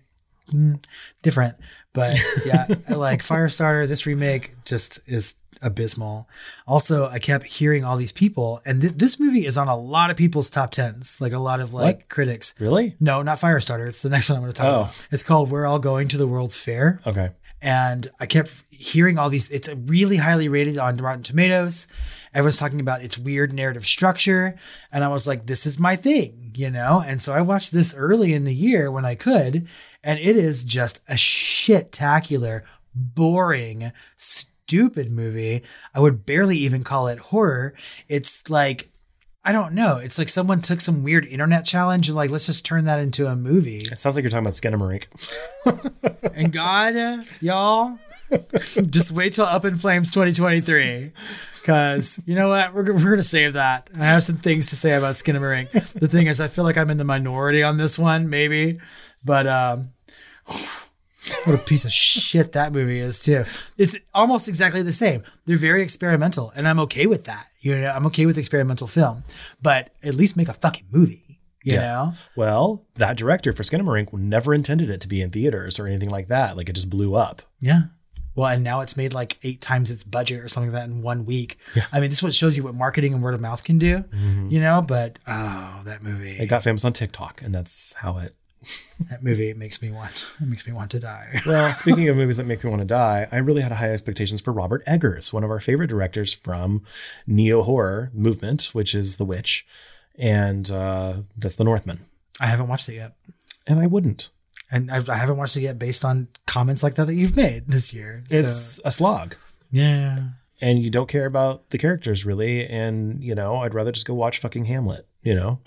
Mm, 0.54 0.84
different, 1.22 1.56
but 1.94 2.16
yeah, 2.46 2.66
I 2.90 2.94
like 2.96 3.22
Firestarter. 3.22 3.88
This 3.88 4.06
remake 4.08 4.56
just 4.66 5.00
is 5.06 5.36
abysmal. 5.62 6.28
Also, 6.68 7.06
I 7.08 7.20
kept 7.20 7.46
hearing 7.46 7.86
all 7.86 7.98
these 7.98 8.12
people, 8.12 8.60
and 8.66 8.82
th- 8.82 8.94
this 8.96 9.20
movie 9.20 9.46
is 9.46 9.58
on 9.60 9.68
a 9.68 9.78
lot 9.78 10.10
of 10.10 10.18
people's 10.18 10.50
top 10.50 10.72
tens, 10.72 11.22
like 11.22 11.34
a 11.34 11.38
lot 11.40 11.60
of 11.60 11.72
like 11.72 11.98
What? 11.98 12.10
critics. 12.10 12.56
Really? 12.60 12.96
No, 13.00 13.22
not 13.22 13.38
Firestarter. 13.38 13.88
It's 13.88 14.02
the 14.02 14.10
next 14.10 14.30
one 14.30 14.38
I'm 14.38 14.42
going 14.44 14.54
to 14.54 14.58
talk 14.58 14.68
Oh. 14.68 14.80
about. 14.82 15.08
It's 15.12 15.22
called 15.24 15.52
"We're 15.52 15.68
All 15.68 15.78
Going 15.80 16.08
to 16.08 16.18
the 16.18 16.28
World's 16.28 16.58
Fair." 16.58 17.00
Okay. 17.06 17.30
And 17.62 18.08
I 18.20 18.26
kept 18.26 18.52
hearing 18.70 19.18
all 19.18 19.30
these. 19.30 19.50
It's 19.50 19.70
really 19.70 20.18
highly 20.18 20.48
rated 20.48 20.78
on 20.78 20.98
Rotten 20.98 21.24
Tomatoes. 21.24 21.88
Everyone's 22.34 22.58
talking 22.58 22.80
about 22.80 23.04
its 23.04 23.18
weird 23.18 23.54
narrative 23.54 23.86
structure, 23.86 24.56
and 24.92 25.04
I 25.04 25.08
was 25.08 25.26
like, 25.26 25.46
"This 25.46 25.66
is 25.66 25.80
my 25.80 25.96
thing," 25.96 26.52
you 26.56 26.70
know. 26.70 27.04
And 27.06 27.22
so 27.22 27.34
I 27.34 27.42
watched 27.42 27.72
this 27.72 27.94
early 27.94 28.34
in 28.34 28.46
the 28.46 28.54
year 28.54 28.92
when 28.92 29.06
I 29.06 29.16
could, 29.16 29.68
and 30.04 30.20
it 30.20 30.36
is 30.36 30.64
just 30.64 31.02
a 31.08 31.18
shit-tacular, 31.18 32.62
boring, 32.94 33.92
stupid 34.16 35.12
movie. 35.12 35.64
I 35.94 36.00
would 36.00 36.26
barely 36.26 36.58
even 36.58 36.84
call 36.84 37.08
it 37.08 37.20
horror. 37.20 37.74
It's 38.08 38.50
like. 38.50 38.92
I 39.44 39.52
don't 39.52 39.74
know. 39.74 39.98
It's 39.98 40.18
like 40.18 40.30
someone 40.30 40.62
took 40.62 40.82
some 40.82 41.02
weird 41.02 41.26
internet 41.26 41.66
challenge 41.66 42.08
and 42.08 42.16
like, 42.16 42.30
let's 42.30 42.46
just 42.46 42.66
turn 42.66 42.86
that 42.86 43.00
into 43.00 43.28
a 43.28 43.36
movie. 43.36 43.88
It 43.92 43.98
sounds 43.98 44.16
like 44.16 44.24
you're 44.24 44.30
talking 44.30 44.46
about 44.46 44.54
Skinamarink. 44.54 45.08
And 46.36 46.54
God, 46.54 46.96
uh, 46.96 47.24
y'all, 47.42 48.00
just 48.90 49.12
wait 49.12 49.34
till 49.34 49.46
Up 49.46 49.66
in 49.66 49.76
Flames 49.76 50.10
2023. 50.12 51.12
Because 51.60 52.22
you 52.26 52.36
know 52.36 52.50
what? 52.50 52.74
We're, 52.74 52.94
we're 52.94 53.00
going 53.04 53.18
to 53.18 53.24
save 53.24 53.54
that. 53.54 53.90
I 53.96 54.06
have 54.06 54.24
some 54.24 54.38
things 54.38 54.68
to 54.68 54.76
say 54.76 54.94
about 54.94 55.16
Skinamarink. 55.16 55.72
The 55.94 56.08
thing 56.08 56.28
is, 56.28 56.40
I 56.40 56.48
feel 56.48 56.64
like 56.64 56.78
I'm 56.78 56.90
in 56.90 56.98
the 56.98 57.04
minority 57.04 57.62
on 57.64 57.78
this 57.78 58.00
one, 58.00 58.30
maybe. 58.30 58.80
But 59.24 59.48
um, 59.48 59.92
what 61.46 61.56
a 61.56 61.58
piece 61.58 61.86
of 61.86 61.92
shit 61.92 62.52
that 62.54 62.72
movie 62.74 63.00
is, 63.00 63.22
too. 63.22 63.46
It's 63.78 63.98
almost 64.14 64.48
exactly 64.48 64.82
the 64.82 64.92
same. 64.94 65.24
They're 65.46 65.58
very 65.58 65.82
experimental, 65.82 66.52
and 66.56 66.68
I'm 66.68 66.80
okay 66.82 67.06
with 67.08 67.26
that. 67.26 67.48
You 67.60 67.80
know, 67.80 67.90
I'm 67.90 68.06
okay 68.08 68.26
with 68.26 68.38
experimental 68.38 68.88
film, 68.88 69.24
but 69.62 69.92
at 70.04 70.16
least 70.16 70.38
make 70.38 70.48
a 70.48 70.54
fucking 70.54 70.88
movie, 70.92 71.40
you 71.64 71.74
Yeah. 71.74 71.82
know? 71.82 72.14
Well, 72.36 72.86
that 72.96 73.18
director 73.18 73.54
for 73.54 73.64
Skinamarink 73.64 74.14
never 74.14 74.54
intended 74.54 74.90
it 74.90 75.02
to 75.02 75.08
be 75.08 75.22
in 75.22 75.30
theaters 75.32 75.80
or 75.80 75.88
anything 75.88 76.10
like 76.10 76.28
that. 76.28 76.56
Like 76.56 76.70
it 76.70 76.74
just 76.74 76.90
blew 76.90 77.16
up. 77.16 77.42
Yeah. 77.60 77.82
Well, 78.36 78.48
and 78.48 78.64
now 78.64 78.80
it's 78.80 78.96
made 78.96 79.14
like 79.14 79.38
eight 79.44 79.60
times 79.60 79.92
its 79.92 80.06
budget 80.06 80.40
or 80.40 80.48
something 80.48 80.72
like 80.72 80.82
that 80.84 80.90
in 80.90 81.02
one 81.02 81.26
week. 81.26 81.58
Yeah. 81.76 81.86
I 81.92 82.00
mean, 82.00 82.10
this 82.10 82.20
is 82.20 82.24
what 82.24 82.34
shows 82.34 82.56
you 82.56 82.64
what 82.64 82.76
marketing 82.76 83.14
and 83.14 83.22
word 83.22 83.34
of 83.34 83.42
mouth 83.42 83.66
can 83.66 83.78
do, 83.78 83.98
mm-hmm. 84.00 84.48
you 84.50 84.62
know? 84.62 84.82
But 84.82 85.20
oh, 85.28 85.82
that 85.84 86.02
movie, 86.02 86.38
It 86.38 86.46
got 86.48 86.64
famous 86.64 86.86
on 86.86 86.94
TikTok, 86.94 87.42
and 87.42 87.54
that's 87.54 87.94
how 87.96 88.20
it. 88.20 88.36
That 89.10 89.24
movie 89.24 89.54
makes 89.54 89.82
me 89.82 89.90
want, 89.92 90.36
it 90.42 90.46
makes 90.48 90.68
me 90.68 90.74
want 90.74 90.92
to 90.92 91.00
die. 91.00 91.42
Well, 91.46 91.72
speaking 91.74 92.08
of 92.10 92.18
movies 92.18 92.38
that 92.38 92.46
make 92.46 92.64
me 92.64 92.70
want 92.70 92.82
to 92.82 92.86
die, 92.88 93.28
I 93.32 93.38
really 93.38 93.62
had 93.62 93.72
high 93.72 93.92
expectations 93.92 94.42
for 94.42 94.52
Robert 94.52 94.84
Eggers, 94.86 95.32
one 95.32 95.44
of 95.44 95.50
our 95.52 95.60
favorite 95.60 95.88
directors 95.88 96.34
from 96.34 96.84
neo 97.26 97.64
horror 97.64 98.12
movement, 98.14 98.70
which 98.74 98.94
is 98.94 99.18
The 99.18 99.26
Witch, 99.26 99.66
and 100.18 100.70
uh, 100.70 101.14
that's 101.38 101.56
The 101.56 101.64
Northman. 101.64 102.06
I 102.42 102.48
haven't 102.48 102.68
watched 102.68 102.90
it 102.90 102.96
yet. 102.96 103.16
And 103.68 103.80
I 103.80 103.86
wouldn't. 103.88 104.30
And 104.72 104.92
I, 104.92 105.02
I 105.08 105.16
haven't 105.16 105.38
watched 105.38 105.58
it 105.58 105.62
yet 105.62 105.80
based 105.80 106.04
on 106.06 106.28
comments 106.46 106.84
like 106.84 106.96
that 106.96 107.08
that 107.08 107.16
you've 107.16 107.36
made 107.36 107.68
this 107.68 107.94
year. 107.94 108.24
So, 108.30 108.36
It's 108.38 108.80
a 108.86 108.92
slog. 108.92 109.36
yeah. 109.72 110.30
and 110.62 110.84
you 110.84 110.90
don't 110.90 111.08
care 111.10 111.26
about 111.26 111.70
the 111.70 111.78
characters 111.78 112.26
really 112.26 112.68
and 112.68 113.24
you 113.24 113.34
know 113.34 113.58
i'd 113.62 113.74
rather 113.74 113.92
just 113.94 114.06
go 114.06 114.14
watch 114.14 114.40
fucking 114.40 114.66
hamlet 114.66 115.08
you 115.24 115.34
know 115.34 115.60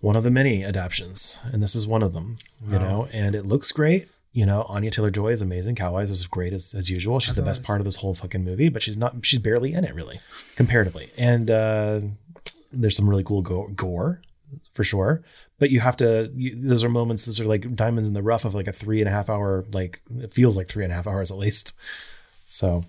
one 0.00 0.16
of 0.16 0.24
the 0.24 0.30
many 0.30 0.64
adaptions 0.64 1.38
and 1.52 1.62
this 1.62 1.74
is 1.74 1.86
one 1.86 2.02
of 2.02 2.12
them 2.12 2.38
you 2.68 2.78
know? 2.78 3.08
And 3.12 3.34
it 3.34 3.46
looks 3.46 3.72
great 3.72 4.08
you 4.32 4.44
know? 4.44 4.62
Anya 4.68 4.90
taylor 4.90 5.10
joy 5.10 5.28
is 5.32 5.40
amazing. 5.42 5.76
Cow 5.76 5.96
eyes 5.96 6.10
is 6.10 6.26
great 6.26 6.52
as, 6.52 6.74
as 6.74 6.90
usual. 6.90 7.18
She's 7.20 7.34
the 7.34 7.42
best 7.42 7.62
part 7.62 7.80
of 7.80 7.84
this 7.84 7.96
whole 7.96 8.14
fucking 8.14 8.44
movie 8.44 8.68
but 8.68 8.82
she's 8.82 8.96
not 8.96 9.24
she's 9.24 9.40
barely 9.40 9.72
in 9.72 9.84
it 9.84 9.94
really 9.94 10.20
comparatively. 10.56 11.10
And 11.16 11.50
uh 11.50 12.00
there's 12.72 12.96
some 12.96 13.08
really 13.08 13.24
cool 13.24 13.42
go- 13.42 13.68
gore 13.74 14.20
for 14.72 14.84
sure. 14.84 15.22
But 15.58 15.70
you 15.70 15.80
have 15.80 15.96
to 15.98 16.30
you, 16.34 16.54
those 16.54 16.84
are 16.84 16.90
moments 16.90 17.24
those 17.24 17.40
are 17.40 17.46
like 17.46 17.74
diamonds 17.74 18.08
in 18.08 18.14
the 18.14 18.22
rough 18.22 18.44
of 18.44 18.54
like 18.54 18.66
a 18.66 18.72
three 18.72 19.00
and 19.00 19.08
a 19.08 19.10
half 19.12 19.30
hour 19.30 19.64
like 19.72 20.02
it 20.18 20.34
feels 20.34 20.54
like 20.56 20.68
three 20.68 20.84
and 20.84 20.92
a 20.92 20.96
half 20.96 21.06
hours 21.06 21.30
at 21.30 21.38
least. 21.38 21.72
So 22.44 22.84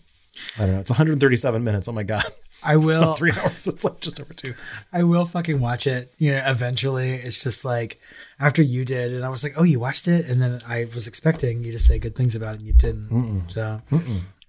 I 0.58 0.66
don't 0.66 0.74
know. 0.74 0.80
It's 0.82 0.92
137 0.92 1.64
minutes. 1.64 1.88
Oh 1.88 1.94
my 1.94 2.04
god, 2.04 2.26
I 2.66 2.76
will. 2.78 3.16
three 3.16 3.32
hours. 3.38 3.68
It's 3.68 3.84
like 3.84 4.00
just 4.02 4.20
over 4.20 4.34
two. 4.34 4.54
I 4.92 5.04
will 5.04 5.26
fucking 5.26 5.60
watch 5.60 5.88
it. 5.88 6.14
You 6.18 6.32
know, 6.34 6.44
eventually. 6.46 7.14
It's 7.14 7.42
just 7.44 7.64
like 7.66 8.00
after 8.40 8.62
you 8.62 8.86
did, 8.86 9.14
and 9.14 9.24
I 9.26 9.30
was 9.30 9.44
like, 9.44 9.54
"Oh, 9.58 9.64
you 9.64 9.80
watched 9.80 10.08
it," 10.08 10.28
and 10.28 10.42
then 10.42 10.62
I 10.68 10.88
was 10.94 11.08
expecting 11.08 11.64
you 11.64 11.72
to 11.72 11.80
say 11.80 12.00
good 12.00 12.16
things 12.16 12.36
about 12.36 12.56
it, 12.56 12.60
and 12.60 12.68
you 12.68 12.74
didn't. 12.74 13.50
So, 13.50 13.82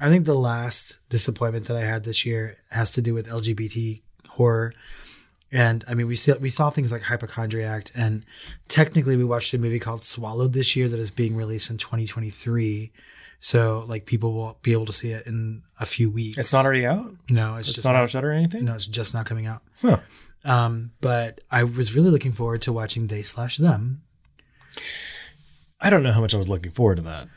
I 0.00 0.08
think 0.08 0.26
the 0.26 0.34
last 0.34 0.98
disappointment 1.08 1.66
that 1.66 1.76
I 1.76 1.80
had 1.84 2.04
this 2.04 2.24
year 2.24 2.56
has 2.70 2.90
to 2.92 3.02
do 3.02 3.14
with 3.14 3.28
LGBT 3.28 4.00
horror. 4.28 4.72
And 5.50 5.82
I 5.88 5.94
mean, 5.94 6.06
we 6.06 6.14
saw 6.16 6.34
we 6.36 6.50
saw 6.50 6.68
things 6.70 6.92
like 6.92 7.02
Hypochondriac, 7.02 7.88
and 7.94 8.24
technically, 8.68 9.16
we 9.16 9.24
watched 9.24 9.54
a 9.54 9.58
movie 9.58 9.78
called 9.78 10.02
Swallowed 10.02 10.52
this 10.52 10.76
year 10.76 10.88
that 10.88 10.98
is 11.00 11.10
being 11.10 11.34
released 11.36 11.70
in 11.70 11.78
2023. 11.78 12.92
So, 13.40 13.84
like, 13.86 14.04
people 14.04 14.32
will 14.34 14.58
be 14.62 14.72
able 14.72 14.86
to 14.86 14.92
see 14.92 15.12
it 15.12 15.26
in 15.26 15.62
a 15.78 15.86
few 15.86 16.10
weeks. 16.10 16.38
It's 16.38 16.52
not 16.52 16.64
already 16.64 16.86
out. 16.86 17.14
No, 17.30 17.56
it's, 17.56 17.68
It's 17.68 17.76
just 17.76 17.84
not 17.86 17.92
not, 17.92 18.02
on 18.02 18.08
Shudder 18.08 18.30
or 18.30 18.32
anything. 18.34 18.64
No, 18.64 18.74
it's 18.74 18.86
just 18.86 19.14
not 19.14 19.26
coming 19.26 19.46
out. 19.46 19.62
Huh. 19.80 19.98
Um, 20.44 20.90
but 21.00 21.40
I 21.50 21.62
was 21.64 21.94
really 21.94 22.10
looking 22.10 22.32
forward 22.32 22.62
to 22.62 22.72
watching 22.72 23.06
They 23.06 23.22
Slash 23.22 23.56
Them. 23.58 24.02
I 25.80 25.90
don't 25.90 26.02
know 26.02 26.12
how 26.12 26.20
much 26.20 26.34
I 26.34 26.38
was 26.38 26.48
looking 26.48 26.72
forward 26.72 26.96
to 26.96 27.02
that. 27.02 27.28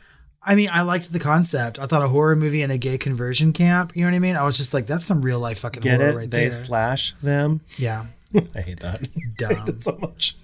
I 0.44 0.56
mean, 0.56 0.70
I 0.72 0.82
liked 0.82 1.12
the 1.12 1.20
concept. 1.20 1.78
I 1.78 1.86
thought 1.86 2.02
a 2.02 2.08
horror 2.08 2.34
movie 2.34 2.62
in 2.62 2.70
a 2.72 2.78
gay 2.78 2.98
conversion 2.98 3.52
camp. 3.52 3.92
You 3.94 4.02
know 4.02 4.10
what 4.10 4.16
I 4.16 4.18
mean? 4.18 4.34
I 4.36 4.42
was 4.44 4.56
just 4.56 4.74
like, 4.74 4.86
that's 4.86 5.06
some 5.06 5.22
real 5.22 5.38
life 5.38 5.60
fucking 5.60 5.82
Get 5.82 6.00
horror 6.00 6.10
it? 6.10 6.16
right 6.16 6.30
they 6.30 6.42
there. 6.42 6.50
slash 6.50 7.14
them. 7.22 7.60
yeah, 7.78 8.06
I 8.54 8.60
hate 8.60 8.80
that. 8.80 9.02
I 9.16 9.20
hate 9.20 9.36
dumb. 9.66 9.80
so 9.80 9.96
much. 10.00 10.36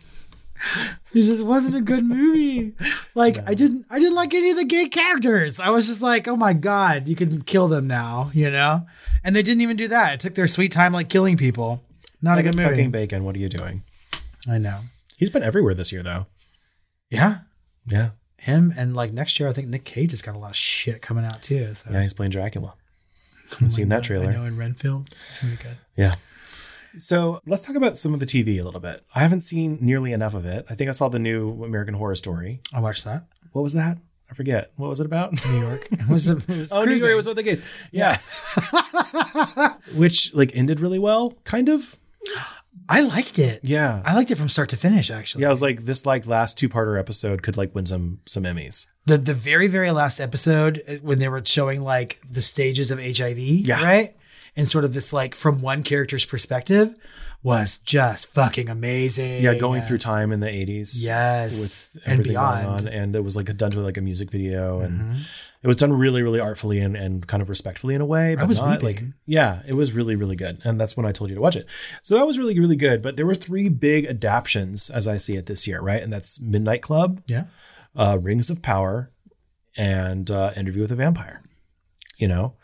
It 1.15 1.23
just 1.23 1.43
wasn't 1.45 1.77
a 1.77 1.81
good 1.81 2.05
movie. 2.05 2.75
Like 3.15 3.39
I 3.49 3.55
didn't, 3.55 3.87
I 3.91 3.99
didn't 3.99 4.15
like 4.15 4.35
any 4.35 4.51
of 4.51 4.57
the 4.57 4.65
gay 4.65 4.89
characters. 4.89 5.61
I 5.61 5.71
was 5.71 5.87
just 5.87 6.03
like, 6.03 6.29
oh 6.29 6.37
my 6.37 6.53
god, 6.53 7.09
you 7.09 7.17
can 7.17 7.43
kill 7.43 7.69
them 7.69 7.87
now, 7.87 8.31
you 8.35 8.51
know? 8.51 8.87
And 9.25 9.35
they 9.35 9.43
didn't 9.43 9.61
even 9.63 9.77
do 9.77 9.89
that. 9.89 10.15
It 10.15 10.21
took 10.21 10.35
their 10.35 10.47
sweet 10.47 10.73
time, 10.73 10.93
like 10.93 11.09
killing 11.09 11.37
people. 11.37 11.83
Not 12.23 12.39
a 12.39 12.43
good 12.43 12.57
movie. 12.57 12.69
Fucking 12.69 12.91
bacon. 12.91 13.25
What 13.25 13.37
are 13.37 13.39
you 13.39 13.49
doing? 13.49 13.85
I 14.49 14.59
know. 14.59 14.81
He's 15.17 15.31
been 15.31 15.43
everywhere 15.43 15.75
this 15.75 15.93
year, 15.93 16.03
though. 16.03 16.27
Yeah, 17.11 17.39
Yeah. 17.87 18.11
him 18.37 18.73
and 18.77 18.95
like 18.95 19.13
next 19.13 19.39
year, 19.41 19.49
I 19.49 19.53
think 19.53 19.69
Nick 19.69 19.85
Cage 19.85 20.11
has 20.13 20.23
got 20.23 20.35
a 20.35 20.39
lot 20.39 20.51
of 20.51 20.57
shit 20.57 21.01
coming 21.03 21.25
out 21.25 21.43
too. 21.43 21.75
So 21.75 21.91
Yeah, 21.91 22.03
he's 22.03 22.15
playing 22.15 22.33
Dracula. 22.33 22.75
I've 23.61 23.73
seen 23.73 23.89
that 23.89 24.05
trailer. 24.05 24.27
I 24.27 24.33
know 24.35 24.45
in 24.45 24.59
Renfield, 24.59 25.09
it's 25.31 25.39
gonna 25.41 25.57
be 25.57 25.63
good. 25.63 25.77
Yeah. 25.97 26.17
So 26.99 27.41
let's 27.47 27.63
talk 27.63 27.77
about 27.77 27.97
some 27.97 28.13
of 28.15 28.21
the 28.21 28.27
TV 28.27 28.61
a 28.61 28.63
little 28.65 28.81
bit. 28.81 29.05
I 29.15 29.21
haven't 29.21 29.41
seen 29.43 29.79
nearly 29.81 30.13
enough 30.13 30.35
of 30.35 30.45
it. 30.45 30.67
I 30.69 30.75
think 30.75 30.89
I 30.89 30.93
saw 30.93 31.09
the 31.09 31.19
new 31.19 31.63
American 31.65 31.95
Horror 31.95 32.15
Story. 32.17 32.61
I 32.73 32.81
watched 32.81 33.05
that. 33.05 33.25
What 33.53 33.63
was 33.63 33.73
that? 33.75 33.99
I 34.31 34.35
forget. 34.35 34.71
What 34.77 34.89
was 34.91 35.01
it 35.01 35.07
about? 35.07 35.33
New 35.47 35.61
York. 35.61 35.89
It 35.93 36.09
was, 36.09 36.29
it 36.29 36.47
was 36.49 36.73
Oh, 36.73 36.85
New 36.85 36.95
York 36.97 37.15
was 37.17 37.27
what 37.27 37.37
the 37.37 37.43
gays. 37.43 37.63
Yeah. 37.93 38.19
Which 39.95 40.35
like 40.35 40.51
ended 40.55 40.81
really 40.81 40.99
well, 40.99 41.33
kind 41.45 41.69
of. 41.69 41.97
I 42.91 43.01
liked 43.03 43.39
it. 43.39 43.61
Yeah. 43.63 44.03
I 44.07 44.15
liked 44.15 44.31
it 44.31 44.37
from 44.37 44.49
start 44.49 44.71
to 44.71 44.77
finish. 44.77 45.11
Actually, 45.11 45.43
yeah, 45.43 45.49
I 45.49 45.51
was 45.51 45.61
like, 45.61 45.81
this 45.83 46.07
like 46.07 46.27
last 46.27 46.57
two 46.59 46.69
parter 46.71 46.99
episode 46.99 47.43
could 47.43 47.57
like 47.57 47.75
win 47.75 47.85
some 47.85 48.21
some 48.25 48.45
Emmys. 48.45 48.87
the 49.05 49.19
the 49.19 49.35
very 49.35 49.67
very 49.67 49.91
last 49.91 50.21
episode 50.21 50.83
uh, 50.89 50.95
when 51.03 51.19
they 51.19 51.29
were 51.29 51.43
showing 51.45 51.83
like 51.83 52.19
the 52.31 52.41
stages 52.41 52.91
of 52.91 52.99
HIV, 52.99 53.39
Yeah. 53.39 53.83
right, 53.85 54.17
and 54.59 54.69
sort 54.69 54.85
of 54.85 54.93
this 54.93 55.11
like 55.13 55.35
from 55.35 55.63
one 55.63 55.83
character's 55.83 56.27
perspective 56.27 56.95
was 57.43 57.79
just 57.79 58.27
fucking 58.27 58.69
amazing. 58.69 59.45
Yeah, 59.45 59.55
going 59.55 59.81
through 59.83 59.99
time 59.99 60.33
in 60.33 60.41
the 60.41 60.49
eighties. 60.53 61.05
yes 61.05 61.59
with 61.95 62.03
and 62.05 62.13
everything 62.15 62.33
beyond. 62.33 62.65
going 62.65 62.89
on, 62.89 62.89
and 62.89 63.15
it 63.17 63.21
was 63.23 63.37
like 63.37 63.57
done 63.57 63.71
to 63.71 63.81
like 63.81 63.97
a 63.97 64.01
music 64.01 64.31
video, 64.33 64.81
and 64.81 65.01
Mhm. 65.01 65.21
it 65.63 65.69
was 65.69 65.77
done 65.77 65.93
really, 65.93 66.21
really 66.23 66.41
artfully 66.41 66.81
and, 66.81 66.97
and 66.97 67.25
kind 67.29 67.41
of 67.41 67.49
respectfully 67.49 67.95
in 67.95 68.01
a 68.01 68.05
way. 68.07 68.35
But 68.35 68.49
was 68.49 68.59
not, 68.59 68.83
like 68.83 69.05
yeah, 69.25 69.63
it 69.69 69.75
was 69.75 69.93
really, 69.93 70.17
really 70.17 70.35
good, 70.35 70.61
and 70.65 70.81
that's 70.81 70.97
when 70.97 71.07
I 71.07 71.13
told 71.13 71.31
you 71.31 71.37
to 71.37 71.41
watch 71.41 71.55
it. 71.55 71.67
So 72.03 72.17
that 72.17 72.27
was 72.27 72.39
really, 72.39 72.59
really 72.59 72.75
good. 72.77 73.03
But 73.03 73.15
there 73.17 73.25
were 73.27 73.37
three 73.37 73.69
big 73.69 74.05
adaptions 74.07 74.91
as 74.91 75.07
I 75.07 75.17
see 75.17 75.37
it 75.37 75.47
this 75.47 75.65
year, 75.65 75.81
right? 75.81 76.03
And 76.03 76.13
that's 76.13 76.41
Midnight 76.41 76.83
Club, 76.83 77.23
Yeah. 77.29 77.45
uh, 77.95 78.19
Rings 78.21 78.51
of 78.51 78.63
Power, 78.63 79.13
and 79.77 80.29
uh, 80.29 80.53
Interview 80.57 80.83
with 80.83 80.91
a 80.93 80.97
Vampire. 80.97 81.41
You 82.17 82.27
know, 82.27 82.55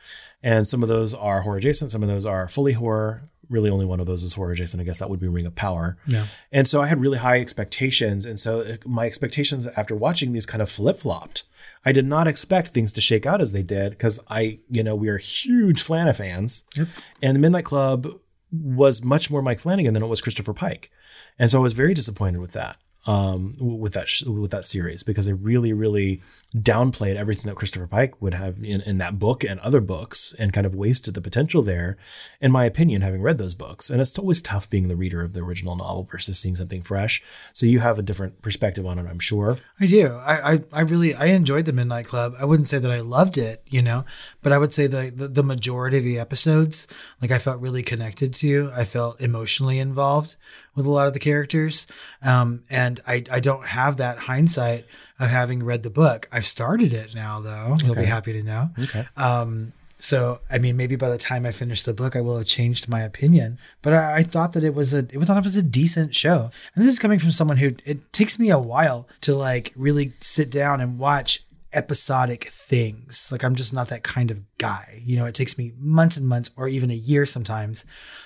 and 0.44 0.68
some 0.68 0.82
of 0.82 0.90
those 0.90 1.14
are 1.14 1.40
horror 1.40 1.56
adjacent, 1.56 1.90
some 1.90 2.02
of 2.02 2.08
those 2.08 2.26
are 2.26 2.46
fully 2.48 2.74
horror. 2.74 3.30
Really, 3.50 3.68
only 3.68 3.84
one 3.84 4.00
of 4.00 4.06
those 4.06 4.22
is 4.22 4.34
horror 4.34 4.52
adjacent. 4.52 4.80
I 4.80 4.84
guess 4.84 4.98
that 4.98 5.10
would 5.10 5.20
be 5.20 5.28
Ring 5.28 5.46
of 5.46 5.54
Power. 5.54 5.98
Yeah. 6.06 6.26
And 6.52 6.66
so 6.66 6.80
I 6.80 6.86
had 6.86 7.00
really 7.00 7.18
high 7.18 7.40
expectations. 7.40 8.24
And 8.24 8.38
so 8.38 8.60
uh, 8.60 8.76
my 8.86 9.06
expectations 9.06 9.66
after 9.76 9.94
watching 9.94 10.32
these 10.32 10.46
kind 10.46 10.62
of 10.62 10.70
flip 10.70 10.98
flopped. 10.98 11.44
I 11.84 11.92
did 11.92 12.06
not 12.06 12.26
expect 12.26 12.68
things 12.68 12.92
to 12.92 13.02
shake 13.02 13.26
out 13.26 13.42
as 13.42 13.52
they 13.52 13.62
did 13.62 13.90
because 13.90 14.18
I, 14.28 14.60
you 14.70 14.82
know, 14.82 14.94
we 14.94 15.08
are 15.08 15.18
huge 15.18 15.84
Flana 15.84 16.16
fans. 16.16 16.64
Yep. 16.74 16.88
And 17.22 17.36
the 17.36 17.40
Midnight 17.40 17.66
Club 17.66 18.18
was 18.50 19.02
much 19.02 19.30
more 19.30 19.42
Mike 19.42 19.60
Flanagan 19.60 19.92
than 19.92 20.02
it 20.02 20.06
was 20.08 20.22
Christopher 20.22 20.54
Pike. 20.54 20.90
And 21.38 21.50
so 21.50 21.58
I 21.58 21.62
was 21.62 21.74
very 21.74 21.92
disappointed 21.92 22.40
with 22.40 22.52
that. 22.52 22.76
Um, 23.06 23.52
with 23.60 23.92
that 23.92 24.08
sh- 24.08 24.22
with 24.22 24.50
that 24.52 24.66
series 24.66 25.02
because 25.02 25.26
they 25.26 25.34
really 25.34 25.74
really 25.74 26.22
downplayed 26.56 27.16
everything 27.16 27.48
that 27.48 27.56
Christopher 27.56 27.86
Pike 27.86 28.22
would 28.22 28.34
have 28.34 28.62
in, 28.62 28.80
in 28.82 28.98
that 28.98 29.18
book 29.18 29.42
and 29.42 29.58
other 29.60 29.80
books 29.80 30.34
and 30.38 30.52
kind 30.52 30.66
of 30.66 30.74
wasted 30.74 31.14
the 31.14 31.20
potential 31.20 31.62
there, 31.62 31.96
in 32.40 32.52
my 32.52 32.64
opinion, 32.64 33.02
having 33.02 33.22
read 33.22 33.38
those 33.38 33.54
books. 33.54 33.90
And 33.90 34.00
it's 34.00 34.16
always 34.18 34.40
tough 34.40 34.70
being 34.70 34.86
the 34.86 34.96
reader 34.96 35.22
of 35.22 35.32
the 35.32 35.40
original 35.40 35.74
novel 35.74 36.04
versus 36.04 36.38
seeing 36.38 36.54
something 36.54 36.82
fresh. 36.82 37.22
So 37.52 37.66
you 37.66 37.80
have 37.80 37.98
a 37.98 38.02
different 38.02 38.40
perspective 38.40 38.86
on 38.86 38.98
it, 38.98 39.06
I'm 39.08 39.18
sure. 39.18 39.58
I 39.80 39.86
do. 39.86 40.12
I, 40.14 40.52
I, 40.52 40.60
I 40.72 40.80
really 40.82 41.14
I 41.14 41.26
enjoyed 41.26 41.64
the 41.64 41.72
Midnight 41.72 42.06
Club. 42.06 42.34
I 42.38 42.44
wouldn't 42.44 42.68
say 42.68 42.78
that 42.78 42.90
I 42.90 43.00
loved 43.00 43.36
it, 43.36 43.62
you 43.68 43.82
know, 43.82 44.04
but 44.42 44.52
I 44.52 44.58
would 44.58 44.72
say 44.72 44.86
the, 44.86 45.12
the 45.14 45.28
the 45.28 45.42
majority 45.42 45.98
of 45.98 46.04
the 46.04 46.18
episodes, 46.18 46.86
like 47.20 47.32
I 47.32 47.38
felt 47.38 47.60
really 47.60 47.82
connected 47.82 48.32
to. 48.34 48.70
I 48.74 48.84
felt 48.84 49.20
emotionally 49.20 49.78
involved 49.80 50.36
with 50.74 50.86
a 50.86 50.90
lot 50.90 51.06
of 51.06 51.12
the 51.12 51.18
characters, 51.20 51.86
um, 52.22 52.64
and 52.68 53.00
I 53.06 53.24
I 53.30 53.40
don't 53.40 53.66
have 53.66 53.96
that 53.98 54.18
hindsight 54.18 54.86
of 55.18 55.30
having 55.30 55.62
read 55.62 55.82
the 55.82 55.90
book. 55.90 56.28
I've 56.32 56.44
started 56.44 56.92
it 56.92 57.14
now, 57.14 57.40
though. 57.40 57.76
You'll 57.82 57.94
be 57.94 58.04
happy 58.04 58.32
to 58.32 58.42
know. 58.42 58.70
Okay. 58.78 59.06
Um, 59.16 59.72
so 59.98 60.40
I 60.50 60.58
mean, 60.58 60.76
maybe 60.76 60.96
by 60.96 61.08
the 61.08 61.18
time 61.18 61.46
I 61.46 61.52
finish 61.52 61.82
the 61.82 61.94
book, 61.94 62.16
I 62.16 62.20
will 62.20 62.36
have 62.36 62.46
changed 62.46 62.88
my 62.88 63.00
opinion. 63.00 63.58
But 63.80 63.94
I, 63.94 64.16
I 64.16 64.22
thought 64.22 64.52
that 64.52 64.64
it 64.64 64.74
was 64.74 64.92
a, 64.92 65.06
I 65.18 65.24
thought 65.24 65.38
it 65.38 65.44
was 65.44 65.56
a 65.56 65.62
decent 65.62 66.14
show. 66.14 66.50
And 66.74 66.84
this 66.84 66.92
is 66.92 66.98
coming 66.98 67.18
from 67.18 67.30
someone 67.30 67.58
who 67.58 67.74
it 67.84 68.12
takes 68.12 68.38
me 68.38 68.50
a 68.50 68.58
while 68.58 69.08
to 69.22 69.34
like 69.34 69.72
really 69.76 70.12
sit 70.20 70.50
down 70.50 70.80
and 70.80 70.98
watch 70.98 71.43
episodic 71.74 72.44
things. 72.44 73.30
Like 73.30 73.44
I'm 73.44 73.54
just 73.54 73.72
not 73.72 73.88
that 73.88 74.02
kind 74.02 74.30
of 74.30 74.42
guy. 74.58 75.02
You 75.04 75.16
know, 75.16 75.26
it 75.26 75.34
takes 75.34 75.58
me 75.58 75.72
months 75.76 76.16
and 76.16 76.26
months, 76.26 76.50
or 76.56 76.68
even 76.68 76.90
a 76.90 76.94
year 76.94 77.26
sometimes, 77.26 77.84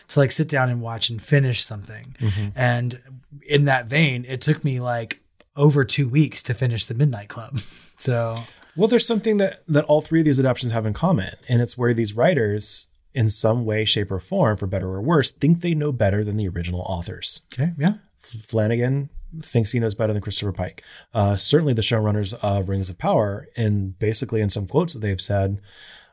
to 0.09 0.18
like 0.18 0.30
sit 0.30 0.49
down 0.49 0.68
and 0.68 0.80
watch 0.80 1.11
and 1.11 1.20
finish 1.20 1.64
something. 1.64 2.16
Mm-hmm. 2.20 2.49
And 2.57 3.22
in 3.46 3.64
that 3.64 3.86
vein, 3.86 4.24
it 4.28 4.40
took 4.40 4.64
me 4.64 4.80
like 4.80 5.20
over 5.57 5.84
two 5.84 6.09
weeks 6.09 6.42
to 6.42 6.55
finish 6.55 6.84
the 6.84 6.94
Midnight 6.94 7.28
Club. 7.28 7.59
so 7.59 8.44
Well, 8.76 8.88
there's 8.88 9.07
something 9.07 9.38
that 9.38 9.62
that 9.66 9.84
all 9.84 10.01
three 10.01 10.20
of 10.20 10.24
these 10.24 10.38
adaptations 10.38 10.72
have 10.72 10.86
in 10.86 10.92
common, 10.92 11.32
and 11.49 11.61
it's 11.61 11.76
where 11.76 11.94
these 11.94 12.14
writers, 12.14 12.86
in 13.14 13.28
some 13.28 13.64
way, 13.64 13.84
shape, 13.84 14.11
or 14.11 14.20
form, 14.20 14.57
for 14.57 14.66
better 14.66 14.88
or 14.88 15.03
worse, 15.03 15.30
think 15.30 15.61
they 15.61 15.74
know 15.74 15.92
better 15.92 16.22
than 16.22 16.36
the 16.36 16.49
original 16.49 16.82
authors. 16.82 17.40
okay, 17.53 17.72
yeah. 17.78 17.94
Flanagan 18.20 19.11
thinks 19.43 19.72
he 19.72 19.81
knows 19.81 19.95
better 19.95 20.12
than 20.12 20.22
Christopher 20.22 20.53
Pike. 20.53 20.83
Uh, 21.12 21.37
certainly, 21.37 21.72
the 21.72 21.83
showrunners 21.83 22.35
of 22.43 22.68
Rings 22.68 22.91
of 22.91 22.99
Power, 22.99 23.49
and 23.57 23.99
basically 23.99 24.41
in 24.41 24.49
some 24.49 24.66
quotes 24.66 24.95
that 24.95 25.01
they've 25.01 25.20
said, 25.20 25.61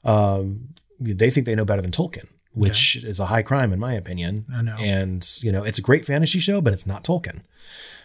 um, 0.04 0.70
they 1.00 1.30
think 1.30 1.46
they 1.46 1.56
know 1.56 1.66
better 1.66 1.82
than 1.82 1.92
Tolkien, 1.92 2.28
which 2.54 2.98
is 2.98 3.20
a 3.20 3.28
high 3.28 3.42
crime 3.42 3.74
in 3.74 3.80
my 3.80 3.94
opinion. 3.94 4.46
I 4.54 4.62
know. 4.62 4.78
And 4.80 5.28
you 5.42 5.52
know, 5.52 5.64
it's 5.64 5.80
a 5.80 5.84
great 5.84 6.06
fantasy 6.06 6.40
show, 6.40 6.62
but 6.62 6.74
it's 6.74 6.88
not 6.88 7.04
Tolkien, 7.04 7.42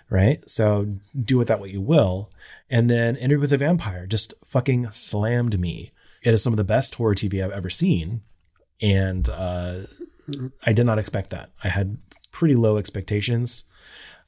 right? 0.09 0.49
So 0.49 0.97
do 1.19 1.39
with 1.39 1.49
that 1.49 1.61
what 1.61 1.71
you 1.71 1.81
will. 1.81 2.31
And 2.69 2.89
then 2.89 3.17
Interview 3.17 3.41
with 3.41 3.53
a 3.53 3.59
Vampire 3.59 4.07
just 4.07 4.35
fucking 4.45 4.91
slammed 4.91 5.59
me. 5.59 5.93
It 6.23 6.35
is 6.35 6.43
some 6.43 6.53
of 6.53 6.59
the 6.59 6.65
best 6.65 6.95
horror 6.97 7.15
TV 7.15 7.43
I've 7.43 7.51
ever 7.51 7.71
seen, 7.71 8.23
and 8.81 9.29
uh, 9.29 9.81
I 10.65 10.73
did 10.73 10.85
not 10.85 10.99
expect 10.99 11.31
that. 11.31 11.51
I 11.65 11.69
had 11.69 11.99
pretty 12.31 12.55
low 12.55 12.77
expectations, 12.77 13.65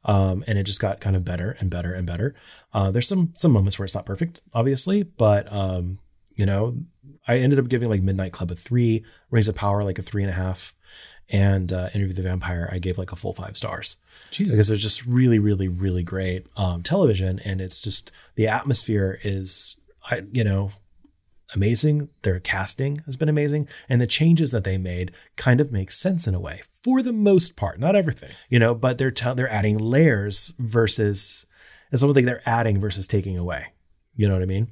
um, 0.05 0.45
and 0.47 0.59
it 0.59 0.65
just 0.65 0.81
got 0.81 1.01
kind 1.01 1.17
of 1.17 1.25
better 1.25 1.57
and 1.61 1.71
better 1.71 1.93
and 1.93 2.07
better. 2.07 2.35
Uh, 2.73 2.91
there's 2.91 3.09
some 3.09 3.33
some 3.37 3.53
moments 3.53 3.79
where 3.79 3.85
it's 3.85 3.95
not 3.95 4.07
perfect, 4.07 4.41
obviously, 4.53 5.03
but 5.03 5.53
um, 5.53 5.99
you 6.35 6.47
know, 6.47 6.77
I 7.27 7.39
ended 7.39 7.59
up 7.59 7.69
giving 7.69 7.89
like 7.89 8.03
Midnight 8.03 8.33
Club 8.33 8.51
a 8.51 8.55
three, 8.55 9.05
Rings 9.31 9.49
of 9.49 9.55
Power 9.55 9.85
like 9.85 9.99
a 9.99 10.03
three 10.03 10.23
and 10.23 10.31
a 10.31 10.35
half, 10.35 10.75
and 11.29 11.73
uh, 11.73 11.89
Interview 11.95 12.15
the 12.15 12.23
Vampire 12.23 12.69
I 12.73 12.79
gave 12.79 12.99
like 12.99 13.13
a 13.13 13.17
full 13.17 13.33
five 13.33 13.57
stars 13.57 13.99
Jesus. 14.31 14.53
because 14.53 14.71
it's 14.71 14.83
just 14.83 15.07
really, 15.07 15.39
really, 15.39 15.69
really 15.69 16.03
great 16.03 16.47
um, 16.57 16.83
television, 16.83 17.41
and 17.45 17.61
it's 17.61 17.83
just 17.83 18.11
the 18.35 18.49
atmosphere 18.49 19.19
is, 19.23 19.77
I 20.05 20.23
you 20.33 20.45
know, 20.45 20.73
amazing. 21.55 22.09
Their 22.23 22.41
casting 22.41 22.97
has 23.07 23.17
been 23.17 23.29
amazing, 23.29 23.69
and 23.89 24.01
the 24.01 24.07
changes 24.07 24.51
that 24.51 24.65
they 24.65 24.79
made 24.79 25.13
kind 25.37 25.61
of 25.61 25.71
make 25.73 25.91
sense 25.91 26.27
in 26.27 26.35
a 26.35 26.41
way 26.41 26.63
for 26.83 27.03
the 27.03 27.13
most 27.13 27.57
part, 27.57 27.79
not 27.81 27.95
everything, 27.97 28.31
you 28.49 28.59
know, 28.59 28.75
but 28.75 28.99
they're 28.99 29.11
t- 29.11 29.35
they're 29.35 29.51
adding 29.53 29.79
layers 29.79 30.53
versus 30.59 31.47
it's 31.91 32.01
something 32.01 32.25
they're 32.25 32.43
adding 32.49 32.81
versus 32.81 33.07
taking 33.07 33.37
away. 33.39 33.67
You 34.17 34.29
know 34.29 34.35
what 34.35 34.43
I 34.43 34.47
mean? 34.47 34.69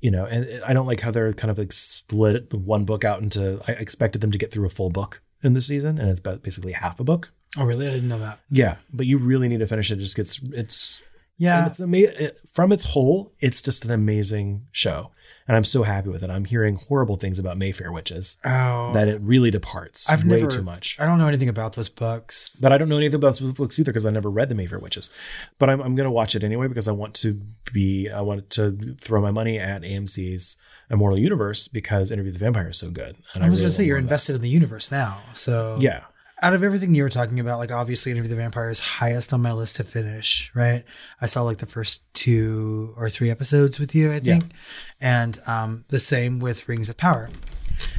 You 0.00 0.10
know, 0.10 0.26
and 0.26 0.62
I 0.64 0.72
don't 0.74 0.86
like 0.86 1.00
how 1.00 1.10
they're 1.10 1.32
kind 1.32 1.50
of 1.50 1.58
like 1.58 1.72
split 1.72 2.52
one 2.52 2.84
book 2.84 3.04
out 3.04 3.20
into. 3.22 3.60
I 3.66 3.72
expected 3.72 4.20
them 4.20 4.30
to 4.32 4.38
get 4.38 4.52
through 4.52 4.66
a 4.66 4.70
full 4.70 4.90
book 4.90 5.22
in 5.42 5.54
this 5.54 5.66
season, 5.66 5.98
and 5.98 6.08
it's 6.10 6.20
ba- 6.20 6.36
basically 6.42 6.72
half 6.72 7.00
a 7.00 7.04
book. 7.04 7.32
Oh, 7.58 7.64
really? 7.64 7.86
I 7.86 7.90
didn't 7.92 8.08
know 8.08 8.18
that. 8.18 8.40
Yeah, 8.50 8.76
but 8.92 9.06
you 9.06 9.16
really 9.18 9.48
need 9.48 9.60
to 9.60 9.66
finish 9.66 9.90
it. 9.90 9.94
It 9.98 10.02
just 10.02 10.16
gets 10.16 10.40
it's 10.52 11.02
Yeah. 11.38 11.58
and 11.58 11.66
it's 11.68 11.80
amazing 11.80 12.30
from 12.52 12.70
its 12.72 12.84
whole. 12.84 13.32
It's 13.40 13.62
just 13.62 13.84
an 13.84 13.90
amazing 13.90 14.66
show, 14.72 15.10
and 15.48 15.56
I'm 15.56 15.64
so 15.64 15.82
happy 15.84 16.08
with 16.08 16.22
it. 16.24 16.30
I'm 16.30 16.44
hearing 16.44 16.76
horrible 16.88 17.16
things 17.16 17.38
about 17.38 17.56
Mayfair 17.56 17.92
witches 17.92 18.36
Oh, 18.44 18.92
that 18.92 19.08
it 19.08 19.20
really 19.20 19.50
departs 19.50 20.08
I've 20.10 20.24
way 20.24 20.40
never- 20.40 20.50
too 20.50 20.62
much. 20.62 20.96
I 20.98 21.06
don't 21.06 21.18
know 21.18 21.28
anything 21.28 21.48
about 21.48 21.74
those 21.74 21.88
books. 21.88 22.56
But 22.60 22.72
I 22.72 22.78
don't 22.78 22.88
know 22.88 22.96
anything 22.96 23.16
about 23.16 23.38
those 23.38 23.52
books 23.52 23.78
either 23.78 23.92
because 23.92 24.06
I 24.06 24.10
never 24.10 24.30
read 24.30 24.48
the 24.48 24.54
Mayfair 24.54 24.78
Witches. 24.78 25.10
But 25.58 25.70
I'm, 25.70 25.80
I'm 25.80 25.94
going 25.94 26.06
to 26.06 26.10
watch 26.10 26.34
it 26.34 26.42
anyway 26.44 26.68
because 26.68 26.88
I 26.88 26.92
want 26.92 27.14
to 27.16 27.40
be 27.72 28.08
I 28.10 28.20
want 28.20 28.50
to 28.50 28.96
throw 29.00 29.20
my 29.20 29.30
money 29.30 29.58
at 29.58 29.82
AMC's 29.82 30.56
Immortal 30.90 31.18
Universe 31.18 31.68
because 31.68 32.10
Interview 32.12 32.32
the 32.32 32.38
Vampire 32.38 32.68
is 32.70 32.78
so 32.78 32.90
good. 32.90 33.16
And 33.34 33.42
I 33.42 33.48
was 33.48 33.60
really 33.60 33.66
gonna 33.66 33.72
say 33.72 33.84
you're 33.86 33.96
of 33.98 34.02
that. 34.04 34.06
invested 34.06 34.34
in 34.36 34.40
the 34.42 34.48
universe 34.48 34.90
now. 34.92 35.20
So 35.32 35.78
Yeah, 35.80 36.02
out 36.42 36.52
of 36.52 36.62
everything 36.62 36.94
you 36.94 37.02
were 37.02 37.08
talking 37.08 37.40
about, 37.40 37.58
like 37.58 37.72
obviously 37.72 38.12
Interview 38.12 38.28
the 38.28 38.36
Vampire 38.36 38.68
is 38.68 38.80
highest 38.80 39.32
on 39.32 39.40
my 39.40 39.52
list 39.52 39.76
to 39.76 39.84
finish, 39.84 40.50
right? 40.54 40.84
I 41.20 41.26
saw 41.26 41.42
like 41.42 41.58
the 41.58 41.66
first 41.66 42.02
two 42.12 42.94
or 42.96 43.08
three 43.08 43.30
episodes 43.30 43.80
with 43.80 43.94
you, 43.94 44.12
I 44.12 44.18
think. 44.18 44.44
And 45.00 45.38
um, 45.46 45.84
the 45.88 45.98
same 45.98 46.38
with 46.38 46.68
Rings 46.68 46.88
of 46.88 46.96
Power. 46.96 47.30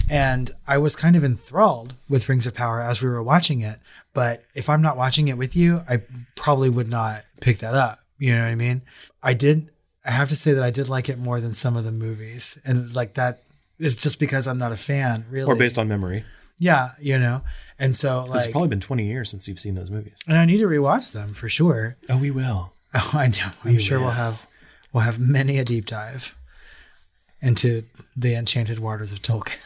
And 0.10 0.52
I 0.68 0.78
was 0.78 0.96
kind 0.96 1.16
of 1.16 1.24
enthralled 1.24 1.96
with 2.08 2.30
Rings 2.30 2.46
of 2.46 2.54
Power 2.54 2.82
as 2.82 3.02
we 3.02 3.10
were 3.10 3.24
watching 3.24 3.62
it. 3.62 3.80
But 4.14 4.44
if 4.54 4.70
I'm 4.70 4.82
not 4.82 4.98
watching 4.98 5.28
it 5.28 5.38
with 5.38 5.56
you, 5.56 5.82
I 5.90 6.02
probably 6.36 6.70
would 6.70 6.88
not 6.88 7.24
pick 7.42 7.58
that 7.60 7.74
up. 7.74 8.00
You 8.20 8.36
know 8.36 8.42
what 8.42 8.50
I 8.50 8.56
mean? 8.56 8.82
I 9.22 9.34
did, 9.34 9.70
I 10.06 10.12
have 10.12 10.30
to 10.30 10.36
say 10.36 10.54
that 10.54 10.64
I 10.64 10.72
did 10.72 10.90
like 10.90 11.10
it 11.10 11.18
more 11.18 11.40
than 11.40 11.54
some 11.54 11.76
of 11.76 11.84
the 11.86 11.92
movies. 11.92 12.60
And 12.66 12.94
like 12.96 13.16
that 13.16 13.42
is 13.80 13.96
just 13.96 14.20
because 14.20 14.48
I'm 14.48 14.58
not 14.58 14.72
a 14.72 14.78
fan, 14.78 15.26
really. 15.30 15.52
or 15.52 15.56
based 15.56 15.78
on 15.78 15.88
memory. 15.88 16.24
Yeah, 16.60 16.92
you 17.00 17.20
know. 17.20 17.42
And 17.80 17.96
so 17.96 18.26
it's 18.34 18.48
probably 18.48 18.70
been 18.70 18.80
20 18.80 19.06
years 19.06 19.30
since 19.30 19.48
you've 19.48 19.60
seen 19.60 19.76
those 19.76 19.92
movies. 19.92 20.20
and 20.28 20.38
I 20.38 20.46
need 20.46 20.58
to 20.58 20.68
rewatch 20.68 21.14
them 21.14 21.30
for 21.34 21.48
sure. 21.50 21.96
Oh, 22.10 22.18
we 22.18 22.32
will. 22.32 22.74
Oh, 22.96 23.12
I 23.14 23.28
know. 23.28 23.52
I'm 23.66 23.78
sure 23.78 24.00
we'll 24.00 24.10
have 24.12 24.48
we'll 24.94 25.04
have 25.04 25.20
many 25.20 25.60
a 25.60 25.64
deep 25.64 25.86
dive 25.86 26.36
into 27.42 27.84
the 28.16 28.34
enchanted 28.34 28.80
waters 28.80 29.12
of 29.12 29.22
Tolkien. 29.22 29.60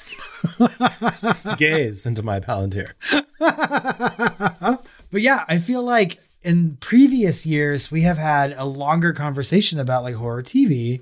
Gaze 1.57 2.05
into 2.05 2.23
my 2.23 2.39
palantir. 2.41 2.91
But 5.11 5.21
yeah, 5.21 5.43
I 5.47 5.57
feel 5.59 5.83
like 5.83 6.19
in 6.41 6.77
previous 6.77 7.45
years 7.45 7.91
we 7.91 8.01
have 8.01 8.17
had 8.17 8.53
a 8.53 8.65
longer 8.65 9.11
conversation 9.13 9.77
about 9.79 10.03
like 10.03 10.15
horror 10.15 10.41
TV 10.41 11.01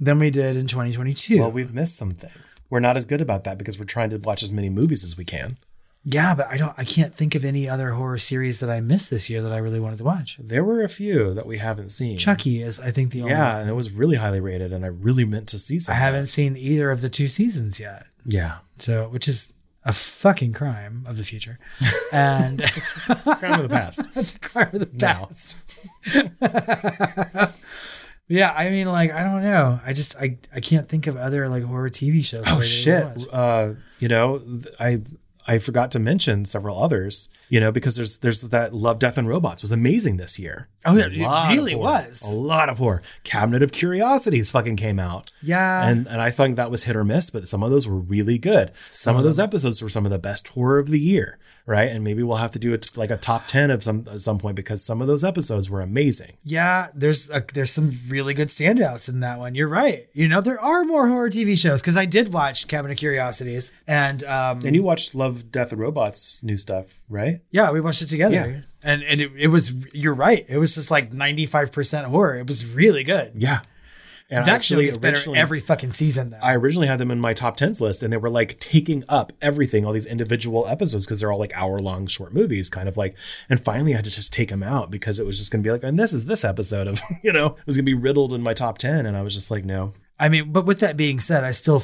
than 0.00 0.18
we 0.18 0.30
did 0.30 0.56
in 0.56 0.66
2022. 0.66 1.38
Well, 1.38 1.50
we've 1.52 1.72
missed 1.72 1.96
some 1.96 2.12
things. 2.12 2.62
We're 2.70 2.80
not 2.80 2.96
as 2.96 3.04
good 3.04 3.20
about 3.20 3.44
that 3.44 3.56
because 3.56 3.78
we're 3.78 3.84
trying 3.84 4.10
to 4.10 4.18
watch 4.18 4.42
as 4.42 4.50
many 4.52 4.68
movies 4.68 5.04
as 5.04 5.16
we 5.16 5.24
can. 5.24 5.58
Yeah, 6.02 6.34
but 6.34 6.46
I 6.48 6.56
don't. 6.56 6.72
I 6.78 6.84
can't 6.84 7.14
think 7.14 7.34
of 7.34 7.44
any 7.44 7.68
other 7.68 7.90
horror 7.90 8.16
series 8.16 8.60
that 8.60 8.70
I 8.70 8.80
missed 8.80 9.10
this 9.10 9.28
year 9.28 9.42
that 9.42 9.52
I 9.52 9.58
really 9.58 9.80
wanted 9.80 9.98
to 9.98 10.04
watch. 10.04 10.38
There 10.40 10.64
were 10.64 10.82
a 10.82 10.88
few 10.88 11.34
that 11.34 11.44
we 11.44 11.58
haven't 11.58 11.90
seen. 11.90 12.16
Chucky 12.16 12.62
is, 12.62 12.80
I 12.80 12.90
think, 12.90 13.12
the 13.12 13.20
only. 13.20 13.32
Yeah, 13.34 13.58
and 13.58 13.68
it 13.68 13.74
was 13.74 13.90
really 13.90 14.16
highly 14.16 14.40
rated, 14.40 14.72
and 14.72 14.82
I 14.82 14.88
really 14.88 15.26
meant 15.26 15.46
to 15.50 15.58
see 15.58 15.78
Some 15.78 15.94
I 15.94 15.98
haven't 15.98 16.28
seen 16.28 16.56
either 16.56 16.90
of 16.90 17.02
the 17.02 17.10
two 17.10 17.28
seasons 17.28 17.78
yet. 17.78 18.06
Yeah, 18.24 18.58
So, 18.78 19.08
which 19.08 19.28
is 19.28 19.52
a 19.84 19.92
fucking 19.92 20.52
crime 20.54 21.04
of 21.06 21.16
the 21.18 21.24
future, 21.24 21.58
and 22.12 22.62
crime 22.62 23.60
of 23.60 23.62
the 23.62 23.68
past. 23.68 24.12
that's 24.14 24.34
a 24.34 24.38
crime 24.38 24.70
of 24.72 24.80
the 24.80 24.86
past. 24.86 25.56
yeah, 28.28 28.52
I 28.56 28.70
mean, 28.70 28.88
like, 28.88 29.12
I 29.12 29.22
don't 29.22 29.42
know. 29.42 29.80
I 29.84 29.92
just, 29.92 30.16
I, 30.16 30.38
I 30.54 30.60
can't 30.60 30.86
think 30.88 31.06
of 31.06 31.16
other 31.16 31.48
like 31.48 31.64
horror 31.64 31.90
TV 31.90 32.24
shows. 32.24 32.44
Oh 32.46 32.60
shit! 32.60 33.06
Uh, 33.32 33.70
you 33.98 34.08
know, 34.08 34.38
th- 34.38 34.66
I 34.78 35.02
I 35.46 35.58
forgot 35.58 35.90
to 35.92 35.98
mention 35.98 36.44
several 36.44 36.82
others. 36.82 37.28
You 37.48 37.58
know, 37.58 37.72
because 37.72 37.96
there's 37.96 38.18
there's 38.18 38.42
that 38.42 38.72
Love, 38.72 39.00
Death, 39.00 39.18
and 39.18 39.28
Robots 39.28 39.62
was 39.62 39.72
amazing 39.72 40.18
this 40.18 40.38
year. 40.38 40.68
Oh, 40.86 40.96
yeah, 40.96 41.06
it 41.06 41.52
really 41.52 41.72
horror. 41.72 41.82
was. 41.82 42.22
A 42.22 42.30
lot 42.30 42.68
of 42.68 42.78
horror. 42.78 43.02
Cabinet 43.24 43.62
of 43.62 43.72
Curiosities 43.72 44.50
fucking 44.50 44.76
came 44.76 45.00
out. 45.00 45.30
Yeah, 45.42 45.88
and 45.88 46.06
and 46.06 46.20
I 46.20 46.30
thought 46.30 46.54
that 46.54 46.70
was 46.70 46.84
hit 46.84 46.94
or 46.94 47.04
miss, 47.04 47.28
but 47.30 47.48
some 47.48 47.62
of 47.64 47.70
those 47.70 47.88
were 47.88 47.98
really 47.98 48.38
good. 48.38 48.70
Some 48.90 49.16
of 49.16 49.24
those 49.24 49.40
episodes 49.40 49.82
were 49.82 49.88
some 49.88 50.06
of 50.06 50.12
the 50.12 50.18
best 50.18 50.48
horror 50.48 50.78
of 50.78 50.90
the 50.90 51.00
year, 51.00 51.38
right? 51.66 51.88
And 51.90 52.02
maybe 52.04 52.22
we'll 52.22 52.36
have 52.38 52.50
to 52.52 52.58
do 52.58 52.72
it 52.72 52.96
like 52.96 53.10
a 53.10 53.16
top 53.16 53.46
ten 53.46 53.70
of 53.70 53.82
some 53.84 54.06
at 54.10 54.20
some 54.20 54.38
point 54.38 54.56
because 54.56 54.82
some 54.82 55.00
of 55.00 55.06
those 55.06 55.24
episodes 55.24 55.68
were 55.70 55.80
amazing. 55.80 56.32
Yeah, 56.42 56.88
there's 56.94 57.30
a, 57.30 57.44
there's 57.54 57.70
some 57.70 57.92
really 58.08 58.34
good 58.34 58.48
standouts 58.48 59.08
in 59.08 59.20
that 59.20 59.38
one. 59.38 59.54
You're 59.54 59.68
right. 59.68 60.08
You 60.12 60.28
know, 60.28 60.40
there 60.40 60.60
are 60.60 60.84
more 60.84 61.08
horror 61.08 61.30
TV 61.30 61.58
shows 61.58 61.80
because 61.80 61.96
I 61.96 62.04
did 62.06 62.32
watch 62.32 62.68
Cabinet 62.68 62.92
of 62.92 62.98
Curiosities, 62.98 63.72
and 63.86 64.22
um, 64.24 64.60
And 64.64 64.74
you 64.74 64.82
watched 64.82 65.14
Love, 65.14 65.50
Death, 65.52 65.72
and 65.72 65.80
Robots 65.80 66.42
new 66.42 66.56
stuff, 66.56 66.86
right? 67.08 67.40
yeah, 67.50 67.70
we 67.70 67.80
watched 67.80 68.02
it 68.02 68.08
together. 68.08 68.34
Yeah. 68.34 68.60
And 68.82 69.02
and 69.02 69.20
it, 69.20 69.30
it 69.36 69.48
was 69.48 69.72
you're 69.94 70.14
right. 70.14 70.46
It 70.48 70.56
was 70.56 70.74
just 70.74 70.90
like 70.90 71.12
95 71.12 71.70
percent 71.70 72.06
horror. 72.06 72.38
It 72.38 72.46
was 72.46 72.64
really 72.64 73.04
good. 73.04 73.32
Yeah. 73.36 73.60
And 74.30 74.46
that 74.46 74.62
show 74.62 74.76
actually, 74.76 74.84
gets 74.86 74.98
better 74.98 75.34
every 75.34 75.58
fucking 75.58 75.92
season. 75.92 76.30
Though. 76.30 76.38
I 76.40 76.54
originally 76.54 76.86
had 76.86 77.00
them 77.00 77.10
in 77.10 77.18
my 77.18 77.34
top 77.34 77.56
tens 77.56 77.80
list, 77.80 78.02
and 78.02 78.12
they 78.12 78.16
were 78.16 78.30
like 78.30 78.60
taking 78.60 79.02
up 79.08 79.32
everything, 79.42 79.84
all 79.84 79.92
these 79.92 80.06
individual 80.06 80.66
episodes, 80.68 81.04
because 81.04 81.20
they're 81.20 81.32
all 81.32 81.38
like 81.38 81.52
hour 81.54 81.80
long 81.80 82.06
short 82.06 82.32
movies, 82.32 82.68
kind 82.68 82.88
of 82.88 82.96
like. 82.96 83.16
And 83.48 83.58
finally, 83.58 83.92
I 83.92 83.96
had 83.96 84.04
to 84.04 84.10
just 84.10 84.32
take 84.32 84.50
them 84.50 84.62
out 84.62 84.90
because 84.90 85.18
it 85.18 85.26
was 85.26 85.38
just 85.38 85.50
going 85.50 85.62
to 85.64 85.66
be 85.66 85.72
like, 85.72 85.82
and 85.82 85.98
this 85.98 86.12
is 86.12 86.26
this 86.26 86.44
episode 86.44 86.86
of, 86.86 87.00
you 87.22 87.32
know, 87.32 87.56
it 87.58 87.66
was 87.66 87.76
going 87.76 87.84
to 87.86 87.90
be 87.90 87.94
riddled 87.94 88.32
in 88.32 88.42
my 88.42 88.54
top 88.54 88.78
ten, 88.78 89.04
and 89.04 89.16
I 89.16 89.22
was 89.22 89.34
just 89.34 89.50
like, 89.50 89.64
no, 89.64 89.94
I 90.18 90.28
mean, 90.28 90.52
but 90.52 90.64
with 90.64 90.78
that 90.80 90.96
being 90.96 91.18
said, 91.18 91.42
I 91.42 91.50
still 91.50 91.82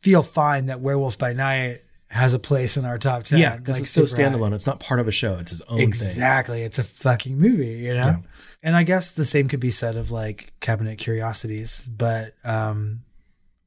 feel 0.00 0.24
fine 0.24 0.66
that 0.66 0.80
Werewolf 0.80 1.16
by 1.16 1.32
Night 1.32 1.82
has 2.10 2.34
a 2.34 2.38
place 2.38 2.76
in 2.76 2.84
our 2.84 2.98
top 2.98 3.22
ten. 3.24 3.38
yeah, 3.38 3.56
because 3.56 3.76
like, 3.76 3.82
it's 3.82 3.92
so 3.92 4.04
super 4.04 4.22
high. 4.22 4.28
standalone. 4.28 4.52
It's 4.54 4.66
not 4.66 4.80
part 4.80 5.00
of 5.00 5.06
a 5.06 5.12
show; 5.12 5.36
it's 5.38 5.50
his 5.50 5.62
own 5.62 5.78
thing. 5.78 5.88
Exactly. 5.88 6.62
It's 6.62 6.78
a 6.78 6.84
fucking 6.84 7.38
movie, 7.38 7.84
you 7.84 7.94
know? 7.94 8.22
And 8.64 8.74
I 8.74 8.82
guess 8.82 9.12
the 9.12 9.26
same 9.26 9.46
could 9.46 9.60
be 9.60 9.70
said 9.70 9.94
of 9.94 10.10
like 10.10 10.54
Cabinet 10.58 10.98
Curiosities, 10.98 11.86
but 11.86 12.34
um 12.42 13.02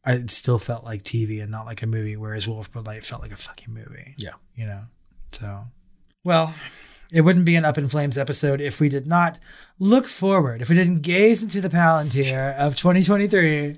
I 0.03 0.25
still 0.27 0.57
felt 0.57 0.83
like 0.83 1.03
TV 1.03 1.41
and 1.41 1.51
not 1.51 1.65
like 1.65 1.81
a 1.81 1.87
movie, 1.87 2.15
whereas 2.15 2.47
Wolf 2.47 2.71
by 2.71 2.81
Night 2.81 3.05
felt 3.05 3.21
like 3.21 3.31
a 3.31 3.37
fucking 3.37 3.73
movie. 3.73 4.15
Yeah. 4.17 4.33
You 4.55 4.65
know? 4.65 4.81
So 5.31 5.65
well, 6.23 6.53
it 7.11 7.21
wouldn't 7.21 7.45
be 7.45 7.55
an 7.55 7.63
Up 7.63 7.77
in 7.77 7.87
Flames 7.87 8.17
episode 8.17 8.59
if 8.59 8.81
we 8.81 8.89
did 8.89 9.07
not 9.07 9.39
look 9.79 10.07
forward, 10.07 10.61
if 10.61 10.69
we 10.69 10.75
didn't 10.75 11.03
gaze 11.03 11.43
into 11.43 11.61
the 11.61 11.69
palantir 11.69 12.55
of 12.57 12.75
2023 12.75 13.77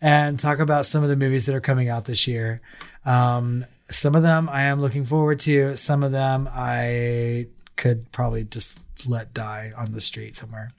and 0.00 0.38
talk 0.38 0.58
about 0.58 0.86
some 0.86 1.02
of 1.02 1.08
the 1.08 1.16
movies 1.16 1.46
that 1.46 1.54
are 1.54 1.60
coming 1.60 1.88
out 1.88 2.04
this 2.04 2.26
year. 2.26 2.60
Um, 3.04 3.64
some 3.90 4.14
of 4.14 4.22
them 4.22 4.48
I 4.48 4.62
am 4.62 4.80
looking 4.80 5.04
forward 5.04 5.40
to. 5.40 5.76
Some 5.76 6.02
of 6.02 6.12
them 6.12 6.48
I 6.52 7.46
could 7.76 8.10
probably 8.12 8.44
just 8.44 8.78
let 9.06 9.34
die 9.34 9.72
on 9.76 9.92
the 9.92 10.00
street 10.00 10.36
somewhere. 10.36 10.70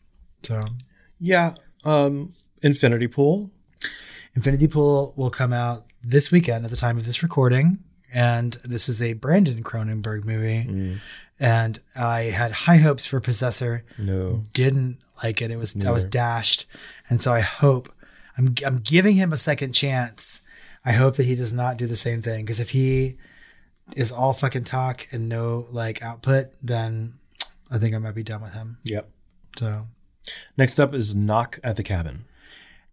So 0.43 0.59
Yeah. 1.19 1.55
Um, 1.85 2.33
Infinity 2.61 3.07
Pool. 3.07 3.51
Infinity 4.35 4.67
Pool 4.67 5.13
will 5.15 5.29
come 5.29 5.53
out 5.53 5.85
this 6.03 6.31
weekend 6.31 6.65
at 6.65 6.71
the 6.71 6.77
time 6.77 6.97
of 6.97 7.05
this 7.05 7.23
recording. 7.23 7.79
And 8.13 8.53
this 8.63 8.89
is 8.89 9.01
a 9.01 9.13
Brandon 9.13 9.63
Cronenberg 9.63 10.25
movie. 10.25 10.99
And 11.39 11.79
I 11.95 12.23
had 12.23 12.51
high 12.51 12.77
hopes 12.77 13.05
for 13.05 13.19
Possessor. 13.19 13.85
No. 13.97 14.45
Didn't 14.53 14.97
like 15.23 15.41
it. 15.41 15.51
It 15.51 15.57
was 15.57 15.75
I 15.85 15.91
was 15.91 16.05
dashed. 16.05 16.65
And 17.09 17.21
so 17.21 17.31
I 17.31 17.39
hope 17.41 17.93
I'm 18.37 18.55
I'm 18.65 18.79
giving 18.79 19.15
him 19.15 19.31
a 19.31 19.37
second 19.37 19.73
chance. 19.73 20.41
I 20.83 20.93
hope 20.93 21.15
that 21.15 21.25
he 21.25 21.35
does 21.35 21.53
not 21.53 21.77
do 21.77 21.87
the 21.87 21.95
same 21.95 22.21
thing. 22.21 22.43
Because 22.45 22.59
if 22.59 22.71
he 22.71 23.17
is 23.95 24.11
all 24.11 24.33
fucking 24.33 24.63
talk 24.65 25.07
and 25.11 25.29
no 25.29 25.67
like 25.71 26.01
output, 26.01 26.47
then 26.61 27.13
I 27.71 27.77
think 27.77 27.95
I 27.95 27.97
might 27.99 28.15
be 28.15 28.23
done 28.23 28.41
with 28.41 28.53
him. 28.53 28.77
Yep. 28.83 29.09
So 29.57 29.87
Next 30.57 30.79
up 30.79 30.93
is 30.93 31.15
Knock 31.15 31.59
at 31.63 31.75
the 31.75 31.83
Cabin, 31.83 32.25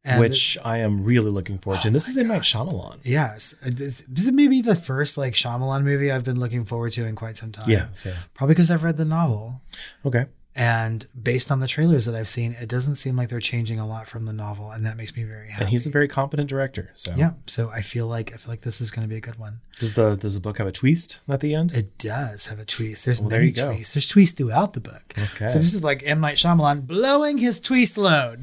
and 0.04 0.20
which 0.20 0.56
I 0.64 0.78
am 0.78 1.04
really 1.04 1.30
looking 1.30 1.58
forward 1.58 1.82
to. 1.82 1.88
And 1.88 1.94
this 1.94 2.08
is 2.08 2.16
M 2.16 2.28
Night 2.28 2.42
Shyamalan. 2.42 3.00
Yes, 3.04 3.54
uh, 3.64 3.70
this, 3.72 4.04
this 4.08 4.24
is 4.24 4.32
maybe 4.32 4.62
the 4.62 4.74
first 4.74 5.18
like 5.18 5.34
Shyamalan 5.34 5.82
movie 5.82 6.10
I've 6.10 6.24
been 6.24 6.40
looking 6.40 6.64
forward 6.64 6.92
to 6.92 7.04
in 7.04 7.14
quite 7.14 7.36
some 7.36 7.52
time. 7.52 7.68
Yeah. 7.68 7.88
So 7.92 8.14
probably 8.34 8.54
because 8.54 8.70
I've 8.70 8.84
read 8.84 8.96
the 8.96 9.04
novel, 9.04 9.60
okay. 10.04 10.26
And 10.56 11.06
based 11.20 11.52
on 11.52 11.60
the 11.60 11.66
trailers 11.68 12.06
that 12.06 12.14
I've 12.14 12.26
seen, 12.28 12.52
it 12.58 12.66
doesn't 12.68 12.94
seem 12.96 13.14
like 13.14 13.28
they're 13.28 13.40
changing 13.40 13.78
a 13.78 13.86
lot 13.86 14.08
from 14.08 14.24
the 14.24 14.32
novel, 14.32 14.70
and 14.70 14.86
that 14.86 14.96
makes 14.96 15.14
me 15.14 15.22
very 15.22 15.50
happy. 15.50 15.64
And 15.64 15.68
he's 15.70 15.86
a 15.86 15.90
very 15.90 16.08
competent 16.08 16.48
director. 16.48 16.90
So 16.94 17.12
yeah, 17.14 17.32
so 17.46 17.68
I 17.68 17.82
feel 17.82 18.06
like 18.06 18.32
I 18.32 18.36
feel 18.38 18.50
like 18.52 18.62
this 18.62 18.80
is 18.80 18.90
going 18.90 19.06
to 19.06 19.08
be 19.08 19.16
a 19.18 19.20
good 19.20 19.38
one. 19.38 19.60
Does 19.78 19.92
the 19.94 20.16
does 20.16 20.34
the 20.34 20.40
book 20.40 20.56
have 20.58 20.66
a 20.66 20.72
twist 20.72 21.20
at 21.28 21.40
the 21.40 21.54
end? 21.54 21.72
It 21.72 21.98
does 21.98 22.46
have 22.46 22.58
a 22.58 22.64
twist. 22.64 23.04
There's 23.04 23.20
Well, 23.20 23.28
many 23.30 23.50
go. 23.50 23.72
twists. 23.74 23.92
There's 23.94 24.06
twists 24.08 24.34
throughout 24.36 24.72
the 24.72 24.80
book. 24.80 25.14
Okay. 25.34 25.46
So 25.46 25.58
this 25.58 25.74
is 25.74 25.84
like 25.84 26.02
M 26.06 26.20
Night 26.20 26.36
Shyamalan 26.36 26.86
blowing 26.86 27.36
his 27.38 27.60
twist 27.60 27.98
load. 27.98 28.40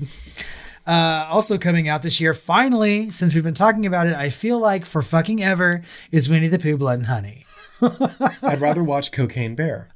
Uh, 0.85 1.25
also 1.31 1.57
coming 1.57 1.87
out 1.87 2.03
this 2.03 2.19
year, 2.19 2.33
finally, 2.33 3.09
since 3.09 3.33
we've 3.33 3.43
been 3.43 3.53
talking 3.53 3.85
about 3.85 4.05
it, 4.05 4.13
I 4.15 4.29
feel 4.29 4.59
like 4.59 4.85
for 4.85 5.01
fucking 5.01 5.41
ever 5.41 5.83
is 6.11 6.27
Winnie 6.29 6.49
the 6.49 6.59
Pooh 6.59 6.77
Blood 6.77 6.99
and 6.99 7.07
Honey. 7.07 7.45
I'd 8.43 8.61
rather 8.61 8.83
watch 8.83 9.11
Cocaine 9.11 9.55
Bear. 9.55 9.89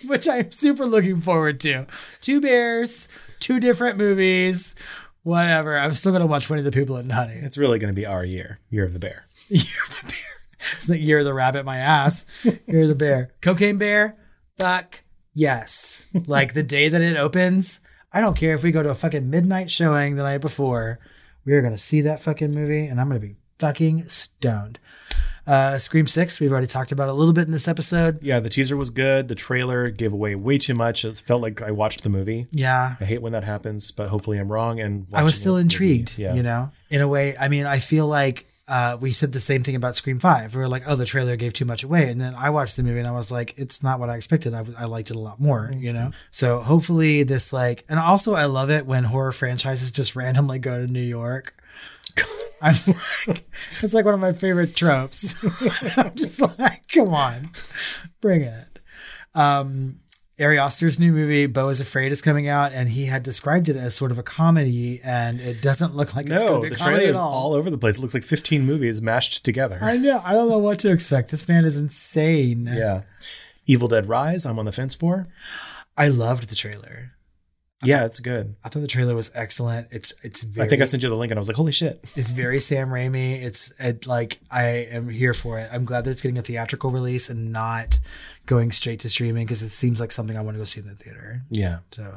which 0.06 0.28
I'm 0.28 0.50
super 0.52 0.86
looking 0.86 1.20
forward 1.20 1.60
to. 1.60 1.86
Two 2.20 2.40
bears, 2.40 3.08
two 3.38 3.60
different 3.60 3.98
movies, 3.98 4.74
whatever. 5.22 5.78
I'm 5.78 5.94
still 5.94 6.12
gonna 6.12 6.26
watch 6.26 6.48
Winnie 6.48 6.62
the 6.62 6.72
Pooh 6.72 6.86
Blood 6.86 7.04
and 7.04 7.12
Honey. 7.12 7.34
It's 7.34 7.58
really 7.58 7.78
going 7.78 7.92
to 7.92 8.00
be 8.00 8.06
our 8.06 8.24
year, 8.24 8.60
Year 8.70 8.84
of 8.84 8.92
the 8.92 8.98
Bear. 8.98 9.26
Year 9.48 9.82
of 9.86 10.00
the 10.00 10.06
bear. 10.06 10.16
It's 10.76 10.86
the 10.86 10.98
year 10.98 11.20
of 11.20 11.24
the 11.24 11.34
rabbit, 11.34 11.64
my 11.64 11.78
ass. 11.78 12.26
Year 12.44 12.82
of 12.82 12.88
the 12.88 12.94
bear. 12.94 13.32
Cocaine 13.40 13.78
bear. 13.78 14.16
Fuck 14.58 15.02
yes. 15.34 16.06
Like 16.26 16.52
the 16.54 16.62
day 16.62 16.88
that 16.88 17.00
it 17.02 17.16
opens, 17.16 17.80
I 18.12 18.20
don't 18.20 18.36
care 18.36 18.54
if 18.54 18.62
we 18.62 18.72
go 18.72 18.82
to 18.82 18.90
a 18.90 18.94
fucking 18.94 19.30
midnight 19.30 19.70
showing 19.70 20.16
the 20.16 20.22
night 20.22 20.42
before. 20.42 20.98
We 21.44 21.54
are 21.54 21.62
gonna 21.62 21.78
see 21.78 22.02
that 22.02 22.20
fucking 22.20 22.52
movie, 22.52 22.86
and 22.86 23.00
I'm 23.00 23.08
gonna 23.08 23.20
be 23.20 23.36
fucking 23.58 24.08
stoned. 24.08 24.78
Uh, 25.50 25.78
Scream 25.78 26.06
Six. 26.06 26.38
We've 26.38 26.52
already 26.52 26.68
talked 26.68 26.92
about 26.92 27.08
a 27.08 27.12
little 27.12 27.32
bit 27.34 27.46
in 27.46 27.50
this 27.50 27.66
episode. 27.66 28.22
Yeah, 28.22 28.38
the 28.38 28.48
teaser 28.48 28.76
was 28.76 28.90
good. 28.90 29.26
The 29.26 29.34
trailer 29.34 29.90
gave 29.90 30.12
away 30.12 30.36
way 30.36 30.58
too 30.58 30.74
much. 30.74 31.04
It 31.04 31.16
felt 31.16 31.42
like 31.42 31.60
I 31.60 31.72
watched 31.72 32.04
the 32.04 32.08
movie. 32.08 32.46
Yeah, 32.52 32.94
I 33.00 33.04
hate 33.04 33.20
when 33.20 33.32
that 33.32 33.42
happens, 33.42 33.90
but 33.90 34.10
hopefully 34.10 34.38
I'm 34.38 34.50
wrong. 34.50 34.78
And 34.78 35.08
I 35.12 35.24
was 35.24 35.34
still 35.38 35.56
intrigued, 35.56 36.16
Yeah. 36.18 36.34
you 36.34 36.44
know, 36.44 36.70
in 36.88 37.00
a 37.00 37.08
way. 37.08 37.34
I 37.36 37.48
mean, 37.48 37.66
I 37.66 37.80
feel 37.80 38.06
like 38.06 38.46
uh, 38.68 38.96
we 39.00 39.10
said 39.10 39.32
the 39.32 39.40
same 39.40 39.64
thing 39.64 39.74
about 39.74 39.96
Scream 39.96 40.20
5. 40.20 40.54
We 40.54 40.60
were 40.60 40.68
like, 40.68 40.84
oh, 40.86 40.94
the 40.94 41.04
trailer 41.04 41.34
gave 41.34 41.52
too 41.52 41.64
much 41.64 41.82
away. 41.82 42.08
And 42.10 42.20
then 42.20 42.32
I 42.36 42.50
watched 42.50 42.76
the 42.76 42.84
movie 42.84 43.00
and 43.00 43.08
I 43.08 43.10
was 43.10 43.32
like, 43.32 43.52
it's 43.58 43.82
not 43.82 43.98
what 43.98 44.08
I 44.08 44.14
expected. 44.14 44.54
I, 44.54 44.64
I 44.78 44.84
liked 44.84 45.10
it 45.10 45.16
a 45.16 45.18
lot 45.20 45.40
more, 45.40 45.72
you 45.76 45.92
know? 45.92 46.12
So 46.30 46.60
hopefully 46.60 47.24
this, 47.24 47.52
like, 47.52 47.84
and 47.88 47.98
also 47.98 48.34
I 48.34 48.44
love 48.44 48.70
it 48.70 48.86
when 48.86 49.02
horror 49.02 49.32
franchises 49.32 49.90
just 49.90 50.14
randomly 50.22 50.60
go 50.60 50.78
to 50.86 50.86
New 50.86 51.00
York. 51.02 51.56
I'm 52.62 52.74
like, 53.26 53.44
it's 53.82 53.94
like 53.94 54.04
one 54.04 54.14
of 54.14 54.20
my 54.20 54.32
favorite 54.32 54.74
tropes. 54.76 55.34
I'm 55.96 56.14
just 56.14 56.40
like, 56.40 56.82
come 56.92 57.14
on, 57.14 57.50
bring 58.20 58.42
it. 58.42 58.78
Um, 59.34 60.00
Ari 60.40 60.58
Aster's 60.58 60.98
new 60.98 61.12
movie, 61.12 61.46
Beau 61.46 61.68
is 61.68 61.80
Afraid, 61.80 62.12
is 62.12 62.22
coming 62.22 62.48
out, 62.48 62.72
and 62.72 62.88
he 62.88 63.06
had 63.06 63.22
described 63.22 63.68
it 63.68 63.76
as 63.76 63.94
sort 63.94 64.10
of 64.10 64.18
a 64.18 64.22
comedy, 64.22 65.00
and 65.04 65.38
it 65.40 65.60
doesn't 65.60 65.94
look 65.94 66.14
like 66.16 66.26
it's 66.30 66.42
going 66.42 66.54
No, 66.54 66.60
to 66.60 66.62
be 66.62 66.68
the 66.70 66.74
a 66.74 66.78
comedy 66.78 66.96
trailer 66.98 67.08
at 67.10 67.14
is 67.14 67.20
all. 67.20 67.32
all 67.32 67.52
over 67.54 67.68
the 67.70 67.76
place. 67.78 67.96
It 67.98 68.00
looks 68.00 68.14
like 68.14 68.24
15 68.24 68.64
movies 68.64 69.02
mashed 69.02 69.44
together. 69.44 69.78
I 69.82 69.96
know. 69.98 70.22
I 70.24 70.32
don't 70.32 70.48
know 70.48 70.58
what 70.58 70.78
to 70.80 70.90
expect. 70.92 71.30
This 71.30 71.46
man 71.46 71.64
is 71.66 71.76
insane. 71.76 72.66
yeah. 72.72 73.02
Evil 73.66 73.86
Dead 73.86 74.08
Rise, 74.08 74.46
I'm 74.46 74.58
on 74.58 74.64
the 74.64 74.72
fence 74.72 74.94
for. 74.94 75.28
I 75.96 76.08
loved 76.08 76.48
the 76.48 76.56
trailer. 76.56 77.12
Yeah, 77.82 78.04
it's 78.04 78.20
good. 78.20 78.56
I 78.62 78.68
thought 78.68 78.80
the 78.80 78.86
trailer 78.86 79.14
was 79.14 79.30
excellent. 79.34 79.88
It's 79.90 80.12
it's 80.22 80.42
very 80.42 80.66
I 80.66 80.68
think 80.68 80.82
I 80.82 80.84
sent 80.84 81.02
you 81.02 81.08
the 81.08 81.14
link 81.14 81.30
and 81.30 81.38
I 81.38 81.40
was 81.40 81.48
like, 81.48 81.56
holy 81.56 81.72
shit. 81.72 82.00
it's 82.14 82.30
very 82.30 82.60
Sam 82.70 82.88
Raimi. 82.88 83.42
It's 83.42 83.72
it, 83.78 84.06
like 84.06 84.38
I 84.50 84.64
am 84.64 85.08
here 85.08 85.34
for 85.34 85.58
it. 85.58 85.68
I'm 85.72 85.84
glad 85.84 86.04
that 86.04 86.10
it's 86.10 86.22
getting 86.22 86.38
a 86.38 86.42
theatrical 86.42 86.90
release 86.90 87.30
and 87.30 87.52
not 87.52 87.98
going 88.46 88.70
straight 88.70 89.00
to 89.00 89.08
streaming 89.08 89.46
because 89.46 89.62
it 89.62 89.70
seems 89.70 89.98
like 90.00 90.12
something 90.12 90.36
I 90.36 90.42
want 90.42 90.56
to 90.56 90.58
go 90.58 90.64
see 90.64 90.80
in 90.80 90.88
the 90.88 90.94
theater. 90.94 91.42
Yeah. 91.50 91.78
So 91.92 92.14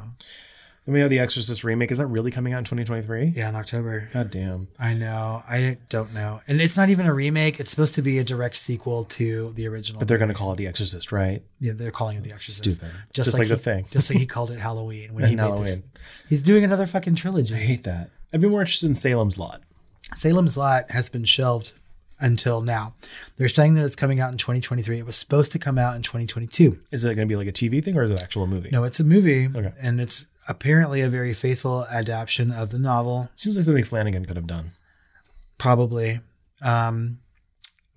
And 0.86 0.94
we 0.94 1.00
have 1.00 1.10
the 1.10 1.20
Exorcist 1.20 1.64
remake. 1.64 1.92
Is 1.92 2.00
that 2.00 2.08
really 2.08 2.30
coming 2.30 2.52
out 2.54 2.58
in 2.58 2.64
2023? 2.66 3.34
Yeah, 3.36 3.48
in 3.48 3.56
October. 3.56 4.10
God 4.12 4.30
damn. 4.32 4.68
I 4.78 4.94
know. 4.94 5.42
I 5.48 5.78
don't 5.88 6.14
know. 6.14 6.42
And 6.46 6.60
it's 6.60 6.76
not 6.76 6.90
even 6.90 7.06
a 7.06 7.14
remake. 7.14 7.60
It's 7.62 7.70
supposed 7.72 7.94
to 7.96 8.02
be 8.02 8.18
a 8.20 8.24
direct 8.26 8.56
sequel 8.58 9.06
to 9.06 9.54
the 9.56 9.66
original. 9.68 10.00
But 10.00 10.10
they're 10.10 10.18
going 10.18 10.28
to 10.28 10.34
call 10.36 10.52
it 10.52 10.58
The 10.58 10.68
Exorcist, 10.68 11.14
right? 11.14 11.42
yeah, 11.62 11.72
they're 11.74 11.92
calling 11.92 12.18
it 12.18 12.24
The 12.24 12.32
Exorcist. 12.34 12.58
Stupid. 12.58 12.92
Just, 13.14 13.34
like, 13.34 13.44
he, 13.44 13.48
the 13.50 13.56
thing. 13.56 13.86
Just 13.92 14.10
like 14.10 14.20
he 14.20 14.26
called 14.26 14.52
it 14.52 14.60
Halloween 14.60 15.14
when 15.14 15.26
he 15.30 15.38
made 15.38 15.58
this. 15.58 15.82
He's 16.28 16.42
doing 16.42 16.66
another 16.66 16.86
fucking 16.86 17.16
trilogy. 17.16 17.56
I 17.56 17.60
hate 17.60 17.84
that. 17.84 18.10
I'd 18.34 18.42
be 18.42 18.50
more 18.50 18.60
interested 18.62 18.88
in 18.88 18.96
Salem's 18.96 19.38
Lot. 19.38 19.62
Salem's 20.16 20.58
Lot 20.58 20.92
has 20.92 21.08
been 21.08 21.24
shelved 21.24 21.72
until 22.20 22.60
now. 22.62 22.94
They're 23.38 23.48
saying 23.48 23.76
that 23.76 23.86
it's 23.86 23.96
coming 23.96 24.20
out 24.20 24.32
in 24.34 24.38
2023. 24.38 25.00
It 25.00 25.06
was 25.06 25.16
supposed 25.16 25.54
to 25.54 25.60
come 25.60 25.78
out 25.78 25.96
in 25.96 26.02
2022. 26.02 26.80
Is 26.92 27.06
it 27.06 27.16
going 27.16 27.26
to 27.28 27.32
be 27.32 27.38
like 27.38 27.48
a 27.48 27.54
TV 27.54 27.82
thing 27.84 27.96
or 27.98 28.04
is 28.04 28.12
it 28.12 28.20
an 28.20 28.24
actual 28.24 28.48
movie? 28.48 28.70
No, 28.72 28.84
it's 28.84 29.00
a 29.00 29.04
movie, 29.06 29.48
Okay. 29.48 29.72
and 29.82 30.02
it's 30.02 30.28
apparently 30.48 31.02
a 31.02 31.10
very 31.10 31.34
faithful 31.34 31.86
adaptation 31.86 32.52
of 32.52 32.70
the 32.72 32.80
novel. 32.80 33.30
Seems 33.36 33.56
like 33.56 33.66
something 33.66 33.84
Flanagan 33.84 34.26
could 34.26 34.36
have 34.36 34.48
done. 34.48 34.72
probably. 35.58 36.20
Um, 36.62 37.20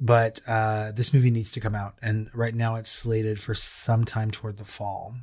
but 0.01 0.41
uh, 0.47 0.93
this 0.93 1.15
movie 1.15 1.31
needs 1.31 1.51
to 1.53 1.61
come 1.61 1.75
out, 1.75 1.95
and 2.03 2.29
right 2.35 2.55
now 2.55 2.75
it's 2.77 2.91
slated 2.91 3.41
for 3.41 3.55
sometime 3.55 4.31
toward 4.31 4.59
the 4.59 4.65
fall. 4.65 5.15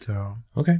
So 0.00 0.38
Okay. 0.56 0.78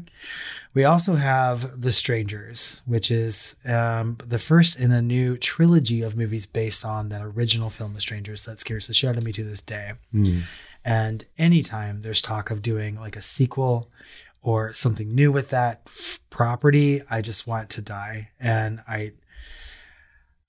we 0.74 0.82
also 0.82 1.14
have 1.14 1.80
The 1.82 1.92
Strangers, 1.92 2.82
which 2.86 3.08
is 3.08 3.54
um, 3.64 4.16
the 4.26 4.40
first 4.40 4.80
in 4.80 4.90
a 4.90 5.00
new 5.00 5.36
trilogy 5.36 6.02
of 6.02 6.16
movies 6.16 6.44
based 6.46 6.84
on 6.84 7.08
that 7.10 7.22
original 7.22 7.70
film, 7.70 7.94
The 7.94 8.00
Strangers, 8.00 8.44
that 8.46 8.58
scares 8.58 8.88
the 8.88 8.94
shit 8.94 9.10
out 9.10 9.16
of 9.18 9.22
me 9.22 9.30
to 9.32 9.44
this 9.44 9.60
day. 9.60 9.92
And 10.84 11.24
anytime 11.38 12.00
there's 12.00 12.20
talk 12.20 12.50
of 12.50 12.62
doing 12.62 12.96
like 12.98 13.14
a 13.14 13.20
sequel 13.20 13.88
or 14.42 14.72
something 14.72 15.14
new 15.14 15.30
with 15.30 15.50
that 15.50 15.86
property, 16.30 17.00
I 17.08 17.20
just 17.20 17.46
want 17.46 17.70
to 17.70 17.82
die. 17.82 18.30
And 18.40 18.80
I, 18.88 19.12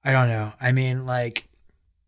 I 0.04 0.12
don't 0.12 0.30
know. 0.30 0.54
I 0.60 0.72
mean, 0.72 1.06
like, 1.06 1.48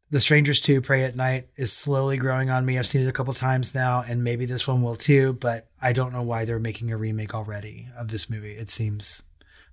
The 0.09 0.19
Strangers 0.19 0.59
2 0.61 0.81
Prey 0.81 1.03
at 1.03 1.15
Night 1.15 1.49
is 1.55 1.71
slowly 1.71 2.17
growing 2.17 2.49
on 2.49 2.65
me. 2.65 2.79
I've 2.79 2.87
seen 2.87 3.01
it 3.01 3.07
a 3.07 3.13
couple 3.13 3.33
times 3.33 3.75
now, 3.75 4.03
and 4.07 4.23
maybe 4.23 4.45
this 4.45 4.67
one 4.67 4.81
will 4.81 4.95
too, 4.95 5.33
but 5.33 5.67
I 5.81 5.93
don't 5.93 6.13
know 6.13 6.23
why 6.23 6.45
they're 6.45 6.59
making 6.59 6.91
a 6.91 6.97
remake 6.97 7.35
already 7.35 7.87
of 7.97 8.09
this 8.09 8.29
movie. 8.29 8.55
It 8.55 8.69
seems 8.69 9.23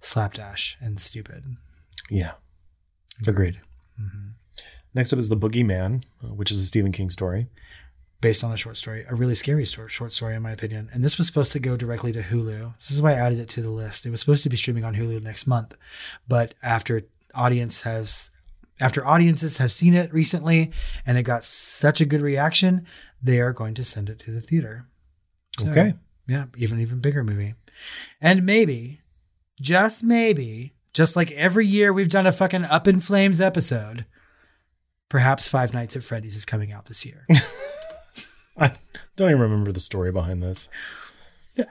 slapdash 0.00 0.76
and 0.80 1.00
stupid. 1.00 1.44
Yeah. 2.10 2.32
Agreed. 3.26 3.60
Mm-hmm. 4.00 4.28
Next 4.94 5.12
up 5.12 5.18
is 5.18 5.28
The 5.30 5.36
Boogeyman, 5.36 6.04
uh, 6.22 6.34
which 6.34 6.50
is 6.50 6.58
a 6.58 6.66
Stephen 6.66 6.92
King 6.92 7.08
story. 7.08 7.46
Based 8.22 8.42
on 8.44 8.52
a 8.52 8.56
short 8.56 8.76
story, 8.76 9.04
a 9.08 9.14
really 9.14 9.34
scary 9.34 9.66
story, 9.66 9.90
short 9.90 10.12
story, 10.12 10.34
in 10.36 10.42
my 10.42 10.52
opinion. 10.52 10.88
And 10.92 11.02
this 11.04 11.18
was 11.18 11.26
supposed 11.26 11.50
to 11.52 11.58
go 11.58 11.76
directly 11.76 12.12
to 12.12 12.22
Hulu. 12.22 12.78
This 12.78 12.92
is 12.92 13.02
why 13.02 13.10
I 13.12 13.16
added 13.16 13.40
it 13.40 13.48
to 13.50 13.60
the 13.60 13.70
list. 13.70 14.06
It 14.06 14.10
was 14.10 14.20
supposed 14.20 14.44
to 14.44 14.48
be 14.48 14.56
streaming 14.56 14.84
on 14.84 14.94
Hulu 14.94 15.20
next 15.22 15.46
month, 15.46 15.76
but 16.26 16.54
after 16.62 17.02
audience 17.34 17.82
has 17.82 18.30
after 18.80 19.06
audiences 19.06 19.58
have 19.58 19.72
seen 19.72 19.94
it 19.94 20.12
recently 20.12 20.72
and 21.04 21.18
it 21.18 21.24
got 21.24 21.44
such 21.44 22.00
a 22.00 22.04
good 22.04 22.20
reaction, 22.22 22.86
they 23.22 23.40
are 23.40 23.52
going 23.52 23.74
to 23.74 23.84
send 23.84 24.08
it 24.08 24.18
to 24.20 24.30
the 24.30 24.40
theater. 24.40 24.86
So, 25.58 25.68
Okay. 25.70 25.94
Yeah, 26.28 26.46
even 26.56 26.80
even 26.80 27.00
bigger 27.00 27.24
movie. 27.24 27.54
And 28.20 28.46
maybe, 28.46 29.00
just 29.60 30.04
maybe, 30.04 30.74
just 30.94 31.16
like 31.16 31.32
every 31.32 31.66
year 31.66 31.92
we've 31.92 32.08
done 32.08 32.26
a 32.26 32.32
fucking 32.32 32.64
Up 32.66 32.86
in 32.86 33.00
Flames 33.00 33.40
episode, 33.40 34.06
perhaps 35.08 35.48
Five 35.48 35.74
Nights 35.74 35.96
at 35.96 36.04
Freddy's 36.04 36.36
is 36.36 36.44
coming 36.44 36.72
out 36.72 36.86
this 36.86 37.04
year. 37.04 37.26
I 38.56 38.72
don't 39.16 39.30
even 39.30 39.40
remember 39.40 39.72
the 39.72 39.80
story 39.80 40.12
behind 40.12 40.42
this. 40.42 40.68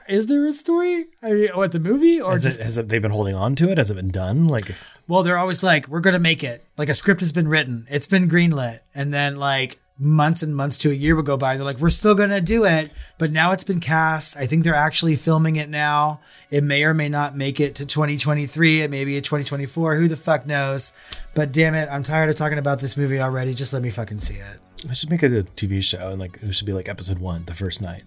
is 0.08 0.26
there 0.26 0.46
a 0.46 0.52
story? 0.52 1.06
I 1.22 1.32
mean, 1.32 1.48
what 1.54 1.72
the 1.72 1.80
movie 1.80 2.20
or 2.20 2.32
Has, 2.32 2.42
just 2.42 2.60
it, 2.60 2.64
has 2.64 2.78
it, 2.78 2.88
they 2.88 2.98
been 2.98 3.10
holding 3.10 3.34
on 3.34 3.54
to 3.56 3.70
it? 3.70 3.78
Has 3.78 3.90
it 3.90 3.94
been 3.94 4.10
done? 4.10 4.46
Like, 4.48 4.74
well, 5.08 5.22
they're 5.22 5.38
always 5.38 5.62
like, 5.62 5.88
we're 5.88 6.00
gonna 6.00 6.18
make 6.18 6.44
it. 6.44 6.64
Like 6.76 6.88
a 6.88 6.94
script 6.94 7.20
has 7.20 7.32
been 7.32 7.48
written, 7.48 7.86
it's 7.90 8.06
been 8.06 8.28
greenlit, 8.28 8.80
and 8.94 9.12
then 9.12 9.36
like 9.36 9.80
months 10.04 10.42
and 10.42 10.56
months 10.56 10.76
to 10.78 10.90
a 10.90 10.94
year 10.94 11.14
would 11.14 11.24
go 11.26 11.36
by. 11.36 11.52
And 11.52 11.60
they're 11.60 11.64
like, 11.64 11.78
we're 11.78 11.90
still 11.90 12.14
gonna 12.16 12.40
do 12.40 12.64
it, 12.64 12.90
but 13.18 13.30
now 13.30 13.52
it's 13.52 13.62
been 13.62 13.78
cast. 13.78 14.36
I 14.36 14.46
think 14.46 14.64
they're 14.64 14.74
actually 14.74 15.14
filming 15.16 15.56
it 15.56 15.68
now. 15.68 16.20
It 16.50 16.64
may 16.64 16.82
or 16.82 16.92
may 16.92 17.08
not 17.08 17.36
make 17.36 17.60
it 17.60 17.76
to 17.76 17.86
2023. 17.86 18.82
It 18.82 18.90
may 18.90 19.04
be 19.04 19.16
a 19.16 19.20
2024. 19.20 19.94
Who 19.96 20.08
the 20.08 20.16
fuck 20.16 20.44
knows? 20.46 20.92
But 21.34 21.52
damn 21.52 21.74
it, 21.74 21.88
I'm 21.90 22.02
tired 22.02 22.28
of 22.30 22.36
talking 22.36 22.58
about 22.58 22.80
this 22.80 22.96
movie 22.96 23.20
already. 23.20 23.54
Just 23.54 23.72
let 23.72 23.80
me 23.82 23.90
fucking 23.90 24.18
see 24.20 24.34
it. 24.34 24.58
they 24.86 24.94
should 24.94 25.10
make 25.10 25.22
it 25.22 25.32
a 25.32 25.44
TV 25.44 25.82
show 25.82 26.10
and 26.10 26.18
like 26.18 26.38
it 26.42 26.52
should 26.54 26.66
be 26.66 26.72
like 26.72 26.88
episode 26.88 27.18
one, 27.20 27.44
the 27.44 27.54
first 27.54 27.80
night, 27.80 28.02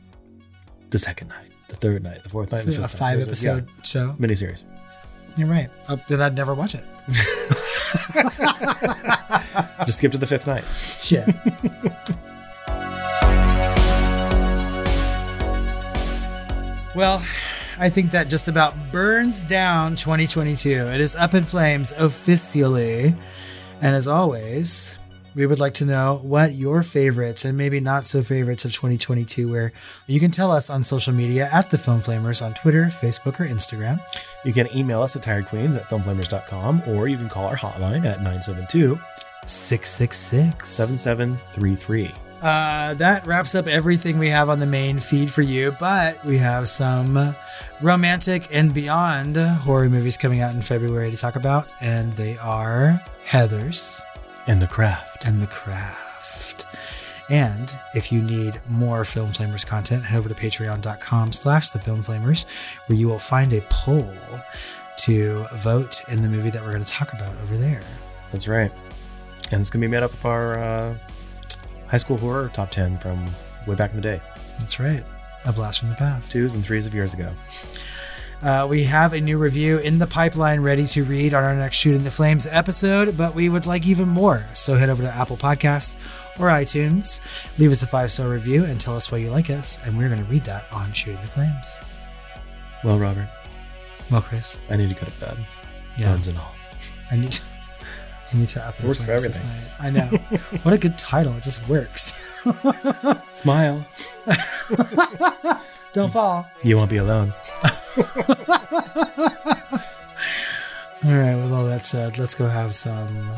the 0.89 0.99
second 0.99 1.30
night, 1.30 1.51
the 1.69 1.76
third 1.77 2.03
night, 2.03 2.22
the 2.23 2.30
fourth 2.30 2.51
night, 2.51 2.63
the 2.63 2.67
It's 2.72 2.77
fifth 2.77 2.93
a 2.93 2.97
five 2.97 3.15
There's 3.26 3.45
episode 3.45 3.69
show. 3.84 4.15
yeah, 4.19 4.27
miniseries. 4.27 4.63
You're 5.38 5.47
right. 5.47 5.69
Oh, 5.89 5.99
then 6.07 6.22
I'd 6.22 6.35
never 6.35 6.53
watch 6.53 6.76
it. 6.76 6.84
Just 9.85 9.99
skip 9.99 10.11
to 10.11 10.17
the 10.17 10.27
fifth 10.27 10.47
night. 10.47 10.65
Shit. 10.73 11.26
well, 16.95 17.23
I 17.77 17.89
think 17.89 18.11
that 18.11 18.30
just 18.30 18.47
about 18.47 18.73
burns 18.91 19.43
down 19.43 19.95
2022. 19.95 20.69
It 20.69 21.01
is 21.01 21.15
up 21.15 21.34
in 21.34 21.43
flames 21.43 21.91
officially. 21.93 23.13
And 23.81 23.95
as 23.95 24.07
always, 24.07 24.97
we 25.35 25.45
would 25.45 25.59
like 25.59 25.73
to 25.75 25.85
know 25.85 26.19
what 26.23 26.55
your 26.55 26.81
favorites 26.81 27.43
and 27.43 27.57
maybe 27.57 27.79
not 27.81 28.05
so 28.05 28.23
favorites 28.23 28.63
of 28.63 28.73
2022 28.73 29.49
were. 29.49 29.73
You 30.07 30.19
can 30.19 30.31
tell 30.31 30.51
us 30.51 30.69
on 30.69 30.83
social 30.83 31.13
media 31.13 31.49
at 31.51 31.69
the 31.69 31.77
Film 31.77 32.01
Flamers 32.01 32.43
on 32.43 32.53
Twitter, 32.53 32.85
Facebook, 32.85 33.39
or 33.39 33.45
Instagram. 33.45 33.99
You 34.45 34.53
can 34.53 34.73
email 34.75 35.01
us 35.01 35.15
at 35.15 35.23
tiredqueens 35.23 35.75
at 35.75 35.89
filmflamers.com 35.89 36.83
or 36.87 37.07
you 37.07 37.17
can 37.17 37.27
call 37.27 37.45
our 37.45 37.57
hotline 37.57 38.05
at 38.05 38.21
972 38.21 38.97
666 39.45 40.69
7733. 40.69 42.11
Uh, 42.41 42.93
that 42.95 43.25
wraps 43.25 43.55
up 43.55 43.67
everything 43.67 44.19
we 44.19 44.29
have 44.29 44.49
on 44.49 44.59
the 44.59 44.65
main 44.65 44.99
feed 44.99 45.31
for 45.33 45.41
you, 45.41 45.75
but 45.79 46.23
we 46.25 46.37
have 46.37 46.67
some 46.67 47.35
romantic 47.81 48.47
and 48.51 48.73
beyond 48.73 49.35
horror 49.35 49.89
movies 49.89 50.15
coming 50.15 50.41
out 50.41 50.53
in 50.53 50.61
February 50.61 51.09
to 51.09 51.17
talk 51.17 51.35
about, 51.35 51.67
and 51.81 52.13
they 52.13 52.37
are 52.37 53.01
Heathers 53.27 54.05
And 54.47 54.61
the 54.61 54.67
craft. 54.67 55.26
and 55.26 55.41
The 55.41 55.47
Craft. 55.47 56.65
And 57.30 57.76
if 57.95 58.11
you 58.11 58.22
need 58.22 58.61
more 58.69 59.03
Film 59.03 59.31
Flamers 59.31 59.65
content, 59.65 60.03
head 60.03 60.19
over 60.19 60.30
to 60.30 60.35
patreon.com 60.35 61.31
slash 61.31 61.69
the 61.69 61.80
Film 61.80 62.03
Flamers, 62.03 62.45
where 62.85 62.97
you 62.97 63.07
will 63.07 63.17
find 63.19 63.51
a 63.53 63.61
poll 63.69 64.07
to 64.99 65.45
vote 65.55 66.03
in 66.09 66.22
the 66.22 66.30
movie 66.30 66.51
that 66.51 66.61
we're 66.63 66.72
going 66.72 66.84
to 66.84 66.89
talk 66.89 67.11
about 67.13 67.35
over 67.41 67.57
there. 67.57 67.81
That's 68.31 68.47
right. 68.47 68.72
And 69.51 69.59
it's 69.61 69.69
going 69.72 69.81
to 69.81 69.88
be 69.88 69.91
made 69.91 70.03
up 70.03 70.13
of 70.13 70.26
our 70.26 70.59
uh, 70.59 70.97
high 71.88 71.97
school 71.97 72.17
horror 72.17 72.49
top 72.53 72.69
10 72.69 72.99
from 72.99 73.26
way 73.65 73.76
back 73.76 73.89
in 73.89 73.95
the 73.95 74.01
day. 74.03 74.22
That's 74.59 74.80
right. 74.80 75.03
A 75.47 75.53
blast 75.53 75.80
from 75.80 75.89
the 75.89 75.95
past. 75.95 76.31
Twos 76.31 76.53
and 76.53 76.63
threes 76.63 76.85
of 76.85 76.93
years 76.93 77.13
ago. 77.15 77.31
Uh, 78.45 78.67
we 78.69 78.84
have 78.84 79.13
a 79.13 79.19
new 79.19 79.39
review 79.39 79.80
in 79.80 79.97
the 79.97 80.05
pipeline 80.05 80.59
ready 80.59 80.85
to 80.85 81.03
read 81.03 81.34
on 81.34 81.43
our 81.43 81.55
next 81.55 81.77
Shooting 81.77 82.03
the 82.03 82.11
Flames 82.11 82.45
episode, 82.45 83.17
but 83.17 83.34
we 83.34 83.49
would 83.49 83.65
like 83.65 83.88
even 83.88 84.07
more. 84.07 84.45
So 84.53 84.76
head 84.76 84.88
over 84.88 85.01
to 85.01 85.09
Apple 85.11 85.35
Podcasts 85.35 85.97
or 86.39 86.45
iTunes, 86.49 87.22
leave 87.57 87.72
us 87.72 87.81
a 87.81 87.88
five 87.88 88.11
star 88.11 88.30
review, 88.30 88.63
and 88.65 88.80
tell 88.80 88.95
us 88.95 89.11
why 89.11 89.17
you 89.17 89.31
like 89.31 89.49
us, 89.49 89.84
and 89.84 89.97
we're 89.97 90.09
going 90.09 90.23
to 90.23 90.30
read 90.30 90.43
that 90.43 90.72
on 90.72 90.93
Shooting 90.93 91.22
the 91.22 91.27
Flames. 91.27 91.80
Well, 92.84 92.99
Robert, 92.99 93.27
Well, 94.11 94.22
Chris, 94.22 94.59
I 94.69 94.76
need 94.76 94.89
to 94.89 94.95
go 94.95 95.07
to 95.07 95.19
bed. 95.19 95.38
yeah, 95.97 96.11
Bones 96.11 96.27
and 96.27 96.38
all. 96.38 96.53
I 97.09 97.15
need 97.15 97.31
to, 97.31 97.41
I 98.31 98.38
need 98.38 98.49
to 98.49 98.63
up 98.63 98.80
in 98.80 98.88
Works 98.88 99.03
for 99.03 99.11
everything. 99.11 99.49
I 99.80 99.89
know. 99.89 100.05
what 100.61 100.76
a 100.76 100.77
good 100.77 100.99
title! 100.99 101.34
It 101.38 101.41
just 101.41 101.67
works. 101.67 102.13
Smile. 103.31 103.84
Don't 105.93 106.11
fall. 106.11 106.47
You 106.63 106.77
won't 106.77 106.91
be 106.91 106.97
alone. 106.97 107.34
All 111.03 111.11
right. 111.11 111.35
With 111.35 111.51
all 111.51 111.65
that 111.65 111.85
said, 111.85 112.17
let's 112.17 112.34
go 112.35 112.47
have 112.47 112.73
some 112.73 113.30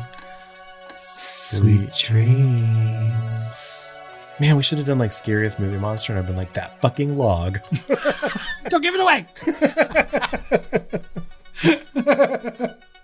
Sweet 0.94 1.94
dreams. 1.96 3.54
Man, 4.38 4.54
we 4.56 4.62
should 4.62 4.76
have 4.76 4.86
done 4.86 4.98
like 4.98 5.12
scariest 5.12 5.58
movie 5.58 5.78
monster, 5.78 6.12
and 6.12 6.18
I've 6.18 6.26
been 6.26 6.36
like 6.36 6.52
that 6.52 6.78
fucking 6.82 7.16
log. 7.16 7.60
Don't 8.68 8.82
give 8.82 8.94
it 8.94 9.00
away. 9.00 9.24